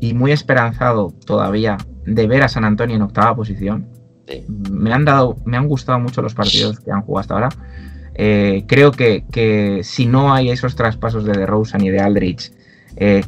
y 0.00 0.14
muy 0.14 0.32
esperanzado 0.32 1.14
todavía 1.24 1.76
de 2.04 2.26
ver 2.26 2.42
a 2.42 2.48
San 2.48 2.64
Antonio 2.64 2.96
en 2.96 3.02
octava 3.02 3.36
posición. 3.36 3.88
Sí. 4.26 4.44
Me 4.68 4.92
han 4.92 5.04
dado, 5.04 5.36
me 5.44 5.56
han 5.56 5.68
gustado 5.68 6.00
mucho 6.00 6.20
los 6.20 6.34
partidos 6.34 6.80
que 6.80 6.90
han 6.90 7.02
jugado 7.02 7.20
hasta 7.20 7.34
ahora. 7.34 7.48
Eh, 8.16 8.64
creo 8.66 8.90
que, 8.90 9.26
que 9.30 9.82
si 9.84 10.06
no 10.06 10.34
hay 10.34 10.50
esos 10.50 10.74
traspasos 10.74 11.24
de 11.24 11.34
DeRozan 11.34 11.84
y 11.84 11.90
de 11.90 12.00
Aldrich, 12.00 12.52
eh, 12.96 13.22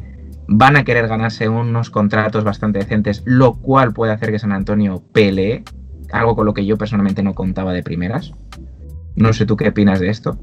van 0.49 0.75
a 0.75 0.83
querer 0.83 1.07
ganarse 1.07 1.47
unos 1.47 1.89
contratos 1.89 2.43
bastante 2.43 2.79
decentes, 2.79 3.21
lo 3.23 3.53
cual 3.53 3.93
puede 3.93 4.11
hacer 4.11 4.33
que 4.33 4.39
San 4.39 4.51
Antonio 4.51 5.01
pelee, 5.13 5.63
algo 6.11 6.35
con 6.35 6.45
lo 6.45 6.53
que 6.53 6.65
yo 6.65 6.77
personalmente 6.77 7.23
no 7.23 7.35
contaba 7.35 7.71
de 7.71 7.83
primeras. 7.83 8.33
No 9.15 9.31
sé 9.31 9.45
tú 9.45 9.55
qué 9.55 9.69
opinas 9.69 10.01
de 10.01 10.09
esto. 10.09 10.37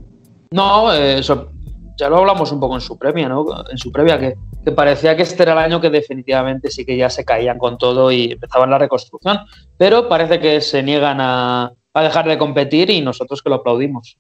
No, 0.51 0.95
eh, 0.95 1.19
eso 1.19 1.53
ya 2.01 2.09
lo 2.09 2.19
hablamos 2.19 2.51
un 2.51 2.59
poco 2.59 2.75
en 2.75 2.81
su 2.81 2.99
premia, 2.99 3.29
¿no? 3.29 3.45
En 3.71 3.79
su 3.79 3.93
previa, 3.93 4.19
que, 4.19 4.35
que 4.65 4.73
parecía 4.73 5.15
que 5.17 5.23
este 5.23 5.43
era 5.45 5.53
el 5.53 5.59
año 5.59 5.81
que 5.81 5.91
definitivamente 5.91 6.71
sí 6.71 6.85
que 6.85 6.97
ya 6.97 7.09
se 7.09 7.25
caían 7.25 7.59
con 7.59 7.79
todo 7.79 8.11
y 8.11 8.33
empezaban 8.33 8.71
la 8.71 8.79
reconstrucción. 8.79 9.39
Pero 9.77 10.09
parece 10.09 10.41
que 10.41 10.61
se 10.61 10.83
niegan 10.83 11.21
a, 11.21 11.73
a 11.95 12.03
dejar 12.03 12.27
de 12.27 12.39
competir 12.39 12.91
y 12.91 13.01
nosotros 13.01 13.43
que 13.43 13.51
lo 13.51 13.57
aplaudimos. 13.57 14.19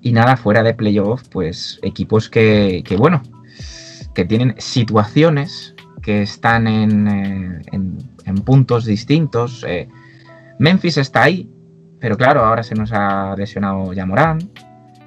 Y 0.00 0.12
nada, 0.12 0.36
fuera 0.36 0.62
de 0.62 0.74
playoff, 0.74 1.22
pues 1.30 1.78
equipos 1.82 2.28
que, 2.28 2.82
que, 2.84 2.96
bueno, 2.96 3.22
que 4.14 4.24
tienen 4.24 4.54
situaciones 4.58 5.74
que 6.02 6.22
están 6.22 6.66
en, 6.66 7.08
eh, 7.08 7.62
en- 7.72 8.34
puntos 8.44 8.84
distintos. 8.84 9.64
Eh, 9.66 9.88
Memphis 10.58 10.98
está 10.98 11.22
ahí, 11.22 11.48
pero 12.00 12.16
claro, 12.18 12.44
ahora 12.44 12.62
se 12.62 12.74
nos 12.74 12.92
ha 12.92 13.34
lesionado 13.38 13.92
Yamorán. 13.94 14.38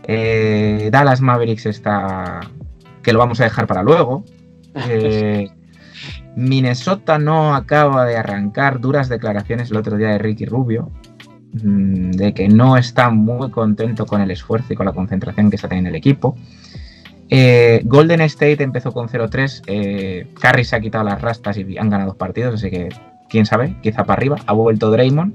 Eh, 0.08 0.90
Dallas 0.92 1.22
Mavericks 1.22 1.66
está 1.66 2.42
que 3.04 3.14
lo 3.14 3.20
vamos 3.20 3.40
a 3.40 3.46
dejar 3.46 3.68
para 3.68 3.84
luego. 3.84 4.24
Eh, 4.90 5.50
Minnesota 6.36 7.18
no 7.18 7.56
acaba 7.56 8.06
de 8.06 8.16
arrancar 8.16 8.80
duras 8.80 9.10
declaraciones 9.10 9.72
el 9.72 9.78
otro 9.78 9.98
día 9.98 10.10
de 10.10 10.20
Ricky 10.20 10.46
Rubio 10.46 10.92
mm, 11.54 12.12
de 12.12 12.32
que 12.36 12.48
no 12.48 12.78
está 12.78 13.10
muy 13.10 13.50
contento 13.50 14.06
con 14.06 14.22
el 14.22 14.30
esfuerzo 14.30 14.74
y 14.74 14.76
con 14.76 14.86
la 14.86 14.92
concentración 14.92 15.50
que 15.50 15.56
está 15.56 15.68
teniendo 15.68 15.90
el 15.90 15.96
equipo. 15.96 16.36
Eh, 17.30 17.82
Golden 17.86 18.22
State 18.22 18.62
empezó 18.62 18.92
con 18.92 19.10
0-3. 19.10 19.64
Eh, 19.66 20.28
Curry 20.40 20.64
se 20.64 20.76
ha 20.76 20.80
quitado 20.80 21.04
las 21.04 21.22
rastas 21.22 21.58
y 21.58 21.78
han 21.78 21.90
ganado 21.90 22.12
dos 22.12 22.18
partidos, 22.18 22.54
así 22.54 22.70
que 22.70 22.90
quién 23.30 23.48
sabe, 23.48 23.76
quizá 23.82 24.04
para 24.04 24.20
arriba. 24.20 24.38
Ha 24.46 24.54
vuelto 24.54 24.92
Draymond. 24.92 25.34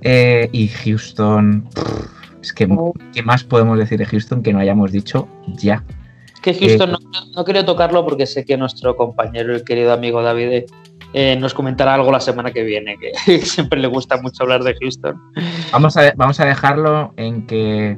Eh, 0.00 0.48
y 0.50 0.68
Houston. 0.68 1.68
pff, 1.74 2.23
es 2.44 2.52
que, 2.52 2.68
¿qué 3.12 3.22
más 3.22 3.44
podemos 3.44 3.78
decir 3.78 3.98
de 3.98 4.06
Houston 4.06 4.42
que 4.42 4.52
no 4.52 4.58
hayamos 4.58 4.92
dicho 4.92 5.28
ya? 5.46 5.82
Que 6.42 6.54
Houston 6.54 6.92
no, 6.92 6.98
no 7.34 7.44
quería 7.44 7.64
tocarlo 7.64 8.04
porque 8.04 8.26
sé 8.26 8.44
que 8.44 8.56
nuestro 8.56 8.96
compañero, 8.96 9.54
el 9.54 9.64
querido 9.64 9.92
amigo 9.92 10.22
David, 10.22 10.64
eh, 11.14 11.36
nos 11.36 11.54
comentará 11.54 11.94
algo 11.94 12.10
la 12.10 12.20
semana 12.20 12.52
que 12.52 12.64
viene, 12.64 12.98
que 12.98 13.38
siempre 13.46 13.80
le 13.80 13.86
gusta 13.86 14.20
mucho 14.20 14.42
hablar 14.42 14.62
de 14.62 14.74
Houston. 14.74 15.18
Vamos 15.72 15.96
a, 15.96 16.12
vamos 16.16 16.40
a 16.40 16.44
dejarlo 16.44 17.14
en 17.16 17.46
que. 17.46 17.96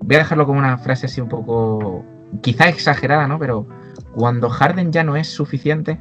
Voy 0.00 0.16
a 0.16 0.20
dejarlo 0.20 0.46
como 0.46 0.58
una 0.58 0.78
frase 0.78 1.06
así 1.06 1.20
un 1.20 1.28
poco. 1.28 2.04
Quizá 2.40 2.68
exagerada, 2.68 3.28
¿no? 3.28 3.38
Pero 3.38 3.66
cuando 4.14 4.48
Harden 4.48 4.92
ya 4.92 5.04
no 5.04 5.14
es 5.14 5.28
suficiente. 5.28 6.00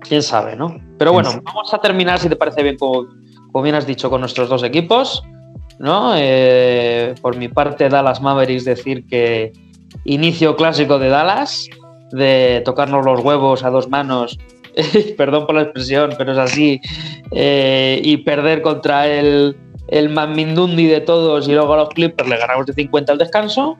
Quién 0.00 0.22
sabe, 0.22 0.54
¿no? 0.54 0.78
Pero 0.98 1.12
bueno, 1.12 1.30
vamos 1.42 1.72
a 1.72 1.78
terminar, 1.78 2.18
si 2.18 2.28
te 2.28 2.36
parece 2.36 2.62
bien, 2.62 2.76
como, 2.76 3.08
como 3.54 3.62
bien 3.62 3.76
has 3.76 3.86
dicho, 3.86 4.10
con 4.10 4.20
nuestros 4.20 4.48
dos 4.48 4.64
equipos. 4.64 5.22
¿no? 5.78 6.14
Eh, 6.16 7.14
por 7.22 7.36
mi 7.36 7.46
parte, 7.46 7.88
Dallas 7.88 8.20
Mavericks, 8.20 8.64
decir 8.64 9.06
que 9.06 9.52
inicio 10.04 10.56
clásico 10.56 10.98
de 10.98 11.08
Dallas, 11.08 11.68
de 12.10 12.62
tocarnos 12.64 13.06
los 13.06 13.20
huevos 13.20 13.62
a 13.62 13.70
dos 13.70 13.88
manos, 13.88 14.40
perdón 15.16 15.46
por 15.46 15.54
la 15.54 15.62
expresión, 15.62 16.14
pero 16.18 16.32
es 16.32 16.38
así, 16.38 16.80
eh, 17.30 18.00
y 18.02 18.16
perder 18.16 18.60
contra 18.60 19.06
el, 19.06 19.56
el 19.86 20.08
Mindundi 20.08 20.88
de 20.88 21.00
todos 21.00 21.46
y 21.46 21.52
luego 21.52 21.74
a 21.74 21.76
los 21.76 21.90
Clippers 21.90 22.28
le 22.28 22.36
ganamos 22.36 22.66
de 22.66 22.72
50 22.72 23.12
al 23.12 23.18
descanso. 23.18 23.78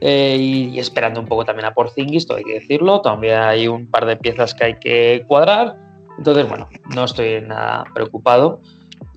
Eh, 0.00 0.36
y, 0.38 0.68
y, 0.68 0.78
esperando 0.78 1.18
un 1.18 1.26
poco 1.26 1.44
también 1.44 1.66
a 1.66 1.74
Porzingis, 1.74 2.28
todo 2.28 2.38
hay 2.38 2.44
que 2.44 2.54
decirlo. 2.54 3.00
Todavía 3.00 3.48
hay 3.48 3.66
un 3.66 3.90
par 3.90 4.06
de 4.06 4.16
piezas 4.16 4.54
que 4.54 4.62
hay 4.62 4.74
que 4.78 5.24
cuadrar. 5.26 5.76
Entonces, 6.18 6.48
bueno, 6.48 6.68
no 6.94 7.04
estoy 7.04 7.40
nada 7.40 7.82
preocupado. 7.92 8.60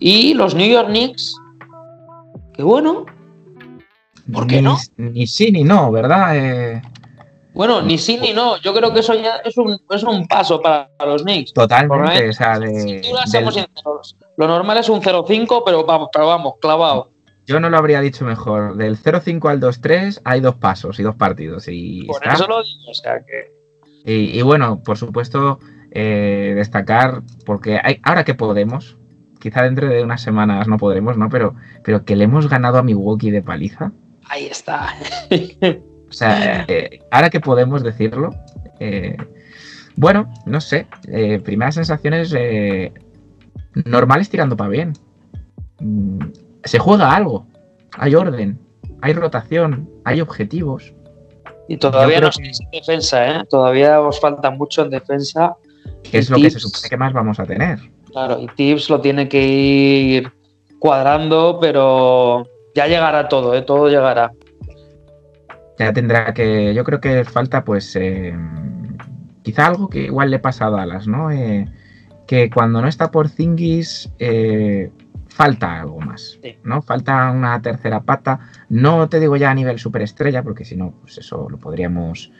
Y 0.03 0.33
los 0.33 0.55
New 0.55 0.67
York 0.67 0.87
Knicks, 0.87 1.37
que 2.55 2.63
bueno. 2.63 3.05
¿Por 4.33 4.47
qué 4.47 4.55
ni, 4.55 4.61
no? 4.63 4.77
Ni 4.97 5.27
sí 5.27 5.51
ni 5.51 5.63
no, 5.63 5.91
¿verdad? 5.91 6.35
Eh... 6.35 6.81
Bueno, 7.53 7.83
ni 7.83 7.99
sí 7.99 8.17
ni 8.17 8.33
no. 8.33 8.57
Yo 8.57 8.73
creo 8.73 8.91
que 8.91 9.01
eso 9.01 9.13
ya 9.13 9.35
es 9.45 9.55
un, 9.57 9.77
es 9.91 10.01
un 10.01 10.27
paso 10.27 10.59
para 10.59 10.89
los 11.05 11.21
Knicks. 11.21 11.53
Totalmente. 11.53 12.29
O 12.29 12.33
sea, 12.33 12.57
de, 12.57 12.81
si 12.81 12.93
del... 12.93 13.51
sinceros, 13.51 14.17
lo 14.37 14.47
normal 14.47 14.79
es 14.79 14.89
un 14.89 15.03
0-5, 15.03 15.61
pero 15.63 15.85
vamos, 15.85 16.09
pero 16.11 16.25
vamos, 16.25 16.55
clavado. 16.59 17.11
Yo 17.45 17.59
no 17.59 17.69
lo 17.69 17.77
habría 17.77 18.01
dicho 18.01 18.25
mejor. 18.25 18.77
Del 18.77 18.97
0-5 18.97 19.51
al 19.51 19.61
2-3 19.61 20.21
hay 20.23 20.41
dos 20.41 20.55
pasos 20.55 20.99
y 20.99 21.03
dos 21.03 21.15
partidos. 21.15 21.67
Y 21.67 22.05
Por 22.07 22.23
está. 22.23 22.33
eso 22.33 22.47
lo 22.47 22.63
digo, 22.63 22.89
o 22.89 22.93
sea 22.95 23.19
que. 23.23 23.53
Y, 24.03 24.39
y 24.39 24.41
bueno, 24.41 24.81
por 24.81 24.97
supuesto, 24.97 25.59
eh, 25.91 26.53
destacar, 26.55 27.21
porque 27.45 27.79
hay, 27.83 27.99
ahora 28.01 28.23
que 28.23 28.33
podemos, 28.33 28.97
quizá 29.41 29.63
dentro 29.63 29.89
de 29.89 30.03
unas 30.03 30.21
semanas 30.21 30.67
no 30.67 30.77
podremos, 30.77 31.17
¿no? 31.17 31.27
Pero, 31.29 31.55
pero 31.83 32.05
que 32.05 32.15
le 32.15 32.25
hemos 32.25 32.47
ganado 32.47 32.77
a 32.77 32.83
Milwaukee 32.83 33.31
de 33.31 33.41
paliza. 33.41 33.91
Ahí 34.29 34.45
está. 34.45 34.93
o 36.09 36.13
sea, 36.13 36.63
eh, 36.67 36.99
ahora 37.11 37.29
que 37.29 37.41
podemos 37.41 37.83
decirlo, 37.83 38.29
eh, 38.79 39.17
bueno, 39.97 40.31
no 40.45 40.61
sé, 40.61 40.87
eh, 41.09 41.39
primeras 41.39 41.75
sensaciones 41.75 42.33
normales 43.85 44.29
tirando 44.29 44.55
para 44.55 44.69
bien. 44.69 44.93
Mm, 45.79 46.19
se 46.63 46.79
juega 46.79 47.13
algo, 47.13 47.47
hay 47.97 48.15
orden, 48.15 48.59
hay 49.01 49.13
rotación, 49.13 49.89
hay 50.05 50.21
objetivos. 50.21 50.93
Y 51.67 51.77
todavía 51.77 52.21
no 52.21 52.27
estáis 52.27 52.59
que... 52.59 52.65
en 52.65 52.71
defensa, 52.71 53.27
¿eh? 53.27 53.43
Todavía 53.49 53.99
os 54.01 54.19
falta 54.19 54.51
mucho 54.51 54.83
en 54.83 54.91
defensa. 54.91 55.55
Que 56.03 56.19
es 56.19 56.29
lo 56.29 56.35
tips, 56.35 56.45
que 56.45 56.59
se 56.59 56.59
supone 56.59 56.89
que 56.89 56.97
más 56.97 57.13
vamos 57.13 57.39
a 57.39 57.45
tener. 57.45 57.79
Claro, 58.11 58.39
y 58.39 58.47
Tips 58.47 58.89
lo 58.89 59.01
tiene 59.01 59.29
que 59.29 59.41
ir 59.41 60.31
cuadrando, 60.79 61.59
pero 61.61 62.47
ya 62.75 62.87
llegará 62.87 63.29
todo, 63.29 63.55
¿eh? 63.55 63.61
Todo 63.61 63.87
llegará. 63.89 64.31
Ya 65.79 65.93
tendrá 65.93 66.33
que. 66.33 66.73
Yo 66.73 66.83
creo 66.83 66.99
que 66.99 67.23
falta, 67.23 67.63
pues. 67.63 67.95
Eh, 67.95 68.35
quizá 69.43 69.67
algo 69.67 69.89
que 69.89 70.03
igual 70.03 70.29
le 70.29 70.39
pasa 70.39 70.67
a 70.67 70.69
Dallas, 70.69 71.07
¿no? 71.07 71.31
Eh, 71.31 71.67
que 72.27 72.49
cuando 72.49 72.81
no 72.81 72.87
está 72.87 73.11
por 73.11 73.29
Zingis, 73.29 74.11
eh, 74.19 74.91
falta 75.29 75.81
algo 75.81 75.99
más, 75.99 76.39
Sí. 76.41 76.57
¿no? 76.63 76.81
Falta 76.81 77.31
una 77.31 77.61
tercera 77.61 78.01
pata. 78.01 78.39
No 78.69 79.09
te 79.09 79.19
digo 79.19 79.37
ya 79.37 79.51
a 79.51 79.55
nivel 79.55 79.79
superestrella, 79.79 80.43
porque 80.43 80.65
si 80.65 80.75
no, 80.75 80.93
pues 81.01 81.17
eso 81.17 81.47
lo 81.49 81.57
podríamos 81.57 82.31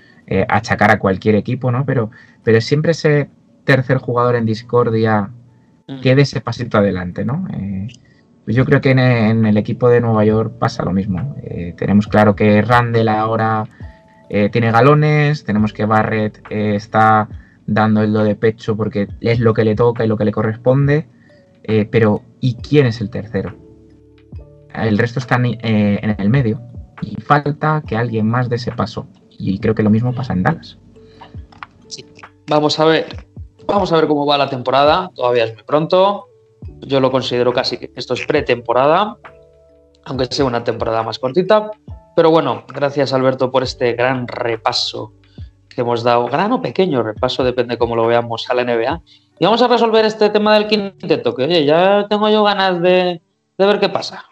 achacar 0.47 0.91
a 0.91 0.99
cualquier 0.99 1.35
equipo, 1.35 1.71
¿no? 1.71 1.85
Pero, 1.85 2.09
pero 2.41 2.61
siempre 2.61 2.91
ese 2.91 3.29
tercer 3.65 3.97
jugador 3.97 4.35
en 4.35 4.45
discordia. 4.45 5.29
Que 6.01 6.15
dé 6.15 6.21
ese 6.21 6.41
pasito 6.41 6.77
adelante, 6.77 7.25
¿no? 7.25 7.47
Eh, 7.53 7.87
pues 8.45 8.55
yo 8.55 8.65
creo 8.65 8.81
que 8.81 8.91
en, 8.91 8.99
en 8.99 9.45
el 9.45 9.57
equipo 9.57 9.89
de 9.89 10.01
Nueva 10.01 10.25
York 10.25 10.57
pasa 10.57 10.83
lo 10.83 10.91
mismo. 10.91 11.35
Eh, 11.43 11.73
tenemos 11.77 12.07
claro 12.07 12.35
que 12.35 12.61
Randall 12.61 13.09
ahora 13.09 13.67
eh, 14.29 14.49
tiene 14.49 14.71
galones, 14.71 15.43
tenemos 15.43 15.73
que 15.73 15.85
Barrett 15.85 16.41
está 16.49 17.29
dando 17.67 18.01
el 18.01 18.11
do 18.11 18.23
de 18.23 18.35
pecho 18.35 18.75
porque 18.75 19.07
es 19.21 19.39
lo 19.39 19.53
que 19.53 19.63
le 19.63 19.75
toca 19.75 20.03
y 20.03 20.07
lo 20.07 20.17
que 20.17 20.25
le 20.25 20.31
corresponde, 20.31 21.07
pero 21.91 22.23
¿y 22.39 22.55
quién 22.55 22.85
es 22.87 22.99
el 23.01 23.09
tercero? 23.09 23.55
El 24.73 24.97
resto 24.97 25.19
están 25.19 25.45
en 25.45 26.15
el 26.17 26.29
medio 26.29 26.59
y 27.01 27.19
falta 27.21 27.83
que 27.85 27.95
alguien 27.95 28.27
más 28.27 28.49
dé 28.49 28.55
ese 28.55 28.71
paso. 28.71 29.07
Y 29.29 29.59
creo 29.59 29.75
que 29.75 29.83
lo 29.83 29.89
mismo 29.89 30.13
pasa 30.13 30.33
en 30.33 30.43
Dallas. 30.43 30.77
Vamos 32.47 32.79
a 32.79 32.85
ver. 32.85 33.30
Vamos 33.65 33.91
a 33.91 33.95
ver 33.95 34.07
cómo 34.07 34.25
va 34.25 34.37
la 34.37 34.49
temporada. 34.49 35.11
Todavía 35.15 35.45
es 35.45 35.53
muy 35.53 35.63
pronto. 35.63 36.27
Yo 36.79 36.99
lo 36.99 37.11
considero 37.11 37.53
casi 37.53 37.77
que 37.77 37.91
esto 37.95 38.13
es 38.13 38.25
pretemporada. 38.25 39.17
Aunque 40.05 40.25
sea 40.25 40.45
una 40.45 40.63
temporada 40.63 41.03
más 41.03 41.19
cortita. 41.19 41.71
Pero 42.15 42.31
bueno, 42.31 42.63
gracias 42.67 43.13
Alberto 43.13 43.51
por 43.51 43.63
este 43.63 43.93
gran 43.93 44.27
repaso 44.27 45.13
que 45.69 45.81
hemos 45.81 46.03
dado. 46.03 46.25
Gran 46.27 46.51
o 46.51 46.61
pequeño 46.61 47.03
repaso, 47.03 47.43
depende 47.43 47.77
cómo 47.77 47.95
lo 47.95 48.07
veamos 48.07 48.49
a 48.49 48.53
la 48.53 48.63
NBA. 48.63 49.01
Y 49.39 49.45
vamos 49.45 49.61
a 49.61 49.67
resolver 49.67 50.05
este 50.05 50.29
tema 50.29 50.53
del 50.55 50.67
quinteto, 50.67 51.33
que 51.33 51.45
oye, 51.45 51.65
ya 51.65 52.05
tengo 52.09 52.29
yo 52.29 52.43
ganas 52.43 52.81
de, 52.81 53.21
de 53.57 53.65
ver 53.65 53.79
qué 53.79 53.89
pasa. 53.89 54.25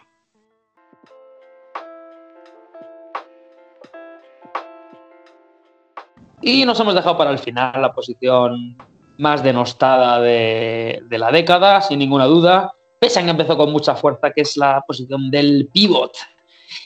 Y 6.42 6.64
nos 6.64 6.78
hemos 6.80 6.94
dejado 6.94 7.18
para 7.18 7.30
el 7.30 7.38
final 7.38 7.80
la 7.80 7.92
posición 7.92 8.76
más 9.20 9.42
denostada 9.42 10.20
de, 10.20 11.02
la 11.10 11.30
década, 11.30 11.80
sin 11.80 11.98
ninguna 11.98 12.26
duda. 12.26 12.74
Que 13.00 13.08
empezó 13.18 13.56
con 13.56 13.72
mucha 13.72 13.94
fuerza, 13.94 14.30
que 14.30 14.42
es 14.42 14.56
la 14.56 14.82
posición 14.86 15.30
del 15.30 15.68
pivot. 15.72 16.12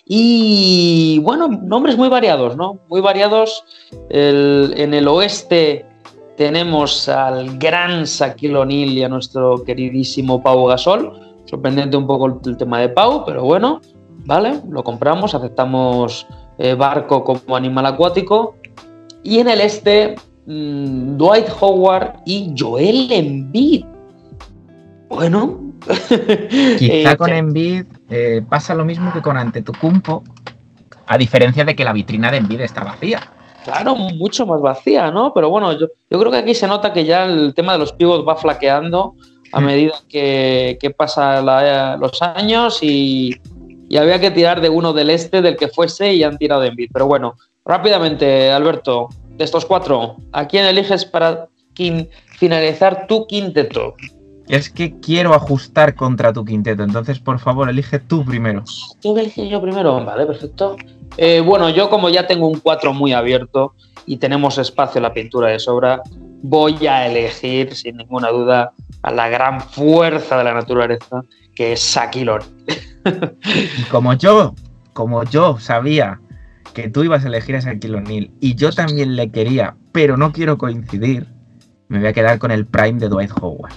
Y 0.07 1.19
bueno, 1.23 1.49
nombres 1.49 1.97
muy 1.97 2.09
variados, 2.09 2.57
¿no? 2.57 2.81
Muy 2.89 3.01
variados. 3.01 3.65
En 4.11 4.95
el 4.95 5.09
oeste 5.09 5.87
tenemos 6.37 7.09
al 7.09 7.59
gran 7.59 8.05
Shaquille 8.05 8.57
O'Neal 8.57 8.91
y 8.91 9.03
a 9.03 9.09
nuestro 9.09 9.65
queridísimo 9.65 10.43
Pau 10.43 10.67
Gasol. 10.67 11.21
Sorprendente 11.47 11.97
un 11.97 12.07
poco 12.07 12.27
el, 12.27 12.35
el 12.47 12.57
tema 12.57 12.81
de 12.81 12.89
Pau, 12.89 13.25
pero 13.25 13.43
bueno, 13.43 13.81
vale, 14.25 14.61
lo 14.71 14.83
compramos, 14.83 15.35
aceptamos 15.35 16.27
eh, 16.59 16.75
Barco 16.75 17.25
como 17.25 17.57
animal 17.57 17.87
acuático. 17.87 18.57
Y 19.23 19.39
en 19.39 19.49
el 19.49 19.61
este, 19.61 20.15
mm, 20.47 21.17
Dwight 21.17 21.49
Howard 21.61 22.21
y 22.25 22.55
Joel 22.57 23.11
Embiid. 23.11 23.85
Bueno, 25.09 25.65
Quizá 26.79 27.13
Eh, 27.13 27.17
con 27.17 27.31
Embiid 27.31 27.85
eh, 28.09 28.43
pasa 28.49 28.75
lo 28.75 28.85
mismo 28.85 29.13
que 29.13 29.21
con 29.21 29.37
Antetokounmpo, 29.37 30.25
a 31.07 31.19
diferencia 31.19 31.65
de 31.65 31.77
que 31.77 31.85
la 31.85 31.93
vitrina 31.93 32.31
de 32.31 32.39
Embiid 32.39 32.61
está 32.61 32.85
vacía. 32.85 33.21
Claro, 33.65 33.95
mucho 33.95 34.47
más 34.47 34.61
vacía, 34.61 35.11
¿no? 35.11 35.33
Pero 35.35 35.49
bueno, 35.51 35.73
yo, 35.73 35.89
yo 36.11 36.19
creo 36.19 36.31
que 36.31 36.39
aquí 36.39 36.55
se 36.55 36.67
nota 36.67 36.93
que 36.93 37.05
ya 37.05 37.25
el 37.25 37.55
tema 37.55 37.73
de 37.73 37.79
los 37.79 37.93
pivots 37.93 38.27
va 38.27 38.37
flaqueando 38.37 39.15
a 39.53 39.61
medida 39.61 39.95
que, 40.09 40.77
que 40.81 40.91
pasan 40.91 41.47
los 42.01 42.21
años 42.23 42.83
y, 42.83 43.35
y 43.89 43.97
había 43.97 44.21
que 44.21 44.31
tirar 44.31 44.61
de 44.61 44.69
uno 44.69 44.93
del 44.93 45.11
este, 45.11 45.41
del 45.43 45.57
que 45.57 45.69
fuese, 45.69 46.13
y 46.13 46.25
han 46.25 46.37
tirado 46.37 46.61
de 46.61 46.69
Embiid. 46.69 46.91
Pero 46.93 47.07
bueno, 47.07 47.37
rápidamente, 47.65 48.51
Alberto, 48.51 49.09
de 49.37 49.45
estos 49.45 49.65
cuatro, 49.65 50.17
¿a 50.33 50.47
quién 50.47 50.67
eliges 50.67 51.05
para 51.05 51.49
finalizar 52.39 53.07
tu 53.07 53.27
quinteto? 53.27 53.95
Es 54.49 54.71
que 54.71 54.99
quiero 55.01 55.35
ajustar 55.35 55.95
contra 55.95 56.33
tu 56.33 56.45
quinteto, 56.45 56.83
entonces 56.83 57.19
por 57.19 57.39
favor 57.39 57.69
elige 57.69 57.99
tú 57.99 58.25
primero. 58.25 58.63
Tengo 59.01 59.17
que 59.17 59.23
elegir 59.23 59.49
yo 59.49 59.61
primero, 59.61 60.05
vale, 60.05 60.27
perfecto. 60.27 60.77
Eh, 61.17 61.41
bueno, 61.41 61.71
yo 61.71 61.89
como 61.89 62.09
ya 62.11 62.27
tengo 62.27 62.49
un 62.49 62.61
4 62.61 62.93
muy 62.93 63.13
abierto 63.13 63.75
y 64.07 64.19
tenemos 64.19 64.59
espacio 64.59 64.99
en 64.99 65.05
la 65.05 65.15
pintura 65.15 65.49
de 65.49 65.59
sobra, 65.59 66.03
voy 66.43 66.87
a 66.87 67.07
elegir 67.07 67.75
sin 67.75 67.97
ninguna 67.97 68.29
duda 68.29 68.73
a 69.03 69.11
la 69.11 69.29
gran 69.29 69.61
fuerza 69.61 70.37
de 70.37 70.45
la 70.45 70.55
naturaleza, 70.55 71.23
que 71.55 71.73
es 71.73 71.97
O'Neal. 71.97 72.43
Y 73.79 73.83
como 73.85 74.13
yo, 74.15 74.55
como 74.93 75.25
yo 75.25 75.59
sabía 75.59 76.21
que 76.75 76.91
tú 76.91 77.05
ibas 77.05 77.25
a 77.25 77.29
elegir 77.29 77.57
a 77.57 77.61
Shaquille 77.61 77.97
O'Neal 77.97 78.31
y 78.41 78.55
yo 78.57 78.73
también 78.73 79.17
le 79.17 79.31
quería, 79.31 79.77
pero 79.93 80.17
no 80.17 80.33
quiero 80.33 80.59
coincidir, 80.59 81.27
me 81.89 82.01
voy 82.01 82.09
a 82.09 82.13
quedar 82.13 82.39
con 82.39 82.51
el 82.51 82.67
prime 82.67 82.99
de 82.99 83.09
Dwight 83.09 83.31
Howard. 83.41 83.73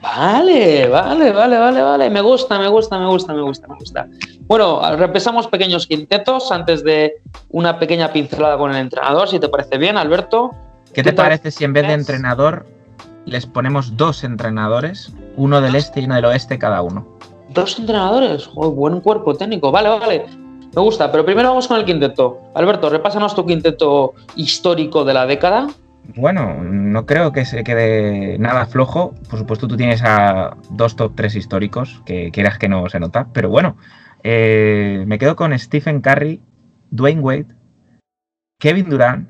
Vale, 0.00 0.88
vale, 0.88 1.32
vale, 1.32 1.58
vale, 1.58 1.82
vale. 1.82 2.08
Me 2.08 2.22
gusta, 2.22 2.58
me 2.58 2.68
gusta, 2.68 2.98
me 2.98 3.06
gusta, 3.06 3.34
me 3.34 3.42
gusta, 3.42 3.68
me 3.68 3.74
gusta. 3.74 4.08
Bueno, 4.46 4.80
repasamos 4.96 5.46
pequeños 5.48 5.86
quintetos 5.86 6.50
antes 6.50 6.82
de 6.84 7.20
una 7.50 7.78
pequeña 7.78 8.10
pincelada 8.12 8.56
con 8.56 8.70
el 8.70 8.78
entrenador, 8.78 9.28
si 9.28 9.38
te 9.38 9.48
parece 9.48 9.76
bien, 9.76 9.98
Alberto. 9.98 10.52
¿Qué 10.86 11.02
¿Qué 11.02 11.02
te 11.02 11.12
parece 11.12 11.50
si 11.50 11.64
en 11.64 11.72
vez 11.72 11.86
de 11.86 11.92
entrenador 11.92 12.66
les 13.26 13.46
ponemos 13.46 13.96
dos 13.96 14.24
entrenadores, 14.24 15.12
uno 15.36 15.60
del 15.60 15.74
este 15.74 16.00
y 16.00 16.04
uno 16.04 16.14
del 16.14 16.24
oeste 16.24 16.58
cada 16.58 16.80
uno? 16.82 17.06
Dos 17.50 17.78
entrenadores, 17.78 18.46
Joder, 18.46 18.74
buen 18.74 19.00
cuerpo 19.00 19.34
técnico. 19.34 19.70
Vale, 19.70 19.88
vale. 19.88 20.49
Me 20.74 20.82
gusta, 20.82 21.10
pero 21.10 21.24
primero 21.24 21.48
vamos 21.48 21.66
con 21.66 21.78
el 21.78 21.84
quinteto. 21.84 22.40
Alberto, 22.54 22.88
repásanos 22.90 23.34
tu 23.34 23.44
quinteto 23.44 24.14
histórico 24.36 25.04
de 25.04 25.14
la 25.14 25.26
década. 25.26 25.68
Bueno, 26.16 26.62
no 26.62 27.06
creo 27.06 27.32
que 27.32 27.44
se 27.44 27.64
quede 27.64 28.38
nada 28.38 28.66
flojo. 28.66 29.14
Por 29.28 29.38
supuesto, 29.38 29.66
tú 29.66 29.76
tienes 29.76 30.02
a 30.04 30.56
dos 30.70 30.96
top 30.96 31.12
3 31.16 31.36
históricos, 31.36 32.02
que 32.06 32.30
quieras 32.30 32.58
que 32.58 32.68
no 32.68 32.88
se 32.88 33.00
nota, 33.00 33.28
pero 33.32 33.48
bueno, 33.48 33.76
eh, 34.22 35.04
me 35.06 35.18
quedo 35.18 35.36
con 35.36 35.56
Stephen 35.58 36.00
Curry, 36.00 36.40
Dwayne 36.90 37.20
Wade, 37.20 37.46
Kevin 38.58 38.88
Durant, 38.90 39.28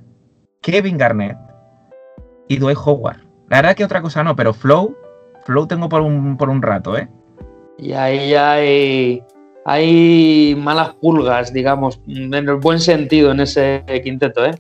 Kevin 0.63 0.99
Garnett 0.99 1.39
y 2.49 2.59
Dwight 2.59 2.79
Howard. 2.85 3.21
La 3.49 3.59
verdad 3.59 3.77
que 3.77 3.85
otra 3.85 4.03
cosa 4.03 4.23
no, 4.23 4.37
pero 4.37 4.53
Flow, 4.53 4.97
Flow 5.45 5.67
tengo 5.67 5.89
por 5.89 6.03
un, 6.03 6.37
por 6.37 6.51
un 6.51 6.63
rato, 6.63 6.99
¿eh? 6.99 7.09
Y 7.79 7.93
ahí 7.93 9.23
hay, 9.65 10.55
malas 10.59 10.95
pulgas, 10.95 11.53
digamos, 11.53 12.01
en 12.07 12.35
el 12.35 12.57
buen 12.57 12.81
sentido 12.81 13.31
en 13.33 13.41
ese 13.41 13.85
quinteto, 14.03 14.45
¿eh? 14.45 14.55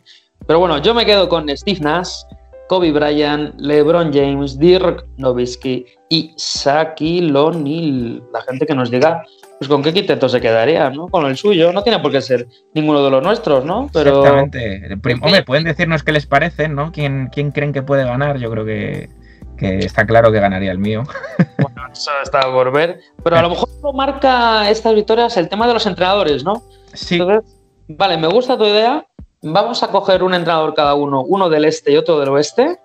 Pero 0.46 0.58
bueno, 0.58 0.78
yo 0.78 0.94
me 0.94 1.06
quedo 1.06 1.28
con 1.28 1.48
Steve 1.56 1.80
Nash, 1.80 2.22
Kobe 2.68 2.92
Bryant, 2.92 3.54
LeBron 3.58 4.12
James, 4.12 4.58
Dirk 4.58 5.04
Nowitzki 5.16 5.84
y 6.08 6.34
Shaquille 6.36 7.36
O'Neal. 7.36 8.22
La 8.32 8.42
gente 8.42 8.66
que 8.66 8.74
nos 8.74 8.90
diga, 8.90 9.24
pues 9.58 9.68
con 9.68 9.82
qué 9.82 9.92
quinteto 9.92 10.28
se 10.28 10.40
quedaría, 10.40 10.88
¿no? 10.90 11.08
Con 11.08 11.26
el 11.26 11.36
suyo. 11.36 11.72
No 11.72 11.82
tiene 11.82 11.98
por 11.98 12.12
qué 12.12 12.22
ser 12.22 12.46
ninguno 12.74 13.04
de 13.04 13.10
los 13.10 13.22
nuestros, 13.22 13.64
¿no? 13.64 13.90
Pero 13.92 14.20
Exactamente. 14.20 14.98
Hombre, 15.20 15.42
pueden 15.42 15.64
decirnos 15.64 16.02
qué 16.02 16.12
les 16.12 16.26
parece, 16.26 16.68
¿no? 16.68 16.92
¿Quién, 16.92 17.28
quién 17.32 17.50
creen 17.50 17.72
que 17.72 17.82
puede 17.82 18.04
ganar? 18.04 18.38
Yo 18.38 18.50
creo 18.50 18.64
que, 18.64 19.10
que 19.58 19.78
está 19.78 20.06
claro 20.06 20.32
que 20.32 20.40
ganaría 20.40 20.72
el 20.72 20.78
mío. 20.78 21.02
está 21.92 22.42
por 22.42 22.72
ver. 22.72 23.00
Pero 23.22 23.36
a 23.36 23.42
lo 23.42 23.50
mejor 23.50 23.68
lo 23.82 23.92
marca 23.92 24.68
estas 24.70 24.94
victorias 24.94 25.36
el 25.36 25.48
tema 25.48 25.66
de 25.66 25.74
los 25.74 25.86
entrenadores, 25.86 26.44
¿no? 26.44 26.62
Sí, 26.92 27.16
Entonces, 27.16 27.56
vale, 27.88 28.16
me 28.16 28.28
gusta 28.28 28.56
tu 28.56 28.64
idea. 28.64 29.06
Vamos 29.42 29.82
a 29.82 29.88
coger 29.88 30.22
un 30.22 30.34
entrenador 30.34 30.74
cada 30.74 30.94
uno, 30.94 31.22
uno 31.22 31.48
del 31.48 31.64
este 31.64 31.92
y 31.92 31.96
otro 31.96 32.20
del 32.20 32.28
oeste. 32.28 32.78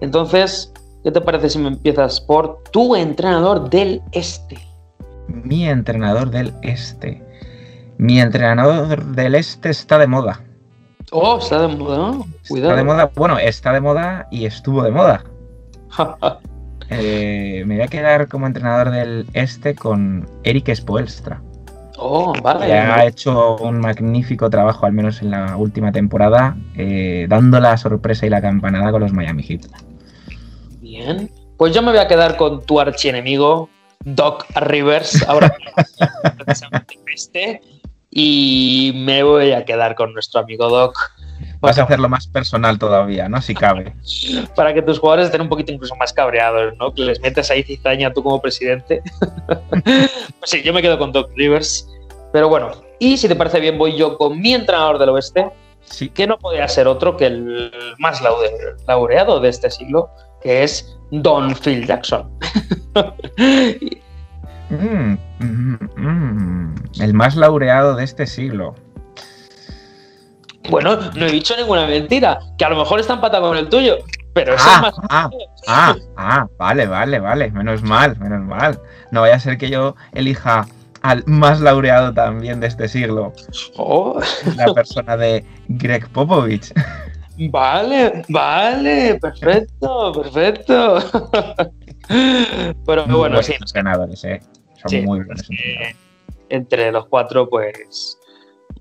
Entonces, 0.00 0.72
¿qué 1.04 1.10
te 1.10 1.20
parece 1.20 1.50
si 1.50 1.58
me 1.58 1.68
empiezas 1.68 2.20
por 2.20 2.62
tu 2.70 2.96
entrenador 2.96 3.68
del 3.68 4.02
este? 4.12 4.70
mi 5.30 5.68
entrenador 5.68 6.30
del 6.30 6.52
este. 6.62 7.22
Mi 7.98 8.20
entrenador 8.20 9.04
del 9.04 9.34
este 9.34 9.70
está 9.70 9.98
de 9.98 10.06
moda. 10.06 10.42
Oh, 11.12 11.38
está 11.38 11.66
de 11.66 11.76
moda, 11.76 11.98
¿no? 11.98 12.26
Cuidado. 12.48 12.72
Está 12.72 12.76
de 12.76 12.84
moda, 12.84 13.10
bueno, 13.14 13.38
está 13.38 13.72
de 13.72 13.80
moda 13.80 14.28
y 14.30 14.46
estuvo 14.46 14.82
de 14.82 14.90
moda. 14.90 15.24
Eh, 16.90 17.62
me 17.66 17.76
voy 17.76 17.84
a 17.84 17.88
quedar 17.88 18.28
como 18.28 18.46
entrenador 18.46 18.90
del 18.90 19.26
este 19.32 19.74
con 19.74 20.28
Eric 20.42 20.74
Spoelstra. 20.74 21.40
oh, 21.96 22.32
vale. 22.42 22.66
que 22.66 22.72
ha 22.72 23.06
hecho 23.06 23.56
un 23.58 23.78
magnífico 23.78 24.50
trabajo, 24.50 24.86
al 24.86 24.92
menos 24.92 25.22
en 25.22 25.30
la 25.30 25.56
última 25.56 25.92
temporada, 25.92 26.56
eh, 26.76 27.26
dando 27.28 27.60
la 27.60 27.76
sorpresa 27.76 28.26
y 28.26 28.30
la 28.30 28.42
campanada 28.42 28.90
con 28.90 29.02
los 29.02 29.12
Miami 29.12 29.42
Heat. 29.44 29.66
Bien. 30.80 31.30
Pues 31.56 31.74
yo 31.74 31.82
me 31.82 31.90
voy 31.90 32.00
a 32.00 32.08
quedar 32.08 32.36
con 32.36 32.64
tu 32.64 32.80
archienemigo, 32.80 33.68
Doc 34.04 34.46
Rivers, 34.56 35.28
ahora 35.28 35.54
precisamente 36.44 36.98
este. 37.14 37.60
Y 38.10 38.92
me 38.96 39.22
voy 39.22 39.52
a 39.52 39.64
quedar 39.64 39.94
con 39.94 40.12
nuestro 40.12 40.40
amigo 40.40 40.68
Doc. 40.68 40.96
Vas 41.60 41.78
a 41.78 41.82
hacerlo 41.84 42.08
más 42.08 42.26
personal 42.26 42.78
todavía, 42.78 43.28
¿no? 43.28 43.42
Si 43.42 43.54
cabe. 43.54 43.94
Para 44.54 44.72
que 44.72 44.80
tus 44.82 44.98
jugadores 44.98 45.26
estén 45.26 45.42
un 45.42 45.48
poquito 45.48 45.72
incluso 45.72 45.94
más 45.96 46.12
cabreados, 46.12 46.74
¿no? 46.78 46.92
Que 46.94 47.02
les 47.02 47.20
metes 47.20 47.50
ahí 47.50 47.62
cizaña 47.62 48.12
tú 48.12 48.22
como 48.22 48.40
presidente. 48.40 49.02
pues 49.84 50.50
sí, 50.50 50.62
yo 50.62 50.72
me 50.72 50.80
quedo 50.80 50.98
con 50.98 51.12
Doc 51.12 51.30
Rivers. 51.36 51.86
Pero 52.32 52.48
bueno, 52.48 52.70
y 52.98 53.16
si 53.16 53.28
te 53.28 53.36
parece 53.36 53.60
bien, 53.60 53.76
voy 53.76 53.96
yo 53.96 54.16
con 54.16 54.40
mi 54.40 54.54
entrenador 54.54 54.98
del 54.98 55.10
oeste, 55.10 55.50
Sí. 55.82 56.08
que 56.10 56.26
no 56.26 56.38
podía 56.38 56.68
ser 56.68 56.86
otro 56.86 57.16
que 57.16 57.26
el 57.26 57.72
más 57.98 58.22
laureado 58.86 59.40
de 59.40 59.48
este 59.48 59.70
siglo, 59.70 60.10
que 60.40 60.62
es 60.62 60.96
Don 61.10 61.54
Phil 61.56 61.86
Jackson. 61.86 62.30
Mm, 64.70 65.18
mm, 65.40 65.78
mm. 65.96 66.74
El 67.00 67.12
más 67.12 67.34
laureado 67.34 67.96
de 67.96 68.04
este 68.04 68.26
siglo. 68.28 68.76
Bueno, 70.68 70.96
no 71.14 71.26
he 71.26 71.30
dicho 71.32 71.54
ninguna 71.56 71.86
mentira, 71.86 72.38
que 72.58 72.64
a 72.64 72.68
lo 72.70 72.76
mejor 72.76 73.00
está 73.00 73.14
empatado 73.14 73.48
con 73.48 73.56
el 73.56 73.68
tuyo, 73.68 73.96
pero 74.34 74.54
es 74.54 74.60
el 74.60 74.66
Ah, 74.68 74.80
más. 74.82 74.94
ah, 75.08 75.30
ah, 75.66 75.96
ah, 76.16 76.46
vale, 76.58 76.86
vale, 76.86 77.18
vale. 77.18 77.50
Menos 77.50 77.82
mal, 77.82 78.16
menos 78.18 78.40
mal. 78.42 78.80
No 79.10 79.22
vaya 79.22 79.36
a 79.36 79.40
ser 79.40 79.58
que 79.58 79.70
yo 79.70 79.96
elija 80.12 80.66
al 81.02 81.24
más 81.26 81.60
laureado 81.60 82.12
también 82.12 82.60
de 82.60 82.66
este 82.66 82.86
siglo, 82.86 83.32
Oh, 83.76 84.20
la 84.56 84.72
persona 84.74 85.16
de 85.16 85.44
Greg 85.68 86.08
Popovich. 86.10 86.72
vale, 87.50 88.22
vale, 88.28 89.18
perfecto, 89.20 90.12
perfecto. 90.12 90.98
pero 92.86 93.06
Muy 93.06 93.16
bueno, 93.16 93.18
buenos 93.18 93.46
sí, 93.46 93.54
entrenadores, 93.58 94.24
eh. 94.24 94.40
Son 94.82 94.90
Sí, 94.90 95.00
muy 95.02 95.20
buenos 95.20 95.48
entre 96.50 96.90
los 96.90 97.06
cuatro, 97.06 97.48
pues. 97.48 98.18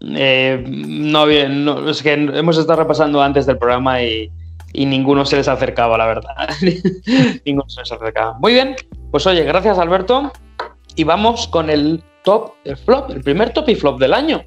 Eh, 0.01 0.63
no 0.67 1.25
bien, 1.25 1.65
no, 1.65 1.89
es 1.89 2.01
que 2.01 2.13
hemos 2.13 2.57
estado 2.57 2.79
repasando 2.79 3.21
antes 3.21 3.45
del 3.45 3.57
programa 3.57 4.01
y, 4.01 4.31
y 4.73 4.85
ninguno 4.85 5.25
se 5.25 5.37
les 5.37 5.47
acercaba, 5.47 5.97
la 5.97 6.05
verdad. 6.05 6.49
ninguno 7.45 7.69
se 7.69 7.81
les 7.81 7.91
acercaba. 7.91 8.37
Muy 8.39 8.53
bien, 8.53 8.75
pues 9.11 9.25
oye, 9.27 9.43
gracias 9.43 9.77
Alberto. 9.77 10.31
Y 10.95 11.03
vamos 11.03 11.47
con 11.47 11.69
el 11.69 12.03
top, 12.23 12.53
el 12.65 12.77
flop, 12.77 13.11
el 13.11 13.21
primer 13.21 13.51
top 13.51 13.69
y 13.69 13.75
flop 13.75 13.99
del 13.99 14.13
año. 14.13 14.43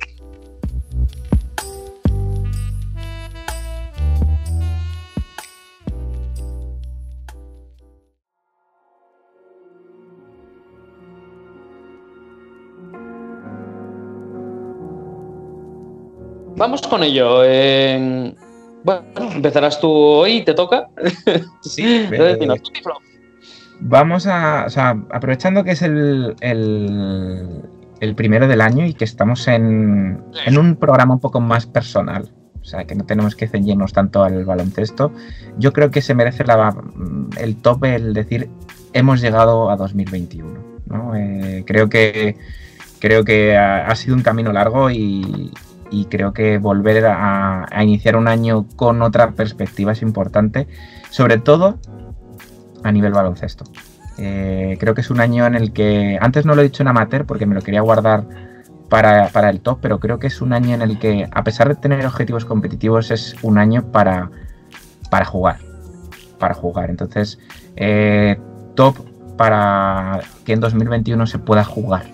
Vamos 16.62 16.80
con 16.82 17.02
ello. 17.02 17.44
en- 17.44 18.36
Bueno, 18.84 19.02
empezarás 19.34 19.80
tú 19.80 19.90
hoy, 19.90 20.44
te 20.44 20.54
toca. 20.54 20.86
Sí, 21.62 22.06
flop. 22.84 22.98
Vamos 23.80 24.28
a, 24.28 24.64
o 24.66 24.70
sea, 24.70 24.90
aprovechando 25.10 25.64
que 25.64 25.72
es 25.72 25.82
el, 25.82 26.36
el, 26.40 27.62
el 27.98 28.14
primero 28.14 28.46
del 28.46 28.60
año 28.60 28.86
y 28.86 28.94
que 28.94 29.04
estamos 29.04 29.48
en, 29.48 30.22
en 30.46 30.56
un 30.56 30.76
programa 30.76 31.14
un 31.14 31.20
poco 31.20 31.40
más 31.40 31.66
personal, 31.66 32.30
o 32.60 32.64
sea, 32.64 32.84
que 32.84 32.94
no 32.94 33.04
tenemos 33.04 33.34
que 33.34 33.48
ceñirnos 33.48 33.92
tanto 33.92 34.22
al 34.22 34.44
baloncesto, 34.44 35.10
yo 35.58 35.72
creo 35.72 35.90
que 35.90 36.00
se 36.00 36.14
merece 36.14 36.44
la- 36.44 36.76
el 37.40 37.56
top 37.56 37.84
el 37.86 38.14
decir 38.14 38.48
hemos 38.92 39.20
llegado 39.20 39.68
a 39.68 39.74
2021. 39.76 40.60
¿no? 40.86 41.16
Eh, 41.16 41.64
creo 41.66 41.88
que, 41.88 42.36
creo 43.00 43.24
que 43.24 43.56
ha, 43.56 43.88
ha 43.88 43.96
sido 43.96 44.14
un 44.14 44.22
camino 44.22 44.52
largo 44.52 44.90
y, 44.92 45.50
y 45.92 46.06
creo 46.06 46.32
que 46.32 46.58
volver 46.58 47.04
a, 47.06 47.66
iniciar 47.82 48.16
un 48.16 48.26
año 48.26 48.66
con 48.76 49.02
otra 49.02 49.32
perspectiva 49.32 49.92
es 49.92 50.02
importante, 50.02 50.66
sobre 51.10 51.38
todo 51.38 51.78
a 52.82 52.90
nivel 52.90 53.12
baloncesto. 53.12 53.64
Eh, 54.18 54.76
creo 54.80 54.94
que 54.94 55.02
es 55.02 55.10
un 55.10 55.20
año 55.20 55.46
en 55.46 55.54
el 55.54 55.72
que, 55.72 56.18
antes 56.20 56.46
no 56.46 56.54
lo 56.54 56.62
he 56.62 56.64
dicho 56.64 56.82
en 56.82 56.88
amateur 56.88 57.26
porque 57.26 57.46
me 57.46 57.54
lo 57.54 57.60
quería 57.60 57.82
guardar 57.82 58.24
para, 58.88 59.28
para 59.28 59.50
el 59.50 59.60
top, 59.60 59.78
pero 59.80 60.00
creo 60.00 60.18
que 60.18 60.26
es 60.26 60.40
un 60.40 60.52
año 60.52 60.74
en 60.74 60.82
el 60.82 60.98
que, 60.98 61.28
a 61.30 61.44
pesar 61.44 61.68
de 61.68 61.74
tener 61.74 62.04
objetivos 62.06 62.44
competitivos, 62.44 63.10
es 63.10 63.36
un 63.42 63.58
año 63.58 63.92
para, 63.92 64.30
para 65.10 65.26
jugar. 65.26 65.58
Para 66.38 66.54
jugar. 66.54 66.90
Entonces, 66.90 67.38
eh, 67.76 68.38
top 68.74 68.96
para 69.36 70.20
que 70.44 70.52
en 70.52 70.60
2021 70.60 71.26
se 71.26 71.38
pueda 71.38 71.64
jugar. 71.64 72.04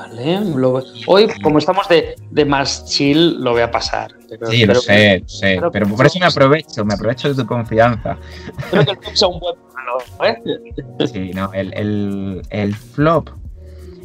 Vale, 0.00 0.40
lo- 0.54 0.84
hoy 1.06 1.26
como 1.42 1.58
estamos 1.58 1.88
de, 1.88 2.16
de 2.30 2.44
más 2.44 2.84
chill, 2.84 3.42
lo 3.42 3.52
voy 3.52 3.62
a 3.62 3.70
pasar. 3.70 4.12
Pero 4.28 4.46
Sí, 4.50 4.66
lo 4.66 4.74
sé, 4.74 5.20
lo 5.20 5.28
sé. 5.28 5.60
Pero 5.72 5.88
por 5.88 6.04
eso 6.06 6.18
me 6.18 6.26
aprovecho, 6.26 6.84
me 6.84 6.94
aprovecho 6.94 7.28
de 7.32 7.34
tu 7.42 7.46
confianza. 7.46 8.18
Espero 8.58 8.84
que 8.84 8.90
el 8.92 8.98
top 8.98 9.16
sea 9.16 9.28
un 9.28 9.40
buen 9.40 9.54
palo, 9.74 9.98
¿eh? 10.28 11.06
Sí, 11.06 11.30
no, 11.34 11.50
el, 11.54 11.72
el- 11.74 12.42
el 12.50 12.74
flop. 12.74 13.30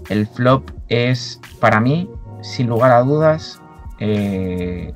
El 0.09 0.27
flop 0.27 0.69
es, 0.87 1.39
para 1.59 1.79
mí, 1.81 2.09
sin 2.41 2.67
lugar 2.67 2.91
a 2.91 3.01
dudas, 3.01 3.59
eh, 3.99 4.93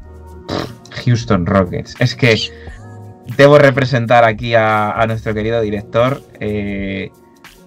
Houston 1.04 1.46
Rockets. 1.46 1.96
Es 2.00 2.16
que 2.16 2.38
debo 3.38 3.58
representar 3.58 4.24
aquí 4.24 4.56
a, 4.56 4.92
a 4.92 5.08
nuestro 5.08 5.34
querido 5.34 5.60
director. 5.62 6.22
eh, 6.40 7.12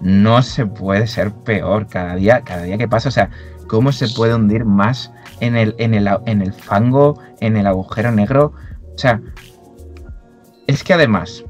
no 0.01 0.43
se 0.43 0.67
puede 0.67 1.07
ser 1.07 1.33
peor 1.33 1.87
cada 1.89 2.15
día, 2.15 2.43
cada 2.43 2.63
día 2.63 2.79
que 2.79 2.89
pasa. 2.89 3.09
O 3.09 3.13
sea, 3.13 3.31
¿cómo 3.67 3.93
se 3.93 4.09
puede 4.09 4.35
hundir 4.35 4.65
más 4.65 5.13
en 5.41 5.57
el, 5.57 5.75
en 5.79 5.95
el, 5.95 6.09
en 6.27 6.43
el 6.43 6.53
fango, 6.53 7.21
en 7.41 7.57
el 7.57 7.67
agujero 7.67 8.13
negro? 8.13 8.53
O 8.95 8.99
sea, 8.99 9.21
es 10.67 10.85
que 10.85 10.95
además, 10.95 11.45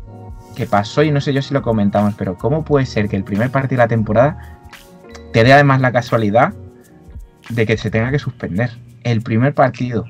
que 0.56 0.66
pasó 0.66 1.02
y 1.02 1.10
no 1.10 1.20
sé 1.20 1.32
yo 1.32 1.42
si 1.42 1.54
lo 1.54 1.62
comentamos, 1.62 2.14
pero 2.16 2.36
¿cómo 2.36 2.64
puede 2.64 2.86
ser 2.86 3.08
que 3.08 3.16
el 3.16 3.24
primer 3.24 3.50
partido 3.50 3.78
de 3.78 3.84
la 3.84 3.88
temporada 3.88 4.58
te 5.32 5.44
dé 5.44 5.52
además 5.52 5.80
la 5.80 5.92
casualidad 5.92 6.54
de 7.50 7.66
que 7.66 7.76
se 7.76 7.90
tenga 7.90 8.10
que 8.10 8.18
suspender? 8.18 8.70
El 9.04 9.22
primer 9.22 9.54
partido 9.54 10.04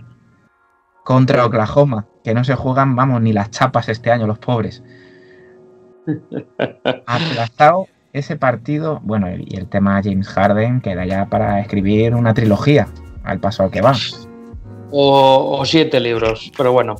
contra 1.04 1.44
Oklahoma, 1.46 2.06
que 2.22 2.34
no 2.34 2.44
se 2.44 2.54
juegan, 2.54 2.94
vamos, 2.94 3.22
ni 3.22 3.32
las 3.32 3.50
chapas 3.50 3.88
este 3.88 4.10
año, 4.10 4.26
los 4.26 4.38
pobres. 4.38 4.82
Aplazado 7.06 7.86
ese 8.18 8.36
partido, 8.36 9.00
bueno, 9.02 9.28
y 9.30 9.56
el 9.56 9.68
tema 9.68 10.00
James 10.02 10.28
Harden 10.28 10.80
queda 10.80 11.06
ya 11.06 11.26
para 11.26 11.60
escribir 11.60 12.14
una 12.14 12.34
trilogía 12.34 12.88
al 13.24 13.40
paso 13.40 13.64
al 13.64 13.70
que 13.70 13.80
va. 13.80 13.94
O, 14.90 15.58
o 15.60 15.64
siete 15.64 16.00
libros, 16.00 16.50
pero 16.56 16.72
bueno. 16.72 16.96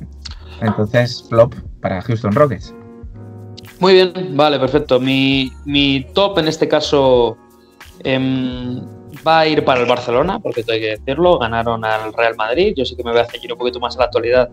Entonces, 0.61 1.25
flop 1.29 1.55
para 1.81 2.01
Houston 2.01 2.33
Rockets. 2.33 2.73
Muy 3.79 3.93
bien, 3.93 4.11
vale, 4.35 4.59
perfecto. 4.59 4.99
Mi, 4.99 5.51
mi 5.65 6.05
top 6.13 6.39
en 6.39 6.49
este 6.49 6.67
caso 6.67 7.37
em, 8.03 8.81
va 9.25 9.39
a 9.39 9.47
ir 9.47 9.63
para 9.63 9.79
el 9.81 9.87
Barcelona, 9.87 10.39
porque 10.39 10.63
tengo 10.63 10.79
que 10.79 10.97
decirlo. 10.97 11.39
Ganaron 11.39 11.85
al 11.85 12.13
Real 12.13 12.35
Madrid. 12.35 12.73
Yo 12.75 12.85
sí 12.85 12.95
que 12.95 13.03
me 13.03 13.11
voy 13.11 13.21
a 13.21 13.25
ceñir 13.25 13.53
un 13.53 13.59
poquito 13.59 13.79
más 13.79 13.95
a 13.95 13.99
la 13.99 14.05
actualidad. 14.05 14.49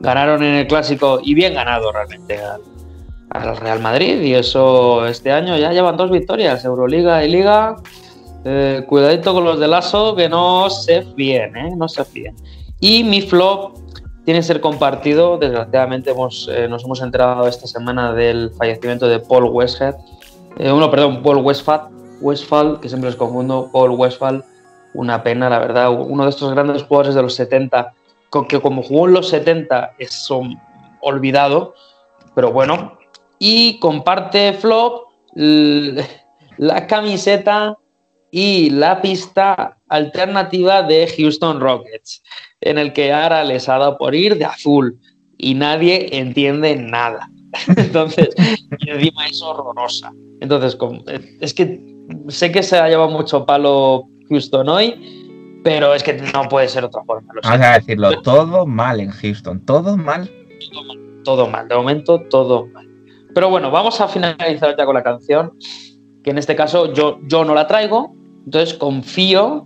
Ganaron 0.00 0.42
en 0.42 0.54
el 0.56 0.66
clásico 0.66 1.20
y 1.22 1.32
bien 1.32 1.54
ganado 1.54 1.90
realmente 1.90 2.38
al, 2.38 2.60
al 3.30 3.56
Real 3.56 3.80
Madrid. 3.80 4.20
Y 4.22 4.34
eso 4.34 5.06
este 5.06 5.32
año 5.32 5.56
ya 5.56 5.72
llevan 5.72 5.96
dos 5.96 6.10
victorias, 6.10 6.64
Euroliga 6.64 7.24
y 7.24 7.30
Liga. 7.30 7.76
Eh, 8.44 8.84
cuidadito 8.88 9.34
con 9.34 9.44
los 9.44 9.58
de 9.58 9.66
Lasso, 9.66 10.14
que 10.14 10.28
no 10.28 10.70
se 10.70 11.02
fíen, 11.02 11.56
¿eh? 11.56 11.74
No 11.76 11.88
se 11.88 12.04
fíen. 12.04 12.36
Y 12.78 13.02
mi 13.02 13.20
flop 13.20 13.78
tiene 14.24 14.40
que 14.40 14.46
ser 14.46 14.60
compartido. 14.60 15.38
Desgraciadamente 15.38 16.10
hemos, 16.10 16.48
eh, 16.52 16.68
nos 16.68 16.84
hemos 16.84 17.02
enterado 17.02 17.48
esta 17.48 17.66
semana 17.66 18.12
del 18.12 18.52
fallecimiento 18.56 19.08
de 19.08 19.18
Paul 19.18 19.44
Westhead. 19.44 19.96
Uno, 20.58 20.90
perdón, 20.90 21.22
Paul 21.22 21.38
Westphal, 21.38 21.88
Westphal, 22.20 22.80
que 22.80 22.88
siempre 22.88 23.10
les 23.10 23.16
confundo, 23.16 23.68
Paul 23.72 23.90
Westphal. 23.90 24.44
Una 24.94 25.22
pena, 25.22 25.50
la 25.50 25.58
verdad. 25.58 25.90
Uno 25.90 26.24
de 26.24 26.30
estos 26.30 26.50
grandes 26.52 26.82
jugadores 26.84 27.14
de 27.14 27.22
los 27.22 27.34
70, 27.34 27.92
con 28.30 28.46
que 28.46 28.60
como 28.60 28.82
jugó 28.82 29.06
en 29.06 29.14
los 29.14 29.28
70 29.28 29.92
es 29.98 30.28
olvidado, 31.00 31.74
pero 32.34 32.52
bueno. 32.52 32.96
Y 33.38 33.78
comparte 33.78 34.52
flop 34.54 35.08
la 35.34 36.86
camiseta 36.86 37.76
y 38.30 38.70
la 38.70 39.00
pista 39.00 39.78
alternativa 39.88 40.82
de 40.82 41.06
Houston 41.16 41.60
Rockets, 41.60 42.22
en 42.60 42.78
el 42.78 42.92
que 42.92 43.12
ahora 43.12 43.44
les 43.44 43.68
ha 43.68 43.78
dado 43.78 43.98
por 43.98 44.14
ir 44.14 44.36
de 44.36 44.44
azul 44.44 44.98
y 45.38 45.54
nadie 45.54 46.08
entiende 46.18 46.76
nada. 46.76 47.30
Entonces, 47.76 48.30
y 48.78 48.90
encima 48.90 49.26
es 49.26 49.40
horrorosa. 49.42 50.12
Entonces, 50.40 50.76
es 51.40 51.54
que 51.54 51.80
sé 52.28 52.52
que 52.52 52.62
se 52.62 52.78
ha 52.78 52.88
llevado 52.88 53.10
mucho 53.10 53.46
palo 53.46 54.08
Houston 54.28 54.68
hoy, 54.68 55.60
pero 55.64 55.94
es 55.94 56.02
que 56.02 56.14
no 56.14 56.48
puede 56.48 56.68
ser 56.68 56.84
otra 56.84 57.02
forma. 57.04 57.32
Vamos 57.42 57.66
a 57.66 57.72
decirlo, 57.74 58.20
todo 58.22 58.66
mal 58.66 59.00
en 59.00 59.10
Houston, 59.10 59.64
todo 59.64 59.96
mal. 59.96 60.30
todo 60.70 60.84
mal, 60.84 61.22
todo 61.24 61.48
mal, 61.48 61.68
de 61.68 61.74
momento 61.74 62.20
todo 62.28 62.66
mal. 62.66 62.85
Pero 63.36 63.50
bueno, 63.50 63.70
vamos 63.70 64.00
a 64.00 64.08
finalizar 64.08 64.74
ya 64.78 64.86
con 64.86 64.94
la 64.94 65.02
canción, 65.02 65.52
que 66.24 66.30
en 66.30 66.38
este 66.38 66.56
caso 66.56 66.94
yo, 66.94 67.18
yo 67.24 67.44
no 67.44 67.54
la 67.54 67.66
traigo, 67.66 68.16
entonces 68.46 68.72
confío 68.72 69.62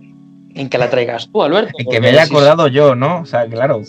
en 0.55 0.67
que 0.67 0.77
la 0.77 0.89
traigas 0.89 1.31
tú, 1.31 1.41
Alberto. 1.41 1.71
En 1.77 1.87
que 1.87 2.01
me 2.01 2.09
haya 2.09 2.23
acordado 2.23 2.67
yo, 2.67 2.95
¿no? 2.95 3.21
O 3.21 3.25
sea, 3.25 3.47
claro. 3.47 3.79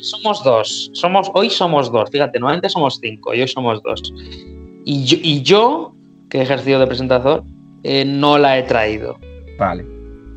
somos 0.00 0.42
dos. 0.42 0.90
Somos, 0.94 1.30
hoy 1.34 1.50
somos 1.50 1.92
dos. 1.92 2.08
Fíjate, 2.08 2.40
normalmente 2.40 2.70
somos 2.70 2.98
cinco 2.98 3.34
y 3.34 3.42
hoy 3.42 3.48
somos 3.48 3.82
dos. 3.82 4.00
Y 4.86 5.04
yo, 5.04 5.18
y 5.20 5.42
yo 5.42 5.94
que 6.30 6.38
he 6.38 6.42
ejercido 6.42 6.80
de 6.80 6.86
presentador, 6.86 7.44
eh, 7.82 8.06
no 8.06 8.38
la 8.38 8.56
he 8.56 8.62
traído. 8.62 9.18
Vale. 9.58 9.84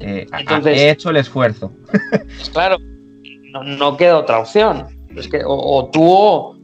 Eh, 0.02 0.28
Entonces, 0.38 0.78
he 0.78 0.90
hecho 0.90 1.10
el 1.10 1.16
esfuerzo. 1.16 1.72
Pues 2.12 2.50
claro, 2.50 2.76
no, 2.82 3.96
queda 3.96 4.18
otra 4.18 4.40
opción. 4.40 4.88
Es 5.16 5.30
que 5.30 5.42
o, 5.46 5.90
tú 5.90 6.04
o, 6.04 6.58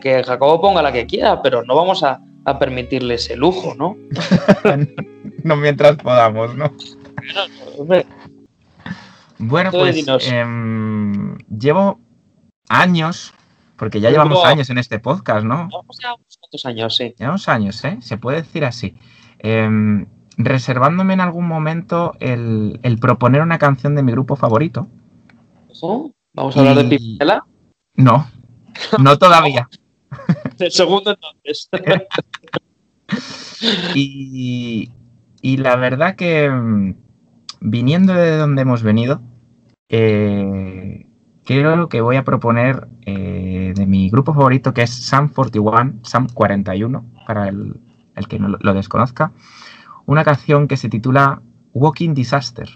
que 0.00 0.22
Jacobo 0.24 0.60
ponga 0.60 0.82
la 0.82 0.92
que 0.92 1.06
quiera, 1.06 1.42
pero 1.42 1.62
no 1.64 1.74
vamos 1.74 2.02
a, 2.02 2.20
permitirle 2.58 3.16
ese 3.16 3.36
lujo, 3.36 3.74
¿no? 3.74 3.98
no 5.44 5.56
mientras 5.56 5.98
podamos, 5.98 6.54
¿no? 6.56 6.72
Bueno, 9.38 9.70
pues 9.70 10.06
em, 10.26 11.36
llevo 11.46 12.00
años, 12.70 13.34
porque 13.76 14.00
ya 14.00 14.10
llevamos 14.10 14.42
años 14.46 14.70
en 14.70 14.78
este 14.78 14.98
podcast, 14.98 15.44
¿no? 15.44 15.68
Llevamos 15.68 16.64
años, 16.64 16.96
sí. 16.96 17.14
Llevamos 17.18 17.48
años, 17.50 17.84
¿eh? 17.84 17.98
Se 18.00 18.16
puede 18.16 18.38
decir 18.38 18.64
así. 18.64 18.96
Em, 19.40 20.06
reservándome 20.38 21.12
en 21.14 21.20
algún 21.20 21.46
momento 21.46 22.14
el, 22.20 22.80
proponer 22.98 23.42
una 23.42 23.58
canción 23.58 23.94
de 23.94 24.02
mi 24.02 24.12
grupo 24.12 24.36
favorito. 24.36 24.86
¿Vamos 26.32 26.56
a 26.56 26.60
hablar 26.60 26.76
de 26.76 26.84
Pipela? 26.96 27.44
No, 27.94 28.26
no 28.98 29.18
todavía. 29.18 29.68
El 30.58 30.70
segundo 30.70 31.12
entonces. 31.12 31.68
y, 33.94 34.90
la 35.42 35.76
verdad 35.76 36.16
que 36.16 36.50
mm, 36.50 36.94
viniendo 37.60 38.14
de 38.14 38.36
donde 38.36 38.62
hemos 38.62 38.82
venido, 38.82 39.22
eh, 39.88 41.06
creo 41.44 41.88
que 41.88 42.00
voy 42.00 42.16
a 42.16 42.24
proponer 42.24 42.88
eh, 43.02 43.72
de 43.74 43.86
mi 43.86 44.10
grupo 44.10 44.34
favorito 44.34 44.74
que 44.74 44.82
es 44.82 44.90
Sam 44.90 45.30
41, 45.30 46.00
Sam 46.02 46.28
41, 46.32 47.04
para 47.26 47.48
el, 47.48 47.80
el 48.16 48.28
que 48.28 48.38
no 48.38 48.48
lo 48.48 48.74
desconozca 48.74 49.32
una 50.08 50.24
canción 50.24 50.68
que 50.68 50.78
se 50.78 50.88
titula 50.88 51.42
Walking 51.74 52.14
Disaster. 52.14 52.66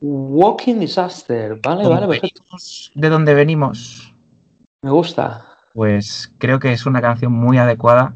Walking 0.00 0.78
Disaster, 0.78 1.60
vale, 1.60 1.88
vale. 1.88 2.20
¿De 2.94 3.08
dónde 3.08 3.34
venimos? 3.34 4.05
Me 4.86 4.92
gusta. 4.92 5.44
Pues 5.74 6.32
creo 6.38 6.60
que 6.60 6.70
es 6.72 6.86
una 6.86 7.00
canción 7.00 7.32
muy 7.32 7.58
adecuada 7.58 8.14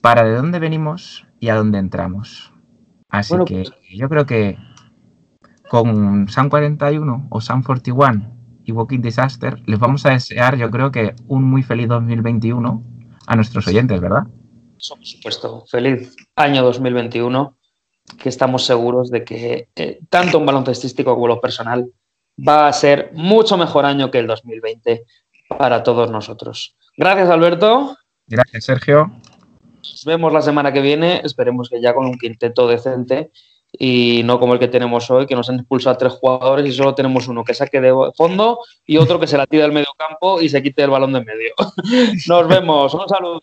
para 0.00 0.22
de 0.22 0.36
dónde 0.36 0.60
venimos 0.60 1.26
y 1.40 1.48
a 1.48 1.56
dónde 1.56 1.78
entramos. 1.78 2.52
Así 3.08 3.34
que 3.44 3.64
pues- 3.64 3.72
yo 3.92 4.08
creo 4.08 4.24
que 4.24 4.56
con 5.68 6.28
Sun 6.28 6.48
41 6.48 7.26
o 7.28 7.40
Sun 7.40 7.64
41 7.64 8.32
y 8.62 8.70
Walking 8.70 9.00
Disaster 9.00 9.60
les 9.66 9.80
vamos 9.80 10.06
a 10.06 10.10
desear, 10.10 10.56
yo 10.56 10.70
creo 10.70 10.92
que 10.92 11.16
un 11.26 11.42
muy 11.42 11.64
feliz 11.64 11.88
2021 11.88 12.84
a 13.26 13.34
nuestros 13.34 13.66
oyentes, 13.66 14.00
¿verdad? 14.00 14.28
por 14.88 15.04
supuesto. 15.04 15.64
Feliz 15.68 16.14
año 16.36 16.62
2021, 16.62 17.56
que 18.16 18.28
estamos 18.28 18.64
seguros 18.64 19.10
de 19.10 19.24
que 19.24 19.68
eh, 19.74 19.98
tanto 20.08 20.38
en 20.38 20.46
baloncestístico 20.46 21.14
como 21.14 21.26
lo 21.26 21.40
personal 21.40 21.90
va 22.38 22.68
a 22.68 22.72
ser 22.72 23.10
mucho 23.12 23.56
mejor 23.56 23.84
año 23.84 24.12
que 24.12 24.20
el 24.20 24.28
2020 24.28 25.04
para 25.58 25.82
todos 25.82 26.10
nosotros. 26.10 26.76
Gracias, 26.96 27.28
Alberto. 27.28 27.96
Gracias, 28.26 28.64
Sergio. 28.64 29.10
Nos 29.78 30.04
vemos 30.04 30.32
la 30.32 30.42
semana 30.42 30.72
que 30.72 30.80
viene. 30.80 31.20
Esperemos 31.24 31.68
que 31.68 31.80
ya 31.80 31.94
con 31.94 32.06
un 32.06 32.18
quinteto 32.18 32.68
decente 32.68 33.30
y 33.72 34.22
no 34.24 34.40
como 34.40 34.54
el 34.54 34.58
que 34.58 34.68
tenemos 34.68 35.10
hoy, 35.10 35.26
que 35.26 35.34
nos 35.34 35.48
han 35.48 35.60
expulsado 35.60 35.94
a 35.94 35.98
tres 35.98 36.12
jugadores 36.14 36.66
y 36.66 36.72
solo 36.72 36.94
tenemos 36.94 37.28
uno 37.28 37.44
que 37.44 37.54
saque 37.54 37.80
de 37.80 37.92
fondo 38.16 38.60
y 38.86 38.96
otro 38.96 39.20
que 39.20 39.26
se 39.26 39.38
la 39.38 39.46
tire 39.46 39.62
del 39.62 39.72
medio 39.72 39.92
campo 39.96 40.40
y 40.40 40.48
se 40.48 40.62
quite 40.62 40.82
el 40.82 40.90
balón 40.90 41.12
de 41.12 41.24
medio. 41.24 41.54
Nos 42.28 42.48
vemos. 42.48 42.94
Un 42.94 43.08
saludo. 43.08 43.40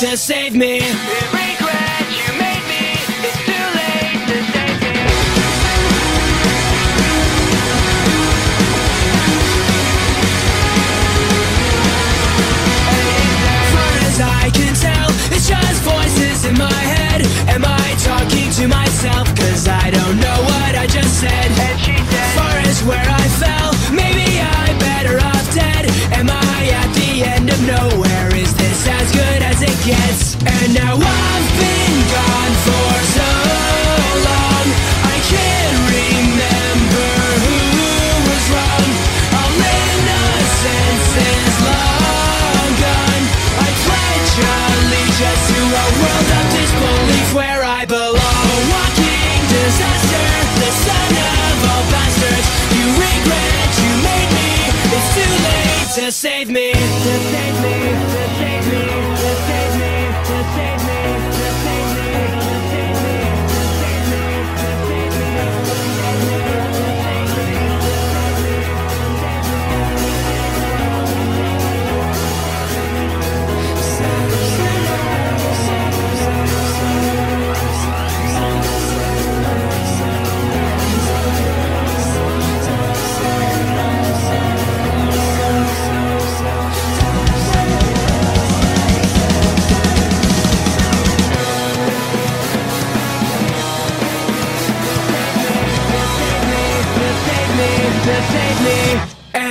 to 0.00 0.14
save 0.14 0.54
me. 0.54 1.45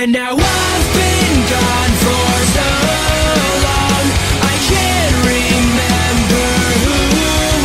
And 0.06 0.12
now 0.12 0.38
I've 0.38 0.88
been 0.94 1.36
gone 1.50 1.94
for 1.98 2.30
so 2.54 2.70
long. 3.66 4.06
I 4.38 4.54
can't 4.70 5.18
remember 5.26 6.46
who 6.78 6.94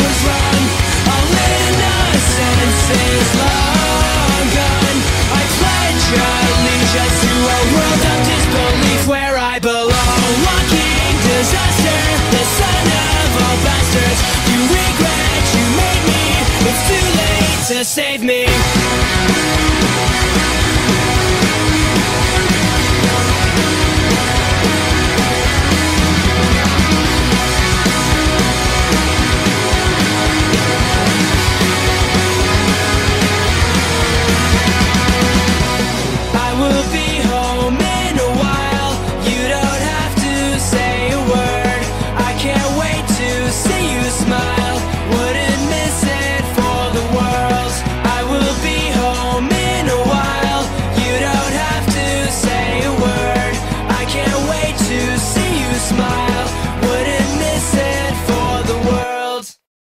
was 0.02 0.18
wrong. 0.26 0.64
All 1.06 1.30
innocence 1.38 2.82
is 2.98 3.30
long 3.38 4.46
gone. 4.58 4.98
I 5.38 5.44
pledge 5.54 6.08
allegiance 6.18 7.18
to 7.22 7.34
a 7.46 7.62
world 7.78 8.04
of 8.10 8.20
disbelief 8.26 9.02
where 9.06 9.38
I 9.38 9.62
belong. 9.62 10.34
Walking 10.42 11.14
disaster, 11.22 12.02
the 12.34 12.44
son 12.58 12.86
of 12.90 13.30
all 13.38 13.58
bastards. 13.70 14.22
You 14.50 14.60
regret 14.66 15.46
you 15.54 15.66
made 15.78 16.04
me. 16.10 16.26
It's 16.66 16.84
too 16.90 17.06
late 17.22 17.62
to 17.70 17.86
save 17.86 18.24
me. 18.26 18.50